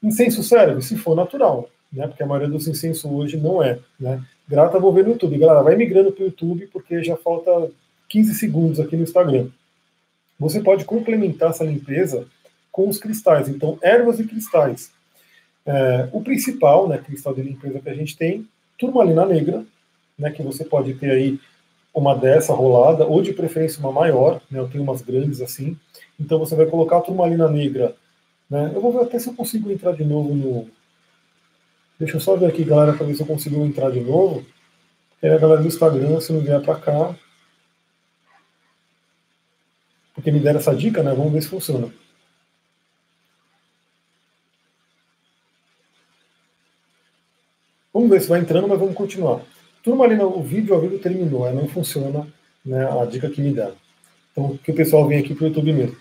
Incenso 0.04 0.42
serve, 0.42 0.82
se 0.82 0.98
for 0.98 1.16
natural, 1.16 1.70
né? 1.90 2.06
Porque 2.06 2.22
a 2.22 2.26
maioria 2.26 2.48
dos 2.48 2.68
incensos 2.68 3.10
hoje 3.10 3.38
não 3.38 3.62
é, 3.62 3.78
né? 3.98 4.22
Grata, 4.46 4.78
vou 4.78 4.92
ver 4.92 5.02
no 5.02 5.12
YouTube. 5.12 5.38
Galera, 5.38 5.62
vai 5.62 5.76
migrando 5.76 6.12
para 6.12 6.22
o 6.22 6.26
YouTube, 6.26 6.66
porque 6.66 7.02
já 7.02 7.16
falta 7.16 7.70
15 8.10 8.34
segundos 8.34 8.78
aqui 8.78 8.96
no 8.96 9.02
Instagram. 9.02 9.48
Você 10.38 10.60
pode 10.60 10.84
complementar 10.84 11.50
essa 11.50 11.64
limpeza 11.64 12.26
com 12.70 12.86
os 12.86 12.98
cristais. 12.98 13.48
Então, 13.48 13.78
ervas 13.80 14.20
e 14.20 14.24
cristais. 14.24 14.90
É, 15.64 16.06
o 16.12 16.20
principal, 16.20 16.86
né, 16.86 16.98
cristal 16.98 17.34
de 17.34 17.40
limpeza 17.40 17.80
que 17.80 17.88
a 17.88 17.94
gente 17.94 18.14
tem, 18.14 18.46
turmalina 18.78 19.24
negra, 19.24 19.64
né, 20.18 20.30
que 20.30 20.42
você 20.42 20.64
pode 20.64 20.94
ter 20.94 21.10
aí 21.10 21.40
uma 21.94 22.14
dessa 22.14 22.52
rolada, 22.52 23.06
ou 23.06 23.22
de 23.22 23.32
preferência 23.32 23.80
uma 23.80 23.92
maior, 23.92 24.40
né, 24.50 24.58
eu 24.58 24.68
tenho 24.68 24.82
umas 24.82 25.00
grandes 25.02 25.40
assim. 25.40 25.78
Então 26.18 26.38
você 26.38 26.56
vai 26.56 26.66
colocar 26.66 26.98
a 26.98 27.02
turmalina 27.02 27.48
negra. 27.48 27.94
Né, 28.50 28.72
eu 28.74 28.80
vou 28.80 28.92
ver 28.92 29.02
até 29.02 29.18
se 29.18 29.28
eu 29.28 29.34
consigo 29.34 29.70
entrar 29.70 29.92
de 29.92 30.04
novo 30.04 30.34
no. 30.34 30.68
Deixa 31.98 32.16
eu 32.16 32.20
só 32.20 32.36
ver 32.36 32.46
aqui, 32.46 32.64
galera, 32.64 32.92
para 32.92 33.06
ver 33.06 33.14
se 33.14 33.22
eu 33.22 33.26
consigo 33.26 33.64
entrar 33.64 33.90
de 33.90 34.00
novo. 34.00 34.44
Aí 35.22 35.30
a 35.30 35.38
galera 35.38 35.62
do 35.62 35.68
Instagram, 35.68 36.20
se 36.20 36.32
não 36.32 36.40
vier 36.40 36.60
para 36.60 36.78
cá. 36.78 37.16
Porque 40.14 40.30
me 40.30 40.40
deram 40.40 40.58
essa 40.60 40.74
dica, 40.74 41.02
né? 41.02 41.14
Vamos 41.14 41.32
ver 41.32 41.42
se 41.42 41.48
funciona. 41.48 41.92
Vamos 47.92 48.10
ver 48.10 48.20
se 48.20 48.28
vai 48.28 48.40
entrando, 48.40 48.66
mas 48.68 48.78
vamos 48.78 48.94
continuar. 48.94 49.40
Turmalina, 49.84 50.24
o 50.24 50.42
vídeo 50.42 50.74
ao 50.74 50.80
vivo 50.80 50.98
terminou, 50.98 51.52
não 51.52 51.68
funciona 51.68 52.26
né, 52.64 52.88
a 52.90 53.04
dica 53.04 53.28
que 53.28 53.42
me 53.42 53.52
deram. 53.52 53.74
Então, 54.32 54.56
que 54.56 54.70
o 54.70 54.74
pessoal 54.74 55.06
vem 55.06 55.18
aqui 55.18 55.34
para 55.34 55.44
o 55.44 55.48
YouTube 55.48 55.74
mesmo. 55.74 55.96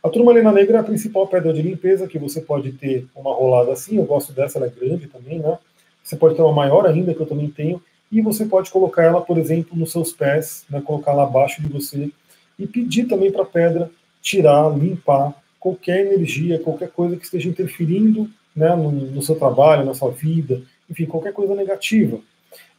A 0.00 0.08
turmalina 0.08 0.52
negra 0.52 0.76
é 0.76 0.80
a 0.80 0.84
principal 0.84 1.26
pedra 1.26 1.52
de 1.52 1.60
limpeza, 1.60 2.06
que 2.06 2.16
você 2.16 2.40
pode 2.40 2.70
ter 2.72 3.08
uma 3.12 3.34
rolada 3.34 3.72
assim, 3.72 3.96
eu 3.96 4.04
gosto 4.04 4.32
dessa, 4.32 4.58
ela 4.58 4.66
é 4.66 4.70
grande 4.70 5.08
também, 5.08 5.40
né? 5.40 5.58
Você 6.00 6.14
pode 6.14 6.36
ter 6.36 6.42
uma 6.42 6.52
maior 6.52 6.86
ainda, 6.86 7.12
que 7.12 7.20
eu 7.20 7.26
também 7.26 7.50
tenho, 7.50 7.82
e 8.12 8.20
você 8.20 8.44
pode 8.44 8.70
colocar 8.70 9.02
ela, 9.02 9.20
por 9.20 9.36
exemplo, 9.36 9.76
nos 9.76 9.90
seus 9.90 10.12
pés, 10.12 10.64
né, 10.70 10.80
colocar 10.80 11.10
ela 11.10 11.24
abaixo 11.24 11.60
de 11.60 11.68
você, 11.68 12.10
e 12.56 12.68
pedir 12.68 13.06
também 13.06 13.32
para 13.32 13.42
a 13.42 13.46
pedra 13.46 13.90
tirar, 14.22 14.68
limpar 14.78 15.34
qualquer 15.58 16.06
energia, 16.06 16.60
qualquer 16.60 16.90
coisa 16.90 17.16
que 17.16 17.24
esteja 17.24 17.48
interferindo 17.48 18.30
né, 18.54 18.76
no, 18.76 18.92
no, 18.92 19.22
seu 19.22 19.34
trabalho, 19.34 19.84
na 19.84 19.94
sua 19.94 20.12
vida, 20.12 20.62
enfim, 20.88 21.06
qualquer 21.06 21.32
coisa 21.32 21.54
negativa. 21.56 22.20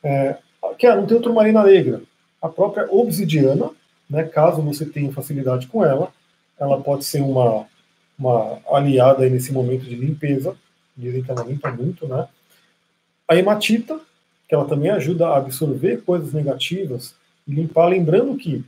É, 0.01 0.37
que 0.73 0.87
ah, 0.87 0.95
não 0.95 1.05
tem 1.05 1.21
turmalina 1.21 1.63
negra. 1.63 2.01
A 2.41 2.49
própria 2.49 2.87
obsidiana, 2.91 3.69
né, 4.09 4.23
caso 4.23 4.61
você 4.61 4.85
tenha 4.85 5.11
facilidade 5.11 5.67
com 5.67 5.83
ela, 5.83 6.11
ela 6.59 6.81
pode 6.81 7.05
ser 7.05 7.21
uma, 7.21 7.65
uma 8.17 8.59
aliada 8.71 9.27
nesse 9.29 9.51
momento 9.51 9.83
de 9.83 9.95
limpeza. 9.95 10.55
Dizem 10.95 11.23
que 11.23 11.31
ela 11.31 11.43
limpa 11.43 11.71
muito, 11.71 12.07
né? 12.07 12.27
A 13.27 13.35
hematita, 13.35 13.99
que 14.47 14.55
ela 14.55 14.65
também 14.65 14.89
ajuda 14.91 15.27
a 15.27 15.37
absorver 15.37 16.03
coisas 16.03 16.31
negativas 16.31 17.15
e 17.47 17.53
limpar. 17.53 17.87
Lembrando 17.87 18.37
que, 18.37 18.63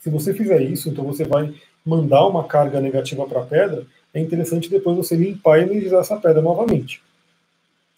se 0.00 0.10
você 0.10 0.32
fizer 0.32 0.62
isso, 0.62 0.88
então 0.88 1.04
você 1.04 1.24
vai 1.24 1.52
mandar 1.84 2.26
uma 2.26 2.44
carga 2.44 2.80
negativa 2.80 3.26
para 3.26 3.40
a 3.40 3.46
pedra. 3.46 3.86
É 4.12 4.20
interessante 4.20 4.70
depois 4.70 4.96
você 4.96 5.16
limpar 5.16 5.58
e 5.58 5.62
energizar 5.62 6.00
essa 6.00 6.16
pedra 6.16 6.40
novamente. 6.40 7.02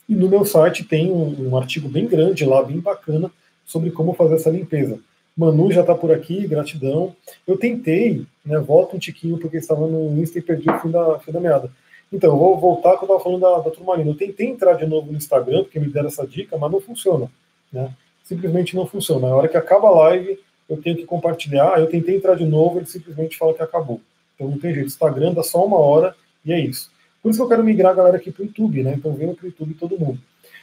E 0.09 0.15
no 0.15 0.29
meu 0.29 0.45
site 0.45 0.85
tem 0.85 1.11
um, 1.11 1.51
um 1.51 1.57
artigo 1.57 1.89
bem 1.89 2.07
grande 2.07 2.45
lá, 2.45 2.63
bem 2.63 2.79
bacana, 2.79 3.31
sobre 3.65 3.91
como 3.91 4.15
fazer 4.15 4.37
essa 4.37 4.51
limpeza. 4.51 4.99
Manu 5.37 5.71
já 5.71 5.83
está 5.83 5.95
por 5.95 6.11
aqui, 6.11 6.47
gratidão. 6.47 7.15
Eu 7.47 7.59
tentei, 7.59 8.25
né, 8.45 8.59
volta 8.59 8.97
um 8.97 8.99
tiquinho, 8.99 9.39
porque 9.39 9.59
estava 9.59 9.87
no 9.87 10.19
Insta 10.21 10.39
e 10.39 10.43
perdi 10.43 10.71
o 10.71 10.79
fim 10.79 10.91
da, 10.91 11.19
fim 11.19 11.33
da 11.33 11.41
meada. 11.41 11.71
Então, 12.11 12.31
eu 12.31 12.39
vou 12.39 12.59
voltar 12.59 12.97
que 12.97 13.05
eu 13.05 13.07
estava 13.07 13.21
falando 13.21 13.41
da, 13.41 13.59
da 13.59 13.71
turmalina. 13.71 14.11
Eu 14.11 14.17
tentei 14.17 14.47
entrar 14.47 14.75
de 14.75 14.87
novo 14.87 15.11
no 15.11 15.19
Instagram, 15.19 15.65
porque 15.65 15.79
me 15.79 15.89
deram 15.89 16.09
essa 16.09 16.27
dica, 16.27 16.57
mas 16.57 16.71
não 16.71 16.81
funciona. 16.81 17.31
Né? 17.73 17.93
Simplesmente 18.25 18.75
não 18.75 18.87
funciona. 18.87 19.29
Na 19.29 19.35
hora 19.35 19.49
que 19.49 19.57
acaba 19.57 19.89
a 19.89 19.91
live, 19.91 20.39
eu 20.69 20.81
tenho 20.81 20.97
que 20.97 21.05
compartilhar. 21.05 21.79
Eu 21.79 21.87
tentei 21.89 22.17
entrar 22.17 22.35
de 22.37 22.45
novo, 22.45 22.79
ele 22.79 22.87
simplesmente 22.87 23.37
fala 23.37 23.53
que 23.53 23.63
acabou. 23.63 24.01
Então 24.35 24.49
não 24.49 24.59
tem 24.59 24.73
jeito. 24.73 24.87
Instagram 24.87 25.35
dá 25.35 25.43
só 25.43 25.65
uma 25.65 25.79
hora 25.79 26.15
e 26.45 26.53
é 26.53 26.61
isso. 26.61 26.91
Por 27.27 27.31
isso 27.31 27.41
que 27.41 27.43
eu 27.43 27.49
quero 27.49 27.65
migrar 27.65 27.91
a 27.91 27.95
galera 27.97 28.19
aqui 28.19 28.31
para 28.31 28.45
o 28.45 28.47
YouTube, 28.47 28.85
né? 28.85 28.95
Então 28.97 29.13
venham 29.13 29.35
para 29.35 29.43
o 29.43 29.49
YouTube 29.49 29.75
todo 29.75 29.99
mundo. 29.99 30.17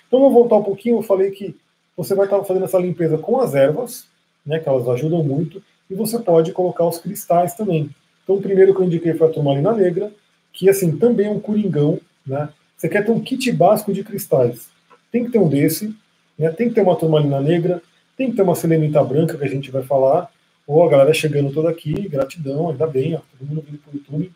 Então 0.07 0.18
vou 0.22 0.32
voltar 0.32 0.55
um 0.55 0.64
pouquinho, 0.64 0.99
eu 0.99 1.01
falei 1.01 1.30
que 1.30 1.53
você 1.97 2.16
vai 2.16 2.26
estar 2.26 2.41
fazendo 2.45 2.64
essa 2.64 2.80
limpeza 2.80 3.18
com 3.18 3.41
as 3.41 3.53
ervas, 3.53 4.07
né? 4.45 4.59
Que 4.59 4.70
elas 4.70 4.88
ajudam 4.88 5.22
muito, 5.22 5.61
e 5.89 5.93
você 5.93 6.18
pode 6.18 6.53
colocar 6.53 6.86
os 6.88 6.99
cristais 6.99 7.53
também. 7.53 7.89
Então 8.24 8.38
o 8.38 8.41
primeiro 8.41 8.74
que 8.74 8.80
eu 8.80 8.86
indiquei 8.86 9.14
foi 9.14 9.28
a 9.28 9.30
turmalina 9.30 9.74
negra, 9.74 10.09
que 10.53 10.70
assim 10.70 10.95
também 10.95 11.28
é 11.28 11.32
um 11.32 11.39
coringão, 11.41 11.99
né? 12.26 12.47
Você 12.78 12.88
quer 12.88 13.03
ter 13.03 13.11
um 13.11 13.20
kit 13.20 13.51
básico 13.51 13.91
de 13.91 14.01
cristais. 14.01 14.70
Tem 15.11 15.26
que 15.26 15.32
ter 15.32 15.39
um 15.39 15.49
desse, 15.49 15.93
né? 16.39 16.49
Tem 16.49 16.70
que 16.70 16.76
ter 16.76 16.82
uma 16.82 16.95
turmalina 16.95 17.41
negra, 17.41 17.84
tem 18.16 18.30
que 18.30 18.38
ter 18.38 18.41
uma 18.41 18.55
selenita 18.55 19.03
branca 19.03 19.38
que 19.38 19.43
a 19.43 19.49
gente 19.49 19.70
vai 19.70 19.84
falar. 19.84 20.32
Ou 20.66 20.78
oh, 20.78 20.88
a 20.88 20.89
galera 20.89 21.14
chegando 21.14 21.51
toda 21.51 21.70
aqui, 21.70 22.07
gratidão, 22.07 22.70
ainda 22.70 22.88
bem, 22.88 23.16
ó, 23.16 23.20
todo 23.38 23.49
mundo 23.49 23.66
vindo 23.68 23.80
para 23.80 23.91
o 23.91 23.97
YouTube. 23.97 24.32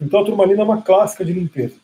Então 0.00 0.20
a 0.20 0.24
turmalina 0.24 0.60
é 0.60 0.64
uma 0.64 0.82
clássica 0.82 1.24
de 1.24 1.32
limpeza. 1.32 1.76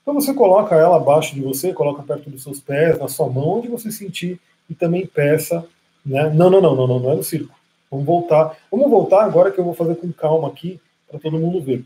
Então 0.00 0.14
você 0.14 0.34
coloca 0.34 0.74
ela 0.74 0.96
abaixo 0.96 1.34
de 1.34 1.40
você, 1.40 1.72
coloca 1.72 2.02
perto 2.02 2.28
dos 2.28 2.42
seus 2.42 2.60
pés, 2.60 2.98
na 2.98 3.08
sua 3.08 3.28
mão, 3.28 3.58
onde 3.58 3.68
você 3.68 3.90
sentir, 3.92 4.40
e 4.68 4.74
também 4.74 5.06
peça. 5.06 5.64
Né? 6.04 6.30
Não, 6.30 6.50
não, 6.50 6.60
não, 6.60 6.74
não, 6.74 6.86
não, 6.86 6.98
não 6.98 7.12
é 7.12 7.16
no 7.16 7.22
circo. 7.22 7.54
Vamos 7.90 8.06
voltar. 8.06 8.56
Vamos 8.70 8.90
voltar 8.90 9.24
agora 9.24 9.50
que 9.50 9.58
eu 9.58 9.64
vou 9.64 9.74
fazer 9.74 9.96
com 9.96 10.10
calma 10.12 10.48
aqui, 10.48 10.80
para 11.08 11.20
todo 11.20 11.38
mundo 11.38 11.60
ver. 11.60 11.84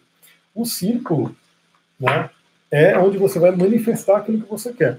O 0.54 0.64
círculo 0.64 1.36
né, 1.98 2.30
é 2.70 2.96
onde 2.96 3.18
você 3.18 3.38
vai 3.38 3.50
manifestar 3.50 4.18
aquilo 4.18 4.40
que 4.40 4.48
você 4.48 4.72
quer. 4.72 4.98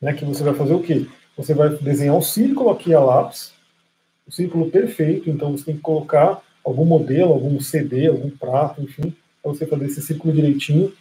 Né, 0.00 0.12
que 0.14 0.24
você 0.24 0.42
vai 0.42 0.54
fazer 0.54 0.74
o 0.74 0.82
quê? 0.82 1.06
Você 1.36 1.54
vai 1.54 1.68
desenhar 1.68 2.16
um 2.16 2.22
círculo 2.22 2.70
aqui 2.70 2.94
a 2.94 3.00
lápis, 3.00 3.52
o 4.26 4.30
um 4.30 4.32
círculo 4.32 4.70
perfeito, 4.70 5.28
então 5.28 5.52
você 5.52 5.66
tem 5.66 5.76
que 5.76 5.82
colocar 5.82 6.42
algum 6.64 6.84
modelo, 6.84 7.32
algum 7.32 7.60
CD, 7.60 8.08
algum 8.08 8.30
prato, 8.30 8.82
enfim, 8.82 9.14
para 9.46 9.54
você 9.54 9.66
fazer 9.66 9.86
esse 9.86 10.02
círculo 10.02 10.34
direitinho. 10.34 10.92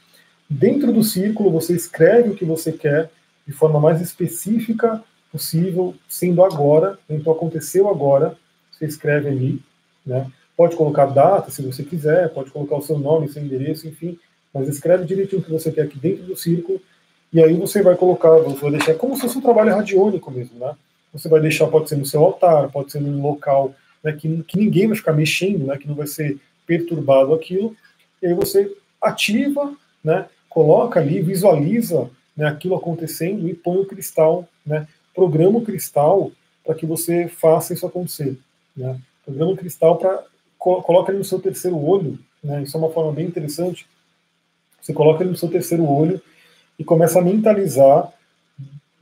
Dentro 0.47 0.93
do 0.93 1.03
círculo, 1.03 1.49
você 1.51 1.73
escreve 1.73 2.29
o 2.29 2.35
que 2.35 2.45
você 2.45 2.71
quer 2.71 3.09
de 3.47 3.53
forma 3.53 3.79
mais 3.79 3.99
específica 4.01 5.03
possível, 5.31 5.95
sendo 6.07 6.43
agora, 6.43 6.97
então 7.09 7.33
aconteceu 7.33 7.89
agora, 7.89 8.37
você 8.71 8.85
escreve 8.85 9.27
ali, 9.27 9.61
né? 10.05 10.31
Pode 10.55 10.75
colocar 10.75 11.07
data 11.07 11.51
se 11.51 11.61
você 11.61 11.83
quiser, 11.83 12.29
pode 12.29 12.51
colocar 12.51 12.77
o 12.77 12.81
seu 12.81 12.97
nome, 12.97 13.27
seu 13.27 13.43
endereço, 13.43 13.87
enfim, 13.87 14.17
mas 14.53 14.69
escreve 14.69 15.03
direitinho 15.03 15.41
o 15.41 15.45
que 15.45 15.51
você 15.51 15.71
quer 15.71 15.81
aqui 15.81 15.99
dentro 15.99 16.23
do 16.23 16.37
círculo, 16.37 16.79
e 17.33 17.43
aí 17.43 17.53
você 17.57 17.81
vai 17.81 17.95
colocar, 17.95 18.29
você 18.37 18.61
vai 18.61 18.71
deixar 18.71 18.93
como 18.95 19.15
se 19.15 19.21
fosse 19.21 19.37
um 19.37 19.41
trabalho 19.41 19.75
radiônico 19.75 20.31
mesmo, 20.31 20.57
né? 20.57 20.73
Você 21.11 21.27
vai 21.27 21.41
deixar, 21.41 21.67
pode 21.67 21.89
ser 21.89 21.97
no 21.97 22.05
seu 22.05 22.23
altar, 22.23 22.71
pode 22.71 22.91
ser 22.91 23.01
num 23.01 23.21
local 23.21 23.75
né, 24.03 24.13
que, 24.13 24.43
que 24.43 24.57
ninguém 24.57 24.87
vai 24.87 24.95
ficar 24.95 25.13
mexendo, 25.13 25.65
né? 25.65 25.77
Que 25.77 25.87
não 25.87 25.95
vai 25.95 26.07
ser 26.07 26.37
perturbado 26.65 27.33
aquilo, 27.33 27.75
e 28.21 28.27
aí 28.27 28.33
você 28.33 28.75
ativa, 29.01 29.75
né, 30.03 30.27
coloca 30.49 30.99
ali, 30.99 31.21
visualiza 31.21 32.09
né, 32.35 32.47
aquilo 32.47 32.75
acontecendo 32.75 33.47
e 33.47 33.53
põe 33.53 33.77
o 33.77 33.85
cristal, 33.85 34.47
né, 34.65 34.87
programa 35.13 35.59
o 35.59 35.65
cristal 35.65 36.31
para 36.63 36.75
que 36.75 36.85
você 36.85 37.27
faça 37.27 37.73
isso 37.73 37.85
acontecer. 37.85 38.37
Né, 38.75 38.99
programa 39.23 39.51
o 39.51 39.57
cristal 39.57 39.97
para 39.97 40.23
coloca 40.57 41.11
ele 41.11 41.19
no 41.19 41.25
seu 41.25 41.39
terceiro 41.39 41.77
olho, 41.77 42.17
né, 42.43 42.63
isso 42.63 42.75
é 42.75 42.79
uma 42.79 42.91
forma 42.91 43.11
bem 43.11 43.27
interessante. 43.27 43.87
Você 44.81 44.93
coloca 44.93 45.23
ele 45.23 45.31
no 45.31 45.37
seu 45.37 45.49
terceiro 45.49 45.83
olho 45.87 46.21
e 46.77 46.83
começa 46.83 47.19
a 47.19 47.21
mentalizar. 47.21 48.11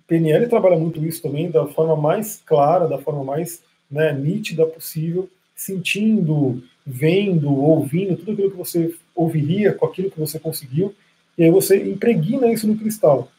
PNL 0.08 0.48
trabalha 0.48 0.78
muito 0.78 1.04
isso 1.06 1.22
também 1.22 1.50
da 1.50 1.66
forma 1.68 1.96
mais 1.96 2.42
clara, 2.46 2.88
da 2.88 2.98
forma 2.98 3.24
mais 3.24 3.62
né, 3.90 4.12
nítida 4.14 4.66
possível, 4.66 5.30
sentindo, 5.56 6.64
vendo, 6.86 7.54
ouvindo, 7.54 8.18
tudo 8.18 8.32
aquilo 8.32 8.52
que 8.52 8.58
você 8.58 8.94
ouviria 9.16 9.74
com 9.74 9.86
aquilo 9.86 10.12
que 10.12 10.20
você 10.20 10.40
conseguiu, 10.40 10.94
e 11.38 11.44
aí 11.44 11.52
você 11.52 11.78
impregna 11.84 12.52
isso 12.52 12.68
no 12.68 12.78
cristal 12.78 13.32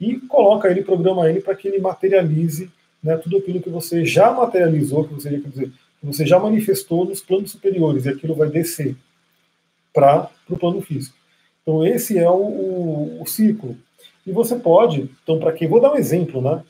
e 0.00 0.18
coloca 0.20 0.70
ele, 0.70 0.82
programa 0.82 1.28
ele 1.28 1.40
para 1.40 1.54
que 1.54 1.68
ele 1.68 1.78
materialize 1.78 2.70
né, 3.02 3.16
tudo 3.16 3.36
aquilo 3.36 3.60
que 3.60 3.70
você 3.70 4.04
já 4.04 4.32
materializou, 4.32 5.06
que 5.06 5.14
você, 5.14 5.38
quer 5.38 5.48
dizer, 5.48 5.72
que 6.00 6.06
você 6.06 6.26
já 6.26 6.38
manifestou 6.38 7.04
nos 7.04 7.20
planos 7.20 7.50
superiores, 7.50 8.04
e 8.04 8.08
aquilo 8.08 8.34
vai 8.34 8.48
descer 8.48 8.96
para 9.92 10.30
o 10.48 10.56
plano 10.56 10.80
físico. 10.80 11.16
Então 11.62 11.86
esse 11.86 12.18
é 12.18 12.28
o, 12.28 12.34
o, 12.34 13.22
o 13.22 13.26
ciclo. 13.26 13.76
E 14.26 14.32
você 14.32 14.56
pode, 14.56 15.10
então 15.22 15.38
para 15.38 15.52
quem? 15.52 15.68
Vou 15.68 15.80
dar 15.80 15.92
um 15.92 15.96
exemplo, 15.96 16.40
né? 16.40 16.62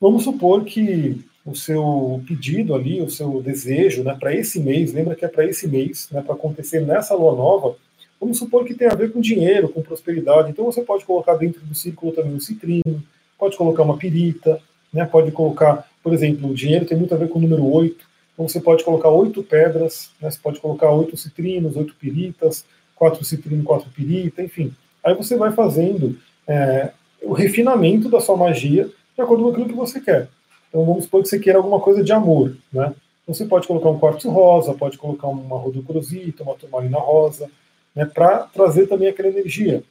Vamos 0.00 0.24
supor 0.24 0.64
que 0.64 1.24
o 1.44 1.54
seu 1.54 2.22
pedido 2.26 2.74
ali, 2.74 3.00
o 3.00 3.10
seu 3.10 3.42
desejo, 3.42 4.04
né, 4.04 4.16
para 4.18 4.34
esse 4.34 4.60
mês, 4.60 4.92
lembra 4.92 5.16
que 5.16 5.24
é 5.24 5.28
para 5.28 5.44
esse 5.44 5.66
mês, 5.66 6.08
né, 6.10 6.22
para 6.22 6.34
acontecer 6.34 6.80
nessa 6.80 7.14
lua 7.14 7.34
nova, 7.34 7.76
vamos 8.20 8.38
supor 8.38 8.64
que 8.64 8.74
tem 8.74 8.88
a 8.88 8.94
ver 8.94 9.12
com 9.12 9.20
dinheiro, 9.20 9.68
com 9.68 9.82
prosperidade. 9.82 10.50
Então 10.50 10.64
você 10.64 10.82
pode 10.82 11.04
colocar 11.04 11.34
dentro 11.34 11.60
do 11.64 11.74
círculo 11.74 12.12
também 12.12 12.34
um 12.34 12.40
citrino, 12.40 13.02
pode 13.36 13.56
colocar 13.56 13.82
uma 13.82 13.96
pirita, 13.96 14.60
né, 14.92 15.04
pode 15.04 15.32
colocar, 15.32 15.88
por 16.02 16.12
exemplo, 16.12 16.48
o 16.48 16.54
dinheiro 16.54 16.86
tem 16.86 16.96
muito 16.96 17.14
a 17.14 17.18
ver 17.18 17.28
com 17.28 17.38
o 17.38 17.42
número 17.42 17.64
8, 17.64 18.12
então 18.32 18.48
você 18.48 18.60
pode 18.60 18.84
colocar 18.84 19.10
oito 19.10 19.42
pedras, 19.42 20.10
né, 20.20 20.30
você 20.30 20.38
pode 20.40 20.60
colocar 20.60 20.90
oito 20.90 21.16
citrinos, 21.16 21.76
oito 21.76 21.94
piritas, 21.96 22.64
quatro 22.94 23.24
citrinos, 23.24 23.64
quatro 23.64 23.90
pirita, 23.90 24.42
enfim. 24.42 24.72
Aí 25.02 25.14
você 25.14 25.36
vai 25.36 25.50
fazendo 25.50 26.16
é, 26.46 26.92
o 27.22 27.32
refinamento 27.32 28.08
da 28.08 28.20
sua 28.20 28.36
magia 28.36 28.88
de 29.14 29.20
acordo 29.20 29.44
com 29.44 29.50
aquilo 29.50 29.68
que 29.68 29.74
você 29.74 30.00
quer. 30.00 30.28
Então 30.72 30.86
vamos 30.86 31.04
supor 31.04 31.22
que 31.22 31.28
você 31.28 31.38
queira 31.38 31.58
alguma 31.58 31.78
coisa 31.78 32.02
de 32.02 32.10
amor, 32.12 32.56
né? 32.72 32.94
Então 33.22 33.34
você 33.34 33.44
pode 33.44 33.66
colocar 33.66 33.90
um 33.90 33.98
quartzo 33.98 34.30
rosa, 34.30 34.72
pode 34.72 34.96
colocar 34.96 35.28
uma 35.28 35.58
rodocrosita, 35.58 36.42
uma 36.42 36.54
turmalina 36.54 36.98
rosa, 36.98 37.50
né, 37.94 38.06
para 38.06 38.38
trazer 38.44 38.86
também 38.86 39.08
aquela 39.08 39.28
energia. 39.28 39.84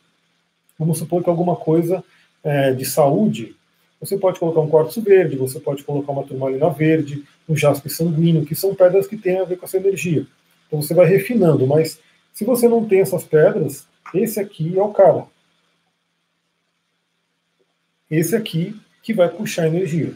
Vamos 0.77 0.97
supor 0.97 1.23
que 1.23 1.29
alguma 1.29 1.55
coisa 1.55 2.03
é, 2.43 2.73
de 2.73 2.83
saúde, 2.83 3.55
você 3.99 4.17
pode 4.17 4.39
colocar 4.39 4.61
um 4.61 4.67
quartzo 4.67 4.99
verde, 5.01 5.37
você 5.37 5.59
pode 5.59 5.83
colocar 5.83 6.11
uma 6.11 6.23
turmalina 6.23 6.67
verde, 6.71 7.23
um 7.47 7.55
jaspe 7.55 7.87
sanguíneo, 7.87 8.43
que 8.43 8.55
são 8.55 8.73
pedras 8.73 9.05
que 9.05 9.15
têm 9.15 9.37
a 9.37 9.43
ver 9.43 9.57
com 9.57 9.65
essa 9.65 9.77
energia. 9.77 10.25
Então 10.67 10.81
você 10.81 10.95
vai 10.95 11.05
refinando, 11.05 11.67
mas 11.67 11.99
se 12.33 12.43
você 12.43 12.67
não 12.67 12.83
tem 12.83 13.01
essas 13.01 13.23
pedras, 13.23 13.87
esse 14.15 14.39
aqui 14.39 14.77
é 14.77 14.81
o 14.81 14.89
cara. 14.89 15.27
Esse 18.09 18.35
aqui 18.35 18.75
que 19.03 19.13
vai 19.13 19.29
puxar 19.29 19.67
energia. 19.67 20.15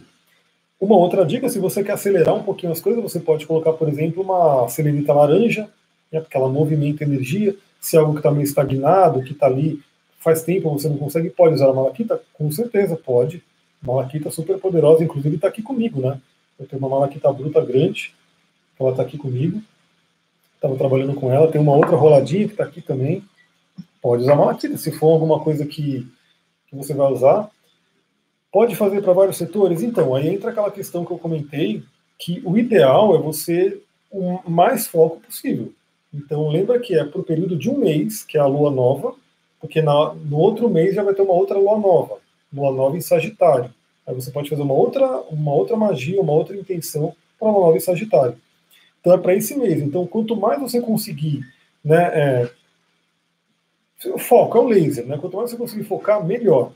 Uma 0.79 0.97
outra 0.97 1.25
dica, 1.25 1.49
se 1.49 1.57
você 1.57 1.83
quer 1.83 1.93
acelerar 1.93 2.35
um 2.35 2.43
pouquinho 2.43 2.71
as 2.71 2.81
coisas, 2.81 3.01
você 3.01 3.19
pode 3.19 3.47
colocar, 3.47 3.73
por 3.73 3.87
exemplo, 3.87 4.21
uma 4.21 4.67
selenita 4.67 5.13
laranja, 5.13 5.69
né, 6.11 6.19
porque 6.19 6.35
ela 6.35 6.49
movimenta 6.49 7.03
energia. 7.03 7.55
Se 7.79 7.95
é 7.95 7.99
algo 7.99 8.13
que 8.13 8.19
está 8.19 8.31
meio 8.31 8.43
estagnado, 8.43 9.23
que 9.23 9.31
está 9.31 9.45
ali 9.45 9.81
faz 10.19 10.43
tempo, 10.43 10.71
você 10.71 10.89
não 10.89 10.97
consegue, 10.97 11.29
pode 11.29 11.55
usar 11.55 11.69
a 11.69 11.73
malaquita? 11.73 12.21
Com 12.33 12.51
certeza 12.51 12.95
pode. 12.97 13.43
Malaquita 13.81 14.31
super 14.31 14.57
poderosa, 14.57 15.03
inclusive 15.03 15.35
está 15.35 15.47
aqui 15.47 15.61
comigo, 15.61 16.01
né? 16.01 16.19
Eu 16.59 16.65
tenho 16.65 16.79
uma 16.79 16.89
malaquita 16.89 17.31
bruta 17.31 17.63
grande, 17.63 18.13
ela 18.79 18.91
está 18.91 19.03
aqui 19.03 19.17
comigo. 19.17 19.61
Estava 20.55 20.75
trabalhando 20.75 21.13
com 21.13 21.31
ela. 21.31 21.51
Tem 21.51 21.61
uma 21.61 21.75
outra 21.75 21.95
roladinha 21.95 22.47
que 22.47 22.53
está 22.53 22.63
aqui 22.63 22.81
também. 22.81 23.23
Pode 24.01 24.23
usar 24.23 24.35
malaquita, 24.35 24.77
se 24.77 24.91
for 24.91 25.13
alguma 25.13 25.39
coisa 25.39 25.65
que, 25.65 26.07
que 26.67 26.75
você 26.75 26.93
vai 26.93 27.11
usar. 27.11 27.49
Pode 28.55 28.73
fazer 28.73 29.01
para 29.01 29.11
vários 29.11 29.35
setores? 29.35 29.83
Então, 29.83 30.15
aí 30.15 30.29
entra 30.29 30.49
aquela 30.49 30.71
questão 30.71 31.03
que 31.03 31.11
eu 31.11 31.17
comentei, 31.17 31.83
que 32.17 32.41
o 32.45 32.57
ideal 32.57 33.13
é 33.13 33.19
você 33.19 33.81
o 34.09 34.49
mais 34.49 34.87
foco 34.87 35.19
possível. 35.19 35.73
Então, 36.13 36.47
lembra 36.47 36.79
que 36.79 36.97
é 36.97 37.03
para 37.03 37.19
o 37.19 37.23
período 37.25 37.57
de 37.57 37.69
um 37.69 37.77
mês, 37.77 38.23
que 38.23 38.37
é 38.37 38.39
a 38.39 38.45
lua 38.45 38.71
nova, 38.71 39.13
porque 39.59 39.81
na, 39.81 40.13
no 40.13 40.37
outro 40.37 40.69
mês 40.69 40.95
já 40.95 41.03
vai 41.03 41.13
ter 41.13 41.21
uma 41.21 41.33
outra 41.33 41.57
lua 41.57 41.77
nova, 41.77 42.19
lua 42.53 42.71
nova 42.71 42.95
em 42.95 43.01
Sagitário. 43.01 43.73
Aí 44.07 44.15
você 44.15 44.31
pode 44.31 44.49
fazer 44.49 44.61
uma 44.61 44.73
outra, 44.73 45.05
uma 45.29 45.53
outra 45.53 45.75
magia, 45.75 46.21
uma 46.21 46.31
outra 46.31 46.55
intenção 46.55 47.13
para 47.37 47.49
uma 47.49 47.59
nova 47.59 47.75
em 47.75 47.81
Sagitário. 47.81 48.37
Então 49.01 49.11
é 49.11 49.17
para 49.17 49.35
esse 49.35 49.53
mês. 49.57 49.81
Então, 49.81 50.07
quanto 50.07 50.33
mais 50.33 50.61
você 50.61 50.79
conseguir, 50.79 51.41
né, 51.83 52.05
é, 52.05 52.51
foco 54.17 54.57
é 54.57 54.61
o 54.61 54.67
laser, 54.69 55.05
né? 55.05 55.17
Quanto 55.17 55.35
mais 55.35 55.51
você 55.51 55.57
conseguir 55.57 55.83
focar, 55.83 56.25
melhor. 56.25 56.71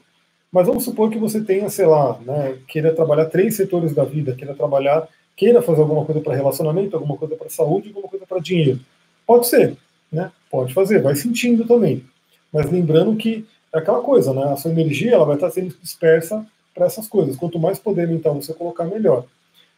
Mas 0.52 0.66
vamos 0.66 0.84
supor 0.84 1.10
que 1.10 1.18
você 1.18 1.42
tenha, 1.42 1.70
sei 1.70 1.86
lá, 1.86 2.18
né, 2.26 2.58
queira 2.68 2.94
trabalhar 2.94 3.26
três 3.26 3.56
setores 3.56 3.94
da 3.94 4.04
vida, 4.04 4.34
queira 4.34 4.56
trabalhar, 4.56 5.08
queira 5.36 5.62
fazer 5.62 5.82
alguma 5.82 6.04
coisa 6.06 6.22
para 6.22 6.36
relacionamento, 6.36 6.96
alguma 6.96 7.18
coisa 7.18 7.36
para 7.36 7.50
saúde, 7.50 7.90
alguma 7.90 8.08
coisa 8.08 8.26
para 8.26 8.40
dinheiro. 8.40 8.80
Pode 9.26 9.48
ser, 9.48 9.78
né? 10.12 10.32
Pode 10.50 10.74
fazer, 10.74 11.02
vai 11.02 11.16
sentindo 11.16 11.66
também. 11.66 12.04
Mas 12.52 12.70
lembrando 12.72 13.16
que 13.16 13.46
é 13.72 13.78
aquela 13.78 14.02
coisa, 14.02 14.34
né? 14.34 14.44
A 14.52 14.58
sua 14.58 14.72
energia 14.72 15.14
ela 15.14 15.26
vai 15.26 15.36
estar 15.36 15.52
sendo 15.52 15.76
dispersa 15.82 16.46
para 16.74 16.88
essas 16.88 17.08
coisas. 17.08 17.36
Quanto 17.36 17.60
mais 17.60 17.78
poder 17.78 18.08
mental 18.08 18.34
você 18.34 18.54
colocar, 18.54 18.86
melhor. 18.86 19.26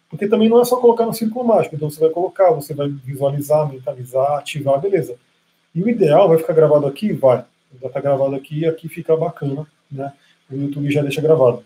Porque 0.10 0.28
também 0.28 0.50
não 0.50 0.62
é 0.62 0.66
só 0.66 0.78
colocar 0.78 1.06
no 1.06 1.14
círculo 1.14 1.46
mágico. 1.46 1.76
Então 1.76 1.90
você 1.90 2.00
vai 2.00 2.10
colocar, 2.10 2.52
você 2.52 2.74
vai 2.74 2.88
visualizar, 2.88 3.70
mentalizar, 3.70 4.40
ativar, 4.40 4.80
beleza. 4.80 5.16
E 5.76 5.84
o 5.84 5.90
ideal 5.90 6.30
vai 6.30 6.38
ficar 6.38 6.54
gravado 6.54 6.86
aqui? 6.88 7.12
Vai. 7.14 7.44
Já 7.82 7.88
está 7.88 8.00
gravado 8.02 8.36
aqui 8.36 8.60
e 8.60 8.66
aqui 8.66 8.90
fica 8.90 9.16
bacana, 9.16 9.66
né? 9.92 10.12
O 10.52 10.62
YouTube 10.62 10.92
já 10.92 11.02
deixa 11.02 11.22
gravado. 11.22 11.64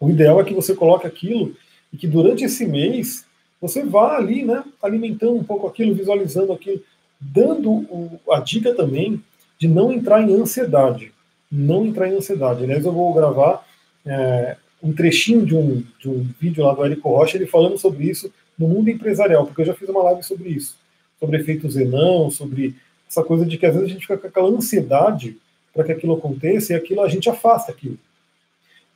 O 0.00 0.08
ideal 0.10 0.40
é 0.40 0.44
que 0.44 0.54
você 0.54 0.74
coloque 0.74 1.06
aquilo 1.06 1.54
e 1.92 1.96
que 1.96 2.06
durante 2.06 2.44
esse 2.44 2.66
mês 2.66 3.24
você 3.60 3.84
vá 3.84 4.16
ali, 4.16 4.44
né, 4.44 4.62
alimentando 4.82 5.34
um 5.34 5.44
pouco 5.44 5.66
aquilo, 5.66 5.94
visualizando 5.94 6.52
aquilo, 6.52 6.80
dando 7.20 7.70
o, 7.70 8.20
a 8.30 8.40
dica 8.40 8.74
também 8.74 9.22
de 9.58 9.66
não 9.66 9.92
entrar 9.92 10.22
em 10.22 10.32
ansiedade. 10.34 11.12
Não 11.50 11.84
entrar 11.84 12.08
em 12.08 12.16
ansiedade. 12.16 12.62
Aliás, 12.62 12.84
eu 12.84 12.92
vou 12.92 13.12
gravar 13.12 13.66
é, 14.06 14.56
um 14.82 14.92
trechinho 14.92 15.44
de 15.44 15.56
um, 15.56 15.82
de 15.98 16.08
um 16.08 16.26
vídeo 16.38 16.64
lá 16.64 16.74
do 16.74 16.84
Érico 16.84 17.08
Rocha, 17.08 17.36
ele 17.36 17.46
falando 17.46 17.78
sobre 17.78 18.04
isso 18.04 18.32
no 18.58 18.68
mundo 18.68 18.90
empresarial, 18.90 19.46
porque 19.46 19.62
eu 19.62 19.66
já 19.66 19.74
fiz 19.74 19.88
uma 19.88 20.02
live 20.02 20.22
sobre 20.22 20.50
isso, 20.50 20.76
sobre 21.18 21.40
efeito 21.40 21.70
Zenão, 21.70 22.30
sobre 22.30 22.76
essa 23.08 23.22
coisa 23.22 23.46
de 23.46 23.56
que 23.56 23.66
às 23.66 23.74
vezes 23.74 23.88
a 23.88 23.92
gente 23.92 24.02
fica 24.02 24.18
com 24.18 24.26
aquela 24.26 24.48
ansiedade 24.48 25.36
para 25.74 25.84
que 25.84 25.92
aquilo 25.92 26.14
aconteça 26.14 26.72
e 26.72 26.76
aquilo 26.76 27.02
a 27.02 27.08
gente 27.08 27.28
afasta 27.28 27.72
aquilo. 27.72 27.98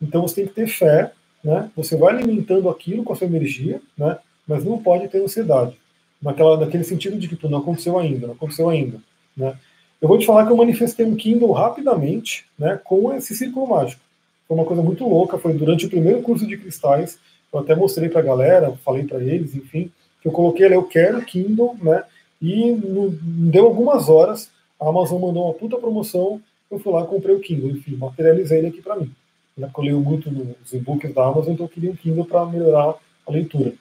Então 0.00 0.22
você 0.22 0.36
tem 0.36 0.46
que 0.46 0.54
ter 0.54 0.66
fé, 0.66 1.12
né? 1.44 1.70
Você 1.76 1.96
vai 1.96 2.14
alimentando 2.14 2.68
aquilo 2.68 3.04
com 3.04 3.12
a 3.12 3.16
sua 3.16 3.26
energia, 3.26 3.80
né? 3.96 4.18
Mas 4.46 4.64
não 4.64 4.82
pode 4.82 5.08
ter 5.08 5.22
ansiedade. 5.22 5.76
Naquela, 6.20 6.56
naquele 6.56 6.84
sentido 6.84 7.18
de 7.18 7.28
que 7.28 7.48
não 7.48 7.58
aconteceu 7.58 7.98
ainda, 7.98 8.26
não 8.26 8.34
aconteceu 8.34 8.68
ainda, 8.68 8.98
né? 9.36 9.56
Eu 10.00 10.08
vou 10.08 10.18
te 10.18 10.26
falar 10.26 10.44
que 10.44 10.52
eu 10.52 10.56
manifestei 10.56 11.06
um 11.06 11.14
Kindle 11.14 11.52
rapidamente, 11.52 12.44
né? 12.58 12.80
Com 12.82 13.14
esse 13.14 13.36
círculo 13.36 13.68
mágico. 13.68 14.02
Foi 14.48 14.56
uma 14.56 14.66
coisa 14.66 14.82
muito 14.82 15.08
louca. 15.08 15.38
Foi 15.38 15.52
durante 15.52 15.86
o 15.86 15.88
primeiro 15.88 16.20
curso 16.22 16.44
de 16.44 16.58
cristais. 16.58 17.18
Eu 17.52 17.60
até 17.60 17.74
mostrei 17.76 18.08
para 18.08 18.20
a 18.20 18.24
galera, 18.24 18.72
falei 18.84 19.04
para 19.04 19.22
eles, 19.22 19.54
enfim, 19.54 19.92
que 20.20 20.26
eu 20.26 20.32
coloquei 20.32 20.66
ali, 20.66 20.74
eu 20.74 20.82
quero 20.82 21.22
Kindle, 21.22 21.76
né? 21.80 22.02
E 22.40 22.72
no, 22.72 23.10
deu 23.10 23.66
algumas 23.66 24.08
horas, 24.08 24.50
a 24.80 24.88
Amazon 24.88 25.20
mandou 25.20 25.44
uma 25.44 25.54
puta 25.54 25.76
promoção 25.76 26.40
eu 26.74 26.78
fui 26.78 26.92
lá 26.92 27.04
comprei 27.04 27.34
o 27.34 27.40
Kindle, 27.40 27.70
enfim, 27.70 27.96
materializei 27.96 28.58
ele 28.58 28.68
aqui 28.68 28.80
para 28.80 28.96
mim. 28.96 29.10
Eu 29.56 29.70
leio 29.78 30.00
muito 30.00 30.30
nos 30.30 30.72
e-books 30.72 31.14
da 31.14 31.26
Amazon, 31.26 31.52
então 31.52 31.66
eu 31.66 31.70
queria 31.70 31.90
um 31.90 31.96
Kindle 31.96 32.24
para 32.24 32.46
melhorar 32.46 32.94
a 33.26 33.30
leitura. 33.30 33.74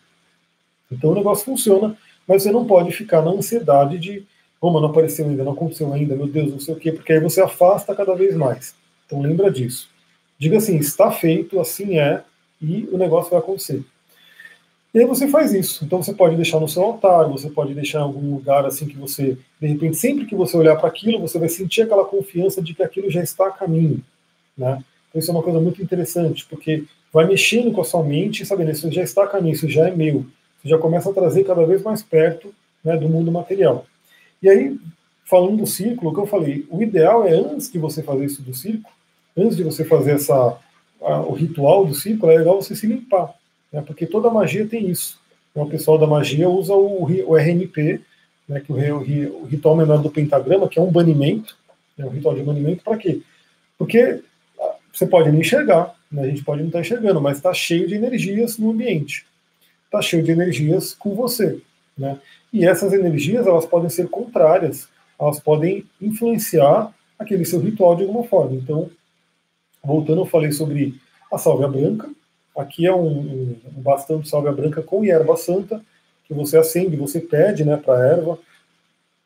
Então 0.91 1.11
o 1.11 1.15
negócio 1.15 1.45
funciona, 1.45 1.97
mas 2.27 2.43
você 2.43 2.51
não 2.51 2.65
pode 2.65 2.91
ficar 2.91 3.21
na 3.21 3.31
ansiedade 3.31 3.97
de, 3.97 4.25
oh, 4.59 4.71
não 4.71 4.85
apareceu 4.85 5.25
ainda, 5.27 5.43
não 5.43 5.53
aconteceu 5.53 5.91
ainda, 5.93 6.15
meu 6.15 6.27
Deus, 6.27 6.51
não 6.51 6.59
sei 6.59 6.73
o 6.73 6.77
quê, 6.77 6.91
porque 6.91 7.13
aí 7.13 7.19
você 7.19 7.41
afasta 7.41 7.95
cada 7.95 8.13
vez 8.13 8.35
mais. 8.35 8.75
Então 9.05 9.21
lembra 9.21 9.49
disso. 9.49 9.89
Diga 10.37 10.57
assim, 10.57 10.77
está 10.77 11.11
feito, 11.11 11.59
assim 11.59 11.97
é, 11.97 12.23
e 12.61 12.87
o 12.91 12.97
negócio 12.97 13.31
vai 13.31 13.39
acontecer. 13.39 13.83
E 14.93 14.99
aí 14.99 15.05
você 15.05 15.27
faz 15.27 15.53
isso. 15.53 15.85
Então 15.85 16.03
você 16.03 16.13
pode 16.13 16.35
deixar 16.35 16.59
no 16.59 16.67
seu 16.67 16.83
altar, 16.83 17.27
você 17.29 17.49
pode 17.49 17.73
deixar 17.73 17.99
em 17.99 18.03
algum 18.03 18.35
lugar 18.35 18.65
assim 18.65 18.85
que 18.85 18.97
você, 18.97 19.37
de 19.59 19.67
repente, 19.67 19.95
sempre 19.95 20.25
que 20.25 20.35
você 20.35 20.57
olhar 20.57 20.75
para 20.75 20.89
aquilo, 20.89 21.19
você 21.19 21.39
vai 21.39 21.47
sentir 21.47 21.83
aquela 21.83 22.03
confiança 22.03 22.61
de 22.61 22.73
que 22.73 22.83
aquilo 22.83 23.09
já 23.09 23.23
está 23.23 23.47
a 23.47 23.51
caminho. 23.51 24.03
Né? 24.57 24.83
Então 25.09 25.19
isso 25.19 25.31
é 25.31 25.33
uma 25.33 25.43
coisa 25.43 25.61
muito 25.61 25.81
interessante, 25.81 26.45
porque 26.45 26.83
vai 27.11 27.25
mexendo 27.25 27.71
com 27.71 27.79
a 27.79 27.85
sua 27.85 28.03
mente, 28.03 28.45
sabendo, 28.45 28.71
isso 28.71 28.91
já 28.91 29.01
está 29.01 29.23
a 29.23 29.27
caminho, 29.27 29.53
isso 29.53 29.69
já 29.69 29.87
é 29.87 29.95
meu. 29.95 30.25
Você 30.61 30.69
já 30.69 30.77
começa 30.77 31.09
a 31.09 31.13
trazer 31.13 31.45
cada 31.45 31.65
vez 31.65 31.81
mais 31.81 32.03
perto 32.03 32.53
né, 32.83 32.97
do 32.97 33.07
mundo 33.07 33.31
material. 33.31 33.85
E 34.43 34.49
aí, 34.49 34.77
falando 35.23 35.57
do 35.57 35.67
círculo, 35.67 36.11
o 36.11 36.13
que 36.13 36.19
eu 36.19 36.27
falei, 36.27 36.65
o 36.69 36.83
ideal 36.83 37.25
é 37.25 37.33
antes 37.33 37.71
de 37.71 37.79
você 37.79 38.03
fazer 38.03 38.25
isso 38.25 38.41
do 38.41 38.53
círculo, 38.53 38.93
antes 39.37 39.55
de 39.55 39.63
você 39.63 39.85
fazer 39.85 40.11
essa, 40.11 40.57
a, 41.01 41.21
o 41.21 41.31
ritual 41.31 41.85
do 41.85 41.93
círculo, 41.93 42.31
é 42.31 42.39
legal 42.39 42.61
você 42.61 42.75
se 42.75 42.85
limpar 42.85 43.33
né, 43.71 43.81
porque 43.85 44.05
toda 44.05 44.29
magia 44.29 44.67
tem 44.67 44.89
isso. 44.89 45.19
Então, 45.51 45.63
o 45.63 45.69
pessoal 45.69 45.97
da 45.97 46.07
magia 46.07 46.49
usa 46.49 46.73
o, 46.73 47.03
o 47.03 47.37
RNP, 47.37 48.01
né, 48.47 48.59
que 48.59 48.71
o, 48.71 48.75
o, 48.75 49.45
ritual 49.45 49.75
menor 49.75 50.01
do 50.01 50.09
pentagrama, 50.09 50.67
que 50.67 50.79
é 50.79 50.81
um 50.81 50.91
banimento, 50.91 51.57
né, 51.97 52.05
um 52.05 52.09
ritual 52.09 52.35
de 52.35 52.43
banimento, 52.43 52.83
para 52.83 52.97
quê? 52.97 53.21
Porque 53.77 54.21
ah, 54.59 54.75
você 54.93 55.05
pode 55.05 55.31
não 55.31 55.39
enxergar, 55.39 55.95
né, 56.11 56.23
a 56.23 56.27
gente 56.27 56.43
pode 56.43 56.61
não 56.61 56.67
estar 56.67 56.79
tá 56.79 56.85
enxergando, 56.85 57.21
mas 57.21 57.37
está 57.37 57.53
cheio 57.53 57.87
de 57.87 57.95
energias 57.95 58.57
no 58.57 58.71
ambiente. 58.71 59.25
Está 59.85 60.01
cheio 60.01 60.23
de 60.23 60.31
energias 60.31 60.93
com 60.93 61.15
você. 61.15 61.61
Né? 61.97 62.17
E 62.53 62.65
essas 62.65 62.93
energias 62.93 63.45
elas 63.45 63.65
podem 63.65 63.89
ser 63.89 64.09
contrárias, 64.09 64.87
elas 65.19 65.39
podem 65.39 65.85
influenciar 66.01 66.93
aquele 67.19 67.45
seu 67.45 67.59
ritual 67.59 67.95
de 67.95 68.03
alguma 68.03 68.23
forma. 68.23 68.55
Então, 68.55 68.89
voltando, 69.83 70.21
eu 70.21 70.25
falei 70.25 70.51
sobre 70.51 70.95
a 71.31 71.37
sálvia 71.37 71.67
branca, 71.67 72.09
Aqui 72.61 72.85
é 72.85 72.93
um, 72.93 73.57
um 73.75 73.81
bastão 73.81 74.19
de 74.19 74.29
sálvia 74.29 74.51
branca 74.51 74.83
com 74.83 75.03
erva 75.03 75.35
santa, 75.35 75.81
que 76.27 76.33
você 76.33 76.57
acende, 76.57 76.95
você 76.95 77.19
pede 77.19 77.65
né, 77.65 77.75
para 77.75 77.97
a 77.97 78.05
erva. 78.05 78.39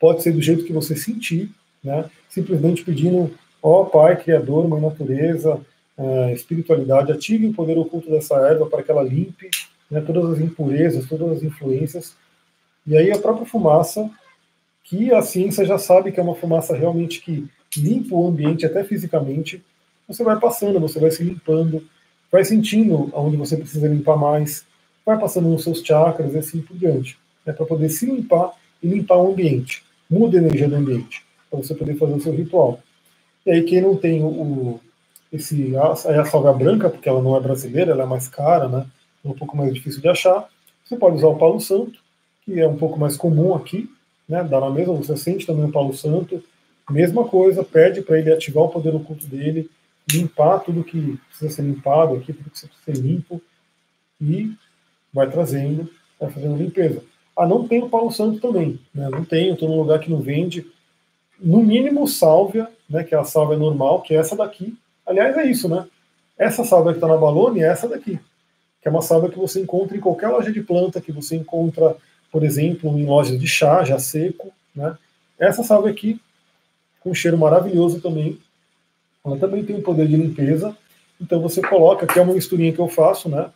Pode 0.00 0.22
ser 0.22 0.32
do 0.32 0.40
jeito 0.40 0.64
que 0.64 0.72
você 0.72 0.96
sentir, 0.96 1.50
né, 1.84 2.08
simplesmente 2.30 2.82
pedindo, 2.82 3.30
ó 3.62 3.84
Pai, 3.84 4.16
Criador, 4.16 4.66
Mãe 4.66 4.80
Natureza, 4.80 5.60
é, 5.98 6.32
espiritualidade, 6.32 7.12
ative 7.12 7.46
o 7.46 7.52
poder 7.52 7.76
oculto 7.78 8.10
dessa 8.10 8.36
erva 8.36 8.66
para 8.66 8.82
que 8.82 8.90
ela 8.90 9.02
limpe 9.02 9.50
né, 9.90 10.00
todas 10.00 10.32
as 10.32 10.40
impurezas, 10.40 11.06
todas 11.06 11.36
as 11.36 11.42
influências. 11.42 12.16
E 12.86 12.96
aí 12.96 13.10
a 13.12 13.18
própria 13.18 13.46
fumaça, 13.46 14.10
que 14.82 15.12
a 15.12 15.20
ciência 15.20 15.64
já 15.64 15.78
sabe 15.78 16.10
que 16.10 16.20
é 16.20 16.22
uma 16.22 16.34
fumaça 16.34 16.74
realmente 16.74 17.20
que 17.20 17.46
limpa 17.76 18.14
o 18.14 18.26
ambiente 18.26 18.64
até 18.64 18.82
fisicamente, 18.82 19.62
você 20.08 20.24
vai 20.24 20.38
passando, 20.38 20.80
você 20.80 20.98
vai 20.98 21.10
se 21.10 21.22
limpando, 21.22 21.82
vai 22.30 22.44
sentindo 22.44 23.10
onde 23.14 23.36
você 23.36 23.56
precisa 23.56 23.88
limpar 23.88 24.16
mais, 24.16 24.64
vai 25.04 25.18
passando 25.18 25.48
nos 25.48 25.62
seus 25.62 25.80
chakras 25.80 26.34
e 26.34 26.38
assim 26.38 26.60
por 26.60 26.76
diante, 26.76 27.18
né, 27.44 27.52
para 27.52 27.66
poder 27.66 27.88
se 27.88 28.06
limpar 28.06 28.52
e 28.82 28.88
limpar 28.88 29.16
o 29.16 29.30
ambiente. 29.30 29.84
Muda 30.08 30.38
a 30.38 30.40
energia 30.40 30.68
do 30.68 30.76
ambiente, 30.76 31.24
para 31.50 31.58
você 31.58 31.74
poder 31.74 31.96
fazer 31.96 32.14
o 32.14 32.20
seu 32.20 32.32
ritual. 32.32 32.80
E 33.44 33.50
aí, 33.50 33.62
quem 33.62 33.80
não 33.80 33.96
tem 33.96 34.22
o, 34.22 34.80
esse, 35.32 35.76
a, 35.76 35.92
a 35.92 36.24
salga 36.24 36.52
branca, 36.52 36.90
porque 36.90 37.08
ela 37.08 37.22
não 37.22 37.36
é 37.36 37.40
brasileira, 37.40 37.92
ela 37.92 38.04
é 38.04 38.06
mais 38.06 38.28
cara, 38.28 38.68
né, 38.68 38.86
é 39.24 39.28
um 39.28 39.34
pouco 39.34 39.56
mais 39.56 39.72
difícil 39.72 40.00
de 40.00 40.08
achar, 40.08 40.48
você 40.84 40.96
pode 40.96 41.16
usar 41.16 41.28
o 41.28 41.38
palo 41.38 41.60
santo, 41.60 41.98
que 42.44 42.60
é 42.60 42.68
um 42.68 42.76
pouco 42.76 42.98
mais 42.98 43.16
comum 43.16 43.54
aqui, 43.54 43.90
né, 44.28 44.42
dá 44.44 44.60
na 44.60 44.70
mesma, 44.70 44.94
você 44.94 45.16
sente 45.16 45.46
também 45.46 45.64
o 45.64 45.72
palo 45.72 45.92
santo, 45.92 46.42
mesma 46.90 47.24
coisa, 47.24 47.64
pede 47.64 48.00
para 48.02 48.18
ele 48.18 48.32
ativar 48.32 48.64
o 48.64 48.68
poder 48.68 48.94
oculto 48.94 49.26
dele, 49.26 49.68
limpar 50.10 50.60
tudo 50.60 50.84
que 50.84 51.18
precisa 51.28 51.50
ser 51.50 51.62
limpado 51.62 52.14
aqui, 52.14 52.32
tudo 52.32 52.44
que 52.44 52.50
precisa 52.50 52.72
ser 52.84 52.96
limpo, 52.96 53.42
e 54.20 54.52
vai 55.12 55.28
trazendo, 55.28 55.90
vai 56.18 56.30
fazendo 56.30 56.56
limpeza. 56.56 57.02
Ah, 57.36 57.46
não 57.46 57.66
tenho 57.66 57.88
Paulo 57.88 58.10
Santo 58.10 58.40
também, 58.40 58.80
né? 58.94 59.08
não 59.10 59.24
tenho, 59.24 59.54
estou 59.54 59.68
num 59.68 59.78
lugar 59.78 59.98
que 59.98 60.10
não 60.10 60.20
vende. 60.20 60.66
No 61.38 61.62
mínimo, 61.62 62.06
sálvia, 62.08 62.68
né, 62.88 63.04
que 63.04 63.14
é 63.14 63.18
a 63.18 63.24
sálvia 63.24 63.58
normal, 63.58 64.00
que 64.00 64.14
é 64.14 64.18
essa 64.18 64.34
daqui. 64.34 64.76
Aliás, 65.04 65.36
é 65.36 65.44
isso, 65.44 65.68
né? 65.68 65.86
Essa 66.38 66.64
sálvia 66.64 66.92
que 66.92 66.98
está 66.98 67.06
na 67.06 67.16
Balone 67.16 67.60
é 67.60 67.66
essa 67.66 67.88
daqui, 67.88 68.18
que 68.80 68.88
é 68.88 68.90
uma 68.90 69.02
sálvia 69.02 69.30
que 69.30 69.38
você 69.38 69.60
encontra 69.60 69.96
em 69.96 70.00
qualquer 70.00 70.28
loja 70.28 70.50
de 70.50 70.62
planta, 70.62 71.00
que 71.00 71.12
você 71.12 71.36
encontra, 71.36 71.96
por 72.32 72.42
exemplo, 72.42 72.98
em 72.98 73.04
lojas 73.04 73.38
de 73.38 73.46
chá, 73.46 73.84
já 73.84 73.98
seco, 73.98 74.52
né? 74.74 74.96
Essa 75.38 75.62
sálvia 75.62 75.92
aqui, 75.92 76.18
com 77.00 77.10
um 77.10 77.14
cheiro 77.14 77.36
maravilhoso 77.36 78.00
também, 78.00 78.38
ela 79.26 79.38
também 79.38 79.64
tem 79.64 79.76
um 79.76 79.82
poder 79.82 80.06
de 80.06 80.16
limpeza. 80.16 80.76
Então 81.20 81.40
você 81.40 81.60
coloca, 81.60 82.04
aqui 82.04 82.18
é 82.18 82.22
uma 82.22 82.34
misturinha 82.34 82.72
que 82.72 82.78
eu 82.78 82.88
faço, 82.88 83.28
né? 83.28 83.50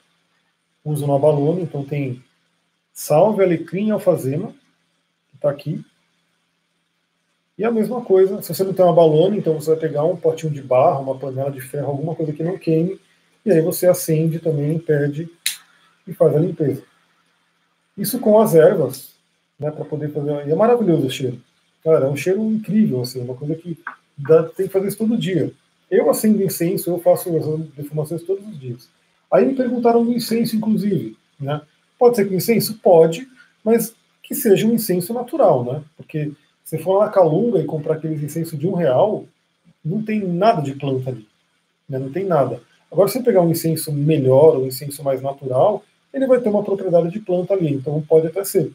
Uso 0.85 1.07
no 1.07 1.15
abalone, 1.15 1.63
então 1.63 1.85
tem 1.85 2.23
salve, 2.93 3.43
alecrim 3.43 3.89
e 3.89 3.91
alfazema, 3.91 4.49
que 5.29 5.37
está 5.37 5.51
aqui. 5.51 5.85
E 7.57 7.65
a 7.65 7.71
mesma 7.71 8.03
coisa, 8.03 8.41
se 8.41 8.55
você 8.55 8.65
não 8.65 8.73
tem 8.73 8.85
uma 8.85 8.95
balone, 8.95 9.39
então 9.39 9.55
você 9.55 9.71
vai 9.71 9.79
pegar 9.79 10.05
um 10.05 10.17
potinho 10.17 10.53
de 10.53 10.63
barro, 10.63 11.03
uma 11.03 11.19
panela 11.19 11.51
de 11.51 11.61
ferro, 11.61 11.89
alguma 11.89 12.15
coisa 12.15 12.33
que 12.33 12.43
não 12.43 12.57
queime, 12.59 12.99
e 13.45 13.53
aí 13.53 13.61
você 13.61 13.87
acende 13.87 14.39
também, 14.39 14.79
perde 14.79 15.31
e 16.07 16.13
faz 16.13 16.35
a 16.35 16.39
limpeza. 16.39 16.83
Isso 17.97 18.19
com 18.19 18.41
as 18.41 18.55
ervas, 18.55 19.15
né, 19.59 19.71
para 19.71 19.85
poder 19.85 20.11
fazer. 20.11 20.49
E 20.49 20.51
é 20.51 20.55
maravilhoso 20.55 21.07
o 21.07 21.11
cheiro. 21.11 21.41
Cara, 21.85 22.07
é 22.07 22.09
um 22.09 22.17
cheiro 22.17 22.43
incrível, 22.43 23.03
assim, 23.03 23.21
uma 23.21 23.35
coisa 23.35 23.55
que 23.55 23.79
tem 24.57 24.67
que 24.67 24.73
fazer 24.73 24.89
isso 24.89 24.99
todo 24.99 25.17
dia. 25.17 25.53
Eu 25.91 26.09
acendo 26.09 26.43
incenso, 26.43 26.91
eu 26.91 26.99
faço 26.99 27.31
defumações 27.77 28.23
todos 28.23 28.47
os 28.47 28.59
dias. 28.59 28.89
Aí 29.31 29.45
me 29.45 29.55
perguntaram 29.55 30.05
do 30.05 30.13
incenso, 30.13 30.57
inclusive. 30.57 31.17
Né? 31.39 31.61
Pode 31.99 32.17
ser 32.17 32.29
que 32.29 32.35
incenso? 32.35 32.79
Pode, 32.83 33.27
mas 33.65 33.95
que 34.23 34.35
seja 34.35 34.67
um 34.67 34.75
incenso 34.75 35.13
natural, 35.13 35.65
né? 35.65 35.83
Porque 35.97 36.33
se 36.65 36.79
for 36.79 36.99
lá 36.99 37.07
na 37.07 37.13
Calunga 37.13 37.59
e 37.59 37.65
comprar 37.65 37.95
aqueles 37.95 38.23
incenso 38.23 38.57
de 38.57 38.67
um 38.67 38.75
real, 38.75 39.25
não 39.85 40.03
tem 40.03 40.21
nada 40.21 40.63
de 40.63 40.75
planta 40.75 41.11
ali. 41.11 41.27
Né? 41.89 41.99
Não 41.99 42.13
tem 42.13 42.25
nada. 42.25 42.61
Agora, 42.91 43.09
se 43.09 43.15
você 43.15 43.25
pegar 43.25 43.43
um 43.43 43.51
incenso 43.51 43.93
melhor, 43.93 44.57
um 44.57 44.67
incenso 44.67 45.03
mais 45.03 45.21
natural, 45.21 45.83
ele 46.15 46.27
vai 46.27 46.41
ter 46.41 46.49
uma 46.49 46.63
propriedade 46.63 47.11
de 47.11 47.21
planta 47.21 47.55
ali, 47.55 47.75
então 47.75 48.01
pode 48.09 48.27
até 48.27 48.45
ser. 48.45 48.73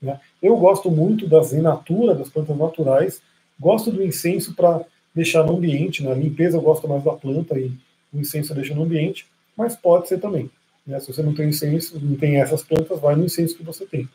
Né? 0.00 0.18
Eu 0.42 0.56
gosto 0.56 0.90
muito 0.90 1.26
da 1.26 1.42
zenatura, 1.42 2.14
das 2.14 2.28
plantas 2.28 2.56
naturais, 2.56 3.22
gosto 3.58 3.90
do 3.90 4.02
incenso 4.02 4.54
para 4.54 4.84
deixar 5.14 5.44
no 5.44 5.56
ambiente, 5.56 6.02
na 6.02 6.14
limpeza 6.14 6.56
eu 6.56 6.62
gosto 6.62 6.88
mais 6.88 7.04
da 7.04 7.12
planta 7.12 7.58
e 7.58 7.72
o 8.12 8.18
incenso 8.18 8.54
deixa 8.54 8.74
no 8.74 8.82
ambiente, 8.82 9.26
mas 9.56 9.76
pode 9.76 10.08
ser 10.08 10.18
também. 10.18 10.50
Né? 10.86 10.98
Se 11.00 11.12
você 11.12 11.22
não 11.22 11.34
tem 11.34 11.48
incenso, 11.48 11.98
não 12.00 12.16
tem 12.16 12.40
essas 12.40 12.62
plantas, 12.62 13.00
vai 13.00 13.14
no 13.14 13.24
incenso 13.24 13.56
que 13.56 13.62
você 13.62 13.86
tem. 13.86 14.08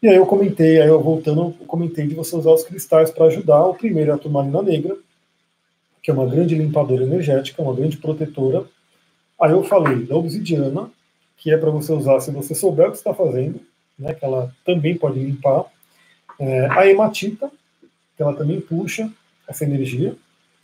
E 0.00 0.08
aí 0.08 0.14
eu 0.14 0.26
comentei, 0.26 0.80
aí 0.80 0.88
eu 0.88 1.00
voltando, 1.00 1.56
eu 1.60 1.66
comentei 1.66 2.06
de 2.06 2.14
você 2.14 2.36
usar 2.36 2.52
os 2.52 2.62
cristais 2.62 3.10
para 3.10 3.26
ajudar. 3.26 3.66
O 3.66 3.74
primeiro 3.74 4.12
é 4.12 4.14
a 4.14 4.18
turmalina 4.18 4.62
negra, 4.62 4.96
que 6.00 6.10
é 6.10 6.14
uma 6.14 6.26
grande 6.26 6.54
limpadora 6.54 7.02
energética, 7.02 7.60
uma 7.60 7.74
grande 7.74 7.96
protetora. 7.96 8.64
Aí 9.40 9.50
eu 9.50 9.64
falei 9.64 10.06
da 10.06 10.14
obsidiana, 10.14 10.88
que 11.36 11.50
é 11.50 11.56
para 11.56 11.70
você 11.70 11.92
usar 11.92 12.20
se 12.20 12.30
você 12.30 12.54
souber 12.54 12.86
o 12.86 12.90
que 12.92 12.96
está 12.96 13.12
fazendo, 13.12 13.60
né, 13.98 14.14
que 14.14 14.24
ela 14.24 14.54
também 14.64 14.96
pode 14.96 15.18
limpar. 15.18 15.64
É, 16.38 16.66
a 16.70 16.86
hematita, 16.86 17.50
que 18.18 18.22
ela 18.24 18.34
também 18.34 18.60
puxa 18.60 19.08
essa 19.46 19.62
energia, 19.62 20.16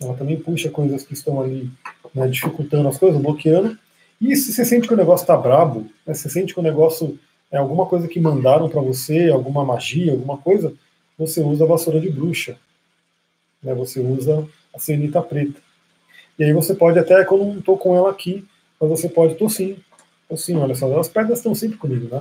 ela 0.02 0.14
também 0.14 0.36
puxa 0.36 0.68
coisas 0.68 1.05
que 1.05 1.14
estão 1.14 1.40
ali 1.40 1.70
né, 2.12 2.26
dificultando 2.26 2.89
as 2.89 2.98
coisas, 2.98 3.22
bloqueando. 3.22 3.78
E 4.20 4.35
se 4.35 4.52
você 4.52 4.64
sente 4.64 4.89
que 4.89 4.93
o 4.93 4.97
negócio 4.97 5.22
está 5.22 5.36
brabo, 5.36 5.82
né, 6.05 6.12
você 6.12 6.28
sente 6.28 6.52
que 6.52 6.59
o 6.59 6.62
negócio 6.62 7.16
é 7.52 7.56
alguma 7.56 7.86
coisa 7.86 8.09
que 8.09 8.18
mandaram 8.18 8.68
para 8.68 8.81
você, 8.81 9.31
alguma 9.31 9.64
magia, 9.64 10.10
alguma 10.10 10.36
coisa, 10.36 10.74
você 11.16 11.40
usa 11.43 11.62
a 11.62 11.68
vassoura 11.68 12.01
de 12.01 12.10
bruxa. 12.10 12.56
Né, 13.62 13.72
você 13.72 14.01
usa 14.01 14.44
a 14.74 14.78
cenita 14.81 15.22
preta. 15.22 15.60
E 16.36 16.43
aí 16.43 16.52
você 16.52 16.74
pode 16.74 16.98
até, 16.98 17.24
quando 17.24 17.44
não 17.44 17.59
estou 17.60 17.78
com 17.78 17.94
ela 17.94 18.10
aqui, 18.10 18.44
mas 18.81 18.90
você 18.90 19.09
pode, 19.09 19.35
estou 19.35 19.48
sim, 19.48 19.76
olha 20.56 20.74
só, 20.74 20.98
as 20.98 21.09
pedras 21.09 21.39
estão 21.39 21.55
sempre 21.55 21.76
comigo, 21.76 22.12
né? 22.12 22.20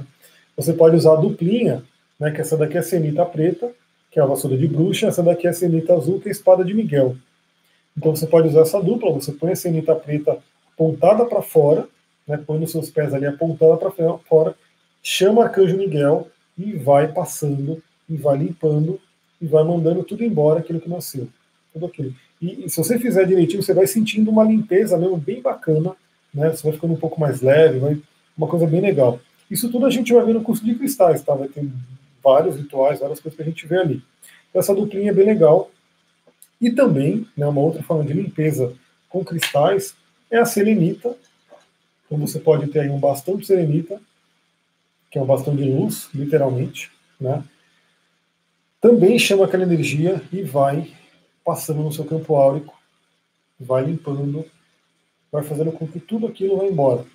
Você 0.56 0.74
pode 0.74 0.96
usar 0.96 1.14
a 1.14 1.16
duplinha, 1.16 1.84
né, 2.20 2.30
que 2.30 2.40
essa 2.40 2.56
daqui 2.56 2.78
é 2.78 2.82
a 2.82 2.84
cenita 2.84 3.26
preta, 3.26 3.74
que 4.14 4.20
é 4.20 4.24
a 4.24 4.28
vassoura 4.28 4.56
de 4.56 4.68
bruxa, 4.68 5.08
essa 5.08 5.24
daqui 5.24 5.48
é 5.48 5.50
a 5.50 5.54
cenita 5.54 5.96
azul, 5.96 6.20
que 6.20 6.28
é 6.28 6.32
a 6.32 6.32
espada 6.32 6.64
de 6.64 6.72
Miguel. 6.72 7.18
Então 7.98 8.16
você 8.16 8.28
pode 8.28 8.48
usar 8.48 8.62
essa 8.62 8.80
dupla, 8.80 9.12
você 9.12 9.32
põe 9.32 9.52
a 9.52 9.56
cenita 9.56 9.96
preta 9.96 10.38
apontada 10.72 11.26
para 11.26 11.42
fora, 11.42 11.88
né, 12.28 12.38
põe 12.38 12.60
nos 12.60 12.72
seus 12.72 12.92
pés 12.92 13.12
ali 13.12 13.26
apontada 13.26 13.76
para 13.76 13.92
fora, 14.20 14.56
chama 15.02 15.40
o 15.40 15.42
arcanjo 15.42 15.76
Miguel 15.76 16.28
e 16.56 16.74
vai 16.74 17.12
passando, 17.12 17.82
e 18.08 18.16
vai 18.16 18.38
limpando, 18.38 19.02
e 19.42 19.48
vai 19.48 19.64
mandando 19.64 20.04
tudo 20.04 20.24
embora 20.24 20.60
aquilo 20.60 20.80
que 20.80 20.90
nasceu. 20.90 21.28
Tudo 21.74 21.88
aquilo. 21.88 22.14
E, 22.40 22.66
e 22.66 22.70
se 22.70 22.78
você 22.78 23.00
fizer 23.00 23.26
direitinho, 23.26 23.64
você 23.64 23.74
vai 23.74 23.88
sentindo 23.88 24.30
uma 24.30 24.44
limpeza 24.44 24.96
mesmo 24.96 25.18
bem 25.18 25.42
bacana, 25.42 25.96
né? 26.32 26.52
Você 26.52 26.64
vai 26.64 26.74
ficando 26.74 26.94
um 26.94 26.98
pouco 26.98 27.20
mais 27.20 27.42
leve, 27.42 27.80
vai 27.80 28.00
uma 28.38 28.48
coisa 28.48 28.68
bem 28.68 28.82
legal. 28.82 29.20
Isso 29.50 29.72
tudo 29.72 29.86
a 29.86 29.90
gente 29.90 30.14
vai 30.14 30.24
ver 30.24 30.34
no 30.34 30.44
curso 30.44 30.64
de 30.64 30.76
cristais, 30.76 31.24
tá? 31.24 31.34
Vai 31.34 31.48
ter 31.48 31.68
vários 32.24 32.56
rituais, 32.56 33.00
várias 33.00 33.20
coisas 33.20 33.36
que 33.36 33.42
a 33.42 33.46
gente 33.46 33.68
vê 33.68 33.78
ali. 33.78 34.02
Essa 34.54 34.74
duplinha 34.74 35.12
é 35.12 35.14
bem 35.14 35.26
legal. 35.26 35.72
E 36.62 36.72
também, 36.72 37.28
né, 37.36 37.46
uma 37.46 37.62
outra 37.62 37.84
forma 37.84 38.06
de 38.06 38.14
limpeza 38.14 38.74
com 39.10 39.24
cristais 39.24 39.96
é 40.32 40.38
a 40.38 40.46
selenita. 40.46 41.18
Então 42.06 42.18
você 42.18 42.40
pode 42.40 42.68
ter 42.68 42.82
aí 42.82 42.90
um 42.90 43.00
bastão 43.00 43.36
de 43.36 43.46
selenita, 43.46 44.00
que 45.12 45.20
é 45.20 45.22
um 45.22 45.26
bastão 45.26 45.56
de 45.56 45.64
luz, 45.64 46.10
literalmente, 46.14 46.92
né? 47.20 47.44
Também 48.80 49.18
chama 49.18 49.46
aquela 49.46 49.64
energia 49.64 50.22
e 50.32 50.42
vai 50.42 50.92
passando 51.46 51.82
no 51.82 51.92
seu 51.92 52.04
campo 52.04 52.36
áurico, 52.36 52.78
vai 53.60 53.86
limpando, 53.86 54.46
vai 55.32 55.44
fazendo 55.44 55.72
com 55.72 55.88
que 55.88 56.00
tudo 56.00 56.28
aquilo 56.28 56.58
vá 56.58 56.66
embora. 56.66 57.06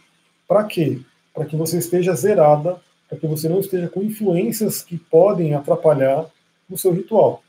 Para 0.46 0.64
quê? 0.64 1.00
Para 1.34 1.44
que 1.44 1.56
você 1.56 1.78
esteja 1.78 2.14
zerada, 2.14 2.80
para 3.08 3.18
que 3.18 3.26
você 3.26 3.48
não 3.48 3.60
esteja 3.60 3.88
com 3.88 4.02
influências 4.02 4.82
que 4.82 4.98
podem 4.98 5.54
atrapalhar 5.54 6.26
no 6.68 6.76
seu 6.76 6.92
ritual. 6.92 7.42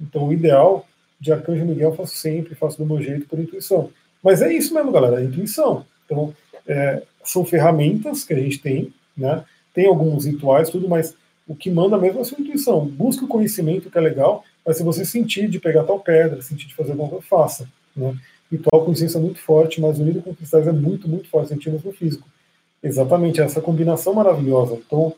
Então, 0.00 0.28
o 0.28 0.32
ideal 0.32 0.86
de 1.18 1.32
Arcanjo 1.32 1.64
Miguel 1.64 1.90
eu 1.90 1.96
faço 1.96 2.16
sempre, 2.16 2.54
faço 2.54 2.78
do 2.78 2.86
meu 2.86 3.02
jeito, 3.02 3.26
por 3.26 3.38
intuição. 3.38 3.90
Mas 4.22 4.42
é 4.42 4.52
isso 4.52 4.74
mesmo, 4.74 4.92
galera, 4.92 5.20
é 5.20 5.24
intuição. 5.24 5.84
Então, 6.04 6.34
é, 6.66 7.02
são 7.24 7.44
ferramentas 7.44 8.24
que 8.24 8.34
a 8.34 8.38
gente 8.38 8.58
tem, 8.58 8.92
né? 9.16 9.44
Tem 9.74 9.86
alguns 9.86 10.24
rituais, 10.24 10.70
tudo, 10.70 10.88
mas 10.88 11.14
o 11.46 11.54
que 11.54 11.70
manda 11.70 11.96
mesmo 11.96 12.18
é 12.18 12.22
a 12.22 12.24
sua 12.24 12.40
intuição. 12.40 12.84
Busca 12.86 13.24
o 13.24 13.28
conhecimento, 13.28 13.90
que 13.90 13.98
é 13.98 14.00
legal, 14.00 14.44
mas 14.64 14.76
se 14.76 14.82
você 14.82 15.04
sentir 15.04 15.48
de 15.48 15.58
pegar 15.58 15.84
tal 15.84 15.98
pedra, 15.98 16.42
sentir 16.42 16.66
de 16.66 16.74
fazer 16.74 16.92
alguma 16.92 17.08
coisa, 17.08 17.24
faça. 17.26 17.68
Né? 17.96 18.14
Ritual 18.50 18.84
com 18.84 18.94
ciência 18.94 19.18
é 19.18 19.20
muito 19.20 19.40
forte, 19.40 19.80
mas 19.80 19.98
unido 19.98 20.22
com 20.22 20.34
cristais 20.34 20.66
é 20.66 20.72
muito, 20.72 21.08
muito 21.08 21.28
forte, 21.28 21.48
sentimos 21.48 21.82
no 21.82 21.92
físico. 21.92 22.28
Exatamente, 22.82 23.40
essa 23.40 23.60
combinação 23.60 24.14
maravilhosa. 24.14 24.74
Então, 24.74 25.14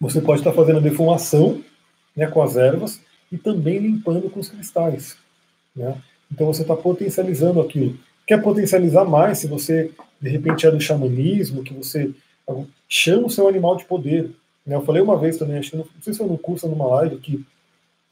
você 0.00 0.20
pode 0.20 0.40
estar 0.40 0.52
fazendo 0.52 0.78
a 0.78 0.82
defumação 0.82 1.62
né, 2.16 2.26
com 2.26 2.42
as 2.42 2.56
ervas 2.56 3.00
e 3.30 3.36
também 3.36 3.78
limpando 3.78 4.30
com 4.30 4.40
os 4.40 4.48
cristais. 4.48 5.16
Né? 5.76 5.96
Então 6.32 6.46
você 6.46 6.62
está 6.62 6.74
potencializando 6.74 7.60
aquilo. 7.60 7.98
Quer 8.26 8.42
potencializar 8.42 9.04
mais 9.04 9.38
se 9.38 9.46
você, 9.46 9.90
de 10.20 10.28
repente, 10.28 10.66
é 10.66 10.70
do 10.70 10.80
xamanismo, 10.80 11.62
que 11.62 11.74
você 11.74 12.10
chama 12.88 13.26
o 13.26 13.30
seu 13.30 13.46
animal 13.48 13.76
de 13.76 13.84
poder. 13.84 14.30
Né? 14.64 14.74
Eu 14.74 14.84
falei 14.84 15.02
uma 15.02 15.18
vez 15.18 15.36
também, 15.36 15.58
acho 15.58 15.70
que 15.70 15.76
não, 15.76 15.84
não 15.84 16.02
sei 16.02 16.12
se 16.12 16.18
foi 16.18 16.28
no 16.28 16.38
curso 16.38 16.66
ou 16.66 16.72
numa 16.72 16.86
live, 16.96 17.18
que 17.18 17.44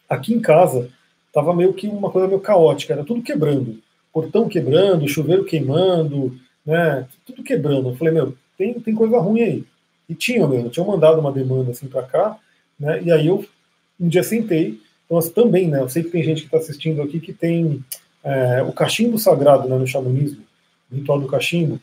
aqui 0.09 0.35
em 0.35 0.41
casa 0.41 0.91
estava 1.27 1.55
meio 1.55 1.73
que 1.73 1.89
uma 1.89 2.11
coisa 2.11 2.29
meio 2.29 2.41
caótica, 2.41 2.93
era 2.93 3.05
tudo 3.05 3.23
quebrando. 3.23 3.79
Portão 4.13 4.49
quebrando, 4.49 5.09
chuveiro 5.09 5.45
queimando, 5.45 6.39
né? 6.69 7.07
tudo 7.25 7.43
quebrando. 7.43 7.89
Eu 7.89 7.97
falei, 7.97 8.13
meu, 8.13 8.37
tem, 8.59 8.75
tem 8.75 8.95
coisa 8.95 9.19
ruim 9.19 9.41
aí. 9.41 9.65
E 10.07 10.15
tinha 10.15 10.47
mesmo, 10.47 10.69
tinham 10.69 10.87
mandado 10.87 11.19
uma 11.19 11.33
demanda 11.33 11.71
assim 11.71 11.87
para 11.87 12.03
cá, 12.03 12.39
né? 12.79 13.03
e 13.03 13.11
aí 13.11 13.27
eu 13.27 13.45
um 14.01 14.09
dia 14.09 14.23
sentei, 14.23 14.81
então 15.05 15.19
assim, 15.19 15.31
também, 15.31 15.69
né, 15.69 15.81
eu 15.81 15.89
sei 15.89 16.05
que 16.05 16.11
tem 16.11 16.23
gente 16.23 16.43
que 16.43 16.47
está 16.47 16.59
assistindo 16.59 17.03
aqui 17.03 17.19
que 17.19 17.33
tem 17.33 17.85
é, 18.23 18.63
o 18.63 18.73
cachimbo 18.73 19.19
sagrado 19.19 19.69
né, 19.69 19.77
no 19.77 19.87
xamanismo, 19.87 20.45
o 20.91 20.95
ritual 20.95 21.19
do 21.19 21.27
cachimbo, 21.27 21.81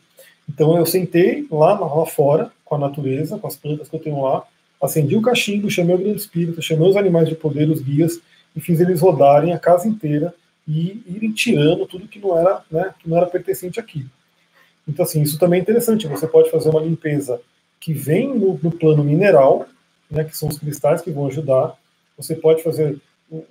então 0.48 0.78
eu 0.78 0.86
sentei 0.86 1.46
lá, 1.52 1.78
lá 1.78 2.06
fora, 2.06 2.52
com 2.64 2.76
a 2.76 2.80
natureza, 2.80 3.38
com 3.38 3.48
as 3.48 3.58
plantas 3.58 3.90
que 3.90 3.96
eu 3.96 4.00
tenho 4.00 4.22
lá, 4.22 4.44
acendi 4.82 5.18
o 5.18 5.22
cachimbo, 5.22 5.70
chamei 5.70 5.94
o 5.94 6.00
grande 6.00 6.22
espírito, 6.22 6.62
chamei 6.62 6.88
os 6.88 6.96
animais 6.96 7.28
de 7.28 7.36
poder, 7.36 7.70
os 7.70 7.82
guias, 7.82 8.22
e 8.56 8.62
fiz 8.62 8.80
eles 8.80 9.02
rodarem 9.02 9.52
a 9.52 9.60
casa 9.60 9.88
inteira 9.88 10.34
e 10.66 11.04
irem 11.06 11.34
tirando 11.34 11.86
tudo 11.86 12.08
que 12.08 12.20
não 12.20 12.38
era, 12.38 12.64
né, 12.72 12.94
que 12.98 13.10
não 13.10 13.18
era 13.18 13.26
pertencente 13.26 13.78
aqui. 13.78 14.06
Então, 14.88 15.04
assim, 15.04 15.22
isso 15.22 15.40
também 15.40 15.60
é 15.60 15.62
interessante. 15.62 16.08
Você 16.08 16.28
pode 16.28 16.50
fazer 16.52 16.70
uma 16.70 16.82
limpeza 16.82 17.42
que 17.80 17.94
vem 17.94 18.34
no, 18.34 18.60
no 18.62 18.72
plano 18.72 19.04
mineral, 19.04 19.68
né, 20.10 20.24
que 20.24 20.38
são 20.38 20.50
os 20.50 20.58
cristais 20.58 21.02
que 21.02 21.12
vão 21.12 21.28
ajudar, 21.28 21.76
Você 22.18 22.36
pode 22.36 22.64
fazer 22.64 22.98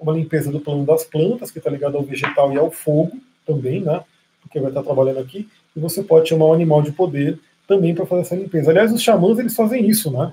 uma 0.01 0.13
limpeza 0.13 0.51
do 0.51 0.61
plano 0.61 0.85
das 0.85 1.05
plantas, 1.05 1.51
que 1.51 1.59
está 1.59 1.71
ligado 1.71 1.97
ao 1.97 2.03
vegetal 2.03 2.53
e 2.53 2.57
ao 2.57 2.71
fogo 2.71 3.13
também, 3.45 3.81
né? 3.81 4.03
Porque 4.41 4.61
vai 4.61 4.71
estar 4.71 4.83
trabalhando 4.83 5.19
aqui. 5.19 5.49
E 5.77 5.81
você 5.81 6.03
pode 6.03 6.29
chamar 6.29 6.47
um 6.47 6.53
animal 6.53 6.81
de 6.83 6.93
poder 6.93 7.39
também 7.67 7.95
para 7.95 8.07
fazer 8.07 8.23
essa 8.23 8.37
limpeza. 8.37 8.71
Aliás, 8.71 8.93
os 8.93 9.03
xamãs 9.03 9.39
eles 9.39 9.55
fazem 9.55 9.87
isso, 9.87 10.11
né? 10.11 10.33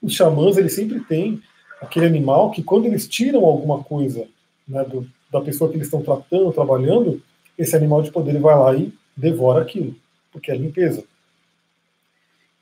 Os 0.00 0.14
xamãs 0.14 0.56
eles 0.56 0.72
sempre 0.72 1.00
têm 1.00 1.42
aquele 1.80 2.06
animal 2.06 2.50
que 2.50 2.62
quando 2.62 2.86
eles 2.86 3.08
tiram 3.08 3.44
alguma 3.44 3.82
coisa 3.82 4.26
né, 4.66 4.84
do, 4.84 5.06
da 5.30 5.40
pessoa 5.40 5.70
que 5.70 5.76
eles 5.76 5.86
estão 5.86 6.02
tratando, 6.02 6.52
trabalhando, 6.52 7.20
esse 7.56 7.74
animal 7.74 8.02
de 8.02 8.10
poder 8.10 8.38
vai 8.38 8.56
lá 8.56 8.74
e 8.74 8.92
devora 9.18 9.62
aquilo, 9.62 9.96
porque 10.30 10.50
é 10.50 10.56
limpeza. 10.56 11.04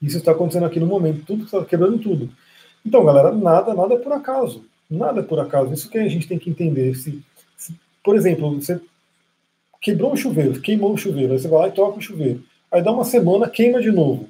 Isso 0.01 0.19
está 0.19 0.33
acontecendo 0.33 0.67
aqui 0.67 0.81
no 0.81 0.87
momento, 0.87 1.27
tudo 1.27 1.45
está 1.45 1.65
quebrando 1.65 1.99
tudo. 1.99 2.31
Então, 2.85 3.05
galera, 3.05 3.33
nada, 3.33 3.75
nada 3.75 3.95
é 3.95 3.99
por 3.99 4.13
acaso. 4.13 4.65
Nada 4.89 5.21
é 5.21 5.23
por 5.23 5.39
acaso. 5.39 5.73
Isso 5.73 5.91
que 5.91 5.99
a 5.99 6.09
gente 6.09 6.29
tem 6.29 6.39
que 6.39 6.49
entender. 6.49 6.95
Se, 6.95 7.23
se 7.57 7.75
por 8.03 8.17
exemplo, 8.17 8.61
você 8.61 8.81
quebrou 9.81 10.13
um 10.13 10.17
chuveiro, 10.17 10.61
queimou 10.61 10.93
um 10.93 10.97
chuveiro, 10.97 11.33
aí 11.33 11.39
você 11.39 11.49
vai 11.49 11.61
lá 11.61 11.69
e 11.69 11.73
troca 11.73 11.99
o 11.99 12.03
chuveiro. 12.03 12.43
Aí 12.71 12.83
dá 12.83 12.93
uma 12.93 13.05
semana, 13.05 13.49
queima 13.49 13.81
de 13.81 13.91
novo. 13.91 14.29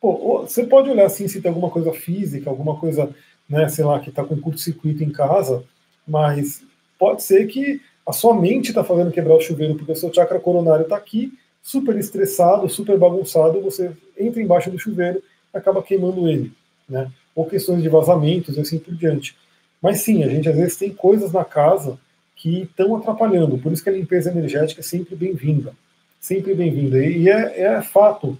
Pô, 0.00 0.42
você 0.42 0.64
pode 0.64 0.90
olhar 0.90 1.06
assim 1.06 1.26
se 1.26 1.40
tem 1.40 1.48
alguma 1.48 1.70
coisa 1.70 1.92
física, 1.92 2.50
alguma 2.50 2.76
coisa, 2.76 3.10
né, 3.48 3.68
sei 3.68 3.84
lá, 3.84 3.98
que 3.98 4.10
está 4.10 4.22
com 4.22 4.40
curto-circuito 4.40 5.02
em 5.02 5.10
casa, 5.10 5.64
mas 6.06 6.62
pode 6.98 7.22
ser 7.22 7.46
que 7.46 7.80
a 8.06 8.12
sua 8.12 8.34
mente 8.34 8.68
está 8.68 8.84
fazendo 8.84 9.10
quebrar 9.10 9.34
o 9.34 9.40
chuveiro, 9.40 9.74
porque 9.74 9.92
o 9.92 9.96
seu 9.96 10.12
chakra 10.12 10.38
coronário 10.38 10.84
está 10.84 10.96
aqui, 10.96 11.32
super 11.66 11.96
estressado, 11.98 12.68
super 12.68 12.96
bagunçado, 12.96 13.60
você 13.60 13.90
entra 14.16 14.40
embaixo 14.40 14.70
do 14.70 14.78
chuveiro 14.78 15.20
acaba 15.52 15.82
queimando 15.82 16.28
ele, 16.28 16.52
né? 16.88 17.10
Ou 17.34 17.44
questões 17.44 17.82
de 17.82 17.88
vazamentos 17.88 18.56
e 18.56 18.60
assim 18.60 18.78
por 18.78 18.94
diante. 18.94 19.36
Mas 19.82 20.00
sim, 20.02 20.22
a 20.22 20.28
gente 20.28 20.48
às 20.48 20.54
vezes 20.54 20.76
tem 20.76 20.94
coisas 20.94 21.32
na 21.32 21.44
casa 21.44 21.98
que 22.36 22.62
estão 22.62 22.94
atrapalhando, 22.94 23.58
por 23.58 23.72
isso 23.72 23.82
que 23.82 23.88
a 23.88 23.92
limpeza 23.92 24.30
energética 24.30 24.80
é 24.80 24.84
sempre 24.84 25.16
bem-vinda. 25.16 25.74
Sempre 26.20 26.54
bem-vinda. 26.54 27.04
E 27.04 27.28
é, 27.28 27.60
é 27.60 27.82
fato. 27.82 28.38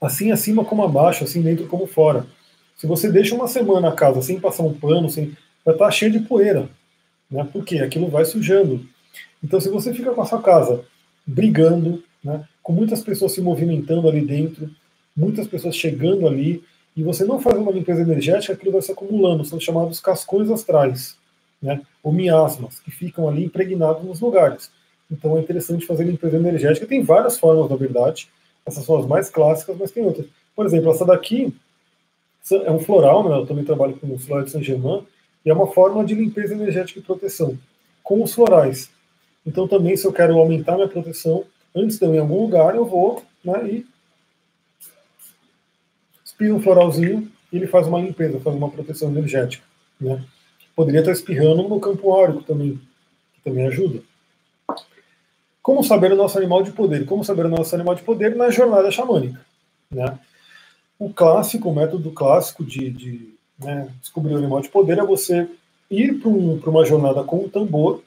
Assim 0.00 0.32
acima 0.32 0.64
como 0.64 0.82
abaixo, 0.82 1.24
assim 1.24 1.42
dentro 1.42 1.66
como 1.66 1.86
fora. 1.86 2.26
Se 2.74 2.86
você 2.86 3.12
deixa 3.12 3.34
uma 3.34 3.48
semana 3.48 3.90
a 3.90 3.92
casa 3.92 4.22
sem 4.22 4.40
passar 4.40 4.62
um 4.62 4.72
pano, 4.72 5.10
sem, 5.10 5.36
vai 5.62 5.74
estar 5.74 5.90
cheio 5.90 6.10
de 6.10 6.20
poeira. 6.20 6.70
Né? 7.30 7.46
Porque 7.52 7.80
aquilo 7.80 8.08
vai 8.08 8.24
sujando. 8.24 8.93
Então, 9.42 9.60
se 9.60 9.68
você 9.68 9.92
fica 9.92 10.12
com 10.12 10.22
a 10.22 10.26
sua 10.26 10.40
casa 10.40 10.84
brigando, 11.26 12.02
né, 12.22 12.44
com 12.62 12.72
muitas 12.72 13.02
pessoas 13.02 13.32
se 13.32 13.40
movimentando 13.40 14.08
ali 14.08 14.20
dentro, 14.20 14.70
muitas 15.16 15.46
pessoas 15.46 15.76
chegando 15.76 16.26
ali, 16.26 16.62
e 16.96 17.02
você 17.02 17.24
não 17.24 17.40
faz 17.40 17.56
uma 17.58 17.72
limpeza 17.72 18.02
energética, 18.02 18.52
aquilo 18.52 18.72
vai 18.72 18.82
se 18.82 18.92
acumulando, 18.92 19.44
são 19.44 19.58
chamados 19.58 20.00
cascões 20.00 20.50
astrais, 20.50 21.16
né, 21.60 21.80
ou 22.02 22.12
miasmas, 22.12 22.78
que 22.80 22.90
ficam 22.90 23.28
ali 23.28 23.44
impregnados 23.44 24.04
nos 24.04 24.20
lugares. 24.20 24.70
Então 25.10 25.36
é 25.36 25.40
interessante 25.40 25.86
fazer 25.86 26.04
limpeza 26.04 26.36
energética. 26.36 26.86
Tem 26.86 27.02
várias 27.02 27.38
formas, 27.38 27.70
na 27.70 27.76
verdade. 27.76 28.28
Essas 28.64 28.84
são 28.84 28.98
as 28.98 29.06
mais 29.06 29.28
clássicas, 29.28 29.76
mas 29.78 29.90
tem 29.90 30.04
outras. 30.04 30.26
Por 30.56 30.64
exemplo, 30.64 30.90
essa 30.90 31.04
daqui 31.04 31.54
é 32.50 32.70
um 32.70 32.78
floral, 32.78 33.28
né? 33.28 33.36
eu 33.36 33.46
também 33.46 33.64
trabalho 33.64 33.94
com 33.96 34.12
o 34.12 34.18
floral 34.18 34.44
de 34.44 34.50
Saint-Germain, 34.50 35.06
e 35.44 35.50
é 35.50 35.54
uma 35.54 35.66
forma 35.66 36.04
de 36.04 36.14
limpeza 36.14 36.54
energética 36.54 36.98
e 36.98 37.02
proteção, 37.02 37.58
com 38.02 38.22
os 38.22 38.34
florais. 38.34 38.90
Então 39.46 39.68
também, 39.68 39.96
se 39.96 40.06
eu 40.06 40.12
quero 40.12 40.38
aumentar 40.38 40.76
minha 40.76 40.88
proteção, 40.88 41.44
antes 41.74 41.98
de 41.98 42.04
eu 42.04 42.14
ir 42.14 42.16
em 42.16 42.20
algum 42.20 42.40
lugar, 42.42 42.74
eu 42.74 42.84
vou 42.84 43.22
né, 43.44 43.68
e 43.68 43.86
espirro 46.24 46.56
um 46.56 46.62
floralzinho 46.62 47.30
e 47.52 47.56
ele 47.56 47.66
faz 47.66 47.86
uma 47.86 48.00
limpeza, 48.00 48.40
faz 48.40 48.56
uma 48.56 48.70
proteção 48.70 49.10
energética. 49.10 49.64
Né? 50.00 50.24
Poderia 50.74 51.00
estar 51.00 51.12
espirrando 51.12 51.68
no 51.68 51.78
campo 51.80 52.10
áurico 52.12 52.42
também, 52.42 52.80
que 53.34 53.40
também 53.44 53.66
ajuda. 53.66 54.02
Como 55.62 55.82
saber 55.84 56.12
o 56.12 56.16
nosso 56.16 56.36
animal 56.36 56.62
de 56.62 56.72
poder? 56.72 57.06
Como 57.06 57.24
saber 57.24 57.46
o 57.46 57.48
nosso 57.48 57.74
animal 57.74 57.94
de 57.94 58.02
poder 58.02 58.34
na 58.34 58.50
jornada 58.50 58.90
xamânica? 58.90 59.40
Né? 59.90 60.18
O 60.98 61.12
clássico, 61.12 61.70
o 61.70 61.74
método 61.74 62.10
clássico 62.10 62.64
de, 62.64 62.90
de 62.90 63.34
né, 63.58 63.90
descobrir 64.00 64.34
o 64.34 64.38
animal 64.38 64.60
de 64.60 64.68
poder 64.68 64.98
é 64.98 65.04
você 65.04 65.48
ir 65.90 66.14
para 66.14 66.28
um, 66.28 66.56
uma 66.58 66.84
jornada 66.84 67.22
com 67.22 67.44
um 67.44 67.48
tambor, 67.48 68.02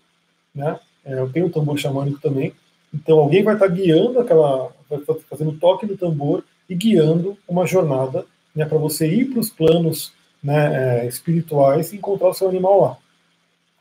né? 0.53 0.79
É, 1.07 1.19
eu 1.19 1.29
tenho 1.29 1.45
um 1.45 1.49
tambor 1.49 1.77
xamânico 1.77 2.19
também, 2.19 2.53
então 2.93 3.17
alguém 3.17 3.41
vai 3.41 3.53
estar 3.53 3.67
guiando 3.67 4.19
aquela, 4.19 4.69
vai 4.89 4.99
estar 4.99 5.15
fazendo 5.29 5.53
toque 5.53 5.85
no 5.85 5.95
tambor 5.95 6.43
e 6.69 6.75
guiando 6.75 7.37
uma 7.47 7.65
jornada 7.65 8.25
né, 8.53 8.65
para 8.65 8.77
você 8.77 9.07
ir 9.07 9.25
para 9.25 9.39
os 9.39 9.49
planos 9.49 10.11
né, 10.43 11.03
é, 11.03 11.07
espirituais 11.07 11.93
e 11.93 11.97
encontrar 11.97 12.29
o 12.29 12.33
seu 12.33 12.49
animal 12.49 12.81
lá. 12.81 12.97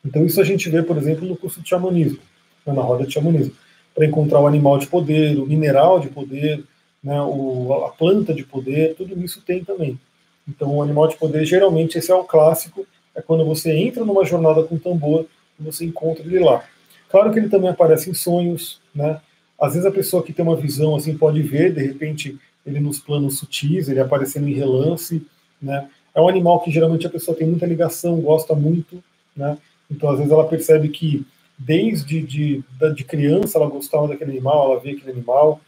Então 0.04 0.24
isso 0.24 0.40
a 0.40 0.44
gente 0.44 0.70
vê, 0.70 0.82
por 0.82 0.96
exemplo, 0.96 1.26
no 1.26 1.36
curso 1.36 1.60
de 1.60 1.68
xamanismo, 1.68 2.20
né, 2.64 2.72
na 2.72 2.82
roda 2.82 3.04
de 3.04 3.12
xamanismo, 3.12 3.54
para 3.92 4.06
encontrar 4.06 4.40
o 4.40 4.46
animal 4.46 4.78
de 4.78 4.86
poder, 4.86 5.36
o 5.38 5.46
mineral 5.46 5.98
de 5.98 6.08
poder, 6.08 6.62
né, 7.02 7.20
o, 7.22 7.84
a 7.86 7.90
planta 7.90 8.32
de 8.32 8.44
poder, 8.44 8.94
tudo 8.94 9.18
isso 9.24 9.42
tem 9.42 9.64
também. 9.64 9.98
Então 10.46 10.76
o 10.76 10.82
animal 10.82 11.08
de 11.08 11.16
poder, 11.16 11.44
geralmente, 11.44 11.98
esse 11.98 12.12
é 12.12 12.14
o 12.14 12.22
clássico, 12.22 12.86
é 13.14 13.20
quando 13.20 13.44
você 13.44 13.72
entra 13.72 14.04
numa 14.04 14.24
jornada 14.24 14.62
com 14.62 14.78
tambor 14.78 15.26
e 15.58 15.62
você 15.62 15.84
encontra 15.84 16.22
ele 16.22 16.38
lá. 16.38 16.62
Claro 17.08 17.32
que 17.32 17.38
ele 17.38 17.48
também 17.48 17.70
aparece 17.70 18.10
em 18.10 18.14
sonhos, 18.14 18.80
né? 18.94 19.20
Às 19.60 19.72
vezes 19.72 19.86
a 19.86 19.92
pessoa 19.92 20.22
que 20.22 20.32
tem 20.32 20.44
uma 20.44 20.56
visão 20.56 20.94
assim 20.94 21.16
pode 21.16 21.40
ver, 21.42 21.72
de 21.72 21.82
repente, 21.82 22.38
ele 22.64 22.80
nos 22.80 22.98
planos 22.98 23.38
sutis, 23.38 23.88
ele 23.88 24.00
aparecendo 24.00 24.48
em 24.48 24.52
relance, 24.54 25.24
né? 25.60 25.88
É 26.14 26.20
um 26.20 26.28
animal 26.28 26.60
que 26.60 26.70
geralmente 26.70 27.06
a 27.06 27.10
pessoa 27.10 27.36
tem 27.36 27.46
muita 27.46 27.66
ligação, 27.66 28.20
gosta 28.20 28.54
muito, 28.54 29.02
né? 29.36 29.56
Então 29.90 30.10
às 30.10 30.18
vezes 30.18 30.32
ela 30.32 30.48
percebe 30.48 30.88
que 30.88 31.26
desde 31.58 32.20
de, 32.20 32.64
de 32.94 33.04
criança 33.04 33.58
ela 33.58 33.68
gostava 33.68 34.08
daquele 34.08 34.32
animal, 34.32 34.72
ela 34.72 34.80
vê 34.80 34.90
aquele 34.90 35.12
animal. 35.12 35.60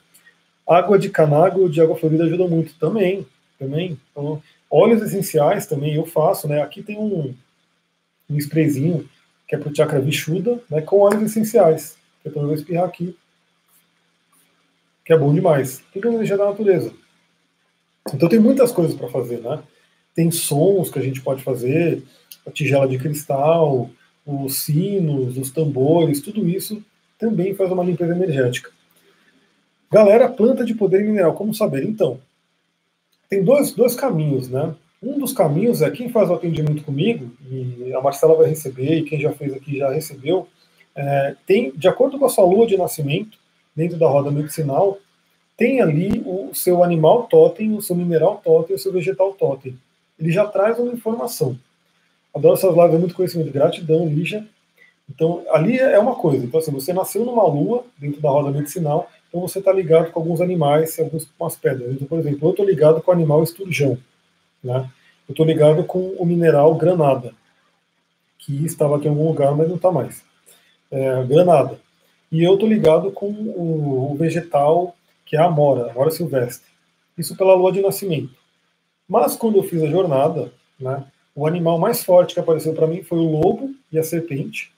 Água 0.67 0.99
de 0.99 1.09
canágua 1.09 1.69
de 1.69 1.81
água 1.81 1.97
florida 1.97 2.25
ajuda 2.25 2.47
muito 2.47 2.75
também, 2.75 3.27
também. 3.59 3.99
Então, 4.11 4.43
óleos 4.71 5.01
essenciais 5.01 5.67
também 5.67 5.95
eu 5.95 6.05
faço, 6.05 6.47
né? 6.47 6.61
Aqui 6.61 6.83
tem 6.83 6.99
um, 6.99 7.35
um 8.29 8.37
sprayzinho 8.37 9.09
que 9.49 9.55
é 9.55 9.59
para 9.59 9.71
o 9.71 9.75
chakra 9.75 10.01
Vishuddha, 10.01 10.61
né, 10.71 10.83
com 10.83 11.01
óleos 11.01 11.23
essenciais. 11.23 11.97
Que 12.23 12.29
eu 12.29 12.33
vou 12.33 12.53
espirrar 12.53 12.85
aqui, 12.85 13.17
que 15.05 15.13
é 15.13 15.19
bom 15.19 15.33
demais. 15.33 15.83
Tudo 15.93 16.09
energia 16.09 16.37
da 16.37 16.45
natureza. 16.45 16.93
Então 18.13 18.29
tem 18.29 18.39
muitas 18.39 18.71
coisas 18.71 18.95
para 18.95 19.09
fazer, 19.09 19.41
né? 19.41 19.63
Tem 20.15 20.31
sons 20.31 20.91
que 20.91 20.99
a 20.99 21.03
gente 21.03 21.23
pode 21.23 21.43
fazer, 21.43 22.03
a 22.47 22.51
tigela 22.51 22.87
de 22.87 22.99
cristal, 22.99 23.91
os 24.27 24.57
sinos, 24.57 25.39
os 25.39 25.51
tambores, 25.51 26.21
tudo 26.21 26.47
isso 26.47 26.85
também 27.19 27.55
faz 27.55 27.71
uma 27.73 27.85
limpeza 27.85 28.15
energética. 28.15 28.71
Galera, 29.91 30.29
planta 30.29 30.65
de 30.65 30.75
poder 30.75 31.03
mineral, 31.03 31.35
como 31.35 31.55
saber? 31.55 31.85
Então, 31.85 32.21
tem 33.29 33.43
dois, 33.43 33.73
dois 33.73 33.95
caminhos, 33.95 34.49
né? 34.49 34.75
Um 35.03 35.19
dos 35.19 35.33
caminhos 35.33 35.81
é 35.81 35.91
quem 35.91 36.09
faz 36.09 36.29
o 36.29 36.35
atendimento 36.35 36.83
comigo, 36.83 37.31
e 37.51 37.93
a 37.95 38.01
Marcela 38.01 38.35
vai 38.35 38.49
receber, 38.49 38.99
e 38.99 39.05
quem 39.05 39.21
já 39.21 39.33
fez 39.33 39.55
aqui 39.55 39.79
já 39.79 39.91
recebeu, 39.91 40.49
é, 40.95 41.37
tem, 41.47 41.71
de 41.71 41.87
acordo 41.87 42.19
com 42.19 42.25
a 42.25 42.29
sua 42.29 42.45
lua 42.45 42.67
de 42.67 42.77
nascimento, 42.77 43.39
dentro 43.75 43.97
da 43.97 44.09
roda 44.09 44.31
medicinal, 44.31 44.99
tem 45.57 45.81
ali 45.81 46.23
o 46.25 46.53
seu 46.53 46.83
animal 46.83 47.25
totem, 47.25 47.77
o 47.77 47.83
seu 47.83 47.95
mineral 47.95 48.41
totem, 48.45 48.75
o 48.75 48.79
seu 48.79 48.93
vegetal 48.93 49.33
totem. 49.35 49.79
Ele 50.19 50.33
já 50.33 50.47
traz 50.47 50.79
uma 50.79 50.93
informação. 50.93 51.57
Adoro 52.35 52.55
essas 52.55 52.75
lives, 52.75 52.95
é 52.95 52.99
muito 52.99 53.15
conhecimento. 53.15 53.53
Gratidão, 53.53 54.07
Lígia. 54.07 54.47
Então, 55.09 55.43
ali 55.51 55.79
é 55.79 55.99
uma 55.99 56.15
coisa. 56.15 56.45
Então, 56.45 56.61
assim, 56.61 56.71
você 56.71 56.93
nasceu 56.93 57.25
numa 57.25 57.47
lua, 57.47 57.85
dentro 57.97 58.21
da 58.21 58.29
roda 58.29 58.51
medicinal, 58.51 59.11
então 59.29 59.41
você 59.41 59.59
está 59.59 59.73
ligado 59.73 60.11
com 60.11 60.21
alguns 60.21 60.41
animais, 60.41 60.99
algumas 60.99 61.57
pedras. 61.57 61.93
Então, 61.93 62.07
por 62.07 62.19
exemplo, 62.19 62.49
eu 62.49 62.51
estou 62.51 62.67
ligado 62.67 63.01
com 63.01 63.11
o 63.11 63.15
animal 63.15 63.43
esturjão. 63.43 63.99
Né? 64.63 64.89
Eu 65.29 65.33
estou 65.33 65.47
ligado 65.47 65.85
com 65.85 66.15
o 66.19 66.25
mineral 66.25 66.75
granada, 66.75 67.33
que 68.39 68.65
estava 68.65 68.97
aqui 68.97 69.07
em 69.07 69.11
algum 69.11 69.29
lugar, 69.29 69.55
mas 69.55 69.69
não 69.69 69.77
está 69.77 69.93
mais. 69.93 70.25
É, 70.91 71.23
granada. 71.25 71.79
E 72.31 72.43
eu 72.43 72.55
estou 72.55 72.69
ligado 72.69 73.11
com 73.11 73.31
o, 73.31 74.13
o, 74.13 74.15
vegetal 74.17 74.95
que 75.25 75.37
é 75.37 75.41
a 75.41 75.47
amora, 75.47 75.91
amora 75.91 76.11
silvestre. 76.11 76.67
Isso 77.17 77.37
pela 77.37 77.55
lua 77.55 77.73
de 77.73 77.83
nascimento. 77.83 78.31
Mas 79.07 79.37
quando 79.37 79.57
eu 79.57 79.63
fiz 79.63 79.83
a 79.83 79.91
jornada, 79.91 80.53
né, 80.79 81.05
o 81.35 81.47
animal 81.47 81.79
mais 81.79 82.03
forte 82.03 82.35
que 82.35 82.41
apareceu 82.41 82.75
para 82.75 82.87
mim 82.87 83.03
foi 83.03 83.19
o 83.19 83.31
lobo 83.31 83.75
e 83.93 83.99
a 83.99 84.03
serpente. 84.03 84.73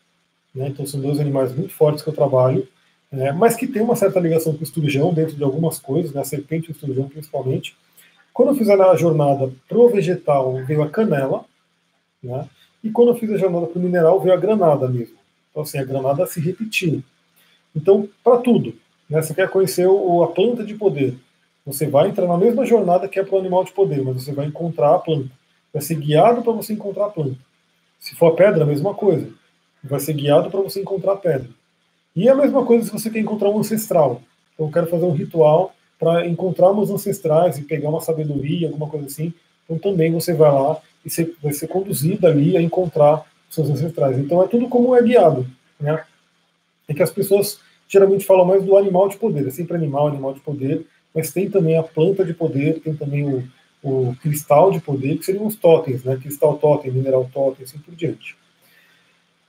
Né, 0.55 0.69
então 0.69 0.86
são 0.86 1.01
dois 1.01 1.20
animais 1.20 1.55
muito 1.55 1.73
fortes 1.73 2.02
que 2.02 2.09
eu 2.09 2.15
trabalho, 2.15 2.66
é, 3.12 3.32
mas 3.32 3.57
que 3.57 3.66
tem 3.66 3.82
uma 3.82 3.97
certa 3.97 4.20
ligação 4.20 4.52
com 4.52 4.61
o 4.61 4.65
esturjão 4.65 5.12
dentro 5.12 5.36
de 5.36 5.43
algumas 5.44 5.78
coisas, 5.78 6.12
né, 6.12 6.20
a 6.20 6.24
serpente 6.24 6.69
e 6.69 6.70
o 6.70 6.73
esturjão 6.73 7.09
principalmente. 7.09 7.77
Quando 8.32 8.51
eu 8.51 8.55
fiz 8.55 8.69
a 8.69 8.97
jornada 8.97 9.52
para 9.69 9.78
o 9.78 9.89
vegetal, 9.89 10.55
veio 10.65 10.82
a 10.82 10.89
canela, 10.89 11.44
né? 12.23 12.48
E 12.82 12.90
quando 12.90 13.09
eu 13.09 13.15
fiz 13.15 13.31
a 13.31 13.36
jornada 13.36 13.66
para 13.66 13.78
o 13.78 13.82
mineral, 13.82 14.20
veio 14.20 14.35
a 14.35 14.39
granada 14.39 14.89
mesmo. 14.89 15.16
Então, 15.51 15.62
assim, 15.62 15.78
a 15.78 15.85
granada 15.85 16.24
se 16.27 16.40
repetiu. 16.40 17.02
Então, 17.74 18.09
para 18.24 18.39
tudo, 18.39 18.74
né? 19.09 19.20
Você 19.20 19.35
quer 19.35 19.51
conhecer 19.51 19.86
o, 19.86 20.23
a 20.23 20.28
planta 20.28 20.65
de 20.65 20.74
poder. 20.74 21.16
Você 21.66 21.86
vai 21.86 22.09
entrar 22.09 22.27
na 22.27 22.39
mesma 22.39 22.65
jornada 22.65 23.09
que 23.09 23.19
é 23.19 23.24
para 23.24 23.35
o 23.35 23.39
animal 23.39 23.65
de 23.65 23.73
poder, 23.73 24.02
mas 24.02 24.23
você 24.23 24.32
vai 24.32 24.47
encontrar 24.47 24.94
a 24.94 24.98
planta. 24.98 25.31
vai 25.73 25.82
ser 25.82 25.97
guiado 25.97 26.43
para 26.43 26.52
você 26.52 26.73
encontrar 26.73 27.07
a 27.07 27.11
planta. 27.11 27.36
Se 27.98 28.15
for 28.15 28.32
a 28.32 28.36
pedra, 28.36 28.62
a 28.62 28.66
mesma 28.66 28.94
coisa. 28.94 29.28
Vai 29.82 30.01
ser 30.01 30.15
guiado 30.15 30.51
para 30.51 30.61
você 30.61 30.81
encontrar 30.81 31.12
a 31.12 31.16
pedra. 31.16 31.48
E 32.15 32.28
a 32.28 32.35
mesma 32.35 32.65
coisa 32.65 32.86
se 32.86 32.93
você 32.93 33.11
quer 33.11 33.20
encontrar 33.20 33.51
um 33.51 33.59
ancestral. 33.59 34.23
Então 34.55 34.66
eu 34.66 34.73
quero 34.73 34.86
fazer 34.86 35.05
um 35.05 35.12
ritual 35.12 35.74
para 36.01 36.27
encontrar 36.27 36.72
meus 36.72 36.90
ancestrais 36.90 37.59
e 37.59 37.62
pegar 37.62 37.90
uma 37.90 38.01
sabedoria, 38.01 38.68
alguma 38.68 38.89
coisa 38.89 39.06
assim. 39.06 39.35
Então 39.64 39.78
também 39.78 40.10
você 40.10 40.32
vai 40.32 40.51
lá 40.51 40.81
e 41.05 41.10
você 41.10 41.32
vai 41.43 41.52
ser 41.52 41.68
conduzido 41.68 42.27
ali 42.27 42.56
a 42.56 42.62
encontrar 42.62 43.22
seus 43.51 43.68
ancestrais. 43.68 44.18
Então 44.18 44.43
é 44.43 44.48
tudo 44.48 44.66
como 44.66 44.97
é 44.97 45.02
guiado. 45.02 45.47
Né? 45.78 46.02
É 46.89 46.94
que 46.94 47.02
as 47.02 47.10
pessoas 47.10 47.60
geralmente 47.86 48.24
falam 48.24 48.47
mais 48.47 48.64
do 48.64 48.77
animal 48.78 49.10
de 49.10 49.18
poder. 49.18 49.47
É 49.47 49.51
sempre 49.51 49.77
animal, 49.77 50.09
animal 50.09 50.32
de 50.32 50.40
poder. 50.40 50.86
Mas 51.14 51.32
tem 51.32 51.51
também 51.51 51.77
a 51.77 51.82
planta 51.82 52.24
de 52.24 52.32
poder, 52.32 52.81
tem 52.81 52.94
também 52.94 53.28
o, 53.28 53.44
o 53.82 54.16
cristal 54.22 54.70
de 54.70 54.81
poder, 54.81 55.18
que 55.18 55.24
seriam 55.24 55.47
os 55.47 55.56
totens, 55.56 56.05
né? 56.05 56.16
Cristal 56.16 56.56
totem, 56.56 56.90
mineral 56.90 57.28
totem, 57.32 57.64
assim 57.64 57.78
por 57.78 57.94
diante. 57.94 58.36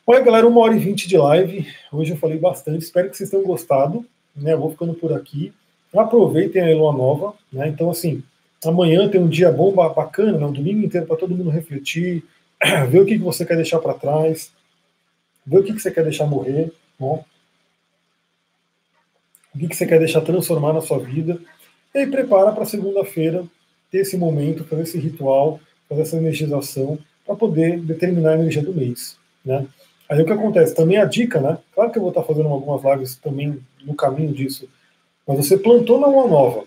Olha, 0.06 0.19
galera, 0.22 0.48
uma 0.48 0.60
hora 0.60 0.76
e 0.76 0.80
vinte 0.80 1.07
de 1.07 1.18
live. 1.18 1.68
Hoje 1.91 2.11
eu 2.11 2.18
falei 2.18 2.38
bastante, 2.38 2.84
espero 2.84 3.10
que 3.10 3.15
vocês 3.15 3.30
tenham 3.30 3.45
gostado. 3.45 4.06
Né? 4.36 4.56
Vou 4.56 4.72
ficando 4.72 4.94
por 4.95 5.14
aqui. 5.14 5.53
Aproveitem 5.93 6.61
a 6.61 6.76
lua 6.76 6.93
nova, 6.93 7.34
né? 7.51 7.68
Então, 7.68 7.89
assim, 7.89 8.23
amanhã 8.63 9.09
tem 9.09 9.19
um 9.19 9.27
dia 9.27 9.51
bom, 9.51 9.73
bacana, 9.73 10.38
né? 10.38 10.45
um 10.45 10.51
domingo 10.51 10.85
inteiro 10.85 11.05
para 11.05 11.18
todo 11.18 11.35
mundo 11.35 11.49
refletir, 11.49 12.23
ver 12.89 13.01
o 13.01 13.05
que, 13.05 13.18
que 13.18 13.23
você 13.23 13.45
quer 13.45 13.55
deixar 13.55 13.80
para 13.80 13.93
trás, 13.93 14.51
ver 15.45 15.59
o 15.59 15.63
que, 15.63 15.73
que 15.73 15.80
você 15.80 15.91
quer 15.91 16.03
deixar 16.03 16.26
morrer, 16.26 16.72
bom? 16.97 17.26
o 19.53 19.59
que, 19.59 19.68
que 19.68 19.76
você 19.76 19.85
quer 19.85 19.99
deixar 19.99 20.22
transformar 20.22 20.73
na 20.73 20.81
sua 20.81 20.99
vida, 20.99 21.39
e 21.93 21.99
aí 21.99 22.07
prepara 22.07 22.51
para 22.51 22.65
segunda-feira 22.65 23.43
ter 23.91 23.99
esse 23.99 24.18
momento, 24.18 24.63
fazer 24.63 24.84
esse 24.84 24.97
ritual, 24.97 25.59
fazer 25.89 26.01
essa 26.03 26.18
energização, 26.18 26.97
para 27.26 27.35
poder 27.35 27.80
determinar 27.81 28.31
a 28.31 28.35
energia 28.35 28.63
do 28.63 28.73
mês. 28.73 29.18
Né? 29.43 29.68
Aí 30.09 30.22
o 30.22 30.26
que 30.26 30.31
acontece? 30.31 30.73
Também 30.73 30.97
a 30.97 31.05
dica, 31.05 31.39
né? 31.41 31.57
Claro 31.73 31.91
que 31.91 31.97
eu 31.97 32.01
vou 32.01 32.11
estar 32.11 32.23
fazendo 32.23 32.47
algumas 32.47 32.81
lives 32.84 33.15
também 33.18 33.59
no 33.84 33.93
caminho 33.93 34.34
disso, 34.34 34.68
mas 35.27 35.38
você 35.38 35.57
plantou 35.57 35.99
na 35.99 36.07
lua 36.07 36.27
nova. 36.27 36.64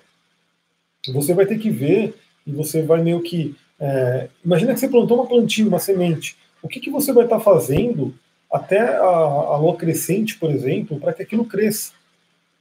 Você 1.13 1.35
vai 1.35 1.47
ter 1.47 1.59
que 1.59 1.71
ver 1.71 2.15
e 2.47 2.53
você 2.53 2.83
vai 2.83 3.03
meio 3.03 3.23
que. 3.23 3.55
É, 3.79 4.29
imagina 4.45 4.73
que 4.73 4.81
você 4.81 4.89
plantou 4.89 5.19
uma 5.19 5.27
plantinha, 5.27 5.69
uma 5.69 5.79
semente. 5.79 6.37
O 6.63 6.69
que, 6.69 6.81
que 6.81 6.91
você 6.91 7.13
vai 7.13 7.25
estar 7.25 7.41
fazendo 7.41 8.15
até 8.51 8.81
a, 8.81 9.05
a 9.05 9.57
lua 9.57 9.77
crescente, 9.77 10.39
por 10.39 10.51
exemplo, 10.51 10.99
para 10.99 11.13
que 11.13 11.23
aquilo 11.23 11.45
cresça? 11.45 11.93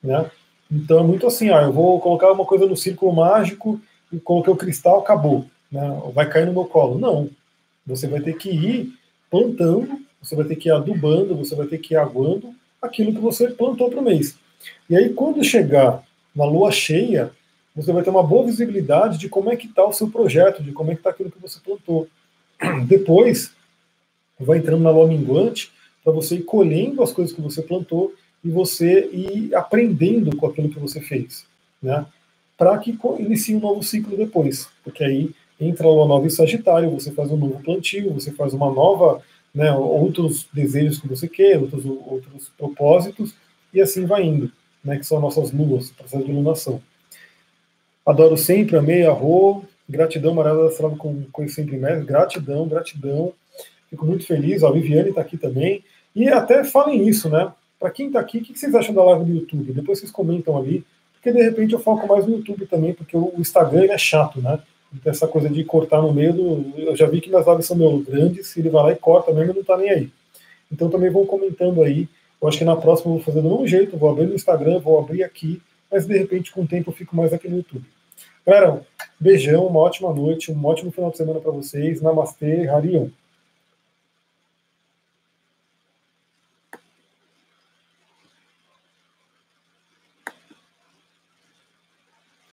Né? 0.03 0.29
Então 0.69 0.99
é 0.99 1.03
muito 1.03 1.27
assim, 1.27 1.49
ah, 1.49 1.61
eu 1.61 1.71
vou 1.71 1.99
colocar 1.99 2.31
uma 2.31 2.45
coisa 2.45 2.65
no 2.65 2.75
círculo 2.75 3.13
mágico 3.13 3.79
e 4.11 4.19
coloquei 4.19 4.51
o 4.51 4.57
cristal, 4.57 4.99
acabou, 4.99 5.45
né? 5.71 6.01
vai 6.13 6.27
cair 6.27 6.45
no 6.45 6.53
meu 6.53 6.65
colo. 6.65 6.99
Não, 6.99 7.29
você 7.85 8.07
vai 8.07 8.19
ter 8.19 8.33
que 8.33 8.49
ir 8.49 8.93
plantando, 9.29 9.99
você 10.21 10.35
vai 10.35 10.45
ter 10.45 10.55
que 10.55 10.69
ir 10.69 10.71
adubando, 10.71 11.35
você 11.35 11.55
vai 11.55 11.67
ter 11.67 11.77
que 11.77 11.93
ir 11.93 11.97
aguando 11.97 12.53
aquilo 12.81 13.13
que 13.13 13.19
você 13.19 13.47
plantou 13.47 13.89
para 13.89 13.99
o 13.99 14.03
mês. 14.03 14.37
E 14.89 14.95
aí, 14.95 15.09
quando 15.13 15.43
chegar 15.43 16.03
na 16.35 16.45
lua 16.45 16.71
cheia, 16.71 17.31
você 17.75 17.91
vai 17.91 18.03
ter 18.03 18.09
uma 18.09 18.23
boa 18.23 18.45
visibilidade 18.45 19.17
de 19.17 19.29
como 19.29 19.51
é 19.51 19.55
que 19.55 19.67
está 19.67 19.85
o 19.85 19.93
seu 19.93 20.09
projeto, 20.09 20.61
de 20.61 20.71
como 20.71 20.91
é 20.91 20.93
que 20.93 20.99
está 20.99 21.09
aquilo 21.09 21.31
que 21.31 21.41
você 21.41 21.59
plantou. 21.59 22.07
Depois, 22.85 23.51
vai 24.39 24.57
entrando 24.57 24.83
na 24.83 24.91
lua 24.91 25.07
minguante 25.07 25.71
para 26.03 26.13
você 26.13 26.35
ir 26.35 26.43
colhendo 26.43 27.01
as 27.01 27.11
coisas 27.11 27.33
que 27.33 27.41
você 27.41 27.61
plantou 27.61 28.13
e 28.43 28.49
você 28.49 29.09
ir 29.11 29.55
aprendendo 29.55 30.35
com 30.35 30.45
aquilo 30.45 30.69
que 30.69 30.79
você 30.79 30.99
fez, 30.99 31.45
né? 31.81 32.05
Para 32.57 32.77
que 32.77 32.97
inicie 33.19 33.55
um 33.55 33.59
novo 33.59 33.81
ciclo 33.81 34.15
depois, 34.17 34.67
porque 34.83 35.03
aí 35.03 35.31
entra 35.59 35.87
a 35.87 35.89
lua 35.89 36.07
nova 36.07 36.27
em 36.27 36.29
Sagitário, 36.29 36.91
você 36.91 37.11
faz 37.11 37.31
um 37.31 37.37
novo 37.37 37.61
plantio, 37.63 38.13
você 38.13 38.31
faz 38.31 38.53
uma 38.53 38.71
nova, 38.71 39.21
né, 39.53 39.71
outros 39.71 40.45
desejos 40.51 40.99
que 40.99 41.07
você 41.07 41.27
quer, 41.27 41.57
outros, 41.59 41.85
outros 41.85 42.51
propósitos, 42.57 43.33
e 43.73 43.81
assim 43.81 44.05
vai 44.05 44.23
indo, 44.23 44.51
né, 44.83 44.97
que 44.97 45.05
são 45.05 45.19
nossas 45.19 45.51
luas, 45.51 45.91
processo 45.91 46.23
de 46.23 46.31
iluminação. 46.31 46.81
Adoro 48.05 48.37
sempre, 48.37 48.77
amei, 48.77 49.05
arro, 49.05 49.65
gratidão, 49.87 50.33
Maria 50.33 50.67
Estrada 50.67 50.95
com, 50.95 51.23
com 51.31 51.47
sempre 51.47 51.77
mais, 51.77 52.03
gratidão, 52.03 52.67
gratidão, 52.67 53.33
fico 53.89 54.05
muito 54.05 54.25
feliz, 54.25 54.63
a 54.63 54.71
Viviane 54.71 55.09
está 55.09 55.21
aqui 55.21 55.37
também, 55.37 55.83
e 56.15 56.27
até 56.29 56.63
falem 56.63 57.07
isso, 57.07 57.29
né, 57.29 57.51
para 57.79 57.89
quem 57.89 58.07
está 58.07 58.19
aqui, 58.19 58.39
o 58.39 58.41
que 58.41 58.57
vocês 58.57 58.73
acham 58.75 58.93
da 58.93 59.03
live 59.03 59.25
do 59.25 59.35
YouTube? 59.39 59.73
Depois 59.73 59.99
vocês 59.99 60.11
comentam 60.11 60.57
ali, 60.57 60.85
porque 61.13 61.31
de 61.31 61.41
repente 61.41 61.73
eu 61.73 61.79
foco 61.79 62.07
mais 62.07 62.25
no 62.25 62.37
YouTube 62.37 62.65
também, 62.65 62.93
porque 62.93 63.15
o 63.15 63.33
Instagram 63.37 63.85
é 63.85 63.97
chato, 63.97 64.41
né, 64.41 64.59
então, 64.93 65.11
essa 65.11 65.27
coisa 65.27 65.49
de 65.49 65.63
cortar 65.63 66.01
no 66.01 66.13
meio 66.13 66.33
do. 66.33 66.79
Eu 66.79 66.95
já 66.95 67.07
vi 67.07 67.19
que 67.19 67.29
minhas 67.29 67.47
lives 67.47 67.65
são 67.65 67.75
meio 67.75 67.97
grandes, 67.99 68.55
ele 68.55 68.69
vai 68.69 68.83
lá 68.83 68.91
e 68.91 68.95
corta 68.95 69.33
mesmo 69.33 69.55
não 69.55 69.63
tá 69.63 69.75
nem 69.75 69.89
aí. 69.89 70.11
Então 70.71 70.89
também 70.89 71.09
vão 71.09 71.25
comentando 71.25 71.81
aí 71.81 72.07
eu 72.43 72.49
acho 72.49 72.57
que 72.57 72.65
na 72.65 72.75
próxima 72.75 73.09
eu 73.09 73.15
vou 73.15 73.23
fazer 73.23 73.41
do 73.41 73.49
mesmo 73.49 73.65
jeito, 73.65 73.97
vou 73.97 74.09
abrir 74.09 74.25
no 74.25 74.35
Instagram, 74.35 74.79
vou 74.79 74.99
abrir 74.99 75.23
aqui, 75.23 75.61
mas 75.89 76.05
de 76.05 76.17
repente 76.17 76.51
com 76.51 76.63
o 76.63 76.67
tempo 76.67 76.89
eu 76.89 76.93
fico 76.93 77.15
mais 77.15 77.31
aqui 77.31 77.47
no 77.47 77.55
YouTube. 77.55 77.85
Galera, 78.45 78.81
beijão, 79.17 79.65
uma 79.65 79.79
ótima 79.79 80.13
noite, 80.13 80.51
um 80.51 80.65
ótimo 80.65 80.91
final 80.91 81.09
de 81.09 81.15
semana 81.15 81.39
para 81.39 81.51
vocês. 81.53 82.01
Namastê, 82.01 82.67
Harion. 82.67 83.07